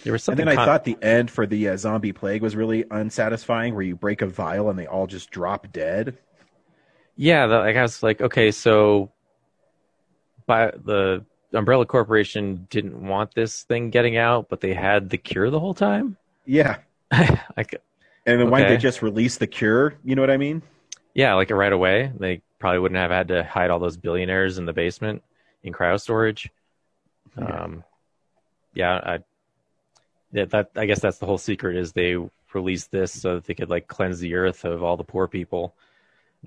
there 0.03 0.13
was 0.13 0.23
And 0.23 0.37
something 0.39 0.47
then 0.47 0.59
I 0.59 0.65
thought 0.65 0.85
the 0.85 0.99
end 1.03 1.31
for 1.31 1.47
the 1.47 1.71
uh, 1.71 1.77
zombie 1.77 2.13
plague 2.13 2.43
was 2.43 2.57
really 2.57 2.85
unsatisfying, 2.91 3.75
where 3.75 3.83
you 3.83 3.97
break 3.97 4.23
a 4.23 4.27
vial 4.27 4.71
and 4.71 4.79
they 4.79 4.87
all 4.87 5.07
just 5.07 5.31
drop 5.31 5.73
dead. 5.73 6.19
Yeah, 7.17 7.45
like 7.45 7.77
I 7.77 7.83
was 7.83 8.03
like, 8.03 8.21
okay, 8.21 8.51
so 8.51 9.13
by 10.47 10.73
the 10.85 11.25
Umbrella 11.53 11.87
Corporation 11.87 12.67
didn't 12.71 13.07
want 13.07 13.35
this 13.35 13.63
thing 13.63 13.91
getting 13.91 14.17
out, 14.17 14.49
but 14.49 14.61
they 14.61 14.75
had 14.75 15.11
the 15.11 15.19
cure 15.19 15.51
the 15.51 15.61
whole 15.61 15.75
time. 15.75 16.17
Yeah, 16.45 16.79
like, 17.57 17.81
and 18.27 18.41
then 18.41 18.51
why 18.51 18.61
didn't 18.61 18.75
they 18.75 18.83
just 18.83 19.03
release 19.03 19.39
the 19.39 19.47
cure? 19.47 19.95
You 20.05 20.17
know 20.17 20.23
what 20.23 20.31
I 20.31 20.37
mean? 20.37 20.63
yeah, 21.15 21.35
like 21.35 21.51
right 21.51 21.73
away. 21.73 22.13
They 22.19 22.43
probably 22.59 22.81
wouldn't 22.81 22.99
have 22.99 23.11
had 23.11 23.29
to 23.29 23.45
hide 23.45 23.71
all 23.71 23.79
those 23.79 23.97
billionaires 23.97 24.59
in 24.59 24.67
the 24.67 24.73
basement 24.73 25.23
in 25.63 25.73
cryo 25.73 26.01
storage. 26.01 26.51
Yeah. 27.39 27.45
Um, 27.45 27.85
yeah, 28.75 28.95
I, 28.95 29.19
yeah, 30.35 30.47
that 30.47 30.71
I 30.75 30.87
guess 30.87 30.99
that's 30.99 31.19
the 31.19 31.27
whole 31.27 31.39
secret 31.39 31.77
is 31.77 31.93
they 31.93 32.17
released 32.53 32.91
this 32.91 33.13
so 33.13 33.37
that 33.37 33.45
they 33.45 33.55
could 33.55 33.71
like 33.71 33.87
cleanse 33.87 34.19
the 34.19 34.35
earth 34.35 34.65
of 34.65 34.83
all 34.83 34.97
the 34.97 35.05
poor 35.05 35.29
people. 35.29 35.75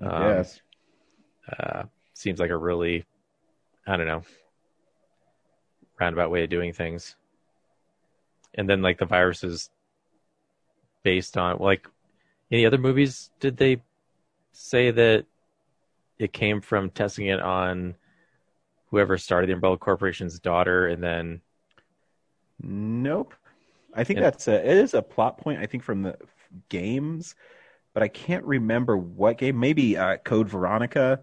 Um, 0.00 0.22
yes. 0.22 0.60
uh, 1.58 1.84
seems 2.12 2.38
like 2.38 2.50
a 2.50 2.56
really, 2.56 3.06
I 3.86 3.96
don't 3.96 4.06
know, 4.06 4.22
roundabout 5.98 6.30
way 6.30 6.44
of 6.44 6.50
doing 6.50 6.74
things. 6.74 7.16
And 8.54 8.68
then 8.68 8.82
like 8.82 8.98
the 8.98 9.06
virus 9.06 9.42
is 9.42 9.70
based 11.02 11.38
on 11.38 11.56
like 11.58 11.88
any 12.52 12.66
other 12.66 12.78
movies. 12.78 13.30
Did 13.40 13.56
they 13.56 13.80
say 14.52 14.90
that 14.90 15.24
it 16.18 16.34
came 16.34 16.60
from 16.60 16.90
testing 16.90 17.28
it 17.28 17.40
on 17.40 17.94
whoever 18.90 19.16
started 19.16 19.48
the 19.48 19.54
Umbrella 19.54 19.78
Corporation's 19.78 20.38
daughter, 20.38 20.88
and 20.88 21.02
then 21.02 21.40
Nope. 22.60 23.34
I 23.98 24.04
think 24.04 24.18
And- 24.18 24.26
that's 24.26 24.48
a 24.48 24.54
it 24.54 24.76
is 24.76 24.94
a 24.94 25.02
plot 25.02 25.38
point. 25.38 25.60
I 25.60 25.66
think 25.66 25.82
from 25.82 26.02
the 26.02 26.14
f- 26.14 26.48
games, 26.68 27.34
but 27.94 28.02
I 28.02 28.08
can't 28.08 28.44
remember 28.44 28.96
what 28.96 29.38
game. 29.38 29.58
Maybe 29.58 29.96
uh, 29.96 30.18
Code 30.18 30.48
Veronica. 30.48 31.20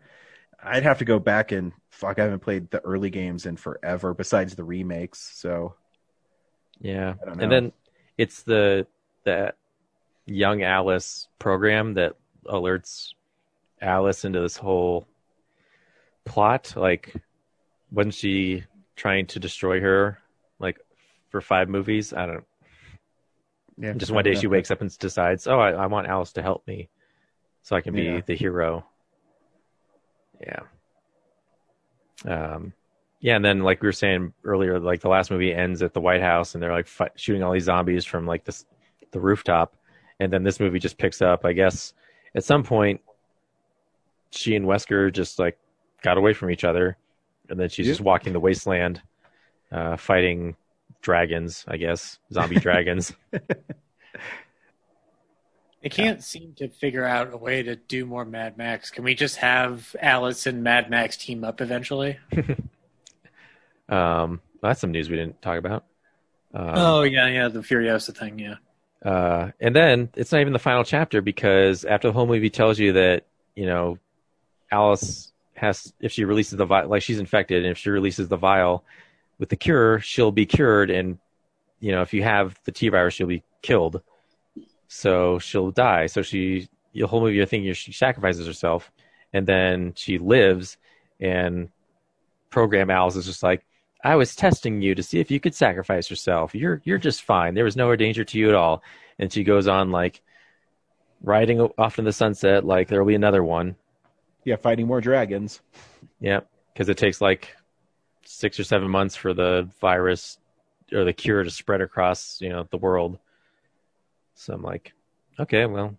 I'd 0.62 0.84
have 0.84 0.98
to 1.00 1.06
go 1.06 1.20
back 1.20 1.52
and 1.52 1.72
fuck. 1.90 2.20
I 2.20 2.24
haven't 2.24 2.40
played 2.40 2.72
the 2.72 2.82
early 2.82 3.10
games 3.10 3.46
in 3.46 3.56
forever. 3.56 4.14
Besides 4.14 4.56
the 4.56 4.64
remakes, 4.64 5.20
so 5.20 5.76
yeah, 6.80 7.14
and 7.26 7.52
then 7.52 7.72
it's 8.18 8.44
the 8.44 8.88
that 9.24 9.56
young 10.26 10.64
Alice 10.64 11.28
program 11.40 11.94
that 11.94 12.16
alerts 12.46 13.14
Alice 13.82 14.26
into 14.26 14.42
this 14.42 14.58
whole 14.58 15.08
plot. 16.26 16.74
Like, 16.76 17.14
wasn't 17.92 18.16
she 18.16 18.64
trying 18.96 19.28
to 19.28 19.40
destroy 19.40 19.80
her 19.82 20.20
like 20.60 20.80
for 21.30 21.42
five 21.42 21.70
movies? 21.70 22.12
I 22.12 22.26
don't. 22.26 22.46
Yeah. 23.78 23.94
Just 23.94 24.12
one 24.12 24.24
day 24.24 24.36
she 24.36 24.48
wakes 24.48 24.72
up 24.72 24.82
and 24.82 24.98
decides, 25.00 25.48
"Oh, 25.48 25.60
I, 25.60 25.72
I 25.72 25.86
want 25.88 26.08
Alice 26.08 26.32
to 26.34 26.42
help 26.42 26.66
me, 26.68 26.90
so 27.62 27.76
I 27.76 27.82
can 27.82 27.94
be 27.94 28.04
Yeah. 28.04 28.22
the 28.26 28.36
hero." 28.36 28.86
Yeah. 30.42 30.60
Um, 32.26 32.74
yeah, 33.20 33.36
and 33.36 33.44
then 33.46 33.62
like 33.62 33.82
we 33.82 33.88
were 33.88 33.92
saying 33.94 34.34
earlier, 34.44 34.80
like 34.80 35.02
the 35.02 35.10
last 35.10 35.32
movie 35.32 35.54
ends 35.54 35.82
at 35.82 35.94
the 35.94 36.02
White 36.02 36.22
House, 36.22 36.54
and 36.54 36.62
they're 36.64 36.72
like 36.72 36.88
fight, 36.88 37.12
shooting 37.16 37.44
all 37.44 37.52
these 37.54 37.64
zombies 37.66 38.06
from 38.06 38.26
like 38.26 38.44
this 38.46 38.66
the 39.12 39.20
rooftop, 39.20 39.76
and 40.20 40.32
then 40.32 40.44
this 40.44 40.60
movie 40.60 40.80
just 40.80 40.98
picks 40.98 41.22
up. 41.22 41.46
I 41.46 41.54
guess 41.54 41.94
at 42.36 42.44
some 42.44 42.64
point, 42.64 43.02
she 44.32 44.56
and 44.56 44.66
Wesker 44.66 45.12
just 45.12 45.40
like 45.40 45.58
got 46.02 46.18
away 46.18 46.34
from 46.34 46.52
each 46.52 46.64
other, 46.64 46.98
and 47.50 47.60
then 47.60 47.70
she's 47.70 47.88
Yeah. 47.88 47.92
just 47.94 48.02
walking 48.02 48.34
the 48.34 48.40
wasteland, 48.40 49.02
uh, 49.72 49.98
fighting 49.98 50.56
dragons. 51.06 51.64
I 51.68 51.78
guess 51.78 52.20
zombie 52.34 52.60
dragons. 52.60 53.14
I 55.84 55.90
can't 55.90 56.24
seem 56.24 56.54
to 56.58 56.68
figure 56.68 57.06
out 57.06 57.32
a 57.32 57.38
way 57.38 57.62
to 57.62 57.76
do 57.76 58.08
more 58.08 58.26
Mad 58.26 58.58
Max. 58.58 58.90
Can 58.90 59.04
we 59.04 59.14
just 59.14 59.36
have 59.38 59.96
Alice 60.02 60.48
and 60.48 60.64
Mad 60.64 60.90
Max 60.90 61.16
team 61.16 61.44
up 61.44 61.62
eventually? 61.62 62.18
Um, 63.88 64.42
that's 64.64 64.82
some 64.82 64.92
news 64.92 65.12
we 65.12 65.16
didn't 65.16 65.42
talk 65.44 65.60
about. 65.60 65.86
Um, 66.56 66.72
oh 66.74 67.04
yeah, 67.04 67.28
yeah, 67.28 67.50
the 67.50 67.60
Furiosa 67.60 68.18
thing. 68.18 68.40
Yeah. 68.40 68.56
Uh, 69.04 69.52
and 69.60 69.76
then 69.76 70.10
it's 70.16 70.32
not 70.32 70.42
even 70.42 70.54
the 70.54 70.60
final 70.60 70.84
chapter 70.84 71.22
because 71.22 71.86
after 71.86 72.08
the 72.08 72.14
whole 72.14 72.26
movie 72.26 72.50
tells 72.50 72.80
you 72.80 72.94
that 72.94 73.26
you 73.56 73.68
know 73.68 74.00
Alice 74.72 75.32
has 75.54 75.94
if 76.00 76.12
she 76.12 76.26
releases 76.26 76.58
the 76.58 76.66
vial 76.66 76.90
like 76.90 77.04
she's 77.04 77.20
infected 77.20 77.64
and 77.64 77.74
if 77.74 77.78
she 77.78 77.92
releases 77.92 78.28
the 78.28 78.38
vial 78.38 78.84
with 79.38 79.50
the 79.50 79.56
cure 79.56 80.00
she'll 80.00 80.32
be 80.32 80.46
cured 80.46 80.90
and 80.90 81.18
you 81.80 81.92
know 81.92 82.02
if 82.02 82.14
you 82.14 82.24
have 82.24 82.60
the 82.66 82.72
T 82.72 82.90
virus 82.90 83.14
she'll 83.14 83.28
be 83.28 83.44
killed 83.62 84.02
so 84.88 85.40
she'll 85.40 85.72
die 85.72 86.06
so 86.06 86.22
she 86.22 86.68
the 86.94 87.02
whole 87.02 87.22
movie 87.22 87.36
you're 87.36 87.46
thinking 87.46 87.74
she 87.74 87.92
sacrifices 87.92 88.48
herself 88.48 88.92
and 89.34 89.46
then 89.46 89.94
she 89.96 90.18
lives 90.18 90.78
and 91.20 91.70
program 92.50 92.90
Alice 92.90 93.16
is 93.16 93.26
just 93.26 93.44
like 93.44 93.66
I 94.06 94.16
was 94.16 94.36
testing 94.36 94.84
you 94.84 94.94
to 94.94 95.02
see 95.02 95.20
if 95.20 95.32
you 95.32 95.40
could 95.40 95.56
sacrifice 95.56 96.12
yourself. 96.12 96.54
You're 96.54 96.80
you're 96.86 97.00
just 97.00 97.24
fine. 97.24 97.56
There 97.56 97.64
was 97.64 97.76
no 97.76 97.96
danger 97.96 98.24
to 98.24 98.38
you 98.38 98.50
at 98.50 98.56
all. 98.56 98.84
And 99.18 99.34
she 99.34 99.44
goes 99.44 99.68
on 99.68 99.90
like 99.90 100.22
riding 101.24 101.60
off 101.60 101.98
in 101.98 102.06
the 102.06 102.14
sunset 102.14 102.64
like 102.64 102.88
there'll 102.88 103.08
be 103.08 103.16
another 103.16 103.44
one. 103.44 103.76
Yeah, 104.44 104.58
fighting 104.58 104.86
more 104.86 105.02
dragons. 105.02 105.60
Yeah, 106.20 106.42
because 106.72 106.88
it 106.88 107.00
takes 107.00 107.20
like 107.20 107.56
six 108.26 108.60
or 108.60 108.64
seven 108.64 108.90
months 108.90 109.16
for 109.16 109.34
the 109.34 109.70
virus 109.80 110.38
or 110.92 111.04
the 111.04 111.14
cure 111.14 111.44
to 111.44 111.50
spread 111.50 111.82
across 111.82 112.40
you 112.42 112.50
know 112.50 112.68
the 112.70 112.78
world. 112.78 113.20
So 114.36 114.54
I'm 114.54 114.62
like, 114.62 114.94
okay, 115.40 115.66
well, 115.66 115.96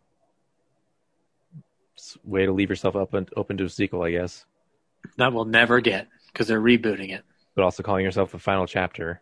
way 2.25 2.47
to 2.47 2.53
leave 2.53 2.71
yourself 2.71 2.97
open 2.97 3.29
open 3.37 3.57
to 3.57 3.65
a 3.65 3.69
sequel, 3.69 4.03
I 4.03 4.11
guess. 4.11 4.45
That 5.17 5.33
we'll 5.33 5.45
never 5.45 5.81
get 5.81 6.09
because 6.33 6.49
they're 6.49 6.61
rebooting 6.61 7.11
it 7.11 7.25
but 7.57 7.65
also 7.65 7.83
calling 7.83 8.05
yourself 8.05 8.31
the 8.31 8.39
final 8.39 8.67
chapter. 8.67 9.21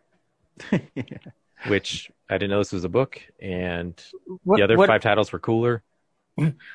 yeah. 0.71 0.81
Which 1.67 2.11
I 2.29 2.37
didn't 2.37 2.51
know 2.51 2.59
this 2.59 2.73
was 2.73 2.83
a 2.83 2.89
book, 2.89 3.19
and 3.41 3.99
what, 4.43 4.57
the 4.57 4.63
other 4.63 4.77
what, 4.77 4.87
five 4.87 5.01
titles 5.01 5.31
were 5.31 5.39
cooler. 5.39 5.81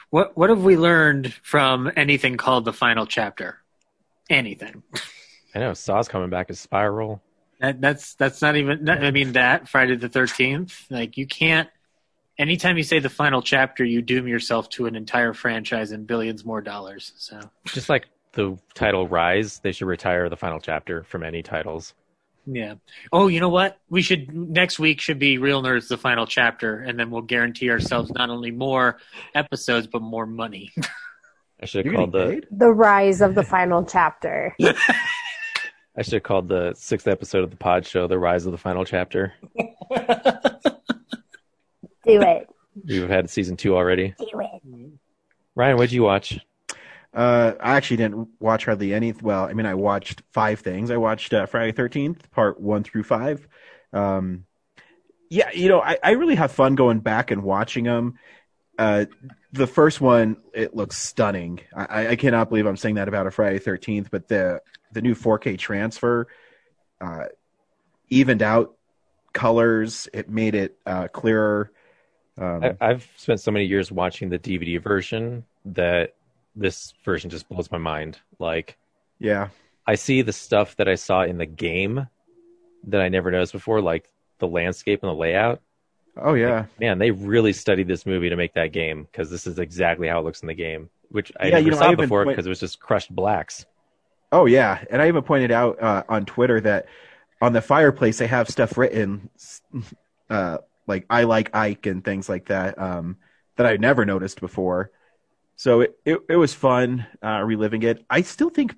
What 0.08 0.36
What 0.36 0.50
have 0.50 0.64
we 0.64 0.76
learned 0.76 1.32
from 1.32 1.92
anything 1.94 2.36
called 2.36 2.64
the 2.64 2.72
final 2.72 3.06
chapter? 3.06 3.58
Anything? 4.28 4.82
I 5.54 5.58
know 5.58 5.74
Saw's 5.74 6.08
coming 6.08 6.30
back 6.30 6.50
as 6.50 6.60
Spiral. 6.60 7.22
That, 7.60 7.80
that's 7.80 8.14
that's 8.14 8.40
not 8.40 8.56
even. 8.56 8.88
I 8.88 9.10
mean 9.10 9.32
that 9.32 9.68
Friday 9.68 9.96
the 9.96 10.08
Thirteenth. 10.08 10.86
Like 10.90 11.16
you 11.18 11.26
can't. 11.26 11.68
Anytime 12.38 12.78
you 12.78 12.82
say 12.82 13.00
the 13.00 13.10
final 13.10 13.42
chapter, 13.42 13.84
you 13.84 14.00
doom 14.00 14.26
yourself 14.26 14.70
to 14.70 14.86
an 14.86 14.96
entire 14.96 15.34
franchise 15.34 15.92
and 15.92 16.06
billions 16.06 16.42
more 16.44 16.62
dollars. 16.62 17.12
So 17.16 17.38
just 17.66 17.90
like 17.90 18.06
the 18.32 18.56
title 18.74 19.06
Rise, 19.06 19.58
they 19.58 19.72
should 19.72 19.88
retire 19.88 20.28
the 20.30 20.36
final 20.36 20.58
chapter 20.58 21.02
from 21.04 21.22
any 21.22 21.42
titles. 21.42 21.94
Yeah. 22.46 22.74
Oh, 23.12 23.28
you 23.28 23.40
know 23.40 23.50
what? 23.50 23.78
We 23.90 24.00
should 24.00 24.34
next 24.34 24.78
week 24.78 25.00
should 25.00 25.18
be 25.18 25.36
Real 25.36 25.62
Nerds 25.62 25.88
the 25.88 25.98
final 25.98 26.26
chapter, 26.26 26.78
and 26.80 26.98
then 26.98 27.10
we'll 27.10 27.22
guarantee 27.22 27.70
ourselves 27.70 28.10
not 28.10 28.30
only 28.30 28.50
more 28.50 28.98
episodes 29.34 29.86
but 29.86 30.00
more 30.00 30.26
money. 30.26 30.72
I 31.62 31.66
should 31.66 31.84
have 31.84 31.94
called 31.94 32.12
the 32.12 32.42
the 32.50 32.70
rise 32.70 33.20
of 33.20 33.34
the 33.34 33.42
final 33.42 33.84
chapter. 33.84 34.56
I 36.00 36.02
should 36.02 36.14
have 36.14 36.22
called 36.22 36.48
the 36.48 36.72
sixth 36.76 37.06
episode 37.06 37.44
of 37.44 37.50
the 37.50 37.58
Pod 37.58 37.84
Show 37.84 38.06
the 38.06 38.18
rise 38.18 38.46
of 38.46 38.52
the 38.52 38.58
final 38.58 38.86
chapter. 38.86 39.34
Do 39.54 39.66
it. 42.06 42.48
We've 42.86 43.06
had 43.06 43.28
season 43.28 43.58
two 43.58 43.76
already. 43.76 44.14
Do 44.18 44.40
it. 44.40 44.92
Ryan, 45.54 45.76
what 45.76 45.90
did 45.90 45.92
you 45.92 46.02
watch? 46.02 46.40
Uh, 47.12 47.52
I 47.60 47.76
actually 47.76 47.98
didn't 47.98 48.28
watch 48.40 48.64
hardly 48.64 48.94
any. 48.94 49.12
Well, 49.12 49.44
I 49.44 49.52
mean, 49.52 49.66
I 49.66 49.74
watched 49.74 50.22
five 50.32 50.60
things. 50.60 50.90
I 50.90 50.96
watched 50.96 51.34
uh, 51.34 51.44
Friday 51.44 51.72
Thirteenth, 51.72 52.30
part 52.30 52.58
one 52.58 52.82
through 52.82 53.02
five. 53.02 53.46
Um, 53.92 54.46
yeah, 55.28 55.50
you 55.52 55.68
know, 55.68 55.82
I, 55.82 55.98
I 56.02 56.12
really 56.12 56.36
have 56.36 56.50
fun 56.50 56.76
going 56.76 57.00
back 57.00 57.30
and 57.30 57.42
watching 57.42 57.84
them. 57.84 58.18
Uh, 58.78 59.04
the 59.52 59.66
first 59.66 60.00
one, 60.00 60.38
it 60.54 60.74
looks 60.74 60.96
stunning. 60.96 61.60
I, 61.76 62.08
I 62.08 62.16
cannot 62.16 62.48
believe 62.48 62.64
I'm 62.64 62.78
saying 62.78 62.94
that 62.94 63.08
about 63.08 63.26
a 63.26 63.30
Friday 63.30 63.58
Thirteenth, 63.58 64.10
but 64.10 64.28
the 64.28 64.62
the 64.92 65.02
new 65.02 65.14
4K 65.14 65.58
transfer 65.58 66.26
uh, 67.00 67.24
evened 68.08 68.42
out 68.42 68.74
colors. 69.32 70.08
It 70.12 70.28
made 70.28 70.54
it 70.54 70.76
uh, 70.86 71.08
clearer. 71.08 71.70
Um, 72.38 72.64
I, 72.64 72.76
I've 72.80 73.08
spent 73.16 73.40
so 73.40 73.50
many 73.50 73.66
years 73.66 73.92
watching 73.92 74.28
the 74.30 74.38
DVD 74.38 74.82
version 74.82 75.44
that 75.66 76.14
this 76.56 76.94
version 77.04 77.30
just 77.30 77.48
blows 77.48 77.70
my 77.70 77.78
mind. 77.78 78.18
Like, 78.38 78.76
yeah, 79.18 79.48
I 79.86 79.94
see 79.94 80.22
the 80.22 80.32
stuff 80.32 80.76
that 80.76 80.88
I 80.88 80.94
saw 80.94 81.22
in 81.22 81.38
the 81.38 81.46
game 81.46 82.06
that 82.84 83.00
I 83.00 83.08
never 83.08 83.30
noticed 83.30 83.52
before, 83.52 83.80
like 83.80 84.08
the 84.38 84.48
landscape 84.48 85.02
and 85.02 85.10
the 85.10 85.14
layout. 85.14 85.60
Oh 86.16 86.34
yeah, 86.34 86.60
like, 86.60 86.80
man, 86.80 86.98
they 86.98 87.10
really 87.10 87.52
studied 87.52 87.88
this 87.88 88.06
movie 88.06 88.30
to 88.30 88.36
make 88.36 88.54
that 88.54 88.72
game 88.72 89.06
because 89.10 89.30
this 89.30 89.46
is 89.46 89.58
exactly 89.58 90.08
how 90.08 90.18
it 90.20 90.24
looks 90.24 90.42
in 90.42 90.48
the 90.48 90.54
game, 90.54 90.88
which 91.10 91.30
I 91.38 91.46
yeah, 91.46 91.50
never 91.54 91.64
you 91.64 91.70
know, 91.72 91.78
saw 91.78 91.90
I 91.90 91.94
before 91.94 92.24
because 92.24 92.46
it 92.46 92.48
was 92.48 92.60
just 92.60 92.80
crushed 92.80 93.14
blacks. 93.14 93.66
Oh 94.32 94.46
yeah, 94.46 94.84
and 94.90 95.02
I 95.02 95.08
even 95.08 95.22
pointed 95.22 95.50
out 95.50 95.82
uh, 95.82 96.04
on 96.08 96.24
Twitter 96.24 96.60
that 96.60 96.86
on 97.40 97.52
the 97.52 97.62
fireplace 97.62 98.18
they 98.18 98.26
have 98.26 98.48
stuff 98.48 98.78
written, 98.78 99.28
uh, 100.28 100.58
like 100.86 101.06
"I 101.10 101.24
like 101.24 101.54
Ike" 101.54 101.86
and 101.86 102.04
things 102.04 102.28
like 102.28 102.46
that 102.46 102.78
um, 102.78 103.16
that 103.56 103.66
I 103.66 103.76
never 103.76 104.04
noticed 104.04 104.40
before. 104.40 104.90
So 105.56 105.80
it, 105.82 105.98
it, 106.04 106.18
it 106.30 106.36
was 106.36 106.54
fun 106.54 107.06
uh, 107.22 107.42
reliving 107.44 107.82
it. 107.82 108.04
I 108.08 108.22
still 108.22 108.50
think 108.50 108.74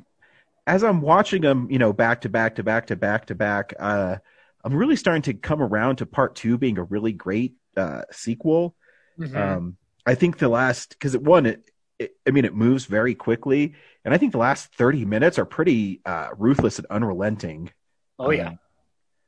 as 0.67 0.83
I'm 0.83 1.01
watching 1.01 1.43
them, 1.43 1.69
you 1.71 1.79
know, 1.79 1.93
back 1.93 2.23
to 2.23 2.29
back 2.29 2.57
to 2.57 2.63
back 2.63 2.87
to 2.87 2.97
back 2.97 3.27
to 3.27 3.35
back, 3.35 3.75
uh, 3.79 4.17
I'm 4.65 4.75
really 4.75 4.97
starting 4.97 5.23
to 5.23 5.35
come 5.35 5.61
around 5.61 5.97
to 5.97 6.07
part 6.07 6.35
two 6.35 6.59
being 6.59 6.79
a 6.79 6.85
really 6.85 7.13
great 7.13 7.55
uh, 7.77 8.03
sequel. 8.11 8.75
Mm-hmm. 9.19 9.37
Um, 9.37 9.77
I 10.07 10.15
think 10.15 10.39
the 10.39 10.49
last 10.49 10.91
because 10.91 11.15
it 11.15 11.23
one, 11.23 11.47
it, 11.47 11.71
it, 12.03 12.17
I 12.27 12.31
mean, 12.31 12.45
it 12.45 12.55
moves 12.55 12.87
very 12.87 13.15
quickly, 13.15 13.75
and 14.05 14.13
I 14.13 14.19
think 14.19 14.33
the 14.33 14.39
last 14.39 14.75
30 14.75 15.05
minutes 15.05 15.39
are 15.39 15.45
pretty 15.45 16.01
uh, 16.05 16.29
ruthless 16.37 16.79
and 16.79 16.87
unrelenting. 16.89 17.71
Oh 18.19 18.31
yeah, 18.31 18.49
um, 18.49 18.59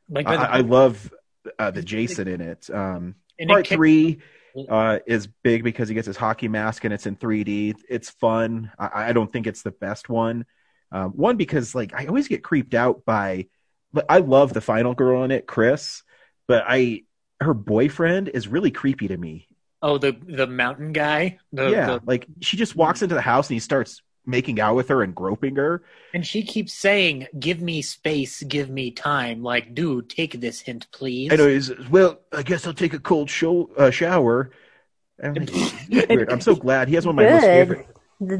like 0.08 0.26
I, 0.26 0.34
I, 0.34 0.60
love 0.60 1.12
uh, 1.58 1.70
the 1.70 1.82
Jason 1.82 2.28
in 2.28 2.40
it. 2.40 2.68
Um, 2.70 3.16
part 3.46 3.70
it 3.70 3.74
three 3.74 4.20
uh, 4.68 4.98
is 5.06 5.26
big 5.42 5.64
because 5.64 5.88
he 5.88 5.94
gets 5.94 6.06
his 6.06 6.16
hockey 6.16 6.48
mask 6.48 6.84
and 6.84 6.94
it's 6.94 7.06
in 7.06 7.16
3D. 7.16 7.76
It's 7.88 8.10
fun. 8.10 8.70
I, 8.78 9.08
I 9.08 9.12
don't 9.12 9.32
think 9.32 9.46
it's 9.46 9.62
the 9.62 9.72
best 9.72 10.08
one. 10.08 10.46
Um, 10.92 11.10
one 11.10 11.36
because 11.36 11.74
like 11.74 11.92
I 11.94 12.06
always 12.06 12.28
get 12.28 12.44
creeped 12.44 12.74
out 12.74 13.04
by. 13.04 13.46
But 13.92 14.06
I 14.08 14.18
love 14.18 14.52
the 14.52 14.60
final 14.60 14.94
girl 14.94 15.22
in 15.22 15.30
it, 15.30 15.46
Chris, 15.46 16.02
but 16.48 16.64
I 16.66 17.02
her 17.40 17.54
boyfriend 17.54 18.28
is 18.28 18.48
really 18.48 18.72
creepy 18.72 19.08
to 19.08 19.16
me. 19.16 19.46
Oh, 19.84 19.98
the 19.98 20.16
the 20.26 20.46
mountain 20.46 20.94
guy. 20.94 21.38
The, 21.52 21.68
yeah, 21.68 21.86
the... 21.86 22.00
like 22.06 22.26
she 22.40 22.56
just 22.56 22.74
walks 22.74 23.02
into 23.02 23.14
the 23.14 23.20
house 23.20 23.50
and 23.50 23.54
he 23.54 23.60
starts 23.60 24.00
making 24.24 24.58
out 24.58 24.76
with 24.76 24.88
her 24.88 25.02
and 25.02 25.14
groping 25.14 25.56
her. 25.56 25.82
And 26.14 26.26
she 26.26 26.42
keeps 26.42 26.72
saying, 26.72 27.26
"Give 27.38 27.60
me 27.60 27.82
space, 27.82 28.42
give 28.44 28.70
me 28.70 28.92
time." 28.92 29.42
Like, 29.42 29.74
dude, 29.74 30.08
take 30.08 30.40
this 30.40 30.60
hint, 30.60 30.86
please. 30.90 31.30
I 31.30 31.36
know. 31.36 31.48
He's, 31.48 31.70
well, 31.90 32.18
I 32.32 32.42
guess 32.42 32.66
I'll 32.66 32.72
take 32.72 32.94
a 32.94 32.98
cold 32.98 33.28
show, 33.28 33.68
uh, 33.76 33.90
shower. 33.90 34.52
I'm, 35.22 35.46
I'm 36.30 36.40
so 36.40 36.54
glad 36.54 36.88
he 36.88 36.94
has 36.94 37.04
one 37.04 37.12
of 37.12 37.16
my 37.16 37.24
Good. 37.24 37.34
most 37.34 37.42
favorite. 37.42 37.86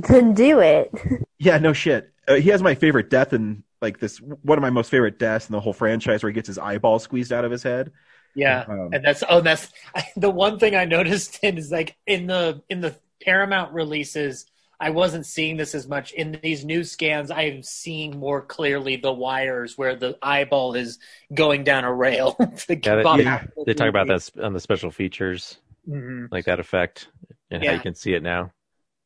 Then 0.09 0.33
do 0.33 0.61
it. 0.61 0.91
Yeah, 1.39 1.59
no 1.59 1.75
shit. 1.75 2.11
Uh, 2.27 2.37
he 2.37 2.49
has 2.49 2.63
my 2.63 2.75
favorite 2.75 3.11
death 3.11 3.35
in 3.35 3.65
like 3.83 4.01
this. 4.01 4.17
One 4.17 4.57
of 4.57 4.63
my 4.63 4.71
most 4.71 4.91
favorite 4.91 5.19
deaths 5.19 5.47
in 5.47 5.53
the 5.53 5.61
whole 5.61 5.75
franchise, 5.75 6.23
where 6.23 6.31
he 6.31 6.35
gets 6.35 6.47
his 6.47 6.59
eyeball 6.59 6.99
squeezed 7.01 7.35
out 7.35 7.45
of 7.45 7.51
his 7.51 7.63
head. 7.63 7.93
Yeah, 8.35 8.65
um, 8.69 8.91
and 8.93 9.05
that's 9.05 9.23
oh, 9.29 9.41
that's 9.41 9.73
the 10.17 10.31
one 10.31 10.59
thing 10.59 10.75
I 10.75 10.85
noticed 10.85 11.43
in 11.43 11.59
is 11.59 11.71
like 11.71 11.97
in 12.07 12.27
the 12.27 12.63
in 12.69 12.81
the 12.81 12.97
Paramount 13.23 13.73
releases 13.73 14.47
I 14.81 14.91
wasn't 14.91 15.25
seeing 15.25 15.57
this 15.57 15.75
as 15.75 15.87
much 15.89 16.13
in 16.13 16.39
these 16.43 16.65
new 16.65 16.85
scans. 16.85 17.31
I'm 17.31 17.63
seeing 17.63 18.19
more 18.19 18.43
clearly 18.43 18.97
the 18.97 19.13
wires 19.13 19.79
where 19.79 19.95
the 19.95 20.19
eyeball 20.21 20.75
is 20.75 20.99
going 21.33 21.65
down 21.65 21.85
a 21.85 21.93
rail. 21.93 22.37
yeah, 22.69 22.77
they, 22.77 23.23
yeah, 23.23 23.45
they 23.67 23.75
talk 23.75 23.89
about 23.89 24.09
that 24.09 24.31
on 24.43 24.53
the 24.53 24.61
special 24.61 24.91
features, 24.91 25.59
mm-hmm. 25.89 26.27
like 26.31 26.47
that 26.47 26.61
effect 26.61 27.09
and 27.51 27.63
yeah. 27.63 27.71
how 27.71 27.77
you 27.77 27.83
can 27.83 27.95
see 27.95 28.15
it 28.15 28.23
now. 28.23 28.53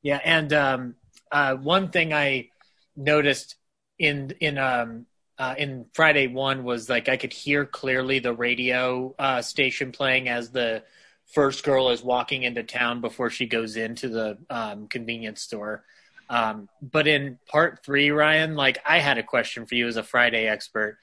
Yeah, 0.03 0.21
and 0.25 0.53
um, 0.53 0.95
uh, 1.31 1.55
one 1.55 1.91
thing 1.91 2.13
I 2.13 2.49
noticed 2.97 3.57
in 3.99 4.33
in 4.41 4.59
um, 4.59 5.07
uh, 5.39 5.55
in 5.57 5.87
Friday 5.93 6.27
one 6.27 6.65
was 6.65 6.89
like 6.89 7.09
I 7.09 7.17
could 7.17 7.33
hear 7.33 7.65
clearly 7.65 8.19
the 8.19 8.35
radio 8.35 9.15
uh, 9.19 9.43
station 9.43 9.93
playing 9.93 10.29
as 10.29 10.51
the 10.51 10.83
first 11.27 11.65
girl 11.65 11.91
is 11.91 12.03
walking 12.03 12.43
into 12.43 12.63
town 12.63 13.01
before 13.01 13.31
she 13.31 13.47
goes 13.47 13.77
into 13.77 14.09
the 14.09 14.39
um, 14.51 14.89
convenience 14.89 15.43
store. 15.43 15.85
Um, 16.31 16.69
but 16.83 17.07
in 17.07 17.39
part 17.49 17.85
three, 17.85 18.11
Ryan, 18.11 18.55
like 18.57 18.79
I 18.85 18.99
had 18.99 19.19
a 19.19 19.23
question 19.23 19.67
for 19.67 19.75
you 19.75 19.87
as 19.87 19.97
a 19.97 20.03
Friday 20.03 20.47
expert. 20.47 20.99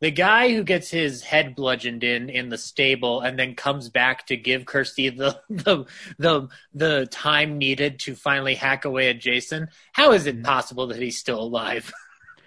The 0.00 0.10
guy 0.10 0.54
who 0.54 0.64
gets 0.64 0.88
his 0.88 1.22
head 1.22 1.54
bludgeoned 1.54 2.04
in 2.04 2.30
in 2.30 2.48
the 2.48 2.56
stable 2.56 3.20
and 3.20 3.38
then 3.38 3.54
comes 3.54 3.90
back 3.90 4.26
to 4.28 4.36
give 4.36 4.64
Kirsty 4.64 5.10
the 5.10 5.40
the 5.50 5.84
the, 6.18 6.48
the 6.72 7.06
time 7.10 7.58
needed 7.58 7.98
to 8.00 8.14
finally 8.14 8.54
hack 8.54 8.84
away 8.84 9.10
at 9.10 9.20
Jason. 9.20 9.68
How 9.92 10.12
is 10.12 10.26
it 10.26 10.42
possible 10.42 10.86
that 10.86 11.02
he's 11.02 11.18
still 11.18 11.40
alive? 11.40 11.92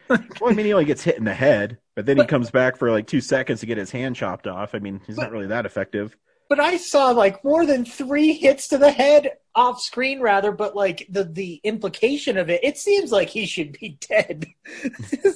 Well, 0.10 0.52
I 0.52 0.54
mean, 0.54 0.66
he 0.66 0.74
only 0.74 0.86
gets 0.86 1.04
hit 1.04 1.18
in 1.18 1.24
the 1.24 1.34
head, 1.34 1.78
but 1.96 2.06
then 2.06 2.18
he 2.18 2.26
comes 2.26 2.52
back 2.52 2.78
for 2.78 2.92
like 2.92 3.08
two 3.08 3.22
seconds 3.22 3.62
to 3.62 3.66
get 3.66 3.78
his 3.78 3.92
hand 3.92 4.16
chopped 4.16 4.48
off. 4.48 4.76
I 4.76 4.80
mean, 4.80 5.02
he's 5.08 5.18
not 5.18 5.32
really 5.32 5.48
that 5.48 5.66
effective. 5.66 6.18
But 6.50 6.60
I 6.60 6.78
saw 6.78 7.12
like 7.12 7.44
more 7.44 7.66
than 7.66 7.86
three 7.86 8.34
hits 8.34 8.68
to 8.70 8.78
the 8.78 8.92
head 8.92 9.32
off 9.56 9.82
screen, 9.82 10.20
rather. 10.20 10.52
But 10.52 10.76
like 10.76 11.08
the 11.10 11.24
the 11.24 11.62
implication 11.64 12.38
of 12.38 12.50
it, 12.50 12.64
it 12.64 12.78
seems 12.78 13.12
like 13.12 13.30
he 13.30 13.46
should 13.46 13.78
be 13.80 13.98
dead. 14.08 14.48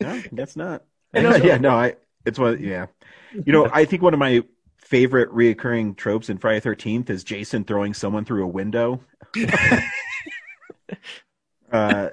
No, 0.00 0.10
I 0.10 0.20
guess 0.32 0.54
not. 0.56 0.84
Yeah, 1.12 1.58
no, 1.58 1.70
I. 1.70 1.96
It's 2.24 2.38
what. 2.38 2.60
Yeah, 2.60 2.86
you 3.32 3.52
know, 3.52 3.68
I 3.72 3.84
think 3.84 4.02
one 4.02 4.14
of 4.14 4.20
my 4.20 4.44
favorite 4.76 5.30
reoccurring 5.30 5.96
tropes 5.96 6.28
in 6.28 6.38
Friday 6.38 6.60
Thirteenth 6.60 7.10
is 7.10 7.24
Jason 7.24 7.64
throwing 7.64 7.94
someone 7.94 8.24
through 8.24 8.44
a 8.44 8.48
window. 8.48 9.00
uh, 11.72 12.10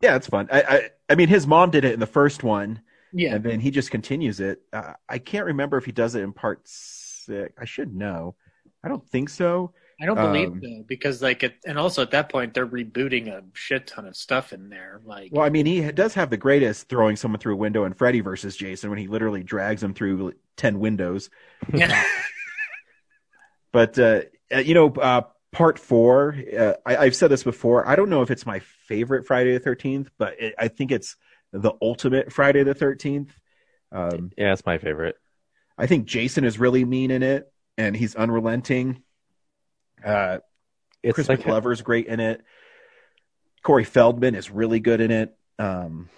yeah, 0.00 0.16
it's 0.16 0.26
fun. 0.26 0.48
I, 0.52 0.62
I, 0.62 0.90
I 1.08 1.14
mean, 1.14 1.28
his 1.28 1.46
mom 1.46 1.70
did 1.70 1.84
it 1.84 1.94
in 1.94 2.00
the 2.00 2.06
first 2.06 2.42
one, 2.42 2.80
yeah, 3.12 3.34
and 3.34 3.44
then 3.44 3.60
he 3.60 3.70
just 3.70 3.90
continues 3.90 4.40
it. 4.40 4.62
Uh, 4.72 4.94
I 5.08 5.18
can't 5.18 5.46
remember 5.46 5.76
if 5.76 5.84
he 5.84 5.92
does 5.92 6.14
it 6.14 6.22
in 6.22 6.32
part 6.32 6.62
six. 6.64 7.52
I 7.58 7.64
should 7.64 7.94
know. 7.94 8.36
I 8.82 8.88
don't 8.88 9.06
think 9.08 9.28
so. 9.28 9.72
I 10.00 10.06
don't 10.06 10.16
believe 10.16 10.48
um, 10.48 10.60
so 10.62 10.84
because 10.86 11.22
like, 11.22 11.42
it, 11.44 11.54
and 11.64 11.78
also 11.78 12.02
at 12.02 12.10
that 12.10 12.28
point 12.28 12.52
they're 12.52 12.66
rebooting 12.66 13.28
a 13.28 13.44
shit 13.52 13.86
ton 13.86 14.06
of 14.06 14.16
stuff 14.16 14.52
in 14.52 14.68
there. 14.68 15.00
Like, 15.04 15.30
Well, 15.32 15.44
I 15.44 15.50
mean, 15.50 15.66
he 15.66 15.80
does 15.92 16.14
have 16.14 16.30
the 16.30 16.36
greatest 16.36 16.88
throwing 16.88 17.16
someone 17.16 17.38
through 17.38 17.54
a 17.54 17.58
window 17.58 17.84
in 17.84 17.94
Freddy 17.94 18.20
versus 18.20 18.56
Jason 18.56 18.90
when 18.90 18.98
he 18.98 19.06
literally 19.06 19.42
drags 19.42 19.82
him 19.82 19.94
through 19.94 20.34
ten 20.56 20.80
windows. 20.80 21.30
yeah, 21.72 22.04
But 23.72 23.98
uh, 23.98 24.22
uh, 24.54 24.58
you 24.58 24.74
know, 24.74 24.88
uh, 24.90 25.22
part 25.54 25.78
four. 25.78 26.36
Uh, 26.56 26.74
I, 26.84 26.96
I've 26.96 27.16
said 27.16 27.30
this 27.30 27.42
before. 27.44 27.86
I 27.88 27.96
don't 27.96 28.10
know 28.10 28.22
if 28.22 28.30
it's 28.30 28.44
my 28.44 28.58
favorite 28.58 29.26
Friday 29.26 29.52
the 29.54 29.60
Thirteenth, 29.60 30.10
but 30.18 30.38
it, 30.40 30.54
I 30.58 30.68
think 30.68 30.92
it's 30.92 31.16
the 31.52 31.72
ultimate 31.80 32.32
Friday 32.32 32.62
the 32.64 32.74
Thirteenth. 32.74 33.32
Um, 33.92 34.30
Yeah, 34.36 34.52
it's 34.52 34.66
my 34.66 34.78
favorite. 34.78 35.16
I 35.78 35.86
think 35.86 36.04
Jason 36.06 36.44
is 36.44 36.58
really 36.58 36.84
mean 36.84 37.10
in 37.10 37.22
it, 37.22 37.50
and 37.78 37.96
he's 37.96 38.14
unrelenting. 38.14 39.02
Uh, 40.04 40.38
It's 41.02 41.14
Crispin 41.14 41.40
Glover's 41.40 41.82
great 41.82 42.06
in 42.06 42.20
it. 42.20 42.42
Corey 43.62 43.84
Feldman 43.84 44.34
is 44.34 44.50
really 44.50 44.80
good 44.80 45.00
in 45.00 45.10
it. 45.10 45.36
Um, 45.58 46.08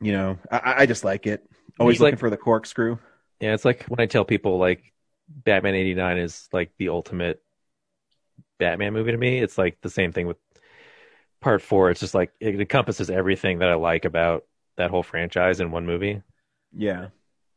you 0.00 0.12
know, 0.12 0.38
I, 0.50 0.74
I 0.78 0.86
just 0.86 1.04
like 1.04 1.26
it. 1.26 1.44
Always 1.78 1.96
He's 1.96 2.00
looking 2.00 2.12
like- 2.14 2.20
for 2.20 2.30
the 2.30 2.36
corkscrew. 2.36 2.98
yeah, 3.40 3.54
it's 3.54 3.64
like 3.64 3.84
when 3.84 4.00
I 4.00 4.06
tell 4.06 4.24
people 4.24 4.58
like 4.58 4.92
Batman 5.28 5.74
'89 5.74 6.18
is 6.18 6.48
like 6.52 6.70
the 6.78 6.88
ultimate 6.88 7.42
Batman 8.58 8.92
movie 8.92 9.12
to 9.12 9.18
me. 9.18 9.38
It's 9.38 9.58
like 9.58 9.80
the 9.80 9.90
same 9.90 10.12
thing 10.12 10.26
with 10.26 10.36
Part 11.40 11.62
Four. 11.62 11.90
It's 11.90 12.00
just 12.00 12.14
like 12.14 12.32
it 12.40 12.60
encompasses 12.60 13.10
everything 13.10 13.60
that 13.60 13.68
I 13.68 13.74
like 13.74 14.04
about 14.04 14.44
that 14.76 14.90
whole 14.90 15.02
franchise 15.02 15.60
in 15.60 15.70
one 15.70 15.86
movie. 15.86 16.22
Yeah. 16.76 17.08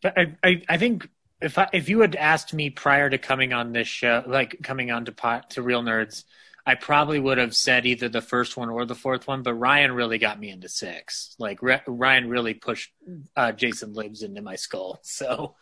But 0.01 0.17
I, 0.17 0.35
I, 0.43 0.61
I 0.69 0.77
think 0.77 1.07
if 1.41 1.57
I, 1.57 1.69
if 1.73 1.89
you 1.89 2.01
had 2.01 2.15
asked 2.15 2.53
me 2.53 2.69
prior 2.69 3.09
to 3.09 3.17
coming 3.17 3.53
on 3.53 3.71
this 3.71 3.87
show, 3.87 4.23
like 4.25 4.59
coming 4.63 4.91
on 4.91 5.05
to 5.05 5.11
pot, 5.11 5.51
to 5.51 5.61
Real 5.61 5.81
Nerds, 5.81 6.23
I 6.65 6.75
probably 6.75 7.19
would 7.19 7.39
have 7.39 7.55
said 7.55 7.85
either 7.85 8.07
the 8.07 8.21
first 8.21 8.55
one 8.55 8.69
or 8.69 8.85
the 8.85 8.95
fourth 8.95 9.27
one. 9.27 9.41
But 9.41 9.55
Ryan 9.55 9.93
really 9.93 10.19
got 10.19 10.39
me 10.39 10.49
into 10.49 10.69
six. 10.69 11.35
Like 11.39 11.61
Re- 11.61 11.81
Ryan 11.87 12.29
really 12.29 12.53
pushed 12.53 12.91
uh, 13.35 13.51
Jason 13.51 13.93
Lives 13.93 14.21
into 14.21 14.41
my 14.41 14.55
skull. 14.55 14.99
So, 15.11 15.55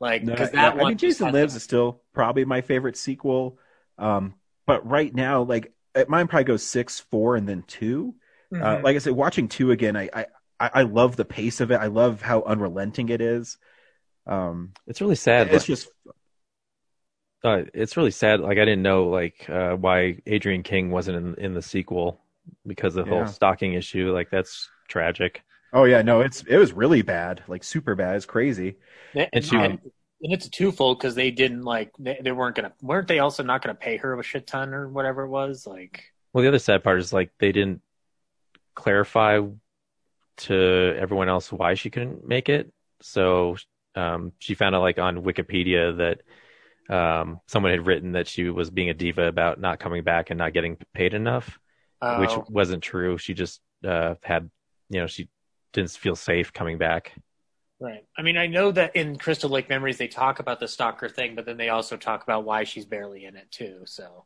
like 0.00 0.24
No, 0.24 0.32
because 0.32 0.50
yeah, 0.52 0.62
that 0.62 0.76
one, 0.76 0.86
I 0.86 0.88
mean, 0.90 0.98
Jason 0.98 1.32
Lives 1.32 1.54
is 1.54 1.62
still 1.62 2.02
probably 2.12 2.44
my 2.44 2.60
favorite 2.60 2.96
sequel. 2.96 3.58
Um, 3.98 4.34
but 4.66 4.86
right 4.86 5.14
now, 5.14 5.42
like 5.42 5.72
uh, 5.94 6.04
mine 6.08 6.28
probably 6.28 6.44
goes 6.44 6.62
six, 6.64 7.00
four, 7.00 7.36
and 7.36 7.48
then 7.48 7.62
2 7.66 8.14
Uh, 8.60 8.78
Mhm. 8.78 8.84
like 8.84 8.96
I 8.96 8.98
said, 9.00 9.12
watching 9.14 9.48
two 9.48 9.70
again, 9.72 9.96
I, 9.96 10.08
I 10.14 10.26
I 10.60 10.70
I 10.74 10.82
love 10.82 11.16
the 11.16 11.24
pace 11.24 11.60
of 11.60 11.70
it. 11.72 11.76
I 11.76 11.86
love 11.88 12.22
how 12.22 12.42
unrelenting 12.42 13.08
it 13.10 13.20
is. 13.20 13.58
Um, 14.26 14.72
It's 14.86 15.00
really 15.00 15.16
sad. 15.16 15.48
it's 15.52 15.64
just 15.64 15.88
uh, 17.42 17.62
it's 17.74 17.96
really 17.96 18.10
sad. 18.10 18.40
Like 18.40 18.58
I 18.58 18.64
didn't 18.64 18.82
know 18.82 19.04
like 19.08 19.48
uh, 19.48 19.76
why 19.76 20.18
Adrienne 20.28 20.62
King 20.62 20.90
wasn't 20.90 21.16
in 21.38 21.44
in 21.44 21.54
the 21.54 21.62
sequel 21.62 22.20
because 22.66 22.96
of 22.96 23.04
the 23.04 23.10
Yeah. 23.10 23.16
whole 23.16 23.26
stalking 23.26 23.74
issue. 23.74 24.12
Like 24.12 24.30
that's 24.30 24.70
tragic. 24.88 25.42
oh 25.72 25.84
yeah, 25.84 26.02
no, 26.02 26.20
it's 26.20 26.42
it 26.44 26.56
was 26.56 26.72
really 26.72 27.02
bad, 27.02 27.42
like 27.48 27.64
super 27.64 27.94
bad. 27.94 28.16
It's 28.16 28.26
crazy. 28.26 28.76
and, 29.14 29.28
and 29.32 29.44
she- 29.44 29.56
and, 29.56 29.78
and 30.24 30.32
it's 30.32 30.46
a 30.46 30.50
twofold 30.50 30.98
because 30.98 31.14
they 31.14 31.30
didn't 31.30 31.62
like 31.62 31.92
they, 31.98 32.18
they 32.20 32.32
weren't 32.32 32.56
gonna 32.56 32.72
weren't 32.82 33.06
they 33.06 33.20
also 33.20 33.42
not 33.42 33.62
gonna 33.62 33.74
pay 33.74 33.98
her 33.98 34.18
a 34.18 34.22
shit 34.22 34.46
ton 34.46 34.74
or 34.74 34.88
whatever 34.88 35.22
it 35.22 35.28
was 35.28 35.66
like. 35.66 36.02
Well, 36.32 36.42
the 36.42 36.48
other 36.48 36.58
sad 36.58 36.82
part 36.82 36.98
is 36.98 37.12
like 37.12 37.30
they 37.38 37.52
didn't 37.52 37.80
clarify 38.74 39.40
to 40.36 40.96
everyone 40.98 41.28
else 41.28 41.52
why 41.52 41.74
she 41.74 41.90
couldn't 41.90 42.26
make 42.26 42.48
it. 42.48 42.72
So 43.00 43.56
um, 43.94 44.32
she 44.40 44.54
found 44.54 44.74
out 44.74 44.80
like 44.82 44.98
on 44.98 45.22
Wikipedia 45.22 45.96
that 46.88 46.94
um, 46.94 47.40
someone 47.46 47.70
had 47.70 47.86
written 47.86 48.12
that 48.12 48.26
she 48.26 48.50
was 48.50 48.70
being 48.70 48.90
a 48.90 48.94
diva 48.94 49.26
about 49.26 49.60
not 49.60 49.78
coming 49.78 50.02
back 50.02 50.30
and 50.30 50.38
not 50.38 50.52
getting 50.52 50.76
paid 50.92 51.14
enough, 51.14 51.58
which 52.18 52.30
Oh. 52.30 52.44
wasn't 52.48 52.82
true. 52.82 53.16
She 53.16 53.34
just 53.34 53.60
uh, 53.86 54.16
had, 54.22 54.50
you 54.88 55.00
know, 55.00 55.06
she 55.06 55.28
didn't 55.72 55.90
feel 55.92 56.16
safe 56.16 56.52
coming 56.52 56.78
back. 56.78 57.12
Right. 57.84 58.06
I 58.16 58.22
mean, 58.22 58.38
I 58.38 58.46
know 58.46 58.72
that 58.72 58.96
in 58.96 59.18
Crystal 59.18 59.50
Lake 59.50 59.68
Memories 59.68 59.98
they 59.98 60.08
talk 60.08 60.38
about 60.38 60.58
the 60.58 60.66
stalker 60.66 61.06
thing, 61.06 61.34
but 61.34 61.44
then 61.44 61.58
they 61.58 61.68
also 61.68 61.98
talk 61.98 62.22
about 62.22 62.44
why 62.44 62.64
she's 62.64 62.86
barely 62.86 63.26
in 63.26 63.36
it 63.36 63.50
too. 63.50 63.82
So, 63.84 64.24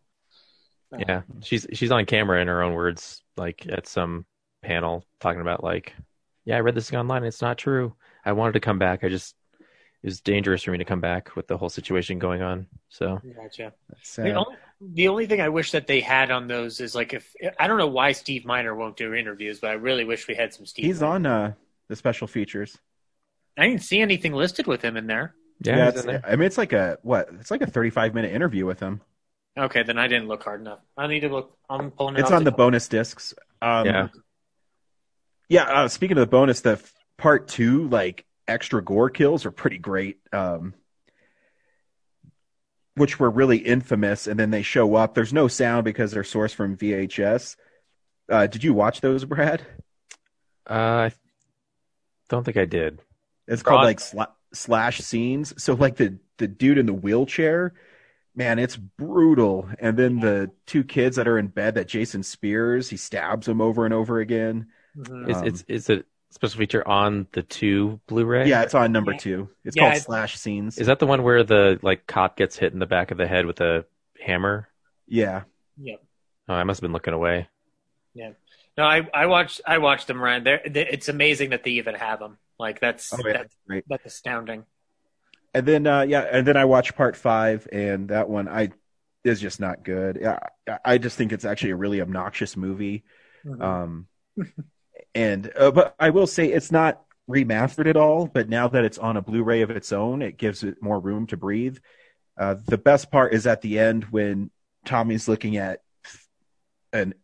uh, 0.93 0.99
Yeah, 1.01 1.23
she's 1.43 1.67
she's 1.73 1.91
on 1.91 2.07
camera 2.07 2.41
in 2.41 2.47
her 2.47 2.63
own 2.63 2.75
words, 2.75 3.25
like 3.37 3.67
at 3.69 3.89
some 3.89 4.27
panel 4.63 5.05
talking 5.19 5.41
about 5.41 5.65
like, 5.65 5.93
yeah, 6.45 6.57
I 6.57 6.61
read 6.61 6.77
this 6.77 6.89
thing 6.89 7.01
online. 7.01 7.25
It's 7.25 7.43
not 7.43 7.59
true. 7.59 7.97
I 8.25 8.31
wanted 8.31 8.53
to 8.53 8.61
come 8.61 8.79
back. 8.79 9.03
I 9.03 9.09
just 9.09 9.35
it 9.59 10.07
was 10.07 10.21
dangerous 10.21 10.63
for 10.63 10.71
me 10.71 10.79
to 10.79 10.85
come 10.85 11.01
back 11.01 11.35
with 11.35 11.49
the 11.49 11.59
whole 11.59 11.69
situation 11.69 12.21
going 12.21 12.43
on. 12.43 12.69
So 12.91 13.21
Gotcha. 13.35 13.73
That's 13.89 14.15
The 14.15 14.35
only, 14.35 14.57
the 14.81 15.09
only 15.09 15.27
thing 15.27 15.41
I 15.41 15.49
wish 15.49 15.73
that 15.73 15.89
they 15.89 15.99
had 15.99 16.31
on 16.31 16.47
those 16.47 16.79
is 16.79 16.95
like 16.95 17.13
if 17.13 17.35
I 17.59 17.67
don't 17.67 17.79
know 17.79 17.89
why 17.89 18.13
Steve 18.13 18.45
Miner 18.45 18.77
won't 18.77 18.97
do 18.97 19.15
interviews, 19.15 19.59
but 19.59 19.71
I 19.71 19.75
really 19.75 20.05
wish 20.05 20.29
we 20.29 20.37
had 20.37 20.55
some 20.55 20.65
Steve. 20.65 20.85
He's 20.85 21.01
Miner. 21.01 21.13
on 21.13 21.27
uh, 21.27 21.53
the 21.89 21.97
special 21.97 22.29
features. 22.29 22.79
I 23.59 23.67
didn't 23.67 23.83
see 23.83 24.01
anything 24.01 24.33
listed 24.33 24.67
with 24.67 24.83
him 24.83 24.97
in 24.97 25.07
there. 25.07 25.35
yeah, 25.61 25.87
he's 25.87 25.95
it's, 25.97 26.05
there. 26.05 26.23
I 26.27 26.37
mean, 26.37 26.47
it's 26.47 26.59
like 26.59 26.73
a 26.73 26.99
what? 27.03 27.29
It's 27.41 27.51
like 27.51 27.61
a 27.63 27.67
thirty-five 27.67 28.15
minute 28.15 28.33
interview 28.33 28.65
with 28.65 28.81
him. 28.81 29.01
Okay, 29.59 29.83
then 29.83 29.99
I 29.99 30.07
didn't 30.07 30.29
look 30.29 30.45
hard 30.45 30.61
enough. 30.61 30.79
I 30.97 31.09
need 31.09 31.21
to 31.21 31.29
look. 31.29 31.59
I'm 31.69 31.91
pulling 31.91 32.15
it. 32.17 32.21
It's 32.21 32.31
off 32.31 32.37
on 32.37 32.45
the 32.45 32.53
bonus 32.53 32.87
discs. 32.89 33.35
Um, 33.61 33.87
Yeah. 33.87 34.09
Yeah. 35.49 35.63
Uh, 35.65 35.89
speaking 35.89 36.17
of 36.17 36.21
the 36.21 36.31
bonus, 36.31 36.61
the 36.61 36.73
f- 36.73 36.93
part 37.17 37.49
two, 37.49 37.89
like 37.89 38.25
extra 38.47 38.83
gore 38.83 39.11
kills, 39.11 39.45
are 39.45 39.51
pretty 39.51 39.79
great. 39.79 40.19
Um, 40.33 40.75
which 42.95 43.19
were 43.19 43.31
really 43.31 43.59
infamous, 43.59 44.27
and 44.27 44.39
then 44.39 44.51
they 44.51 44.63
show 44.63 44.95
up. 44.97 45.15
There's 45.15 45.33
no 45.33 45.49
sound 45.49 45.85
because 45.85 46.11
they're 46.13 46.23
sourced 46.23 46.55
from 46.55 46.77
VHS. 46.77 47.57
Uh, 48.29 48.47
did 48.47 48.63
you 48.63 48.75
watch 48.75 49.01
those, 49.01 49.25
Brad? 49.25 49.63
Uh, 50.69 51.09
I 51.09 51.13
don't 52.29 52.45
think 52.45 52.57
I 52.57 52.65
did. 52.67 53.01
It's 53.49 53.63
called 53.63 53.83
like 53.85 53.99
sla- 53.99 54.31
slash 54.53 54.99
scenes. 55.01 55.61
So 55.63 55.75
like 55.75 55.97
the 55.97 56.19
the 56.37 56.47
dude 56.47 56.79
in 56.79 56.87
the 56.87 56.93
wheelchair, 56.95 57.75
man, 58.37 58.59
it's 58.61 58.77
brutal. 58.77 59.69
And 59.81 59.97
then 59.97 60.21
the 60.21 60.51
two 60.67 60.85
kids 60.85 61.17
that 61.17 61.27
are 61.27 61.39
in 61.39 61.49
bed 61.49 61.75
that 61.75 61.89
Jason 61.89 62.23
spears, 62.23 62.89
he 62.89 62.97
stabs 62.97 63.47
them 63.47 63.61
over 63.61 63.85
and 63.85 63.93
over 63.95 64.21
again. 64.21 64.69
Mhm. 64.97 65.29
Is 65.31 65.37
Um, 65.39 65.45
it's 65.47 65.63
is 65.69 65.91
it 65.91 66.07
special 66.31 66.59
feature 66.59 66.87
on 66.87 67.27
the 67.33 67.43
two 67.43 67.99
Blu-ray? 68.07 68.47
Yeah, 68.49 68.63
it's 68.63 68.75
on 68.75 68.93
number 68.93 69.13
Yeah. 69.13 69.19
two. 69.19 69.49
It's 69.65 69.75
Yeah, 69.77 69.83
called 69.83 69.91
it's- 69.93 70.05
slash 70.05 70.37
scenes. 70.39 70.79
Is 70.79 70.87
that 70.87 70.99
the 70.99 71.07
one 71.07 71.23
where 71.23 71.43
the 71.43 71.79
like 71.83 72.07
cop 72.07 72.37
gets 72.37 72.57
hit 72.59 72.73
in 72.73 72.79
the 72.79 72.87
back 72.87 73.11
of 73.11 73.17
the 73.19 73.27
head 73.27 73.47
with 73.47 73.61
a 73.61 73.85
hammer? 74.21 74.69
yeah, 75.07 75.43
Yep. 75.79 76.03
Oh, 76.49 76.55
I 76.55 76.65
must 76.65 76.79
have 76.81 76.83
been 76.83 76.93
looking 76.93 77.15
away. 77.15 77.49
No, 78.79 78.85
I 78.85 79.07
I 79.13 79.27
watched 79.27 79.61
I 79.67 79.79
watched 79.79 80.07
them 80.07 80.23
Ryan. 80.23 80.45
They're, 80.45 80.63
they, 80.67 80.87
it's 80.87 81.09
amazing 81.09 81.51
that 81.51 81.65
they 81.65 81.73
even 81.73 81.97
have 81.97 82.21
them. 82.21 82.39
Like 82.59 82.81
that's 82.81 83.13
Oh, 83.13 83.19
yeah. 83.27 83.43
that's 83.69 83.85
that's 83.89 84.07
astounding. 84.07 84.65
and 85.53 85.67
then 85.67 85.87
uh, 85.87 86.03
yeah, 86.03 86.21
and 86.23 86.47
then 86.47 86.57
I 86.57 86.65
watched 86.65 86.95
part 86.97 87.17
five, 87.17 87.67
and 87.73 88.09
that 88.11 88.29
one 88.31 88.49
I 88.49 88.71
is 89.25 89.41
just 89.41 89.59
not 89.61 89.83
good. 89.85 90.19
Yeah, 90.23 90.39
I- 90.69 90.79
I 90.95 90.99
just 90.99 91.19
think 91.19 91.33
it's 91.33 91.45
actually 91.45 91.73
a 91.73 91.77
really 91.77 92.01
obnoxious 92.01 92.57
movie. 92.57 93.03
Mhm. 93.45 93.61
Um, 93.63 94.07
and 95.15 95.51
uh, 95.57 95.71
but 95.73 95.95
I 95.99 96.11
will 96.11 96.27
say 96.29 96.47
it's 96.47 96.71
not 96.71 97.03
remastered 97.29 97.89
at 97.89 97.97
all. 97.97 98.27
But 98.27 98.49
now 98.49 98.69
that 98.69 98.85
it's 98.85 98.99
on 98.99 99.17
a 99.17 99.23
Blu-ray 99.23 99.63
of 99.63 99.71
its 99.71 99.93
own, 99.93 100.23
it 100.23 100.37
gives 100.39 100.63
it 100.63 100.81
more 100.81 101.01
room 101.01 101.27
to 101.29 101.37
breathe. 101.37 101.79
Uh, 102.39 102.55
the 102.67 102.79
best 102.79 103.11
part 103.11 103.35
is 103.35 103.47
at 103.47 103.61
the 103.61 103.79
end 103.81 104.05
when 104.05 104.51
Tommy's 104.85 105.27
looking 105.27 105.57
at 105.57 105.83
and 106.93 107.15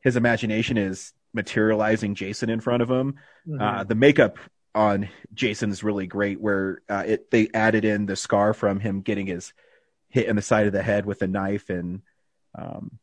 his 0.00 0.16
imagination 0.16 0.76
is 0.76 1.12
materializing 1.34 2.14
Jason 2.14 2.50
in 2.50 2.60
front 2.60 2.82
of 2.82 2.90
him. 2.90 3.16
Mhm. 3.46 3.60
Uh, 3.60 3.84
the 3.84 3.94
makeup 3.94 4.38
on 4.74 5.08
Jason 5.34 5.70
is 5.70 5.82
really 5.82 6.06
great, 6.06 6.40
where 6.40 6.82
uh, 6.88 7.04
it 7.06 7.30
they 7.30 7.48
added 7.54 7.84
in 7.84 8.06
the 8.06 8.16
scar 8.16 8.54
from 8.54 8.80
him 8.80 9.00
getting 9.00 9.26
his 9.26 9.52
hit 10.08 10.26
in 10.26 10.36
the 10.36 10.42
side 10.42 10.66
of 10.66 10.72
the 10.72 10.82
head 10.82 11.04
with 11.04 11.22
a 11.22 11.26
knife, 11.26 11.68
and 11.70 12.02
um, 12.56 12.98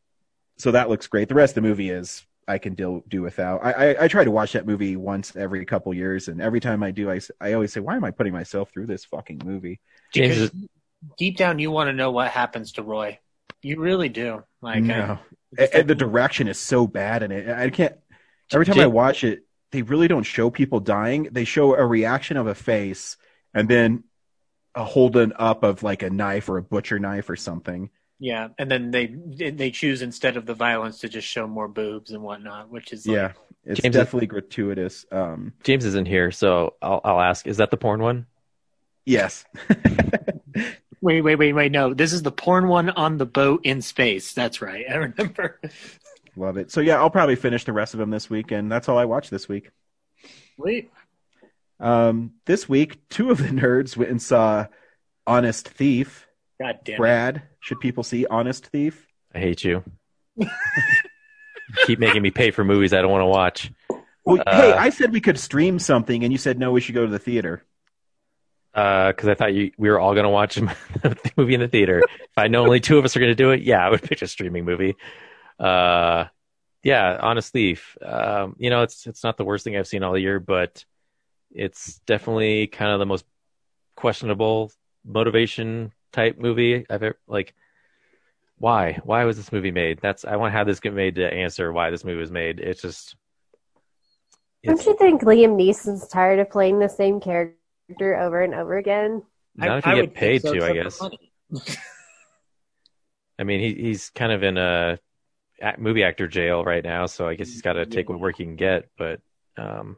so 0.58 0.70
that 0.72 0.88
looks 0.88 1.06
great. 1.06 1.28
The 1.28 1.34
rest 1.34 1.56
of 1.56 1.62
the 1.62 1.68
movie 1.68 1.90
is 1.90 2.26
I 2.48 2.58
can 2.58 2.74
deal 2.74 3.02
do 3.08 3.22
without. 3.22 3.64
I, 3.64 3.72
I 3.72 4.04
I 4.04 4.08
try 4.08 4.24
to 4.24 4.30
watch 4.30 4.52
that 4.52 4.66
movie 4.66 4.96
once 4.96 5.36
every 5.36 5.64
couple 5.64 5.92
years, 5.94 6.28
and 6.28 6.40
every 6.40 6.60
time 6.60 6.82
I 6.82 6.90
do, 6.92 7.10
I 7.10 7.20
I 7.40 7.52
always 7.52 7.72
say, 7.72 7.80
why 7.80 7.96
am 7.96 8.04
I 8.04 8.10
putting 8.10 8.32
myself 8.32 8.70
through 8.70 8.86
this 8.86 9.04
fucking 9.04 9.42
movie? 9.44 9.80
James 10.12 10.50
Because 10.50 10.68
deep 11.18 11.36
down, 11.36 11.58
you 11.58 11.70
want 11.70 11.88
to 11.88 11.92
know 11.92 12.10
what 12.10 12.30
happens 12.30 12.72
to 12.72 12.82
Roy. 12.82 13.18
You 13.62 13.80
really 13.80 14.08
do. 14.08 14.44
Like, 14.62 14.82
no, 14.82 14.94
I, 14.94 15.18
and, 15.58 15.68
and 15.74 15.88
the 15.88 15.94
direction 15.94 16.48
is 16.48 16.58
so 16.58 16.86
bad 16.86 17.22
in 17.22 17.32
it. 17.32 17.48
I 17.48 17.70
can't. 17.70 17.94
Every 18.52 18.66
time 18.66 18.78
I 18.80 18.86
watch 18.86 19.24
it, 19.24 19.44
they 19.72 19.82
really 19.82 20.08
don't 20.08 20.22
show 20.22 20.50
people 20.50 20.80
dying. 20.80 21.28
They 21.32 21.44
show 21.44 21.74
a 21.74 21.84
reaction 21.84 22.36
of 22.36 22.46
a 22.46 22.54
face, 22.54 23.16
and 23.52 23.68
then 23.68 24.04
a 24.74 24.84
holding 24.84 25.32
up 25.36 25.62
of 25.64 25.82
like 25.82 26.02
a 26.02 26.10
knife 26.10 26.48
or 26.48 26.58
a 26.58 26.62
butcher 26.62 26.98
knife 26.98 27.28
or 27.30 27.36
something. 27.36 27.90
yeah, 28.18 28.48
and 28.58 28.70
then 28.70 28.90
they 28.90 29.06
they 29.50 29.70
choose 29.70 30.02
instead 30.02 30.36
of 30.36 30.46
the 30.46 30.54
violence 30.54 31.00
to 31.00 31.08
just 31.08 31.26
show 31.26 31.46
more 31.46 31.66
boobs 31.68 32.10
and 32.12 32.22
whatnot, 32.22 32.70
which 32.70 32.92
is 32.92 33.06
like, 33.06 33.14
Yeah, 33.14 33.32
it's 33.64 33.80
James- 33.80 33.94
definitely 33.94 34.26
gratuitous. 34.28 35.04
Um, 35.10 35.52
James 35.64 35.84
isn't 35.84 36.06
here, 36.06 36.30
so 36.30 36.74
I'll, 36.80 37.00
I'll 37.04 37.20
ask: 37.20 37.46
Is 37.46 37.56
that 37.56 37.70
the 37.70 37.76
porn 37.76 38.00
one? 38.00 38.26
yes. 39.04 39.44
Wait, 41.06 41.20
wait, 41.20 41.36
wait, 41.36 41.52
wait. 41.52 41.70
No, 41.70 41.94
this 41.94 42.12
is 42.12 42.22
the 42.24 42.32
porn 42.32 42.66
one 42.66 42.90
on 42.90 43.16
the 43.16 43.24
boat 43.24 43.60
in 43.62 43.80
space. 43.80 44.32
That's 44.32 44.60
right. 44.60 44.84
I 44.90 44.96
remember. 44.96 45.60
Love 46.34 46.56
it. 46.56 46.72
So 46.72 46.80
yeah, 46.80 46.96
I'll 46.96 47.10
probably 47.10 47.36
finish 47.36 47.62
the 47.62 47.72
rest 47.72 47.94
of 47.94 47.98
them 47.98 48.10
this 48.10 48.28
week, 48.28 48.50
and 48.50 48.72
that's 48.72 48.88
all 48.88 48.98
I 48.98 49.04
watched 49.04 49.30
this 49.30 49.48
week. 49.48 49.70
Wait. 50.58 50.90
Um, 51.78 52.32
this 52.46 52.68
week, 52.68 53.08
two 53.08 53.30
of 53.30 53.38
the 53.38 53.44
nerds 53.50 53.96
went 53.96 54.10
and 54.10 54.20
saw 54.20 54.66
Honest 55.28 55.68
Thief. 55.68 56.26
God 56.60 56.80
damn 56.84 56.96
it. 56.96 56.98
Brad, 56.98 57.42
should 57.60 57.78
people 57.78 58.02
see 58.02 58.26
Honest 58.26 58.66
Thief? 58.66 59.06
I 59.32 59.38
hate 59.38 59.62
you. 59.62 59.84
Keep 61.86 62.00
making 62.00 62.22
me 62.22 62.32
pay 62.32 62.50
for 62.50 62.64
movies 62.64 62.92
I 62.92 63.00
don't 63.00 63.12
want 63.12 63.22
to 63.22 63.26
watch. 63.26 63.70
Well, 64.24 64.42
Uh, 64.44 64.60
hey, 64.60 64.72
I 64.72 64.90
said 64.90 65.12
we 65.12 65.20
could 65.20 65.38
stream 65.38 65.78
something, 65.78 66.24
and 66.24 66.32
you 66.32 66.38
said 66.38 66.58
no, 66.58 66.72
we 66.72 66.80
should 66.80 66.96
go 66.96 67.04
to 67.04 67.12
the 67.12 67.20
theater. 67.20 67.62
Because 68.76 69.26
I 69.26 69.34
thought 69.34 69.54
you 69.54 69.72
we 69.78 69.88
were 69.88 69.98
all 69.98 70.12
going 70.12 70.24
to 70.24 70.30
watch 70.30 70.54
the 71.02 71.32
movie 71.36 71.54
in 71.54 71.60
the 71.60 71.68
theater. 71.68 72.00
if 72.00 72.36
I 72.36 72.48
know 72.48 72.62
only 72.62 72.80
two 72.80 72.98
of 72.98 73.06
us 73.06 73.16
are 73.16 73.20
going 73.20 73.30
to 73.30 73.34
do 73.34 73.50
it, 73.50 73.62
yeah, 73.62 73.84
I 73.84 73.88
would 73.88 74.02
pick 74.02 74.20
a 74.20 74.26
streaming 74.26 74.66
movie. 74.66 74.96
Uh, 75.58 76.26
yeah, 76.82 77.16
Honest 77.20 77.52
Thief. 77.54 77.96
Um, 78.04 78.54
you 78.58 78.68
know, 78.68 78.82
it's 78.82 79.06
it's 79.06 79.24
not 79.24 79.38
the 79.38 79.46
worst 79.46 79.64
thing 79.64 79.76
I've 79.76 79.86
seen 79.86 80.02
all 80.02 80.18
year, 80.18 80.38
but 80.40 80.84
it's 81.50 82.00
definitely 82.06 82.66
kind 82.66 82.92
of 82.92 82.98
the 82.98 83.06
most 83.06 83.24
questionable 83.96 84.70
motivation 85.06 85.92
type 86.12 86.38
movie 86.38 86.84
I've 86.90 87.02
ever 87.02 87.18
like. 87.26 87.54
Why? 88.58 88.98
Why 89.04 89.24
was 89.24 89.38
this 89.38 89.52
movie 89.52 89.70
made? 89.70 90.00
That's 90.02 90.26
I 90.26 90.36
want 90.36 90.52
to 90.52 90.58
have 90.58 90.66
this 90.66 90.80
get 90.80 90.92
made 90.92 91.14
to 91.14 91.32
answer 91.32 91.72
why 91.72 91.88
this 91.88 92.04
movie 92.04 92.20
was 92.20 92.30
made. 92.30 92.60
It's 92.60 92.82
just. 92.82 93.16
Don't 94.64 94.84
you 94.84 94.96
think 94.98 95.22
Liam 95.22 95.56
Neeson's 95.56 96.08
tired 96.08 96.40
of 96.40 96.50
playing 96.50 96.78
the 96.78 96.88
same 96.88 97.20
character 97.20 97.56
over 98.00 98.42
and 98.42 98.54
over 98.54 98.76
again? 98.76 99.22
not 99.56 99.78
if 99.78 99.86
I 99.86 99.94
you 99.94 100.00
would 100.02 100.10
get 100.10 100.14
paid 100.14 100.42
think 100.42 100.60
so, 100.60 100.60
to, 100.60 100.66
I 100.66 100.72
guess. 100.72 101.00
I 103.38 103.44
mean, 103.44 103.60
he 103.60 103.74
he's 103.74 104.10
kind 104.10 104.32
of 104.32 104.42
in 104.42 104.56
a 104.58 104.98
movie 105.78 106.04
actor 106.04 106.26
jail 106.26 106.64
right 106.64 106.84
now, 106.84 107.06
so 107.06 107.28
I 107.28 107.34
guess 107.34 107.48
he's 107.48 107.62
got 107.62 107.74
to 107.74 107.86
take 107.86 108.08
what 108.08 108.20
work 108.20 108.36
he 108.36 108.44
can 108.44 108.56
get. 108.56 108.88
But 108.96 109.20
um, 109.56 109.96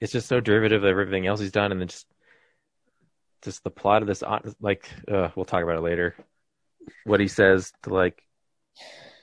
it's 0.00 0.12
just 0.12 0.28
so 0.28 0.40
derivative 0.40 0.82
of 0.84 0.88
everything 0.88 1.26
else 1.26 1.40
he's 1.40 1.52
done, 1.52 1.72
and 1.72 1.80
then 1.80 1.88
just 1.88 2.06
just 3.42 3.64
the 3.64 3.70
plot 3.70 4.02
of 4.02 4.08
this, 4.08 4.22
like, 4.60 4.88
uh, 5.10 5.28
we'll 5.34 5.44
talk 5.44 5.62
about 5.62 5.76
it 5.76 5.82
later. 5.82 6.14
What 7.04 7.20
he 7.20 7.28
says 7.28 7.72
to 7.82 7.90
like 7.92 8.22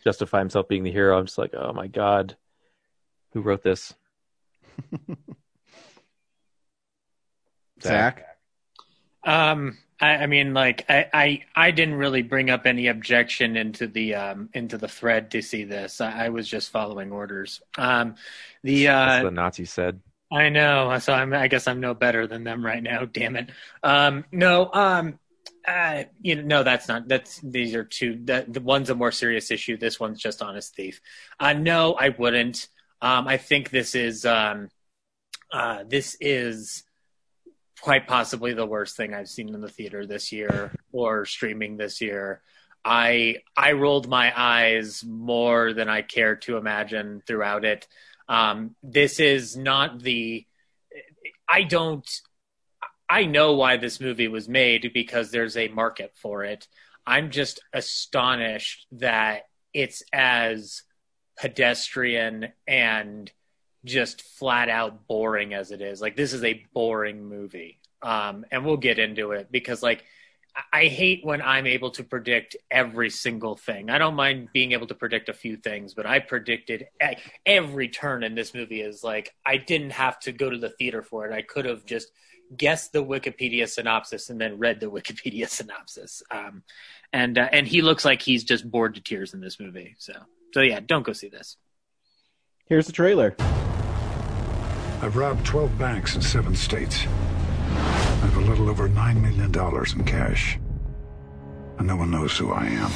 justify 0.03 0.39
himself 0.39 0.67
being 0.67 0.83
the 0.83 0.91
hero, 0.91 1.17
I'm 1.17 1.25
just 1.25 1.37
like, 1.37 1.53
oh 1.53 1.73
my 1.73 1.87
god, 1.87 2.37
who 3.33 3.41
wrote 3.41 3.63
this? 3.63 3.93
Zach, 7.83 8.23
Um, 9.23 9.77
I, 9.99 10.09
I 10.09 10.27
mean, 10.27 10.53
like, 10.53 10.85
I, 10.89 11.07
I, 11.13 11.43
I 11.55 11.71
didn't 11.71 11.95
really 11.95 12.21
bring 12.21 12.49
up 12.49 12.65
any 12.65 12.87
objection 12.87 13.57
into 13.57 13.87
the 13.87 14.15
um 14.15 14.49
into 14.53 14.77
the 14.77 14.87
thread 14.87 15.31
to 15.31 15.41
see 15.41 15.63
this. 15.65 16.01
I, 16.01 16.25
I 16.25 16.29
was 16.29 16.47
just 16.47 16.71
following 16.71 17.11
orders. 17.11 17.61
Um, 17.77 18.15
the 18.63 18.87
uh, 18.89 19.23
the 19.23 19.31
Nazis 19.31 19.71
said. 19.71 19.99
I 20.31 20.49
know. 20.49 20.97
So 20.99 21.13
I'm, 21.13 21.33
I 21.33 21.47
guess 21.47 21.67
I'm 21.67 21.79
no 21.79 21.93
better 21.93 22.27
than 22.27 22.43
them 22.43 22.63
right 22.63 22.83
now. 22.83 23.05
Damn 23.11 23.35
it. 23.35 23.49
Um, 23.83 24.25
no. 24.31 24.69
Um, 24.71 25.19
uh, 25.67 26.03
you 26.21 26.35
know, 26.35 26.41
no, 26.43 26.63
that's 26.63 26.87
not. 26.87 27.07
That's 27.07 27.39
these 27.41 27.75
are 27.75 27.83
two. 27.83 28.19
That 28.25 28.53
the 28.53 28.61
one's 28.61 28.89
a 28.89 28.95
more 28.95 29.11
serious 29.11 29.51
issue. 29.51 29.77
This 29.77 29.99
one's 29.99 30.19
just 30.19 30.41
honest 30.41 30.75
thief. 30.75 31.01
Uh, 31.39 31.53
no, 31.53 31.93
I 31.93 32.09
wouldn't. 32.09 32.67
Um, 33.01 33.27
I 33.27 33.37
think 33.37 33.69
this 33.69 33.95
is 33.95 34.25
um, 34.25 34.69
uh, 35.51 35.83
this 35.87 36.17
is 36.19 36.83
quite 37.79 38.07
possibly 38.07 38.53
the 38.53 38.65
worst 38.65 38.95
thing 38.95 39.13
I've 39.13 39.29
seen 39.29 39.53
in 39.53 39.61
the 39.61 39.69
theater 39.69 40.05
this 40.05 40.31
year 40.31 40.71
or 40.91 41.25
streaming 41.25 41.77
this 41.77 42.01
year. 42.01 42.41
I 42.83 43.37
I 43.57 43.73
rolled 43.73 44.07
my 44.07 44.31
eyes 44.35 45.03
more 45.05 45.73
than 45.73 45.89
I 45.89 46.01
care 46.01 46.35
to 46.37 46.57
imagine 46.57 47.21
throughout 47.25 47.65
it. 47.65 47.87
Um, 48.27 48.75
this 48.83 49.19
is 49.19 49.57
not 49.57 50.01
the. 50.01 50.45
I 51.47 51.63
don't. 51.63 52.07
I 53.09 53.25
know 53.25 53.53
why 53.53 53.77
this 53.77 53.99
movie 53.99 54.27
was 54.27 54.47
made 54.47 54.91
because 54.93 55.31
there's 55.31 55.57
a 55.57 55.67
market 55.67 56.13
for 56.15 56.43
it. 56.43 56.67
I'm 57.05 57.31
just 57.31 57.59
astonished 57.73 58.85
that 58.93 59.43
it's 59.73 60.03
as 60.13 60.83
pedestrian 61.39 62.49
and 62.67 63.31
just 63.85 64.21
flat 64.21 64.69
out 64.69 65.07
boring 65.07 65.53
as 65.53 65.71
it 65.71 65.81
is. 65.81 66.01
Like 66.01 66.15
this 66.15 66.33
is 66.33 66.43
a 66.43 66.65
boring 66.73 67.25
movie. 67.27 67.79
Um, 68.01 68.45
and 68.51 68.65
we'll 68.65 68.77
get 68.77 68.97
into 68.99 69.31
it 69.31 69.51
because 69.51 69.83
like 69.83 70.03
I- 70.73 70.85
hate 70.85 71.23
when 71.23 71.41
I'm 71.41 71.67
able 71.67 71.91
to 71.91 72.03
predict 72.03 72.55
every 72.71 73.09
single 73.09 73.55
thing. 73.55 73.89
I 73.89 73.97
don't 73.97 74.15
mind 74.15 74.49
being 74.53 74.71
able 74.71 74.87
to 74.87 74.95
predict 74.95 75.29
a 75.29 75.33
few 75.33 75.57
things, 75.57 75.93
but 75.93 76.05
I 76.05 76.19
predicted 76.19 76.87
every 77.45 77.87
turn 77.89 78.23
in 78.23 78.35
this 78.35 78.53
movie 78.53 78.81
is 78.81 79.03
like 79.03 79.33
I 79.45 79.57
didn't 79.57 79.91
have 79.91 80.19
to 80.21 80.31
go 80.31 80.49
to 80.49 80.57
the 80.57 80.69
theater 80.69 81.01
for 81.03 81.25
it. 81.27 81.33
I 81.33 81.41
could 81.41 81.65
have 81.65 81.85
just 81.85 82.09
guessed 82.57 82.93
the 82.93 83.03
Wikipedia 83.03 83.69
synopsis 83.69 84.29
and 84.29 84.41
then 84.41 84.57
read 84.57 84.79
the 84.79 84.89
Wikipedia 84.91 85.47
synopsis. 85.47 86.23
Um, 86.31 86.63
and 87.13 87.37
uh, 87.37 87.47
and 87.51 87.67
he 87.67 87.81
looks 87.81 88.03
like 88.05 88.21
he's 88.21 88.43
just 88.43 88.69
bored 88.69 88.95
to 88.95 89.01
tears 89.01 89.33
in 89.33 89.41
this 89.41 89.59
movie. 89.59 89.95
So 89.99 90.13
so 90.53 90.61
yeah, 90.61 90.79
don't 90.79 91.03
go 91.03 91.13
see 91.13 91.29
this. 91.29 91.57
here's 92.67 92.87
the 92.87 92.93
trailer. 92.93 93.35
I've 95.01 95.15
robbed 95.15 95.45
12 95.45 95.77
banks 95.77 96.15
in 96.15 96.21
seven 96.21 96.55
states. 96.55 97.05
I 97.05 98.25
have 98.25 98.35
a 98.35 98.41
little 98.41 98.69
over 98.69 98.89
$9 98.89 99.21
million 99.21 99.97
in 99.97 100.03
cash. 100.03 100.59
And 101.77 101.87
no 101.87 101.95
one 101.95 102.11
knows 102.11 102.37
who 102.37 102.51
I 102.51 102.65
am. 102.65 102.89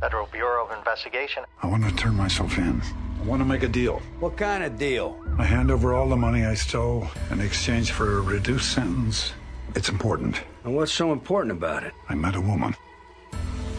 Federal 0.00 0.26
Bureau 0.26 0.66
of 0.66 0.76
Investigation. 0.76 1.44
I 1.62 1.68
want 1.68 1.84
to 1.84 1.94
turn 1.94 2.16
myself 2.16 2.58
in. 2.58 2.82
I 3.20 3.24
want 3.24 3.40
to 3.40 3.46
make 3.46 3.62
a 3.62 3.68
deal. 3.68 4.02
What 4.18 4.36
kind 4.36 4.64
of 4.64 4.76
deal? 4.76 5.16
I 5.38 5.44
hand 5.44 5.70
over 5.70 5.94
all 5.94 6.08
the 6.08 6.16
money 6.16 6.44
I 6.44 6.54
stole 6.54 7.06
in 7.30 7.40
exchange 7.40 7.92
for 7.92 8.18
a 8.18 8.20
reduced 8.22 8.72
sentence. 8.72 9.32
It's 9.76 9.88
important. 9.88 10.40
And 10.64 10.74
what's 10.74 10.92
so 10.92 11.12
important 11.12 11.52
about 11.52 11.84
it? 11.84 11.92
I 12.08 12.16
met 12.16 12.34
a 12.34 12.40
woman. 12.40 12.74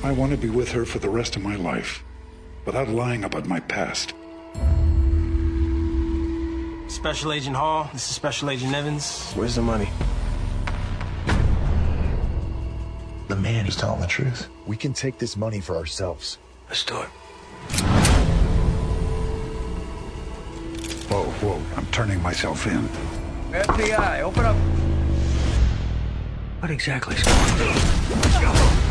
I 0.04 0.12
want 0.12 0.32
to 0.32 0.38
be 0.38 0.50
with 0.50 0.72
her 0.72 0.86
for 0.86 1.00
the 1.00 1.10
rest 1.10 1.36
of 1.36 1.42
my 1.42 1.56
life, 1.56 2.04
without 2.66 2.88
lying 2.88 3.24
about 3.24 3.48
my 3.48 3.60
past. 3.60 4.14
Special 6.88 7.34
Agent 7.34 7.56
Hall, 7.56 7.90
this 7.94 8.08
is 8.08 8.16
Special 8.16 8.50
Agent 8.50 8.74
Evans. 8.74 9.34
Where's 9.34 9.56
the 9.56 9.62
money? 9.62 9.90
The 13.28 13.36
man 13.36 13.66
is 13.66 13.76
telling 13.76 14.00
the 14.00 14.08
truth. 14.08 14.48
We 14.66 14.78
can 14.78 14.94
take 14.94 15.18
this 15.18 15.36
money 15.36 15.60
for 15.60 15.76
ourselves. 15.76 16.38
Let's 16.70 16.86
do 16.86 17.02
it. 17.02 17.10
Whoa, 21.10 21.24
whoa, 21.24 21.62
I'm 21.76 21.86
turning 21.88 22.22
myself 22.22 22.68
in. 22.68 22.88
FBI, 23.52 24.22
open 24.22 24.46
up. 24.46 24.56
What 26.60 26.72
exactly 26.72 27.16
is 27.16 27.24
going 27.24 28.46
on? 28.46 28.87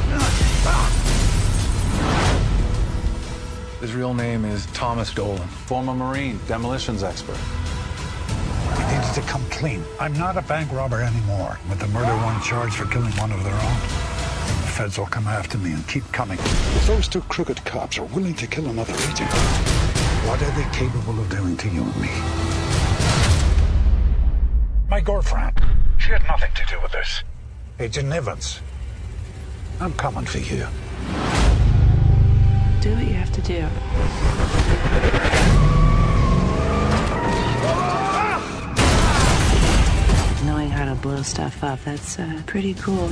His 3.81 3.95
real 3.95 4.15
name 4.15 4.45
is 4.45 4.67
Thomas 4.67 5.13
Dolan, 5.13 5.47
former 5.47 5.95
Marine, 5.95 6.41
demolitions 6.49 7.03
expert. 7.03 7.37
He 8.75 8.95
needs 8.95 9.15
to 9.15 9.21
come 9.21 9.45
clean. 9.51 9.85
I'm 10.01 10.13
not 10.15 10.37
a 10.37 10.43
bank 10.43 10.73
robber 10.73 11.03
anymore. 11.03 11.59
With 11.69 11.79
the 11.79 11.87
murder 11.89 12.17
one 12.25 12.41
charge 12.43 12.75
for 12.75 12.87
killing 12.87 13.13
one 13.13 13.31
of 13.33 13.45
their 13.45 13.55
own, 13.55 13.79
the 14.63 14.73
feds 14.75 14.99
will 14.99 15.07
come 15.07 15.27
after 15.27 15.57
me 15.59 15.73
and 15.73 15.87
keep 15.87 16.11
coming. 16.11 16.39
If 16.39 16.87
those 16.87 17.07
two 17.07 17.21
crooked 17.23 17.65
cops 17.65 17.99
are 17.99 18.07
willing 18.07 18.35
to 18.35 18.47
kill 18.47 18.67
another 18.67 18.95
agent, 18.95 19.31
what 20.27 20.43
are 20.43 20.51
they 20.53 20.69
capable 20.77 21.21
of 21.21 21.29
doing 21.31 21.57
to 21.59 21.69
you 21.69 21.83
and 21.83 21.97
me? 22.01 22.11
My 24.89 25.01
girlfriend, 25.01 25.61
she 25.99 26.11
had 26.11 26.23
nothing 26.25 26.51
to 26.55 26.67
do 26.67 26.81
with 26.81 26.93
this. 26.93 27.23
Agent 27.79 28.13
Evans. 28.13 28.61
I'm 29.78 29.93
coming 29.93 30.24
for 30.24 30.39
you. 30.39 30.66
Do 32.81 32.94
what 32.94 33.05
you 33.05 33.12
have 33.12 33.31
to 33.32 33.43
do. 33.43 33.61
Knowing 40.47 40.70
how 40.70 40.86
to 40.86 40.94
blow 41.03 41.20
stuff 41.23 41.62
up, 41.62 41.82
that's 41.85 42.19
uh, 42.19 42.43
pretty 42.47 42.73
cool. 42.74 43.11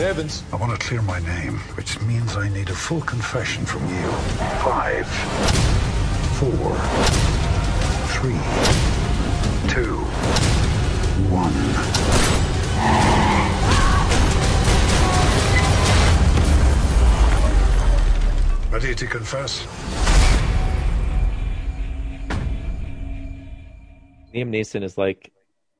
Evans. 0.00 0.44
I 0.52 0.56
want 0.56 0.80
to 0.80 0.86
clear 0.86 1.02
my 1.02 1.18
name, 1.20 1.58
which 1.76 2.00
means 2.02 2.36
I 2.36 2.48
need 2.48 2.70
a 2.70 2.74
full 2.74 3.00
confession 3.02 3.66
from 3.66 3.82
you. 3.88 4.10
Five, 4.62 5.06
four, 6.38 6.76
three, 8.14 8.38
two, 9.68 10.06
one. 11.30 11.52
Ready 18.70 18.94
to 18.94 19.06
confess? 19.06 19.66
Liam 24.34 24.50
Neeson 24.50 24.82
is 24.84 24.98
like 24.98 25.32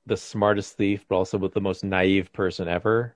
the 0.06 0.16
smartest 0.16 0.76
thief, 0.76 1.04
but 1.08 1.16
also 1.16 1.36
with 1.36 1.52
the 1.52 1.60
most 1.60 1.84
naive 1.84 2.32
person 2.32 2.66
ever. 2.66 3.14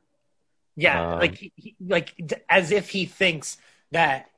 Yeah, 0.76 1.14
Um, 1.14 1.18
like 1.20 1.38
he, 1.38 1.52
he- 1.56 1.76
like 1.80 2.14
as 2.48 2.70
if 2.70 2.90
he 2.90 3.06
thinks 3.06 3.56
that 3.92 4.28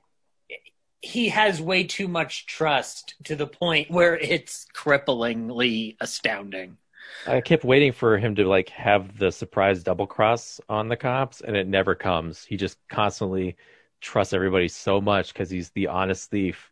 he 1.01 1.29
has 1.29 1.61
way 1.61 1.85
too 1.85 2.09
much 2.09 2.47
trust 2.47 3.15
to 3.25 3.37
the 3.37 3.47
point 3.47 3.91
where 3.91 4.17
it's 4.17 4.67
cripplingly 4.75 5.97
astounding. 6.01 6.79
I 7.27 7.41
kept 7.41 7.65
waiting 7.65 7.93
for 7.93 8.19
him 8.19 8.35
to 8.37 8.45
like 8.45 8.69
have 8.71 9.19
the 9.19 9.31
surprise 9.31 9.83
double 9.83 10.07
cross 10.07 10.61
on 10.69 10.89
the 10.89 10.97
cops, 10.97 11.41
and 11.41 11.57
it 11.57 11.67
never 11.67 11.95
comes. 11.95 12.45
He 12.45 12.57
just 12.57 12.79
constantly 12.89 13.57
trusts 14.01 14.35
everybody 14.35 14.69
so 14.69 15.01
much 15.01 15.33
because 15.33 15.51
he's 15.51 15.71
the 15.71 15.89
honest 15.89 16.31
thief. 16.31 16.71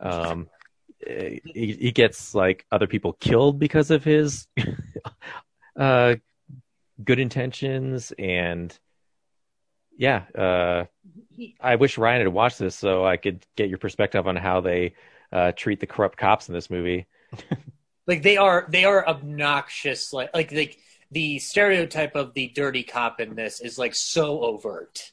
Um, 0.00 0.48
he, 1.06 1.40
he 1.54 1.92
gets 1.92 2.34
like 2.34 2.66
other 2.72 2.86
people 2.86 3.12
killed 3.14 3.58
because 3.58 3.90
of 3.90 4.02
his 4.04 4.46
uh, 5.76 6.16
good 7.02 7.18
intentions, 7.18 8.12
and 8.18 8.76
yeah, 9.96 10.24
uh, 10.36 10.84
I 11.60 11.76
wish 11.76 11.98
Ryan 11.98 12.22
had 12.22 12.28
watched 12.28 12.58
this 12.58 12.74
so 12.74 13.04
I 13.04 13.16
could 13.16 13.46
get 13.56 13.68
your 13.68 13.78
perspective 13.78 14.26
on 14.26 14.36
how 14.36 14.60
they 14.60 14.94
uh, 15.30 15.52
treat 15.52 15.80
the 15.80 15.86
corrupt 15.86 16.18
cops 16.18 16.48
in 16.48 16.54
this 16.54 16.70
movie. 16.70 17.06
Like 18.06 18.22
they 18.22 18.36
are 18.36 18.66
they 18.68 18.84
are 18.84 19.06
obnoxious. 19.06 20.12
Like 20.12 20.30
like 20.34 20.52
like 20.52 20.78
the 21.10 21.38
stereotype 21.38 22.16
of 22.16 22.34
the 22.34 22.48
dirty 22.48 22.82
cop 22.82 23.20
in 23.20 23.34
this 23.34 23.60
is 23.60 23.78
like 23.78 23.94
so 23.94 24.42
overt. 24.42 25.12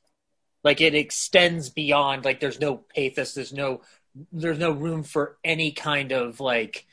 Like 0.64 0.82
it 0.82 0.96
extends 0.96 1.70
beyond 1.70 2.26
like 2.26 2.40
there's 2.40 2.60
no 2.60 2.78
pathos. 2.78 3.34
There's 3.34 3.54
no 3.54 3.82
there's 4.32 4.60
no 4.60 4.72
room 4.72 5.04
for 5.04 5.38
any 5.44 5.72
kind 5.72 6.12
of 6.12 6.40
like 6.40 6.86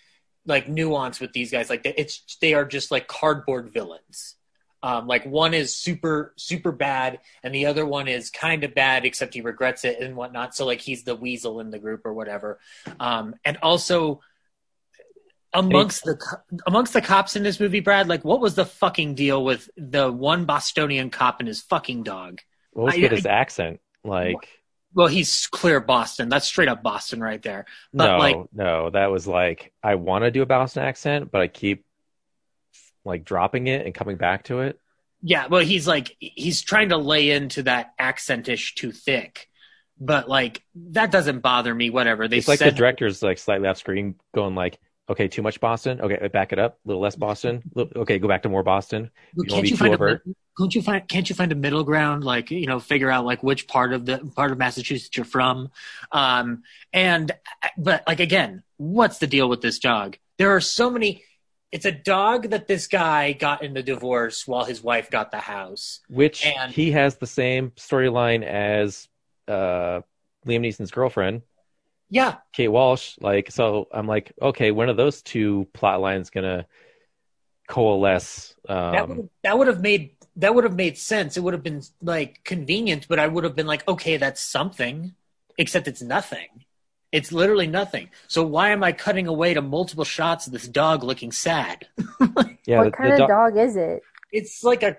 like 0.45 0.69
nuance 0.69 1.21
with 1.21 1.33
these 1.33 1.51
guys. 1.51 1.71
Like 1.71 1.83
it's 1.85 2.37
they 2.41 2.55
are 2.55 2.65
just 2.65 2.91
like 2.91 3.09
cardboard 3.09 3.73
villains. 3.73 4.37
Um, 4.83 5.07
like 5.07 5.25
one 5.25 5.55
is 5.55 5.75
super 5.75 6.33
super 6.37 6.71
bad, 6.71 7.21
and 7.43 7.55
the 7.55 7.67
other 7.67 7.85
one 7.87 8.09
is 8.09 8.31
kind 8.31 8.63
of 8.63 8.75
bad, 8.75 9.05
except 9.05 9.35
he 9.35 9.41
regrets 9.41 9.85
it 9.85 10.01
and 10.01 10.15
whatnot. 10.15 10.55
So 10.55 10.67
like 10.67 10.81
he's 10.81 11.03
the 11.03 11.17
weasel 11.17 11.61
in 11.61 11.71
the 11.71 11.79
group 11.79 12.03
or 12.05 12.13
whatever. 12.13 12.61
Um, 13.01 13.35
and 13.45 13.57
also 13.63 14.21
amongst 15.59 16.05
the 16.05 16.19
amongst 16.67 16.93
the 16.93 17.01
cops 17.03 17.37
in 17.37 17.43
this 17.43 17.59
movie, 17.61 17.81
Brad, 17.81 18.09
like 18.09 18.25
what 18.25 18.41
was 18.41 18.55
the 18.55 18.65
fucking 18.65 19.15
deal 19.15 19.45
with 19.45 19.69
the 19.77 20.11
one 20.13 20.45
Bostonian 20.45 21.11
cop 21.11 21.41
and 21.41 21.49
his 21.49 21.63
fucking 21.63 22.03
dog? 22.03 22.41
What 22.73 22.85
was 22.87 22.95
I- 22.95 22.99
with 22.99 23.13
I- 23.13 23.17
his 23.17 23.27
accent? 23.27 23.81
Like, 24.05 24.49
Well, 24.95 25.09
he's 25.09 25.47
clear 25.49 25.81
Boston. 25.81 26.29
That's 26.29 26.47
straight 26.47 26.69
up 26.69 26.83
Boston 26.83 27.21
right 27.21 27.43
there. 27.43 27.67
But 27.93 28.07
no, 28.13 28.19
like 28.19 28.37
no, 28.53 28.91
that 28.91 29.11
was 29.11 29.27
like 29.27 29.73
I 29.83 29.97
want 29.97 30.25
to 30.25 30.31
do 30.31 30.43
a 30.43 30.47
Boston 30.47 30.85
accent, 30.85 31.31
but 31.31 31.41
I 31.41 31.49
keep 31.49 31.85
like 33.05 33.25
dropping 33.25 33.67
it 33.67 33.85
and 33.87 33.95
coming 33.95 34.17
back 34.17 34.45
to 34.45 34.61
it. 34.61 34.79
Yeah, 35.23 35.47
well, 35.49 35.63
he's 35.63 35.87
like 35.89 36.15
he's 36.21 36.63
trying 36.63 36.91
to 36.91 36.97
lay 36.99 37.31
into 37.31 37.65
that 37.65 37.97
accentish 37.99 38.75
too 38.75 38.93
thick, 38.93 39.49
but 39.99 40.29
like 40.29 40.63
that 40.75 41.11
doesn't 41.11 41.41
bother 41.41 41.75
me. 41.75 41.91
Whatever 41.91 42.29
they 42.29 42.39
it's 42.39 42.49
like 42.49 42.59
said, 42.59 42.75
the 42.75 42.77
director's 42.79 43.23
like 43.23 43.39
slightly 43.39 43.69
off 43.69 43.79
screen, 43.79 44.15
going 44.35 44.55
like, 44.55 44.79
"Okay, 45.09 45.29
too 45.29 45.43
much 45.43 45.61
Boston. 45.61 46.01
Okay, 46.01 46.29
back 46.29 46.53
it 46.53 46.59
up, 46.59 46.79
a 46.85 46.89
little 46.89 47.03
less 47.03 47.17
Boston. 47.17 47.63
Little- 47.75 48.03
Okay, 48.03 48.19
go 48.19 48.29
back 48.29 48.43
to 48.43 48.49
more 48.49 48.63
Boston. 48.63 49.11
Well, 49.35 49.45
You 49.47 49.51
can't 49.55 49.71
you 49.71 49.77
find 49.77 49.95
overt." 49.95 50.23
a 50.27 50.31
can't 50.59 50.75
you 50.75 50.83
find 50.83 51.07
can't 51.09 51.29
you 51.29 51.35
find 51.37 51.53
a 51.53 51.55
middle 51.55 51.85
ground? 51.85 52.25
Like 52.25 52.51
you 52.51 52.67
know, 52.67 52.81
figure 52.81 53.11
out 53.11 53.25
like 53.25 53.43
which 53.43 53.69
part 53.69 53.93
of 53.93 54.07
the 54.07 54.19
part 54.35 54.53
of 54.53 54.59
Massachusetts 54.59 55.17
you're 55.17 55.25
from, 55.27 55.71
um, 56.13 56.63
and 56.93 57.31
but 57.77 58.03
like 58.07 58.21
again, 58.21 58.63
what's 58.79 59.19
the 59.19 59.27
deal 59.27 59.49
with 59.49 59.61
this 59.61 59.79
dog? 59.79 60.17
There 60.39 60.55
are 60.57 60.61
so 60.61 60.91
many. 60.91 61.23
It's 61.73 61.85
a 61.85 61.93
dog 61.93 62.51
that 62.51 62.69
this 62.69 62.87
guy 62.87 63.33
got 63.33 63.63
in 63.63 63.75
the 63.75 63.83
divorce 63.83 64.47
while 64.47 64.65
his 64.65 64.83
wife 64.83 65.11
got 65.11 65.31
the 65.31 65.39
house. 65.41 66.01
Which 66.09 66.47
And- 66.47 66.73
he 66.73 66.93
has 66.93 67.17
the 67.17 67.27
same 67.27 67.71
storyline 67.73 68.43
as 68.45 69.09
uh, 69.49 70.01
Liam 70.47 70.61
Neeson's 70.61 70.91
girlfriend, 70.93 71.43
Yeah, 72.11 72.37
Kate 72.53 72.69
Walsh. 72.69 73.17
Like, 73.21 73.51
so 73.51 73.89
I'm 73.93 74.07
like, 74.07 74.33
okay, 74.41 74.71
when 74.71 74.89
are 74.89 74.95
those 74.95 75.23
two 75.23 75.67
plot 75.73 76.01
lines 76.01 76.31
gonna 76.31 76.67
coalesce? 77.69 78.55
that 78.69 79.09
Um, 79.09 79.17
would 79.17 79.31
that 79.43 79.59
would 79.59 79.67
have 79.67 79.81
made 79.81 80.13
that 80.37 80.55
would 80.55 80.65
have 80.65 80.75
made 80.75 80.99
sense. 80.99 81.37
It 81.37 81.41
would 81.43 81.55
have 81.55 81.63
been 81.63 81.83
like 82.03 82.45
convenient, 82.45 83.09
but 83.09 83.19
I 83.19 83.27
would 83.27 83.45
have 83.45 83.57
been 83.57 83.67
like, 83.67 83.87
okay, 83.89 84.17
that's 84.17 84.41
something. 84.41 85.15
Except 85.59 85.89
it's 85.89 86.03
nothing. 86.03 86.49
It's 87.13 87.33
literally 87.33 87.67
nothing. 87.67 88.11
So 88.29 88.45
why 88.45 88.71
am 88.71 88.85
I 88.85 88.93
cutting 88.93 89.27
away 89.27 89.55
to 89.55 89.63
multiple 89.63 90.05
shots 90.05 90.47
of 90.47 90.53
this 90.53 90.69
dog 90.69 91.03
looking 91.03 91.33
sad? 91.33 91.87
yeah, 92.67 92.79
what 92.79 92.85
the- 92.85 92.91
kind 92.91 93.09
the 93.11 93.13
of 93.15 93.19
do- 93.21 93.27
dog 93.27 93.57
is 93.57 93.77
it? 93.77 94.03
It's 94.33 94.63
like 94.63 94.83
a 94.83 94.97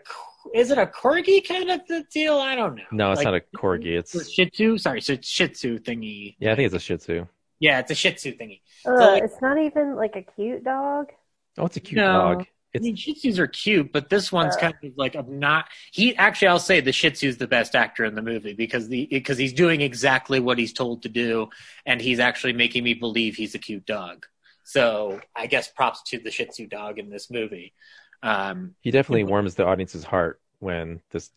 is 0.53 0.71
it 0.71 0.77
a 0.77 0.85
corgi 0.87 1.45
kind 1.47 1.69
of 1.71 1.81
the 1.87 2.03
deal? 2.11 2.37
I 2.37 2.55
don't 2.55 2.75
know. 2.75 2.83
No, 2.91 3.11
it's 3.11 3.19
Like, 3.19 3.25
not 3.25 3.35
a 3.35 3.57
corgi. 3.57 3.97
It's 3.97 4.13
a 4.15 4.23
Shih 4.29 4.49
Tzu. 4.49 4.77
Sorry, 4.77 5.01
so 5.01 5.13
it's 5.13 5.27
Shih 5.27 5.47
Tzu 5.49 5.79
thingy. 5.79 6.35
yeah, 6.39 6.51
I 6.51 6.55
think 6.55 6.67
it's 6.67 6.75
a 6.75 6.79
Shih 6.79 6.97
Tzu. 6.97 7.27
Yeah, 7.59 7.79
it's 7.79 7.91
a 7.91 7.95
Shih 7.95 8.13
Tzu 8.13 8.33
thingy. 8.37 8.61
Ugh, 8.85 8.93
like- 8.99 9.23
it's 9.23 9.41
not 9.41 9.57
even 9.57 9.95
like 9.95 10.15
a 10.15 10.21
cute 10.23 10.63
dog. 10.63 11.11
Oh, 11.57 11.65
it's 11.65 11.77
a 11.77 11.79
cute 11.79 11.97
No. 11.97 12.11
dog. 12.35 12.45
I 12.75 12.79
mean, 12.79 12.95
Shih 12.95 13.15
Tzus 13.15 13.39
are 13.39 13.47
cute, 13.47 13.91
but 13.91 14.09
this 14.09 14.31
one's 14.31 14.55
Uh. 14.57 14.59
kind 14.59 14.75
of 14.83 14.91
like 14.97 15.15
I'm 15.15 15.39
not. 15.39 15.67
He 15.91 16.15
actually, 16.15 16.49
I'll 16.49 16.59
say 16.59 16.79
the 16.81 16.91
Shih 16.91 17.09
Tzu's 17.11 17.37
the 17.37 17.47
best 17.47 17.75
actor 17.75 18.05
in 18.05 18.13
the 18.13 18.21
movie 18.21 18.53
because 18.53 18.87
the 18.89 19.07
because 19.09 19.37
he's 19.39 19.53
doing 19.53 19.81
exactly 19.81 20.39
what 20.39 20.59
he's 20.59 20.73
told 20.73 21.01
to 21.03 21.09
do, 21.09 21.49
and 21.85 21.99
he's 22.01 22.19
actually 22.19 22.53
making 22.53 22.83
me 22.83 22.93
believe 22.93 23.35
he's 23.35 23.55
a 23.55 23.59
cute 23.59 23.85
dog. 23.85 24.25
So 24.63 25.21
I 25.35 25.47
guess 25.47 25.69
props 25.69 26.03
to 26.09 26.19
the 26.19 26.29
Shih 26.29 26.45
Tzu 26.45 26.67
dog 26.67 26.99
in 26.99 27.09
this 27.09 27.31
movie. 27.31 27.73
Um, 28.23 28.75
He 28.81 28.91
definitely 28.91 29.23
warms 29.23 29.55
the 29.55 29.65
audience's 29.65 30.03
heart 30.03 30.41
when 30.59 31.01
this 31.11 31.31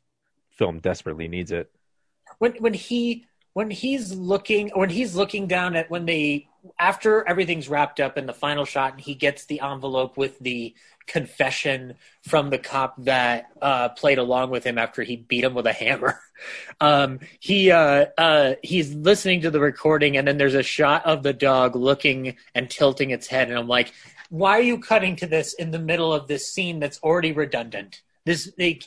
film 0.50 0.78
desperately 0.80 1.28
needs 1.28 1.52
it. 1.52 1.70
when 2.38 2.52
when 2.54 2.74
he 2.74 3.26
when 3.52 3.70
he's 3.70 4.12
looking 4.14 4.70
when 4.74 4.90
he's 4.90 5.14
looking 5.16 5.46
down 5.46 5.76
at 5.76 5.90
when 5.90 6.06
they 6.06 6.46
after 6.78 7.26
everything's 7.26 7.68
wrapped 7.68 8.00
up 8.00 8.16
in 8.18 8.26
the 8.26 8.32
final 8.34 8.64
shot 8.64 8.92
and 8.92 9.00
he 9.00 9.14
gets 9.14 9.46
the 9.46 9.60
envelope 9.60 10.16
with 10.16 10.38
the 10.40 10.74
confession 11.06 11.94
from 12.22 12.50
the 12.50 12.58
cop 12.58 12.94
that 13.04 13.46
uh, 13.62 13.88
played 13.90 14.18
along 14.18 14.50
with 14.50 14.62
him 14.64 14.78
after 14.78 15.02
he 15.02 15.16
beat 15.16 15.42
him 15.42 15.54
with 15.54 15.66
a 15.66 15.72
hammer 15.72 16.20
um, 16.80 17.18
he 17.40 17.70
uh, 17.70 18.06
uh, 18.18 18.54
he's 18.62 18.94
listening 18.94 19.40
to 19.40 19.50
the 19.50 19.60
recording 19.60 20.16
and 20.16 20.28
then 20.28 20.38
there's 20.38 20.54
a 20.54 20.62
shot 20.62 21.04
of 21.06 21.22
the 21.22 21.32
dog 21.32 21.74
looking 21.74 22.36
and 22.54 22.70
tilting 22.70 23.10
its 23.10 23.26
head 23.26 23.48
and 23.48 23.58
i'm 23.58 23.68
like 23.68 23.92
why 24.30 24.58
are 24.58 24.62
you 24.62 24.78
cutting 24.78 25.16
to 25.16 25.26
this 25.26 25.52
in 25.52 25.70
the 25.70 25.78
middle 25.78 26.12
of 26.12 26.26
this 26.26 26.50
scene 26.52 26.80
that's 26.80 26.98
already 27.02 27.32
redundant 27.32 28.02
this 28.24 28.50
like 28.58 28.84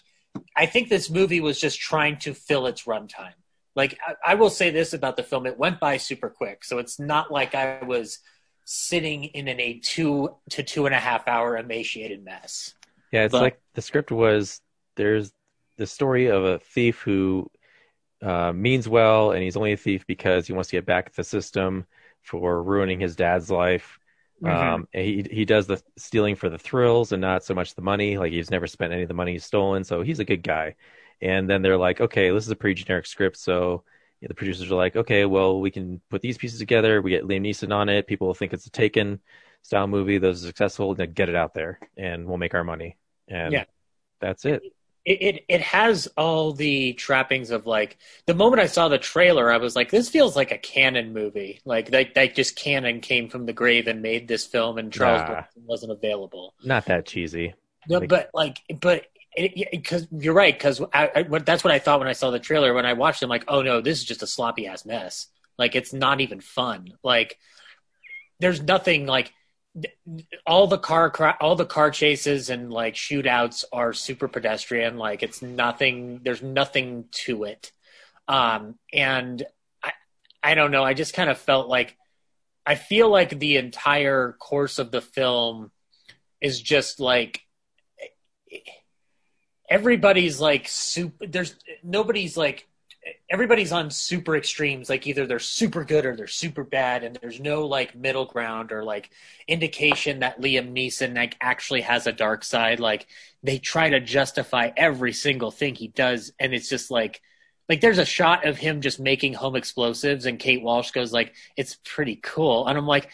I 0.56 0.66
think 0.66 0.90
this 0.90 1.10
movie 1.10 1.42
was 1.42 1.60
just 1.60 1.80
trying 1.80 2.18
to 2.20 2.34
fill 2.34 2.66
its 2.66 2.84
runtime. 2.84 3.34
Like 3.76 3.98
I, 4.06 4.32
I 4.32 4.36
will 4.36 4.50
say 4.50 4.70
this 4.70 4.94
about 4.94 5.18
the 5.18 5.24
film: 5.24 5.46
it 5.46 5.58
went 5.58 5.80
by 5.80 5.98
super 5.98 6.30
quick, 6.30 6.64
so 6.64 6.80
it's 6.80 7.00
not 7.00 7.32
like 7.32 7.56
I 7.56 7.84
was 7.84 8.20
sitting 8.66 9.26
in 9.26 9.48
an, 9.48 9.60
a 9.60 9.80
two 9.80 10.36
to 10.52 10.64
two 10.64 10.86
and 10.86 10.96
a 10.96 11.00
half 11.00 11.28
hour 11.28 11.58
emaciated 11.58 12.24
mess. 12.24 12.74
Yeah, 13.12 13.24
it's 13.26 13.32
But- 13.32 13.42
like 13.42 13.62
the 13.74 13.82
script 13.82 14.12
was 14.12 14.62
there's 14.96 15.32
the 15.78 15.88
story 15.88 16.28
of 16.28 16.44
a 16.46 16.60
thief 16.60 17.02
who 17.02 17.50
uh, 18.22 18.54
means 18.54 18.88
well, 18.88 19.32
and 19.32 19.44
he's 19.44 19.58
only 19.58 19.74
a 19.74 19.78
thief 19.78 20.06
because 20.08 20.48
he 20.48 20.54
wants 20.54 20.70
to 20.70 20.78
get 20.78 20.86
back 20.86 21.08
at 21.08 21.16
the 21.16 21.24
system 21.24 21.86
for 22.22 22.62
ruining 22.64 23.00
his 23.00 23.16
dad's 23.16 23.52
life. 23.52 24.00
Mhm. 24.44 24.84
Um, 24.84 24.88
he 24.94 25.26
he 25.32 25.46
does 25.46 25.68
the 25.68 25.82
stealing 25.98 26.36
for 26.36 26.50
the 26.50 26.58
thrills 26.58 27.12
and 27.14 27.22
not 27.22 27.44
so 27.46 27.54
much 27.56 27.76
the 27.76 27.82
money. 27.82 28.18
Like 28.18 28.32
he's 28.34 28.52
never 28.52 28.68
spent 28.68 28.94
any 28.94 29.04
of 29.04 29.08
the 29.08 29.14
money 29.14 29.34
he's 29.34 29.46
stolen, 29.46 29.84
so 29.84 30.02
he's 30.02 30.20
a 30.20 30.26
good 30.26 30.44
guy. 30.44 30.76
And 31.22 31.50
then 31.50 31.62
they're 31.62 31.78
like, 31.78 32.02
okay, 32.02 32.30
this 32.32 32.44
is 32.46 32.52
a 32.52 32.56
pretty 32.56 32.84
generic 32.84 33.06
script, 33.06 33.38
so 33.38 33.84
the 34.22 34.34
producers 34.34 34.72
are 34.72 34.76
like, 34.76 34.96
okay, 34.96 35.26
well, 35.26 35.60
we 35.62 35.72
can 35.72 36.02
put 36.10 36.22
these 36.22 36.38
pieces 36.38 36.60
together. 36.60 37.02
We 37.02 37.12
get 37.12 37.24
Liam 37.26 37.42
Neeson 37.42 37.74
on 37.74 37.90
it. 37.90 38.08
People 38.08 38.28
will 38.28 38.34
think 38.34 38.54
it's 38.54 38.66
a 38.68 38.72
Taken 38.72 39.20
style 39.64 39.88
movie. 39.88 40.18
Those 40.18 40.44
are 40.44 40.48
successful. 40.48 40.96
Then 40.96 41.14
get 41.14 41.30
it 41.30 41.36
out 41.36 41.54
there, 41.54 41.80
and 41.98 42.26
we'll 42.28 42.38
make 42.38 42.54
our 42.54 42.64
money. 42.64 42.98
And 43.28 43.54
Yeah. 43.54 43.66
that's 44.22 44.46
it. 44.46 44.66
It, 45.06 45.22
it 45.22 45.46
it 45.50 45.62
has 45.62 46.08
all 46.16 46.54
the 46.54 46.94
trappings 46.94 47.52
of 47.52 47.68
like 47.68 47.98
the 48.26 48.34
moment 48.34 48.62
I 48.62 48.68
saw 48.68 48.88
the 48.88 48.98
trailer, 48.98 49.52
I 49.52 49.58
was 49.58 49.76
like, 49.76 49.92
this 49.92 50.08
feels 50.10 50.36
like 50.36 50.52
a 50.52 50.58
Cannon 50.58 51.12
movie. 51.14 51.60
Like 51.66 51.92
that 51.92 52.16
that 52.16 52.36
just 52.36 52.56
Cannon 52.56 53.02
came 53.02 53.28
from 53.28 53.46
the 53.46 53.52
grave 53.54 53.88
and 53.88 54.02
made 54.02 54.28
this 54.30 54.46
film, 54.46 54.78
and 54.78 54.94
Charles 54.94 55.22
Nah. 55.28 55.44
Wasn't 55.66 55.92
available. 55.92 56.54
Not 56.64 56.86
that 56.86 57.06
cheesy. 57.06 57.54
No, 57.90 58.00
Like- 58.00 58.08
but 58.10 58.30
like, 58.34 58.60
but 58.80 59.08
because 59.72 60.08
you're 60.12 60.34
right, 60.34 60.54
because 60.54 60.80
I, 60.94 61.12
I, 61.16 61.22
what- 61.24 61.46
that's 61.46 61.64
what 61.66 61.74
I 61.74 61.80
thought 61.80 62.00
when 62.00 62.08
I 62.08 62.14
saw 62.14 62.32
the 62.32 62.40
trailer. 62.40 62.74
When 62.74 62.86
I 62.86 62.94
watched 62.94 63.22
it, 63.22 63.26
I'm 63.26 63.30
like, 63.30 63.46
oh 63.50 63.62
no, 63.62 63.82
this 63.82 63.98
is 63.98 64.06
just 64.06 64.24
a 64.24 64.28
sloppy 64.28 64.68
ass 64.68 64.86
mess. 64.86 65.28
Like 65.58 65.76
it's 65.76 65.92
not 65.92 66.22
even 66.22 66.40
fun. 66.40 66.94
Like 67.04 67.38
there's 68.40 68.62
nothing 68.62 69.06
like 69.06 69.34
all 70.46 70.68
the 70.68 70.78
car 70.78 71.38
all 71.42 71.56
the 71.56 71.66
car 71.66 71.90
chases 71.90 72.50
and 72.50 72.72
like 72.72 72.94
shootouts 72.94 73.66
are 73.72 73.94
super 73.94 74.28
pedestrian. 74.28 74.98
Like 74.98 75.24
it's 75.24 75.42
nothing. 75.42 76.22
There's 76.24 76.44
nothing 76.44 77.06
to 77.26 77.46
it. 77.46 77.72
Um, 78.28 78.76
and 78.92 79.44
I, 79.84 79.94
I 80.44 80.56
don't 80.56 80.72
know. 80.72 80.84
I 80.84 80.94
just 80.94 81.14
kind 81.14 81.30
of 81.30 81.38
felt 81.38 81.68
like 81.68 81.98
I 82.66 82.76
feel 82.76 83.10
like 83.10 83.38
the 83.38 83.58
entire 83.58 84.34
course 84.40 84.80
of 84.80 84.92
the 84.92 85.02
film 85.02 85.72
is 86.40 86.62
just 86.62 87.00
like 87.00 87.42
everybody's 89.70 90.40
like 90.40 90.68
super 90.68 91.26
there's 91.26 91.56
nobody's 91.84 92.38
like 92.38 92.68
everybody's 93.30 93.72
on 93.72 93.90
super 93.90 94.36
extremes 94.36 94.90
like 94.90 95.08
either 95.08 95.26
they're 95.26 95.40
super 95.40 95.84
good 95.84 96.06
or 96.06 96.16
they're 96.16 96.28
super 96.28 96.64
bad 96.64 97.04
and 97.04 97.18
there's 97.22 97.40
no 97.40 97.66
like 97.66 97.96
middle 97.96 98.26
ground 98.26 98.72
or 98.72 98.84
like 98.84 99.10
indication 99.48 100.20
that 100.20 100.40
Liam 100.40 100.72
Neeson 100.72 101.16
like 101.16 101.36
actually 101.42 101.82
has 101.82 102.08
a 102.08 102.12
dark 102.12 102.44
side. 102.44 102.80
Like 102.80 103.08
they 103.42 103.58
try 103.58 103.90
to 103.90 104.00
justify 104.00 104.72
every 104.78 105.14
single 105.14 105.52
thing 105.52 105.76
he 105.76 105.88
does 105.88 106.32
and 106.40 106.54
it's 106.54 106.70
just 106.70 106.92
like 106.92 107.22
like 107.70 107.82
there's 107.82 107.98
a 107.98 108.06
shot 108.06 108.46
of 108.46 108.58
him 108.58 108.82
just 108.82 109.00
making 109.00 109.34
home 109.34 109.56
explosives 109.56 110.26
and 110.26 110.40
Kate 110.40 110.62
Walsh 110.62 110.92
goes 110.92 111.12
like 111.12 111.34
it's 111.58 111.78
pretty 111.84 112.18
cool. 112.22 112.68
And 112.68 112.78
I'm 112.78 112.88
like 112.88 113.10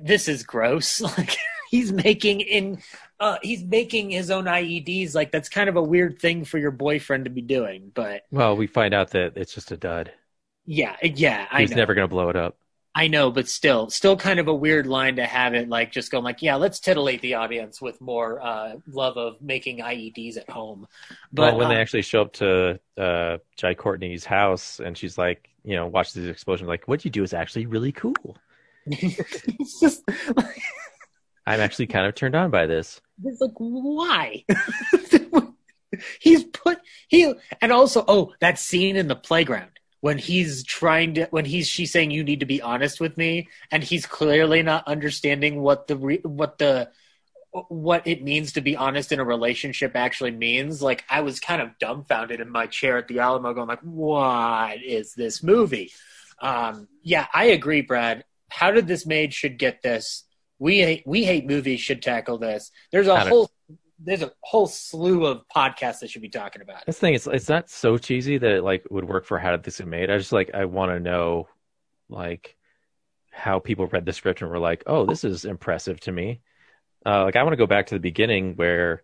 this 0.00 0.28
is 0.28 0.42
gross. 0.44 1.00
Like 1.18 1.36
he's 1.70 1.92
making 1.92 2.40
in 2.40 2.78
uh 3.20 3.38
he's 3.42 3.64
making 3.64 4.10
his 4.10 4.30
own 4.30 4.46
IEDs 4.46 5.14
like 5.14 5.32
that's 5.32 5.48
kind 5.48 5.68
of 5.68 5.76
a 5.76 5.82
weird 5.82 6.18
thing 6.20 6.44
for 6.44 6.58
your 6.58 6.70
boyfriend 6.70 7.24
to 7.24 7.30
be 7.30 7.42
doing 7.42 7.90
but 7.94 8.22
Well, 8.30 8.56
we 8.56 8.68
find 8.68 8.94
out 8.94 9.10
that 9.10 9.36
it's 9.36 9.52
just 9.52 9.72
a 9.72 9.76
dud. 9.76 10.12
yeah 10.64 10.96
yeah 11.02 11.46
I 11.50 11.64
He's 11.64 11.70
know 11.70 11.76
never 11.76 11.94
going 11.94 12.04
to 12.04 12.08
blow 12.08 12.28
it 12.28 12.36
up. 12.36 12.56
I 12.94 13.08
know 13.08 13.30
but 13.30 13.46
still 13.48 13.90
still 13.90 14.16
kind 14.16 14.40
of 14.40 14.48
a 14.48 14.54
weird 14.54 14.86
line 14.86 15.16
to 15.16 15.26
have 15.26 15.52
it 15.54 15.68
like 15.68 15.92
just 15.92 16.10
going 16.10 16.24
like 16.24 16.40
yeah 16.40 16.54
let's 16.56 16.80
titillate 16.80 17.20
the 17.20 17.34
audience 17.34 17.80
with 17.80 18.00
more 18.00 18.40
uh 18.40 18.76
love 18.86 19.18
of 19.18 19.40
making 19.42 19.80
IEDs 19.82 20.38
at 20.38 20.48
home 20.48 20.86
but 21.30 21.54
well, 21.54 21.58
when 21.58 21.68
they 21.68 21.76
uh, 21.76 21.80
actually 21.80 22.02
show 22.02 22.22
up 22.22 22.32
to 22.34 22.80
uh, 22.96 23.38
Jai 23.56 23.74
Courtney's 23.74 24.24
house 24.24 24.80
and 24.80 24.96
she's 24.96 25.18
like, 25.18 25.50
you 25.64 25.76
know, 25.76 25.86
watch 25.86 26.12
this 26.12 26.28
explosion, 26.28 26.66
like, 26.66 26.88
what 26.88 27.04
you 27.04 27.10
do 27.10 27.22
is 27.22 27.34
actually 27.34 27.66
really 27.66 27.92
cool. 27.92 28.36
it's 28.86 29.80
just 29.80 30.02
I'm 31.46 31.60
actually 31.60 31.86
kind 31.86 32.06
of 32.06 32.14
turned 32.14 32.34
on 32.34 32.50
by 32.50 32.66
this. 32.66 33.00
It's 33.24 33.40
like 33.40 33.52
why? 33.56 34.44
he's 36.20 36.44
put 36.44 36.78
he 37.08 37.32
and 37.60 37.72
also 37.72 38.04
oh 38.06 38.32
that 38.40 38.58
scene 38.58 38.96
in 38.96 39.08
the 39.08 39.16
playground 39.16 39.70
when 40.00 40.18
he's 40.18 40.64
trying 40.64 41.14
to 41.14 41.26
when 41.30 41.44
he's 41.44 41.66
she's 41.66 41.90
saying 41.90 42.10
you 42.10 42.24
need 42.24 42.40
to 42.40 42.46
be 42.46 42.60
honest 42.60 43.00
with 43.00 43.16
me 43.16 43.48
and 43.70 43.82
he's 43.82 44.06
clearly 44.06 44.62
not 44.62 44.86
understanding 44.86 45.60
what 45.60 45.86
the 45.86 45.96
re, 45.96 46.18
what 46.22 46.58
the 46.58 46.90
what 47.68 48.06
it 48.06 48.22
means 48.22 48.52
to 48.52 48.60
be 48.60 48.76
honest 48.76 49.12
in 49.12 49.20
a 49.20 49.24
relationship 49.24 49.92
actually 49.94 50.30
means 50.30 50.82
like 50.82 51.04
i 51.08 51.20
was 51.20 51.40
kind 51.40 51.62
of 51.62 51.78
dumbfounded 51.78 52.40
in 52.40 52.50
my 52.50 52.66
chair 52.66 52.98
at 52.98 53.08
the 53.08 53.20
alamo 53.20 53.54
going 53.54 53.68
like 53.68 53.80
what 53.80 54.82
is 54.84 55.14
this 55.14 55.42
movie 55.42 55.90
um 56.40 56.86
yeah 57.02 57.26
i 57.32 57.46
agree 57.46 57.80
brad 57.80 58.24
how 58.50 58.70
did 58.70 58.86
this 58.86 59.06
maid 59.06 59.32
should 59.32 59.58
get 59.58 59.82
this 59.82 60.24
we 60.58 60.78
hate 60.78 61.02
we 61.06 61.24
hate 61.24 61.46
movies 61.46 61.80
should 61.80 62.02
tackle 62.02 62.38
this 62.38 62.70
there's 62.92 63.06
a 63.06 63.16
don't- 63.16 63.28
whole 63.28 63.50
there's 63.98 64.22
a 64.22 64.30
whole 64.40 64.66
slew 64.66 65.24
of 65.24 65.42
podcasts 65.54 66.00
that 66.00 66.10
should 66.10 66.22
be 66.22 66.28
talking 66.28 66.62
about 66.62 66.82
it 66.82 66.86
That's 66.86 66.98
thing. 66.98 67.14
It's 67.14 67.26
it's 67.26 67.48
not 67.48 67.70
so 67.70 67.96
cheesy 67.96 68.36
that 68.38 68.50
it 68.50 68.62
like 68.62 68.84
would 68.90 69.08
work 69.08 69.24
for 69.24 69.38
how 69.38 69.52
did 69.52 69.62
this 69.62 69.78
get 69.78 69.86
made. 69.86 70.10
I 70.10 70.18
just 70.18 70.32
like 70.32 70.50
I 70.54 70.66
want 70.66 70.92
to 70.92 71.00
know 71.00 71.48
like 72.08 72.56
how 73.30 73.58
people 73.58 73.86
read 73.86 74.04
the 74.04 74.12
script 74.12 74.42
and 74.42 74.50
were 74.50 74.58
like, 74.58 74.82
oh, 74.86 75.06
this 75.06 75.24
is 75.24 75.44
impressive 75.44 76.00
to 76.00 76.12
me. 76.12 76.40
Uh, 77.04 77.24
like 77.24 77.36
I 77.36 77.42
want 77.42 77.52
to 77.52 77.58
go 77.58 77.66
back 77.66 77.86
to 77.86 77.94
the 77.94 78.00
beginning 78.00 78.54
where 78.56 79.02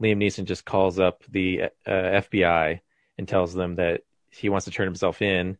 Liam 0.00 0.18
Neeson 0.18 0.44
just 0.44 0.64
calls 0.64 0.98
up 0.98 1.22
the 1.28 1.62
uh, 1.86 1.90
FBI 1.90 2.80
and 3.16 3.28
tells 3.28 3.54
them 3.54 3.76
that 3.76 4.02
he 4.30 4.48
wants 4.48 4.64
to 4.64 4.70
turn 4.70 4.86
himself 4.86 5.22
in, 5.22 5.56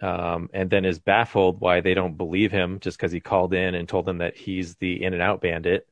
um, 0.00 0.48
and 0.52 0.70
then 0.70 0.84
is 0.84 0.98
baffled 0.98 1.60
why 1.60 1.80
they 1.80 1.94
don't 1.94 2.16
believe 2.16 2.52
him 2.52 2.80
just 2.80 2.96
because 2.96 3.12
he 3.12 3.20
called 3.20 3.54
in 3.54 3.74
and 3.74 3.88
told 3.88 4.06
them 4.06 4.18
that 4.18 4.36
he's 4.36 4.76
the 4.76 5.02
In 5.02 5.12
and 5.12 5.22
Out 5.22 5.40
Bandit. 5.40 5.88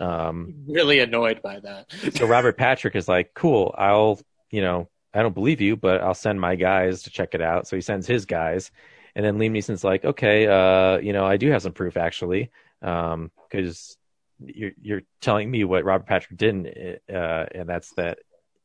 Um, 0.00 0.64
really 0.66 0.98
annoyed 0.98 1.40
by 1.40 1.60
that 1.60 1.92
so 2.16 2.26
Robert 2.26 2.56
Patrick 2.56 2.96
is 2.96 3.06
like, 3.06 3.32
cool, 3.32 3.72
I'll, 3.78 4.18
you 4.50 4.60
know, 4.60 4.88
I 5.14 5.22
don't 5.22 5.34
believe 5.34 5.60
you, 5.60 5.76
but 5.76 6.00
I'll 6.00 6.14
send 6.14 6.40
my 6.40 6.56
guys 6.56 7.04
to 7.04 7.10
check 7.10 7.34
it 7.34 7.40
out. 7.40 7.68
So 7.68 7.76
he 7.76 7.82
sends 7.82 8.06
his 8.06 8.26
guys. 8.26 8.72
And 9.14 9.24
then 9.24 9.38
Liam 9.38 9.52
Neeson's 9.52 9.84
like, 9.84 10.04
okay, 10.04 10.48
uh, 10.48 10.98
you 10.98 11.12
know, 11.12 11.24
I 11.24 11.36
do 11.36 11.50
have 11.50 11.62
some 11.62 11.72
proof 11.72 11.96
actually, 11.96 12.50
um, 12.82 13.30
because 13.48 13.96
you're 14.44 14.72
you're 14.82 15.02
telling 15.20 15.48
me 15.48 15.62
what 15.62 15.84
Robert 15.84 16.08
Patrick 16.08 16.36
didn't, 16.36 16.66
uh, 17.08 17.46
and 17.54 17.68
that's 17.68 17.90
that, 17.92 18.18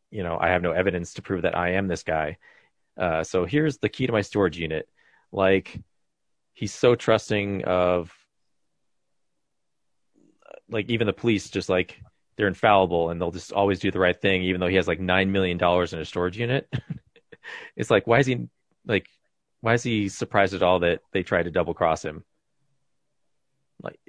you 0.10 0.24
know, 0.24 0.38
I 0.42 0.50
have 0.50 0.64
no 0.64 0.72
evidence 0.72 1.14
to 1.14 1.22
prove 1.22 1.44
that 1.44 1.56
I 1.56 1.74
am 1.74 1.88
this 1.88 2.02
guy. 2.02 2.38
Uh, 3.00 3.24
so 3.24 3.46
here's 3.46 3.78
the 3.78 3.90
key 3.90 4.06
to 4.06 4.12
my 4.12 4.22
storage 4.22 4.58
unit. 4.58 4.90
Like, 5.32 5.80
he's 6.54 6.74
so 6.74 6.96
trusting 6.96 7.64
of, 7.64 8.14
like 10.70 10.90
even 10.90 11.08
the 11.08 11.14
police, 11.14 11.50
just 11.50 11.70
like 11.70 12.00
they're 12.36 12.48
infallible 12.48 13.10
and 13.10 13.20
they'll 13.20 13.32
just 13.32 13.54
always 13.54 13.80
do 13.80 13.90
the 13.90 14.00
right 14.00 14.20
thing, 14.20 14.44
even 14.44 14.60
though 14.60 14.68
he 14.68 14.76
has 14.76 14.88
like 14.88 15.00
nine 15.00 15.32
million 15.32 15.58
dollars 15.58 15.94
in 15.94 16.00
a 16.00 16.06
storage 16.06 16.38
unit. 16.38 16.72
it's 17.76 17.90
like, 17.90 18.06
why 18.06 18.20
is 18.20 18.26
he 18.28 18.48
like, 18.86 19.08
why 19.62 19.74
is 19.74 19.84
he 19.84 20.10
surprised 20.10 20.54
at 20.54 20.64
all 20.64 20.80
that 20.80 21.02
they 21.12 21.24
tried 21.24 21.44
to 21.44 21.52
double 21.52 21.74
cross 21.74 22.04
him? 22.04 22.24
Like, 23.82 24.00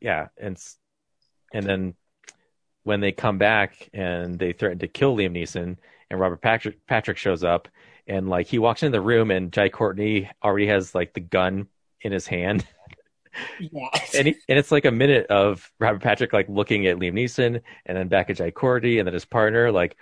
yeah, 0.00 0.28
and 0.38 0.56
and 1.52 1.66
then 1.66 1.94
when 2.84 3.00
they 3.00 3.12
come 3.12 3.38
back 3.38 3.88
and 3.92 4.38
they 4.38 4.52
threaten 4.52 4.78
to 4.78 4.88
kill 4.88 5.16
Liam 5.16 5.32
Neeson, 5.32 5.76
and 6.10 6.20
Robert 6.20 6.40
Patrick 6.40 6.84
Patrick 6.86 7.18
shows 7.18 7.44
up, 7.44 7.68
and 8.06 8.28
like 8.28 8.46
he 8.46 8.58
walks 8.58 8.82
into 8.82 8.96
the 8.96 9.02
room, 9.02 9.30
and 9.30 9.52
Jai 9.52 9.68
Courtney 9.68 10.30
already 10.42 10.66
has 10.66 10.94
like 10.94 11.14
the 11.14 11.20
gun 11.20 11.68
in 12.00 12.12
his 12.12 12.26
hand. 12.26 12.66
yeah. 13.60 13.88
And, 14.16 14.28
he, 14.28 14.36
and 14.48 14.58
it's 14.58 14.72
like 14.72 14.84
a 14.84 14.90
minute 14.90 15.26
of 15.26 15.70
Robert 15.78 16.02
Patrick 16.02 16.32
like 16.32 16.48
looking 16.48 16.86
at 16.86 16.96
Liam 16.96 17.14
Neeson 17.14 17.60
and 17.84 17.98
then 17.98 18.08
back 18.08 18.30
at 18.30 18.36
Jai 18.36 18.50
Courtney 18.50 18.98
and 18.98 19.06
then 19.06 19.14
his 19.14 19.24
partner 19.24 19.70
like 19.70 19.96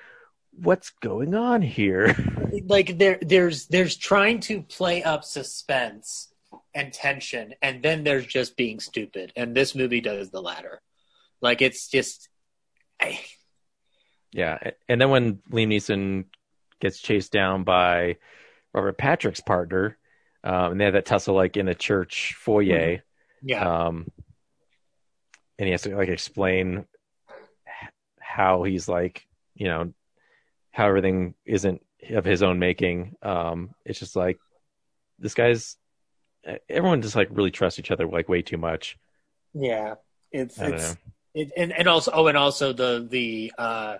what's 0.52 0.90
going 0.90 1.34
on 1.34 1.62
here? 1.62 2.14
Like 2.66 2.98
there 2.98 3.18
there's 3.20 3.66
there's 3.66 3.96
trying 3.96 4.38
to 4.42 4.62
play 4.62 5.02
up 5.02 5.24
suspense 5.24 6.32
and 6.72 6.92
tension 6.92 7.52
and 7.60 7.82
then 7.82 8.04
there's 8.04 8.26
just 8.26 8.56
being 8.56 8.78
stupid 8.78 9.32
and 9.34 9.56
this 9.56 9.74
movie 9.74 10.00
does 10.00 10.30
the 10.30 10.40
latter. 10.40 10.80
Like 11.40 11.62
it's 11.62 11.88
just 11.88 12.28
I, 13.02 13.18
yeah 14.30 14.70
and 14.88 15.00
then 15.00 15.10
when 15.10 15.34
Liam 15.50 15.66
Neeson 15.66 16.26
gets 16.84 17.00
chased 17.00 17.32
down 17.32 17.64
by 17.64 18.16
Robert 18.72 18.98
Patrick's 18.98 19.40
partner 19.40 19.98
um, 20.44 20.72
and 20.72 20.80
they 20.80 20.84
have 20.84 20.92
that 20.92 21.06
tussle 21.06 21.34
like 21.34 21.56
in 21.56 21.66
the 21.66 21.74
church 21.74 22.34
foyer. 22.38 23.02
Yeah. 23.42 23.86
Um, 23.86 24.10
and 25.58 25.66
he 25.66 25.70
has 25.70 25.82
to 25.82 25.96
like 25.96 26.08
explain 26.08 26.84
how 28.20 28.64
he's 28.64 28.88
like 28.88 29.26
you 29.54 29.68
know 29.68 29.92
how 30.72 30.88
everything 30.88 31.34
isn't 31.46 31.80
of 32.10 32.24
his 32.24 32.42
own 32.42 32.58
making. 32.58 33.16
Um 33.22 33.74
it's 33.84 33.98
just 33.98 34.16
like 34.16 34.38
this 35.18 35.34
guy's 35.34 35.76
everyone 36.68 37.00
just 37.00 37.16
like 37.16 37.28
really 37.30 37.52
trusts 37.52 37.78
each 37.78 37.90
other 37.90 38.06
like 38.06 38.28
way 38.28 38.42
too 38.42 38.58
much. 38.58 38.98
Yeah. 39.54 39.94
It's 40.32 40.58
it's 40.58 40.96
it, 41.32 41.52
and 41.56 41.72
and 41.72 41.86
also 41.86 42.10
oh 42.12 42.26
and 42.26 42.36
also 42.36 42.72
the 42.72 43.06
the 43.08 43.52
uh 43.56 43.98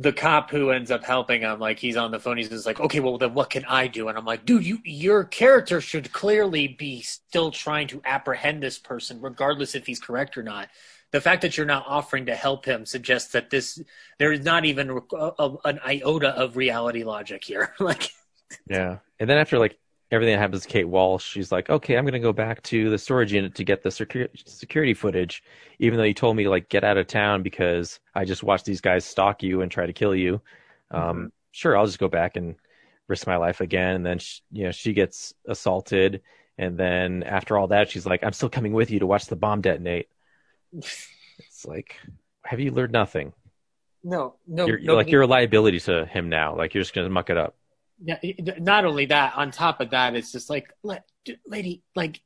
the 0.00 0.14
cop 0.14 0.50
who 0.50 0.70
ends 0.70 0.90
up 0.90 1.04
helping 1.04 1.42
him 1.42 1.60
like 1.60 1.78
he's 1.78 1.96
on 1.96 2.10
the 2.10 2.18
phone 2.18 2.38
he's 2.38 2.48
just 2.48 2.64
like 2.64 2.80
okay 2.80 3.00
well 3.00 3.18
then 3.18 3.34
what 3.34 3.50
can 3.50 3.64
i 3.66 3.86
do? 3.86 4.08
And 4.08 4.16
i'm 4.16 4.24
like 4.24 4.46
dude 4.46 4.64
you 4.64 4.78
your 4.82 5.24
character 5.24 5.80
should 5.80 6.10
clearly 6.10 6.68
be 6.68 7.02
still 7.02 7.50
trying 7.50 7.86
to 7.88 8.00
apprehend 8.06 8.62
this 8.62 8.78
person 8.78 9.20
regardless 9.20 9.74
if 9.74 9.86
he's 9.86 10.00
correct 10.00 10.36
or 10.38 10.42
not. 10.42 10.68
The 11.12 11.20
fact 11.20 11.42
that 11.42 11.56
you're 11.56 11.66
not 11.66 11.84
offering 11.86 12.26
to 12.26 12.34
help 12.34 12.64
him 12.64 12.86
suggests 12.86 13.32
that 13.32 13.50
this 13.50 13.82
there 14.18 14.32
is 14.32 14.42
not 14.42 14.64
even 14.64 14.90
a, 14.90 15.32
a, 15.38 15.56
an 15.64 15.80
iota 15.84 16.30
of 16.30 16.56
reality 16.56 17.04
logic 17.04 17.44
here. 17.44 17.74
Like 17.80 18.10
yeah. 18.68 18.98
And 19.18 19.28
then 19.28 19.36
after 19.36 19.58
like 19.58 19.78
everything 20.10 20.34
that 20.34 20.40
happens 20.40 20.62
to 20.62 20.68
Kate 20.68 20.88
Walsh, 20.88 21.24
she's 21.24 21.52
like, 21.52 21.70
okay, 21.70 21.96
I'm 21.96 22.04
going 22.04 22.14
to 22.14 22.18
go 22.18 22.32
back 22.32 22.62
to 22.64 22.90
the 22.90 22.98
storage 22.98 23.32
unit 23.32 23.54
to 23.56 23.64
get 23.64 23.82
the 23.82 23.90
secu- 23.90 24.28
security 24.48 24.94
footage, 24.94 25.42
even 25.78 25.98
though 25.98 26.04
you 26.04 26.14
told 26.14 26.36
me 26.36 26.48
like 26.48 26.68
get 26.68 26.84
out 26.84 26.96
of 26.96 27.06
town 27.06 27.42
because 27.42 28.00
I 28.14 28.24
just 28.24 28.42
watched 28.42 28.64
these 28.64 28.80
guys 28.80 29.04
stalk 29.04 29.42
you 29.42 29.62
and 29.62 29.70
try 29.70 29.86
to 29.86 29.92
kill 29.92 30.14
you. 30.14 30.40
Um, 30.90 31.32
Sure, 31.52 31.76
I'll 31.76 31.86
just 31.86 31.98
go 31.98 32.08
back 32.08 32.36
and 32.36 32.54
risk 33.08 33.26
my 33.26 33.36
life 33.36 33.60
again. 33.60 33.96
And 33.96 34.06
then 34.06 34.18
she, 34.18 34.40
you 34.52 34.64
know 34.64 34.70
she 34.70 34.92
gets 34.92 35.34
assaulted, 35.46 36.22
and 36.58 36.78
then 36.78 37.22
after 37.24 37.58
all 37.58 37.68
that, 37.68 37.90
she's 37.90 38.06
like, 38.06 38.22
I'm 38.22 38.32
still 38.32 38.48
coming 38.48 38.72
with 38.72 38.90
you 38.90 39.00
to 39.00 39.06
watch 39.06 39.26
the 39.26 39.36
bomb 39.36 39.60
detonate. 39.60 40.08
it's 40.72 41.64
like, 41.64 41.96
have 42.44 42.60
you 42.60 42.70
learned 42.70 42.92
nothing? 42.92 43.32
No, 44.02 44.36
no, 44.46 44.66
you're, 44.66 44.78
no, 44.78 44.94
like 44.94 45.10
you're 45.10 45.22
a 45.22 45.26
liability 45.26 45.80
to 45.80 46.06
him 46.06 46.28
now. 46.28 46.56
Like 46.56 46.72
you're 46.72 46.82
just 46.82 46.94
going 46.94 47.06
to 47.06 47.12
muck 47.12 47.30
it 47.30 47.36
up. 47.36 47.56
Yeah, 48.02 48.18
not 48.58 48.84
only 48.84 49.06
that, 49.06 49.36
on 49.36 49.50
top 49.50 49.80
of 49.80 49.90
that, 49.90 50.14
it's 50.14 50.32
just 50.32 50.48
like, 50.48 50.72
lady, 51.46 51.82
like, 51.94 52.20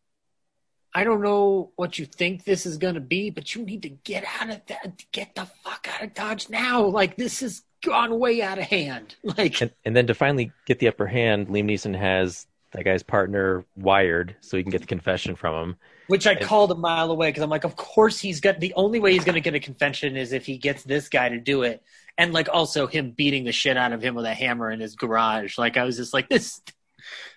I 0.95 1.03
don't 1.03 1.23
know 1.23 1.73
what 1.75 1.99
you 1.99 2.07
think 2.07 2.45
this 2.45 2.67
is 2.67 2.77
going 2.79 2.95
to 2.95 3.01
be, 3.01 3.31
but 3.31 3.55
you 3.55 3.65
need 3.65 3.83
to 3.83 3.89
get 3.89 4.25
out 4.41 4.51
of 4.51 4.61
that, 4.67 5.03
get 5.11 5.35
the 5.35 5.47
fuck 5.65 5.89
out 5.93 6.05
of 6.05 6.15
Dodge 6.15 6.49
now. 6.49 6.85
Like, 6.85 7.17
this 7.17 7.41
has 7.41 7.63
gone 7.85 8.19
way 8.19 8.41
out 8.41 8.59
of 8.59 8.65
hand. 8.65 9.17
Like, 9.25 9.61
And, 9.61 9.73
and 9.85 9.97
then 9.97 10.07
to 10.07 10.15
finally 10.15 10.53
get 10.67 10.79
the 10.79 10.89
upper 10.89 11.07
hand, 11.07 11.49
Liam 11.49 11.65
Neeson 11.65 11.99
has 11.99 12.47
that 12.75 12.85
guy's 12.85 13.03
partner 13.03 13.65
wired 13.77 14.37
so 14.41 14.57
he 14.57 14.63
can 14.63 14.71
get 14.73 14.81
the 14.81 14.87
confession 14.87 15.37
from 15.37 15.71
him. 15.71 15.77
which 16.09 16.27
I 16.27 16.35
called 16.35 16.73
a 16.73 16.75
mile 16.75 17.11
away 17.11 17.29
because 17.29 17.43
I'm 17.43 17.51
like, 17.51 17.65
of 17.65 17.77
course 17.77 18.19
he's 18.21 18.41
got 18.41 18.61
the 18.61 18.75
only 18.75 18.99
way 18.99 19.13
he's 19.13 19.25
going 19.25 19.37
to 19.37 19.41
get 19.41 19.55
a 19.55 19.61
confession 19.61 20.17
is 20.17 20.33
if 20.33 20.45
he 20.45 20.59
gets 20.59 20.83
this 20.83 21.09
guy 21.09 21.29
to 21.29 21.39
do 21.39 21.63
it, 21.63 21.83
and 22.17 22.33
like 22.33 22.49
also 22.53 22.87
him 22.87 23.11
beating 23.11 23.45
the 23.45 23.53
shit 23.53 23.77
out 23.77 23.93
of 23.93 24.03
him 24.03 24.15
with 24.15 24.25
a 24.25 24.35
hammer 24.35 24.71
in 24.71 24.81
his 24.81 24.95
garage. 24.95 25.59
Like, 25.59 25.77
I 25.77 25.85
was 25.85 25.97
just 25.97 26.15
like, 26.15 26.29
this, 26.29 26.61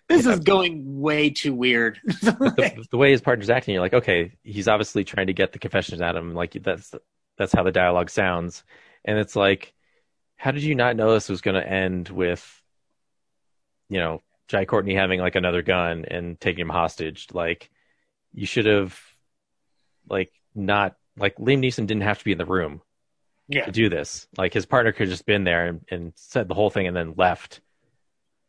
this 0.07 0.25
is 0.25 0.39
going 0.39 0.99
way 0.99 1.29
too 1.29 1.53
weird. 1.53 1.99
the, 2.05 2.85
the 2.91 2.97
way 2.97 3.11
his 3.11 3.21
partner's 3.21 3.49
acting, 3.49 3.73
you're 3.73 3.81
like, 3.81 3.93
okay, 3.93 4.33
he's 4.43 4.67
obviously 4.67 5.03
trying 5.03 5.27
to 5.27 5.33
get 5.33 5.51
the 5.51 5.59
confessions 5.59 6.01
out 6.01 6.15
of 6.15 6.23
him. 6.23 6.33
Like 6.33 6.53
that's 6.61 6.93
that's 7.37 7.53
how 7.53 7.63
the 7.63 7.71
dialogue 7.71 8.09
sounds, 8.09 8.63
and 9.05 9.19
it's 9.19 9.35
like, 9.35 9.73
how 10.37 10.51
did 10.51 10.63
you 10.63 10.75
not 10.75 10.95
know 10.95 11.13
this 11.13 11.29
was 11.29 11.41
going 11.41 11.61
to 11.61 11.67
end 11.67 12.09
with, 12.09 12.63
you 13.89 13.99
know, 13.99 14.21
Jai 14.47 14.65
Courtney 14.65 14.95
having 14.95 15.19
like 15.19 15.35
another 15.35 15.61
gun 15.61 16.05
and 16.05 16.39
taking 16.39 16.61
him 16.61 16.69
hostage? 16.69 17.27
Like, 17.33 17.69
you 18.33 18.47
should 18.47 18.65
have, 18.65 18.99
like, 20.09 20.31
not 20.55 20.95
like 21.15 21.35
Liam 21.35 21.59
Neeson 21.59 21.85
didn't 21.85 22.03
have 22.03 22.19
to 22.19 22.25
be 22.25 22.31
in 22.31 22.37
the 22.37 22.45
room 22.45 22.81
Yeah. 23.49 23.65
to 23.65 23.71
do 23.71 23.89
this. 23.89 24.27
Like 24.37 24.53
his 24.53 24.65
partner 24.65 24.91
could 24.91 25.07
have 25.07 25.09
just 25.09 25.25
been 25.25 25.43
there 25.43 25.67
and, 25.67 25.81
and 25.89 26.13
said 26.15 26.47
the 26.47 26.53
whole 26.53 26.69
thing 26.69 26.87
and 26.87 26.95
then 26.95 27.13
left. 27.17 27.61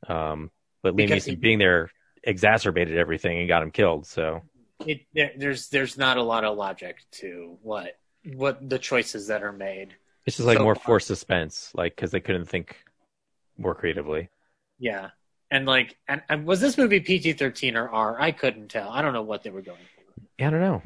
Um, 0.06 0.50
but 0.82 0.96
Liam 0.96 1.08
Neeson 1.10 1.30
he- 1.30 1.36
being 1.36 1.58
there 1.58 1.90
exacerbated 2.24 2.96
everything 2.98 3.38
and 3.38 3.48
got 3.48 3.62
him 3.62 3.70
killed. 3.70 4.06
So. 4.06 4.42
it, 4.86 5.02
there's 5.38 5.68
there's 5.68 5.96
not 5.98 6.16
a 6.16 6.22
lot 6.22 6.44
of 6.44 6.56
logic 6.56 6.98
to 7.12 7.58
what 7.62 7.98
what 8.34 8.68
the 8.68 8.78
choices 8.78 9.28
that 9.28 9.42
are 9.42 9.52
made. 9.52 9.94
It's 10.26 10.36
just 10.36 10.46
like 10.46 10.58
So 10.58 10.64
more 10.64 10.74
far. 10.74 10.84
forced 10.84 11.06
suspense, 11.06 11.70
like 11.74 11.96
because 11.96 12.10
they 12.10 12.20
couldn't 12.20 12.46
think 12.46 12.76
more 13.56 13.74
creatively. 13.74 14.28
Yeah, 14.78 15.10
and 15.50 15.64
like, 15.66 15.96
and, 16.06 16.22
and 16.28 16.44
was 16.46 16.60
this 16.60 16.76
movie 16.78 17.00
PG 17.00 17.32
thirteen 17.34 17.76
or 17.76 17.88
R? 17.88 18.20
I 18.20 18.30
couldn't 18.32 18.68
tell. 18.68 18.88
I 18.90 19.00
don't 19.02 19.12
know 19.14 19.22
what 19.22 19.42
they 19.42 19.50
were 19.50 19.62
going. 19.62 19.78
for. 19.96 20.22
Yeah, 20.38 20.48
I 20.48 20.50
don't 20.50 20.60
know. 20.60 20.82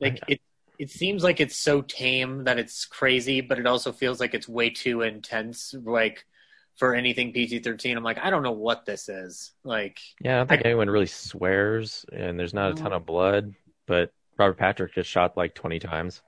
Like 0.00 0.20
it, 0.28 0.40
it 0.80 0.90
seems 0.90 1.22
like 1.22 1.40
it's 1.40 1.56
so 1.56 1.82
tame 1.82 2.44
that 2.44 2.58
it's 2.58 2.86
crazy, 2.86 3.40
but 3.40 3.58
it 3.58 3.66
also 3.66 3.92
feels 3.92 4.18
like 4.18 4.34
it's 4.34 4.48
way 4.48 4.70
too 4.70 5.02
intense. 5.02 5.74
Like 5.84 6.24
for 6.76 6.94
anything 6.94 7.32
PG 7.32 7.58
thirteen, 7.60 7.96
I'm 7.96 8.02
like, 8.04 8.18
I 8.18 8.30
don't 8.30 8.42
know 8.42 8.52
what 8.52 8.86
this 8.86 9.08
is. 9.08 9.52
Like, 9.62 9.98
Yeah, 10.22 10.34
I 10.34 10.38
don't 10.38 10.48
think 10.48 10.62
anyone 10.64 10.88
really 10.88 11.06
swears, 11.06 12.06
and 12.12 12.38
there's 12.38 12.54
not 12.54 12.72
a 12.72 12.74
ton 12.74 12.92
of 12.94 13.04
blood. 13.04 13.54
But 13.86 14.12
Robert 14.38 14.56
Patrick 14.56 14.94
gets 14.94 15.06
shot 15.08 15.36
like 15.36 15.54
20 15.54 15.78
times. 15.80 16.22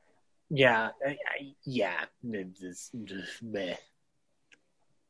Yeah, 0.50 0.90
I, 1.06 1.10
I, 1.10 1.54
yeah. 1.64 2.04
It's 2.30 2.60
just- 2.60 2.90
just 3.04 3.42
meh. 3.42 3.76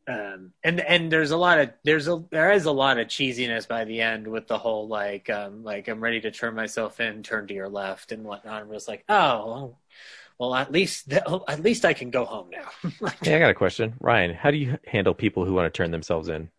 Um, 0.09 0.53
and 0.65 0.81
and 0.81 1.13
there's 1.13 1.31
a 1.31 1.37
lot 1.37 1.61
of 1.61 1.71
there's 1.85 2.09
a 2.09 2.25
there 2.31 2.51
is 2.51 2.65
a 2.65 2.73
lot 2.73 2.99
of 2.99 3.07
cheesiness 3.07 3.69
by 3.69 3.85
the 3.85 4.01
end 4.01 4.27
with 4.27 4.49
the 4.49 4.59
whole 4.59 4.89
like 4.89 5.31
um 5.31 5.63
like 5.63 5.87
I'm 5.87 6.01
ready 6.01 6.21
to 6.23 6.31
turn 6.33 6.57
myself 6.57 6.99
in, 7.01 7.23
turn 7.23 7.47
to 7.47 7.55
your 7.55 7.69
left 7.69 8.11
and 8.11 8.25
whatnot. 8.25 8.63
I'm 8.63 8.73
just 8.73 8.89
like, 8.89 9.05
oh, 9.09 9.77
well 10.39 10.55
at 10.57 10.73
least 10.73 11.13
at 11.49 11.63
least 11.63 11.85
I 11.85 11.93
can 11.93 12.11
go 12.11 12.25
home 12.25 12.51
now. 12.51 12.91
Hey, 13.23 13.37
I 13.37 13.39
got 13.39 13.51
a 13.51 13.55
question, 13.55 13.95
Ryan. 14.01 14.35
How 14.35 14.51
do 14.51 14.57
you 14.57 14.77
handle 14.87 15.15
people 15.15 15.45
who 15.45 15.55
want 15.55 15.73
to 15.73 15.77
turn 15.77 15.93
themselves 15.93 16.29
in? 16.29 16.51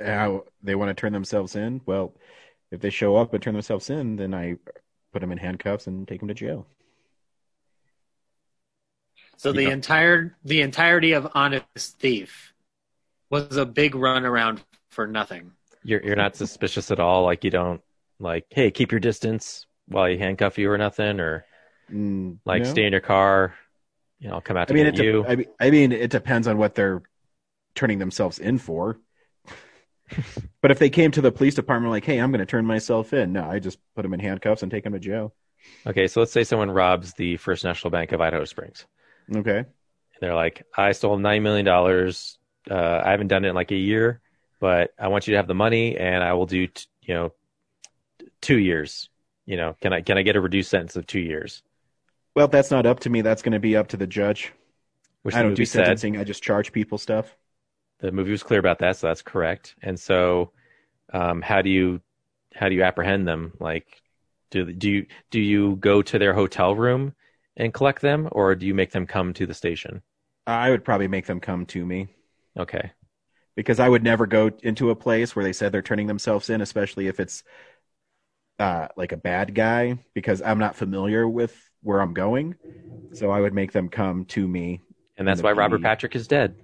How 0.00 0.44
they 0.62 0.74
want 0.74 0.88
to 0.88 1.00
turn 1.00 1.12
themselves 1.12 1.54
in? 1.54 1.80
Well, 1.86 2.14
if 2.72 2.80
they 2.80 2.90
show 2.90 3.16
up 3.16 3.34
and 3.34 3.42
turn 3.42 3.54
themselves 3.54 3.88
in, 3.88 4.16
then 4.16 4.34
I 4.34 4.56
put 5.12 5.20
them 5.20 5.30
in 5.30 5.38
handcuffs 5.38 5.86
and 5.86 6.08
take 6.08 6.20
them 6.20 6.28
to 6.28 6.34
jail. 6.34 6.66
So 9.40 9.52
the 9.52 9.62
Yeah. 9.62 9.70
entire 9.70 10.36
the 10.44 10.60
entirety 10.60 11.12
of 11.12 11.26
Honest 11.34 11.98
Thief 11.98 12.52
was 13.30 13.56
a 13.56 13.64
big 13.64 13.94
runaround 13.94 14.60
for 14.90 15.06
nothing. 15.06 15.52
You're 15.82 16.04
you're 16.04 16.14
not 16.16 16.36
suspicious 16.36 16.90
at 16.90 17.00
all. 17.00 17.24
Like 17.24 17.42
you 17.42 17.50
don't 17.50 17.80
like, 18.18 18.44
hey, 18.50 18.70
keep 18.70 18.92
your 18.92 19.00
distance 19.00 19.66
while 19.86 20.10
you 20.10 20.18
handcuff 20.18 20.58
you 20.58 20.70
or 20.70 20.76
nothing, 20.76 21.20
or 21.20 21.46
Mm, 21.90 22.36
like 22.44 22.64
no. 22.64 22.72
stay 22.72 22.84
in 22.84 22.92
your 22.92 23.00
car. 23.00 23.54
You 24.18 24.28
know, 24.28 24.34
I'll 24.34 24.40
come 24.42 24.58
out 24.58 24.68
to 24.68 24.74
I 24.74 24.76
mean, 24.76 24.84
get 24.84 24.94
it 24.94 24.96
de- 24.96 25.04
you. 25.06 25.24
I 25.26 25.36
mean, 25.36 25.46
I 25.58 25.70
mean, 25.70 25.92
it 25.92 26.10
depends 26.10 26.46
on 26.46 26.58
what 26.58 26.74
they're 26.74 27.02
turning 27.74 27.98
themselves 27.98 28.38
in 28.38 28.58
for. 28.58 28.98
but 30.60 30.70
if 30.70 30.78
they 30.78 30.90
came 30.90 31.10
to 31.12 31.22
the 31.22 31.32
police 31.32 31.54
department 31.54 31.90
like, 31.90 32.04
"Hey, 32.04 32.18
I'm 32.18 32.30
going 32.30 32.40
to 32.40 32.46
turn 32.46 32.66
myself 32.66 33.14
in," 33.14 33.32
no, 33.32 33.44
I 33.44 33.58
just 33.58 33.78
put 33.96 34.02
them 34.02 34.12
in 34.12 34.20
handcuffs 34.20 34.62
and 34.62 34.70
take 34.70 34.84
them 34.84 34.92
to 34.92 34.98
jail. 34.98 35.32
Okay, 35.86 36.06
so 36.08 36.20
let's 36.20 36.32
say 36.32 36.44
someone 36.44 36.70
robs 36.70 37.14
the 37.14 37.36
First 37.38 37.64
National 37.64 37.90
Bank 37.90 38.12
of 38.12 38.20
Idaho 38.20 38.44
Springs. 38.44 38.86
Okay. 39.34 39.58
And 39.58 39.66
they're 40.20 40.34
like, 40.34 40.64
I 40.76 40.92
stole 40.92 41.18
nine 41.18 41.42
million 41.42 41.64
dollars. 41.64 42.38
Uh, 42.70 43.02
I 43.04 43.10
haven't 43.10 43.28
done 43.28 43.44
it 43.44 43.48
in 43.48 43.54
like 43.54 43.70
a 43.70 43.76
year, 43.76 44.20
but 44.60 44.92
I 44.98 45.08
want 45.08 45.26
you 45.26 45.32
to 45.32 45.36
have 45.38 45.46
the 45.46 45.54
money, 45.54 45.96
and 45.96 46.22
I 46.22 46.34
will 46.34 46.46
do, 46.46 46.66
t- 46.66 46.86
you 47.02 47.14
know, 47.14 47.32
t- 48.18 48.28
two 48.40 48.58
years. 48.58 49.08
You 49.46 49.56
know, 49.56 49.76
can 49.80 49.92
I 49.92 50.02
can 50.02 50.18
I 50.18 50.22
get 50.22 50.36
a 50.36 50.40
reduced 50.40 50.70
sentence 50.70 50.96
of 50.96 51.06
two 51.06 51.20
years? 51.20 51.62
Well, 52.34 52.48
that's 52.48 52.70
not 52.70 52.86
up 52.86 53.00
to 53.00 53.10
me. 53.10 53.22
That's 53.22 53.42
going 53.42 53.52
to 53.52 53.60
be 53.60 53.76
up 53.76 53.88
to 53.88 53.96
the 53.96 54.06
judge. 54.06 54.52
Which 55.22 55.34
I 55.34 55.42
don't 55.42 55.54
do 55.54 55.64
said. 55.64 55.84
sentencing. 55.84 56.16
I 56.16 56.24
just 56.24 56.42
charge 56.42 56.72
people 56.72 56.96
stuff. 56.98 57.36
The 57.98 58.12
movie 58.12 58.30
was 58.30 58.42
clear 58.42 58.60
about 58.60 58.78
that, 58.78 58.96
so 58.96 59.08
that's 59.08 59.22
correct. 59.22 59.74
And 59.82 59.98
so, 59.98 60.52
um, 61.12 61.42
how 61.42 61.60
do 61.62 61.68
you 61.70 62.00
how 62.54 62.68
do 62.68 62.74
you 62.74 62.82
apprehend 62.82 63.28
them? 63.28 63.52
Like, 63.60 64.02
do 64.50 64.72
do 64.72 64.90
you 64.90 65.06
do 65.30 65.40
you 65.40 65.76
go 65.76 66.02
to 66.02 66.18
their 66.18 66.32
hotel 66.32 66.74
room 66.74 67.14
and 67.56 67.74
collect 67.74 68.00
them, 68.02 68.28
or 68.32 68.54
do 68.54 68.66
you 68.66 68.74
make 68.74 68.92
them 68.92 69.06
come 69.06 69.32
to 69.34 69.46
the 69.46 69.54
station? 69.54 70.02
I 70.46 70.70
would 70.70 70.84
probably 70.84 71.08
make 71.08 71.26
them 71.26 71.40
come 71.40 71.66
to 71.66 71.84
me 71.84 72.08
Okay. 72.58 72.92
because 73.56 73.78
I 73.78 73.88
would 73.88 74.02
never 74.02 74.26
go 74.26 74.50
into 74.62 74.90
a 74.90 74.96
place 74.96 75.34
where 75.36 75.44
they 75.44 75.52
said 75.52 75.72
they're 75.72 75.82
turning 75.82 76.06
themselves 76.06 76.50
in, 76.50 76.60
especially 76.60 77.06
if 77.06 77.20
it's 77.20 77.42
uh, 78.58 78.88
like 78.96 79.12
a 79.12 79.16
bad 79.16 79.54
guy, 79.54 79.98
because 80.14 80.42
I'm 80.42 80.58
not 80.58 80.76
familiar 80.76 81.28
with 81.28 81.56
where 81.82 82.00
I'm 82.00 82.14
going. 82.14 82.56
So 83.14 83.30
I 83.30 83.40
would 83.40 83.54
make 83.54 83.72
them 83.72 83.88
come 83.88 84.24
to 84.26 84.46
me. 84.46 84.82
And 85.16 85.26
that's 85.26 85.42
why 85.42 85.50
the 85.50 85.56
Robert 85.58 85.82
Patrick 85.82 86.14
is 86.16 86.26
dead. 86.26 86.56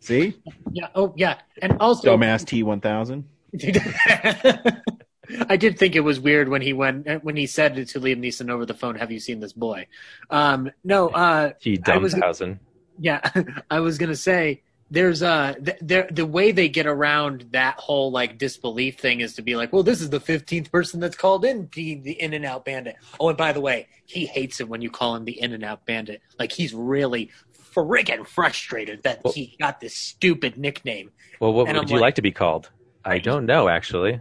See, 0.00 0.34
Yeah. 0.72 0.88
Oh, 0.94 1.14
yeah. 1.16 1.38
And 1.60 1.78
also, 1.80 2.16
dumbass 2.16 2.44
T1000. 2.44 3.24
I 5.48 5.56
did 5.56 5.78
think 5.78 5.94
it 5.96 6.00
was 6.00 6.18
weird 6.20 6.48
when 6.48 6.62
he 6.62 6.72
went 6.72 7.22
when 7.24 7.36
he 7.36 7.46
said 7.46 7.74
to 7.74 8.00
Liam 8.00 8.18
Neeson 8.20 8.50
over 8.50 8.64
the 8.66 8.74
phone, 8.74 8.94
"Have 8.96 9.10
you 9.12 9.20
seen 9.20 9.40
this 9.40 9.52
boy?" 9.52 9.86
Um, 10.30 10.70
no, 10.84 11.08
uh, 11.08 11.52
He 11.60 11.76
dumbhausen. 11.78 12.58
yeah, 12.98 13.20
I 13.70 13.80
was 13.80 13.98
gonna 13.98 14.16
say 14.16 14.62
there's 14.90 15.22
uh 15.22 15.54
the, 15.60 15.76
the 15.82 16.06
the 16.10 16.26
way 16.26 16.50
they 16.50 16.68
get 16.68 16.86
around 16.86 17.46
that 17.50 17.76
whole 17.78 18.10
like 18.10 18.38
disbelief 18.38 18.98
thing 18.98 19.20
is 19.20 19.34
to 19.34 19.42
be 19.42 19.54
like, 19.56 19.72
well, 19.72 19.82
this 19.82 20.00
is 20.00 20.08
the 20.10 20.20
fifteenth 20.20 20.72
person 20.72 20.98
that's 21.00 21.16
called 21.16 21.44
in 21.44 21.68
the, 21.74 21.96
the 21.96 22.12
In 22.12 22.32
and 22.32 22.44
Out 22.46 22.64
Bandit. 22.64 22.96
Oh, 23.20 23.28
and 23.28 23.36
by 23.36 23.52
the 23.52 23.60
way, 23.60 23.86
he 24.06 24.24
hates 24.24 24.60
it 24.60 24.68
when 24.68 24.80
you 24.80 24.90
call 24.90 25.14
him 25.14 25.24
the 25.26 25.38
In 25.40 25.52
and 25.52 25.64
Out 25.64 25.84
Bandit. 25.84 26.22
Like 26.38 26.52
he's 26.52 26.72
really 26.72 27.30
friggin' 27.74 28.26
frustrated 28.26 29.02
that 29.02 29.20
he 29.34 29.54
got 29.60 29.78
this 29.80 29.94
stupid 29.94 30.56
nickname. 30.56 31.10
Well, 31.38 31.52
what 31.52 31.68
And 31.68 31.76
would 31.76 31.84
I'm 31.84 31.88
you 31.90 31.96
like- 31.96 32.00
like 32.02 32.14
to 32.14 32.22
be 32.22 32.32
called? 32.32 32.70
I 33.04 33.18
don't 33.18 33.46
know, 33.46 33.68
actually. 33.68 34.20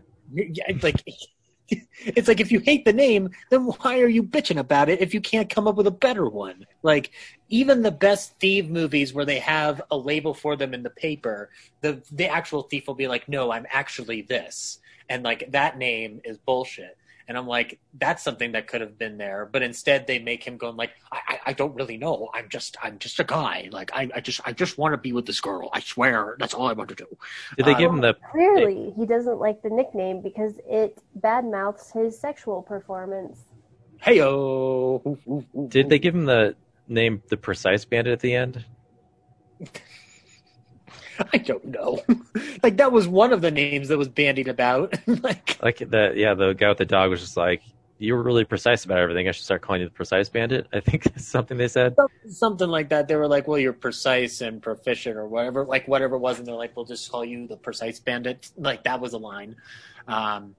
Like 0.81 1.03
it's 1.69 2.27
like 2.27 2.39
if 2.39 2.51
you 2.51 2.59
hate 2.59 2.85
the 2.85 2.93
name, 2.93 3.29
then 3.49 3.61
why 3.61 3.99
are 3.99 4.07
you 4.07 4.23
bitching 4.23 4.57
about 4.57 4.89
it 4.89 5.01
if 5.01 5.13
you 5.13 5.21
can't 5.21 5.49
come 5.49 5.67
up 5.67 5.75
with 5.75 5.87
a 5.87 5.91
better 5.91 6.27
one? 6.29 6.65
Like 6.83 7.11
even 7.49 7.81
the 7.81 7.91
best 7.91 8.37
thief 8.39 8.67
movies 8.67 9.13
where 9.13 9.25
they 9.25 9.39
have 9.39 9.81
a 9.91 9.97
label 9.97 10.33
for 10.33 10.55
them 10.55 10.73
in 10.73 10.83
the 10.83 10.89
paper, 10.89 11.49
the 11.81 12.01
the 12.11 12.27
actual 12.27 12.63
thief 12.63 12.87
will 12.87 12.95
be 12.95 13.07
like, 13.07 13.27
"No, 13.27 13.51
I'm 13.51 13.65
actually 13.71 14.21
this," 14.21 14.79
and 15.09 15.23
like 15.23 15.51
that 15.51 15.77
name 15.77 16.21
is 16.23 16.37
bullshit. 16.37 16.96
And 17.27 17.37
I'm 17.37 17.47
like, 17.47 17.79
that's 17.99 18.23
something 18.23 18.53
that 18.53 18.67
could 18.67 18.79
have 18.79 18.97
been 18.97 19.17
there, 19.17 19.49
but 19.51 19.61
instead 19.61 20.07
they 20.07 20.17
make 20.19 20.45
him 20.45 20.57
going 20.57 20.77
like, 20.77 20.91
I, 21.11 21.19
I, 21.27 21.39
I 21.47 21.53
don't 21.53 21.75
really 21.75 21.97
know. 21.97 22.29
I'm 22.33 22.47
just, 22.47 22.77
I'm 22.81 22.99
just 22.99 23.19
a 23.19 23.25
guy. 23.25 23.67
Like, 23.71 23.91
I, 23.93 24.09
I 24.15 24.21
just, 24.21 24.39
I 24.45 24.53
just 24.53 24.77
want 24.77 24.93
to 24.93 24.97
be 24.97 25.11
with 25.11 25.25
this 25.25 25.41
girl. 25.41 25.69
I 25.73 25.81
swear, 25.81 26.37
that's 26.39 26.53
all 26.53 26.67
I 26.67 26.73
want 26.73 26.89
to 26.89 26.95
do. 26.95 27.05
Did 27.57 27.65
they 27.65 27.75
give 27.75 27.89
him 27.89 27.95
um, 27.95 28.01
the? 28.01 28.15
Clearly, 28.31 28.93
he 28.95 29.05
doesn't 29.05 29.39
like 29.39 29.61
the 29.61 29.69
nickname 29.69 30.21
because 30.21 30.53
it 30.67 31.01
badmouths 31.19 31.91
his 31.93 32.17
sexual 32.17 32.61
performance. 32.61 33.43
Heyo. 34.01 35.17
Did 35.69 35.89
they 35.89 35.99
give 35.99 36.15
him 36.15 36.25
the 36.25 36.55
name, 36.87 37.21
the 37.29 37.37
Precise 37.37 37.83
Bandit, 37.83 38.13
at 38.13 38.19
the 38.21 38.35
end? 38.35 38.63
I 41.33 41.37
don't 41.37 41.65
know. 41.65 42.03
like 42.63 42.77
that 42.77 42.91
was 42.91 43.07
one 43.07 43.33
of 43.33 43.41
the 43.41 43.51
names 43.51 43.87
that 43.89 43.97
was 43.97 44.07
bandied 44.07 44.47
about. 44.47 44.95
like, 45.07 45.57
Like 45.61 45.77
the 45.77 46.13
yeah, 46.15 46.33
the 46.33 46.53
guy 46.53 46.69
with 46.69 46.77
the 46.77 46.85
dog 46.85 47.09
was 47.09 47.21
just 47.21 47.37
like, 47.37 47.61
"You 47.97 48.15
were 48.15 48.23
really 48.23 48.45
precise 48.45 48.85
about 48.85 48.99
everything. 48.99 49.27
I 49.27 49.31
should 49.31 49.45
start 49.45 49.61
calling 49.61 49.81
you 49.81 49.87
the 49.87 49.93
Precise 49.93 50.29
Bandit." 50.29 50.67
I 50.73 50.79
think 50.79 51.03
that's 51.03 51.27
something 51.27 51.57
they 51.57 51.67
said. 51.67 51.95
something 52.29 52.69
like 52.69 52.89
that. 52.89 53.07
They 53.07 53.15
were 53.15 53.27
like, 53.27 53.47
"Well, 53.47 53.59
you're 53.59 53.73
precise 53.73 54.41
and 54.41 54.61
proficient, 54.61 55.17
or 55.17 55.27
whatever." 55.27 55.65
Like 55.65 55.87
whatever 55.87 56.15
it 56.15 56.19
was, 56.19 56.39
and 56.39 56.47
they're 56.47 56.55
like, 56.55 56.75
"We'll 56.75 56.85
just 56.85 57.11
call 57.11 57.25
you 57.25 57.47
the 57.47 57.57
precise 57.57 57.99
bandit." 57.99 58.49
Like 58.57 58.83
that 58.83 58.99
was 58.99 59.13
a 59.13 59.17
line. 59.17 59.55
Um, 60.07 60.55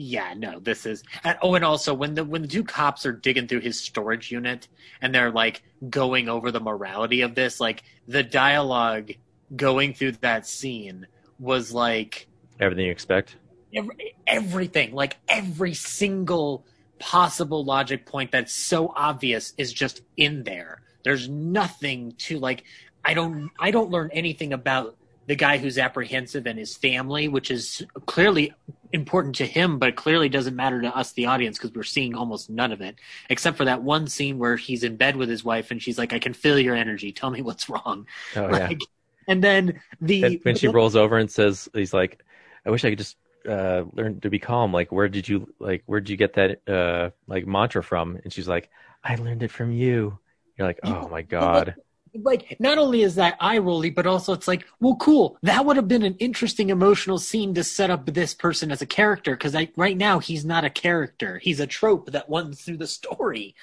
yeah, 0.00 0.32
no, 0.36 0.60
this 0.60 0.86
is. 0.86 1.02
And, 1.24 1.36
oh, 1.42 1.56
and 1.56 1.64
also 1.64 1.92
when 1.92 2.14
the 2.14 2.24
when 2.24 2.42
the 2.42 2.48
two 2.48 2.62
cops 2.62 3.04
are 3.04 3.12
digging 3.12 3.48
through 3.48 3.60
his 3.60 3.80
storage 3.80 4.30
unit 4.30 4.68
and 5.02 5.12
they're 5.12 5.32
like 5.32 5.62
going 5.90 6.28
over 6.28 6.52
the 6.52 6.60
morality 6.60 7.22
of 7.22 7.34
this, 7.34 7.58
like 7.58 7.82
the 8.06 8.22
dialogue 8.22 9.10
going 9.56 9.94
through 9.94 10.12
that 10.12 10.46
scene 10.46 11.06
was 11.38 11.72
like 11.72 12.26
Everything 12.60 12.86
you 12.86 12.92
expect. 12.92 13.36
every, 13.74 14.14
everything 14.26 14.92
like 14.92 15.16
every 15.28 15.74
single 15.74 16.64
possible 16.98 17.64
logic 17.64 18.04
point 18.06 18.32
that's 18.32 18.52
so 18.52 18.92
obvious 18.96 19.54
is 19.56 19.72
just 19.72 20.02
in 20.16 20.42
there 20.42 20.82
there's 21.04 21.28
nothing 21.28 22.12
to 22.18 22.38
like 22.40 22.64
i 23.04 23.14
don't 23.14 23.50
i 23.60 23.70
don't 23.70 23.90
learn 23.90 24.10
anything 24.12 24.52
about 24.52 24.96
the 25.26 25.36
guy 25.36 25.58
who's 25.58 25.78
apprehensive 25.78 26.46
and 26.46 26.58
his 26.58 26.76
family 26.76 27.28
which 27.28 27.50
is 27.52 27.84
clearly 28.06 28.52
important 28.92 29.36
to 29.36 29.46
him 29.46 29.78
but 29.78 29.94
clearly 29.94 30.28
doesn't 30.28 30.56
matter 30.56 30.80
to 30.80 30.96
us 30.96 31.12
the 31.12 31.26
audience 31.26 31.56
because 31.56 31.72
we're 31.72 31.82
seeing 31.84 32.14
almost 32.16 32.50
none 32.50 32.72
of 32.72 32.80
it 32.80 32.96
except 33.30 33.56
for 33.56 33.66
that 33.66 33.82
one 33.82 34.08
scene 34.08 34.38
where 34.38 34.56
he's 34.56 34.82
in 34.82 34.96
bed 34.96 35.14
with 35.14 35.28
his 35.28 35.44
wife 35.44 35.70
and 35.70 35.80
she's 35.80 35.98
like 35.98 36.12
i 36.12 36.18
can 36.18 36.32
feel 36.32 36.58
your 36.58 36.74
energy 36.74 37.12
tell 37.12 37.30
me 37.30 37.42
what's 37.42 37.68
wrong 37.68 38.06
Oh 38.34 38.48
yeah. 38.56 38.68
Like, 38.68 38.80
and 39.28 39.44
then 39.44 39.80
the 40.00 40.24
And 40.24 40.40
when 40.42 40.56
she 40.56 40.68
rolls 40.68 40.96
over 40.96 41.18
and 41.18 41.30
says, 41.30 41.68
"He's 41.74 41.94
like, 41.94 42.24
I 42.66 42.70
wish 42.70 42.84
I 42.84 42.90
could 42.90 42.98
just 42.98 43.16
uh, 43.48 43.84
learn 43.92 44.20
to 44.20 44.30
be 44.30 44.38
calm. 44.38 44.72
Like, 44.72 44.90
where 44.90 45.08
did 45.08 45.28
you 45.28 45.52
like 45.58 45.82
where 45.86 46.00
did 46.00 46.10
you 46.10 46.16
get 46.16 46.34
that 46.34 46.68
uh, 46.68 47.10
like 47.26 47.46
mantra 47.46 47.82
from?" 47.82 48.18
And 48.24 48.32
she's 48.32 48.48
like, 48.48 48.70
"I 49.04 49.14
learned 49.16 49.42
it 49.42 49.50
from 49.50 49.70
you." 49.70 50.18
You're 50.56 50.66
like, 50.66 50.80
"Oh 50.82 51.08
my 51.08 51.22
god." 51.22 51.74
like 52.14 52.56
not 52.58 52.78
only 52.78 53.02
is 53.02 53.16
that 53.16 53.36
eye 53.38 53.58
rolly, 53.58 53.90
but 53.90 54.06
also 54.06 54.32
it's 54.32 54.48
like, 54.48 54.64
well, 54.80 54.96
cool. 54.96 55.36
That 55.42 55.66
would 55.66 55.76
have 55.76 55.88
been 55.88 56.02
an 56.02 56.16
interesting 56.18 56.70
emotional 56.70 57.18
scene 57.18 57.54
to 57.54 57.62
set 57.62 57.90
up 57.90 58.06
this 58.06 58.34
person 58.34 58.72
as 58.72 58.82
a 58.82 58.86
character 58.86 59.36
because 59.36 59.54
right 59.76 59.96
now 59.96 60.18
he's 60.18 60.44
not 60.44 60.64
a 60.64 60.70
character; 60.70 61.38
he's 61.38 61.60
a 61.60 61.66
trope 61.66 62.10
that 62.12 62.28
runs 62.28 62.62
through 62.62 62.78
the 62.78 62.86
story. 62.86 63.54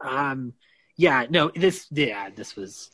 Um, 0.00 0.52
yeah, 0.96 1.26
no, 1.28 1.50
this, 1.54 1.86
yeah, 1.90 2.30
this 2.30 2.56
was 2.56 2.90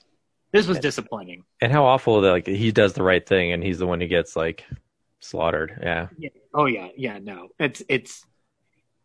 this 0.53 0.67
was 0.67 0.79
disappointing. 0.79 1.45
And 1.61 1.73
how 1.73 1.85
awful 1.85 2.21
that 2.21 2.31
like 2.31 2.47
he 2.47 2.73
does 2.73 2.93
the 2.93 3.03
right 3.03 3.27
thing 3.27 3.53
and 3.53 3.63
he's 3.63 3.79
the 3.79 3.87
one 3.87 4.01
who 4.01 4.07
gets 4.07 4.37
like 4.37 4.65
slaughtered. 5.21 5.79
Yeah. 5.83 6.09
Yeah. 6.19 6.31
Oh 6.55 6.67
yeah, 6.67 6.89
yeah. 6.97 7.19
No, 7.19 7.49
it's 7.59 7.83
it's. 7.89 8.25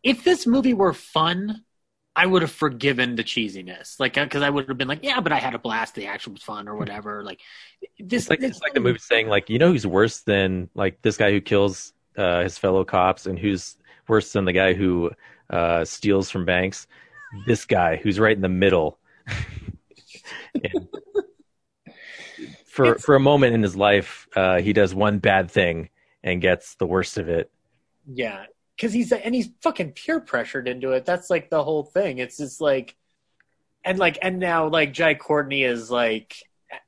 If 0.02 0.22
this 0.22 0.46
movie 0.46 0.74
were 0.74 0.92
fun, 0.92 1.64
I 2.14 2.26
would 2.26 2.42
have 2.42 2.50
forgiven 2.50 3.16
the 3.16 3.24
cheesiness, 3.24 4.00
like 4.00 4.14
because 4.14 4.42
I 4.42 4.50
would 4.50 4.68
have 4.68 4.78
been 4.78 4.88
like, 4.88 5.00
yeah, 5.02 5.20
but 5.20 5.32
I 5.32 5.38
had 5.38 5.54
a 5.54 5.58
blast. 5.58 5.94
The 5.94 6.06
action 6.06 6.32
was 6.32 6.42
fun 6.42 6.68
or 6.68 6.76
whatever. 6.76 7.22
Like 7.22 7.40
this, 7.98 8.22
It's 8.22 8.30
like 8.30 8.42
it's 8.42 8.60
like 8.62 8.72
the 8.74 8.80
movie 8.80 8.98
saying 8.98 9.28
like, 9.28 9.50
you 9.50 9.58
know 9.58 9.72
who's 9.72 9.86
worse 9.86 10.20
than 10.20 10.70
like 10.74 11.02
this 11.02 11.16
guy 11.16 11.30
who 11.30 11.40
kills 11.40 11.92
uh, 12.16 12.42
his 12.42 12.56
fellow 12.56 12.84
cops 12.84 13.26
and 13.26 13.38
who's 13.38 13.76
worse 14.08 14.32
than 14.32 14.44
the 14.44 14.52
guy 14.52 14.72
who 14.72 15.10
uh, 15.50 15.84
steals 15.84 16.30
from 16.30 16.44
banks? 16.44 16.86
This 17.46 17.64
guy 17.64 17.96
who's 17.96 18.18
right 18.18 18.34
in 18.34 18.42
the 18.42 18.48
middle. 18.48 18.98
And 20.54 20.88
for 22.76 22.98
for 22.98 23.14
a 23.14 23.20
moment 23.20 23.54
in 23.54 23.62
his 23.62 23.74
life, 23.74 24.28
uh, 24.36 24.60
he 24.60 24.72
does 24.72 24.94
one 24.94 25.18
bad 25.18 25.50
thing 25.50 25.88
and 26.22 26.40
gets 26.40 26.74
the 26.74 26.86
worst 26.86 27.16
of 27.16 27.28
it. 27.28 27.50
Yeah, 28.06 28.44
because 28.76 28.92
he's 28.92 29.10
and 29.12 29.34
he's 29.34 29.48
fucking 29.62 29.92
peer 29.92 30.20
pressured 30.20 30.68
into 30.68 30.92
it. 30.92 31.04
That's 31.06 31.30
like 31.30 31.48
the 31.48 31.64
whole 31.64 31.84
thing. 31.84 32.18
It's 32.18 32.36
just 32.36 32.60
like, 32.60 32.94
and 33.84 33.98
like, 33.98 34.18
and 34.20 34.38
now 34.38 34.68
like 34.68 34.92
Jai 34.92 35.14
Courtney 35.14 35.64
is 35.64 35.90
like, 35.90 36.36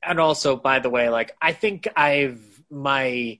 and 0.03 0.19
also 0.19 0.55
by 0.55 0.79
the 0.79 0.89
way, 0.89 1.09
like 1.09 1.35
I 1.41 1.53
think 1.53 1.87
I've 1.95 2.39
my, 2.69 3.39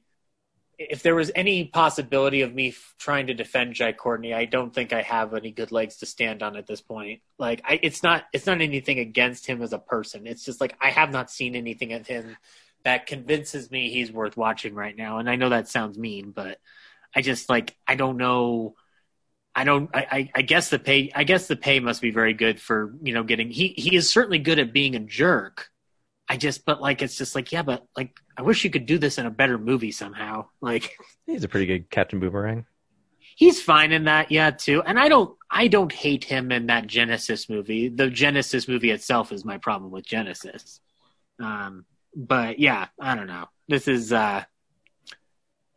if 0.80 1.03
there 1.03 1.15
was 1.15 1.30
any 1.35 1.65
possibility 1.65 2.41
of 2.41 2.56
me 2.56 2.69
f- 2.69 2.95
trying 2.97 3.27
to 3.27 3.34
defend 3.34 3.73
Jai 3.73 3.91
Courtney, 3.91 4.34
I 4.34 4.45
don't 4.45 4.73
think 4.73 4.93
I 4.93 5.01
have 5.01 5.34
any 5.34 5.51
good 5.51 5.73
legs 5.73 5.97
to 5.97 6.06
stand 6.06 6.41
on 6.41 6.56
at 6.56 6.68
this 6.68 6.80
point. 6.80 7.22
Like, 7.38 7.61
I, 7.65 7.80
it's 7.84 8.01
not 8.01 8.23
it's 8.31 8.45
not 8.45 8.61
anything 8.61 8.97
against 8.97 9.45
him 9.45 9.61
as 9.61 9.73
a 9.73 9.80
person. 9.80 10.26
It's 10.26 10.45
just 10.45 10.61
like 10.61 10.76
I 10.81 10.89
have 10.89 11.11
not 11.11 11.30
seen 11.30 11.56
anything 11.56 11.91
of 11.91 12.07
him 12.07 12.38
that 12.84 13.07
convinces 13.07 13.69
me 13.69 13.89
he's 13.89 14.11
worth 14.11 14.38
watching 14.38 14.73
right 14.73 14.95
now. 14.95 15.18
And 15.18 15.30
I 15.30 15.35
know 15.35 15.49
that 15.49 15.68
sounds 15.68 15.97
mean, 15.97 16.31
but 16.31 16.60
I 17.14 17.22
just 17.22 17.49
like 17.49 17.76
I 17.85 17.95
don't 17.95 18.18
know. 18.18 18.76
I 19.53 19.65
don't. 19.65 19.89
I, 19.93 20.07
I, 20.10 20.31
I 20.35 20.41
guess 20.43 20.69
the 20.69 20.80
pay. 20.80 21.11
I 21.14 21.26
guess 21.26 21.47
the 21.47 21.57
pay 21.57 21.81
must 21.81 22.01
be 22.01 22.11
very 22.11 22.34
good 22.34 22.61
for 22.61 22.95
you 23.01 23.14
know 23.14 23.23
getting. 23.23 23.51
He 23.51 23.69
he 23.76 23.97
is 23.97 24.10
certainly 24.10 24.39
good 24.39 24.60
at 24.60 24.72
being 24.72 24.95
a 24.95 24.99
jerk. 24.99 25.69
I 26.31 26.38
just, 26.38 26.64
but 26.64 26.80
like, 26.80 27.01
it's 27.01 27.18
just 27.18 27.34
like, 27.34 27.51
yeah, 27.51 27.64
but 27.64 27.84
like, 27.97 28.15
I 28.38 28.43
wish 28.43 28.64
you 28.64 28.69
could 28.69 28.85
do 28.85 28.99
this 28.99 29.18
in 29.18 29.26
a 29.26 29.31
better 29.31 29.57
movie 29.57 29.91
somehow. 29.91 30.45
Like, 30.61 30.95
He's 31.26 31.43
a 31.43 31.47
pretty 31.47 31.65
good 31.65 31.89
Captain 31.89 32.19
Boomerang. 32.19 32.65
he's 33.35 33.61
fine 33.61 33.91
in 33.91 34.03
that, 34.06 34.31
yeah, 34.31 34.51
too. 34.51 34.84
And 34.84 34.99
I 34.99 35.10
don't, 35.10 35.35
I 35.49 35.68
don't 35.68 35.91
hate 35.91 36.23
him 36.23 36.51
in 36.51 36.68
that 36.68 36.85
Genisys 36.88 37.49
movie. 37.49 37.89
The 37.89 38.10
Genisys 38.10 38.68
movie 38.68 38.91
itself 38.91 39.31
is 39.31 39.43
my 39.43 39.57
problem 39.57 39.91
with 39.91 40.06
Genisys. 40.06 40.80
Um, 41.39 41.85
but 42.15 42.60
yeah, 42.60 42.88
I 43.01 43.15
don't 43.15 43.27
know. 43.27 43.45
This 43.68 43.88
is, 43.88 44.14
uh, 44.14 44.43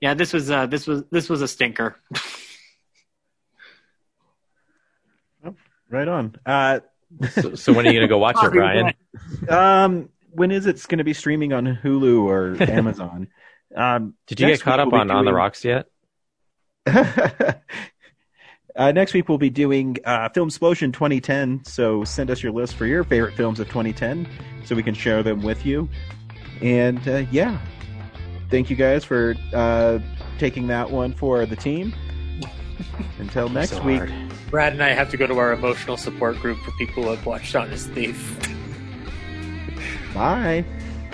yeah, 0.00 0.14
this 0.14 0.32
was, 0.32 0.50
uh, 0.50 0.66
this 0.66 0.86
was, 0.86 1.04
this 1.10 1.28
was 1.30 1.40
a 1.42 1.48
stinker. 1.48 1.96
Right 5.90 6.08
on. 6.08 6.36
Uh, 6.46 6.80
So, 7.32 7.54
so 7.54 7.72
when 7.74 7.86
are 7.86 7.90
you 7.90 7.98
gonna 8.00 8.08
go 8.08 8.16
watch 8.16 8.36
it, 8.42 8.50
Brian? 8.50 8.94
um, 9.50 10.08
when 10.34 10.50
is 10.50 10.66
it 10.66 10.86
going 10.88 10.98
to 10.98 11.04
be 11.04 11.12
streaming 11.14 11.52
on 11.52 11.78
Hulu 11.82 12.22
or 12.24 12.56
Amazon? 12.70 13.28
Um, 13.74 14.14
Did 14.26 14.40
you 14.40 14.46
get 14.48 14.60
caught 14.60 14.80
up 14.80 14.88
we'll 14.92 15.04
be 15.04 15.10
on 15.10 15.16
On 15.16 15.24
the 15.24 15.32
Rocks 15.32 15.64
yet? 15.64 15.86
uh, 16.86 17.52
next 18.92 19.14
week 19.14 19.28
we'll 19.28 19.38
be 19.38 19.50
doing 19.50 19.96
uh, 20.04 20.28
Film 20.30 20.48
Explosion 20.48 20.92
2010. 20.92 21.64
So 21.64 22.04
send 22.04 22.30
us 22.30 22.42
your 22.42 22.52
list 22.52 22.74
for 22.74 22.86
your 22.86 23.04
favorite 23.04 23.34
films 23.34 23.60
of 23.60 23.68
2010, 23.68 24.28
so 24.64 24.74
we 24.74 24.82
can 24.82 24.94
share 24.94 25.22
them 25.22 25.42
with 25.42 25.64
you. 25.64 25.88
And 26.60 27.06
uh, 27.08 27.24
yeah, 27.30 27.58
thank 28.50 28.70
you 28.70 28.76
guys 28.76 29.04
for 29.04 29.34
uh, 29.52 29.98
taking 30.38 30.66
that 30.68 30.90
one 30.90 31.12
for 31.14 31.46
the 31.46 31.56
team. 31.56 31.94
Until 33.18 33.48
next 33.48 33.70
So 33.70 33.82
week. 33.82 33.98
hard. 33.98 34.12
Brad 34.50 34.72
and 34.74 34.82
I 34.82 34.90
have 34.90 35.10
to 35.10 35.16
go 35.16 35.26
to 35.26 35.38
our 35.38 35.52
emotional 35.52 35.96
support 35.96 36.36
group 36.38 36.58
for 36.58 36.72
people 36.72 37.04
who 37.04 37.10
have 37.10 37.24
watched 37.24 37.54
Honest 37.56 37.88
Thief. 37.90 38.38
Bye. 40.14 40.64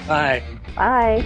Bye. 0.07 0.43
Bye. 0.75 1.25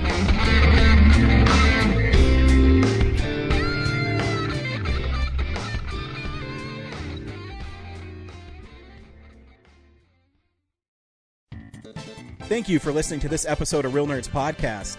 Thank 12.52 12.68
you 12.68 12.78
for 12.78 12.92
listening 12.92 13.20
to 13.20 13.28
this 13.30 13.46
episode 13.46 13.86
of 13.86 13.94
Real 13.94 14.06
Nerds 14.06 14.28
Podcast. 14.28 14.98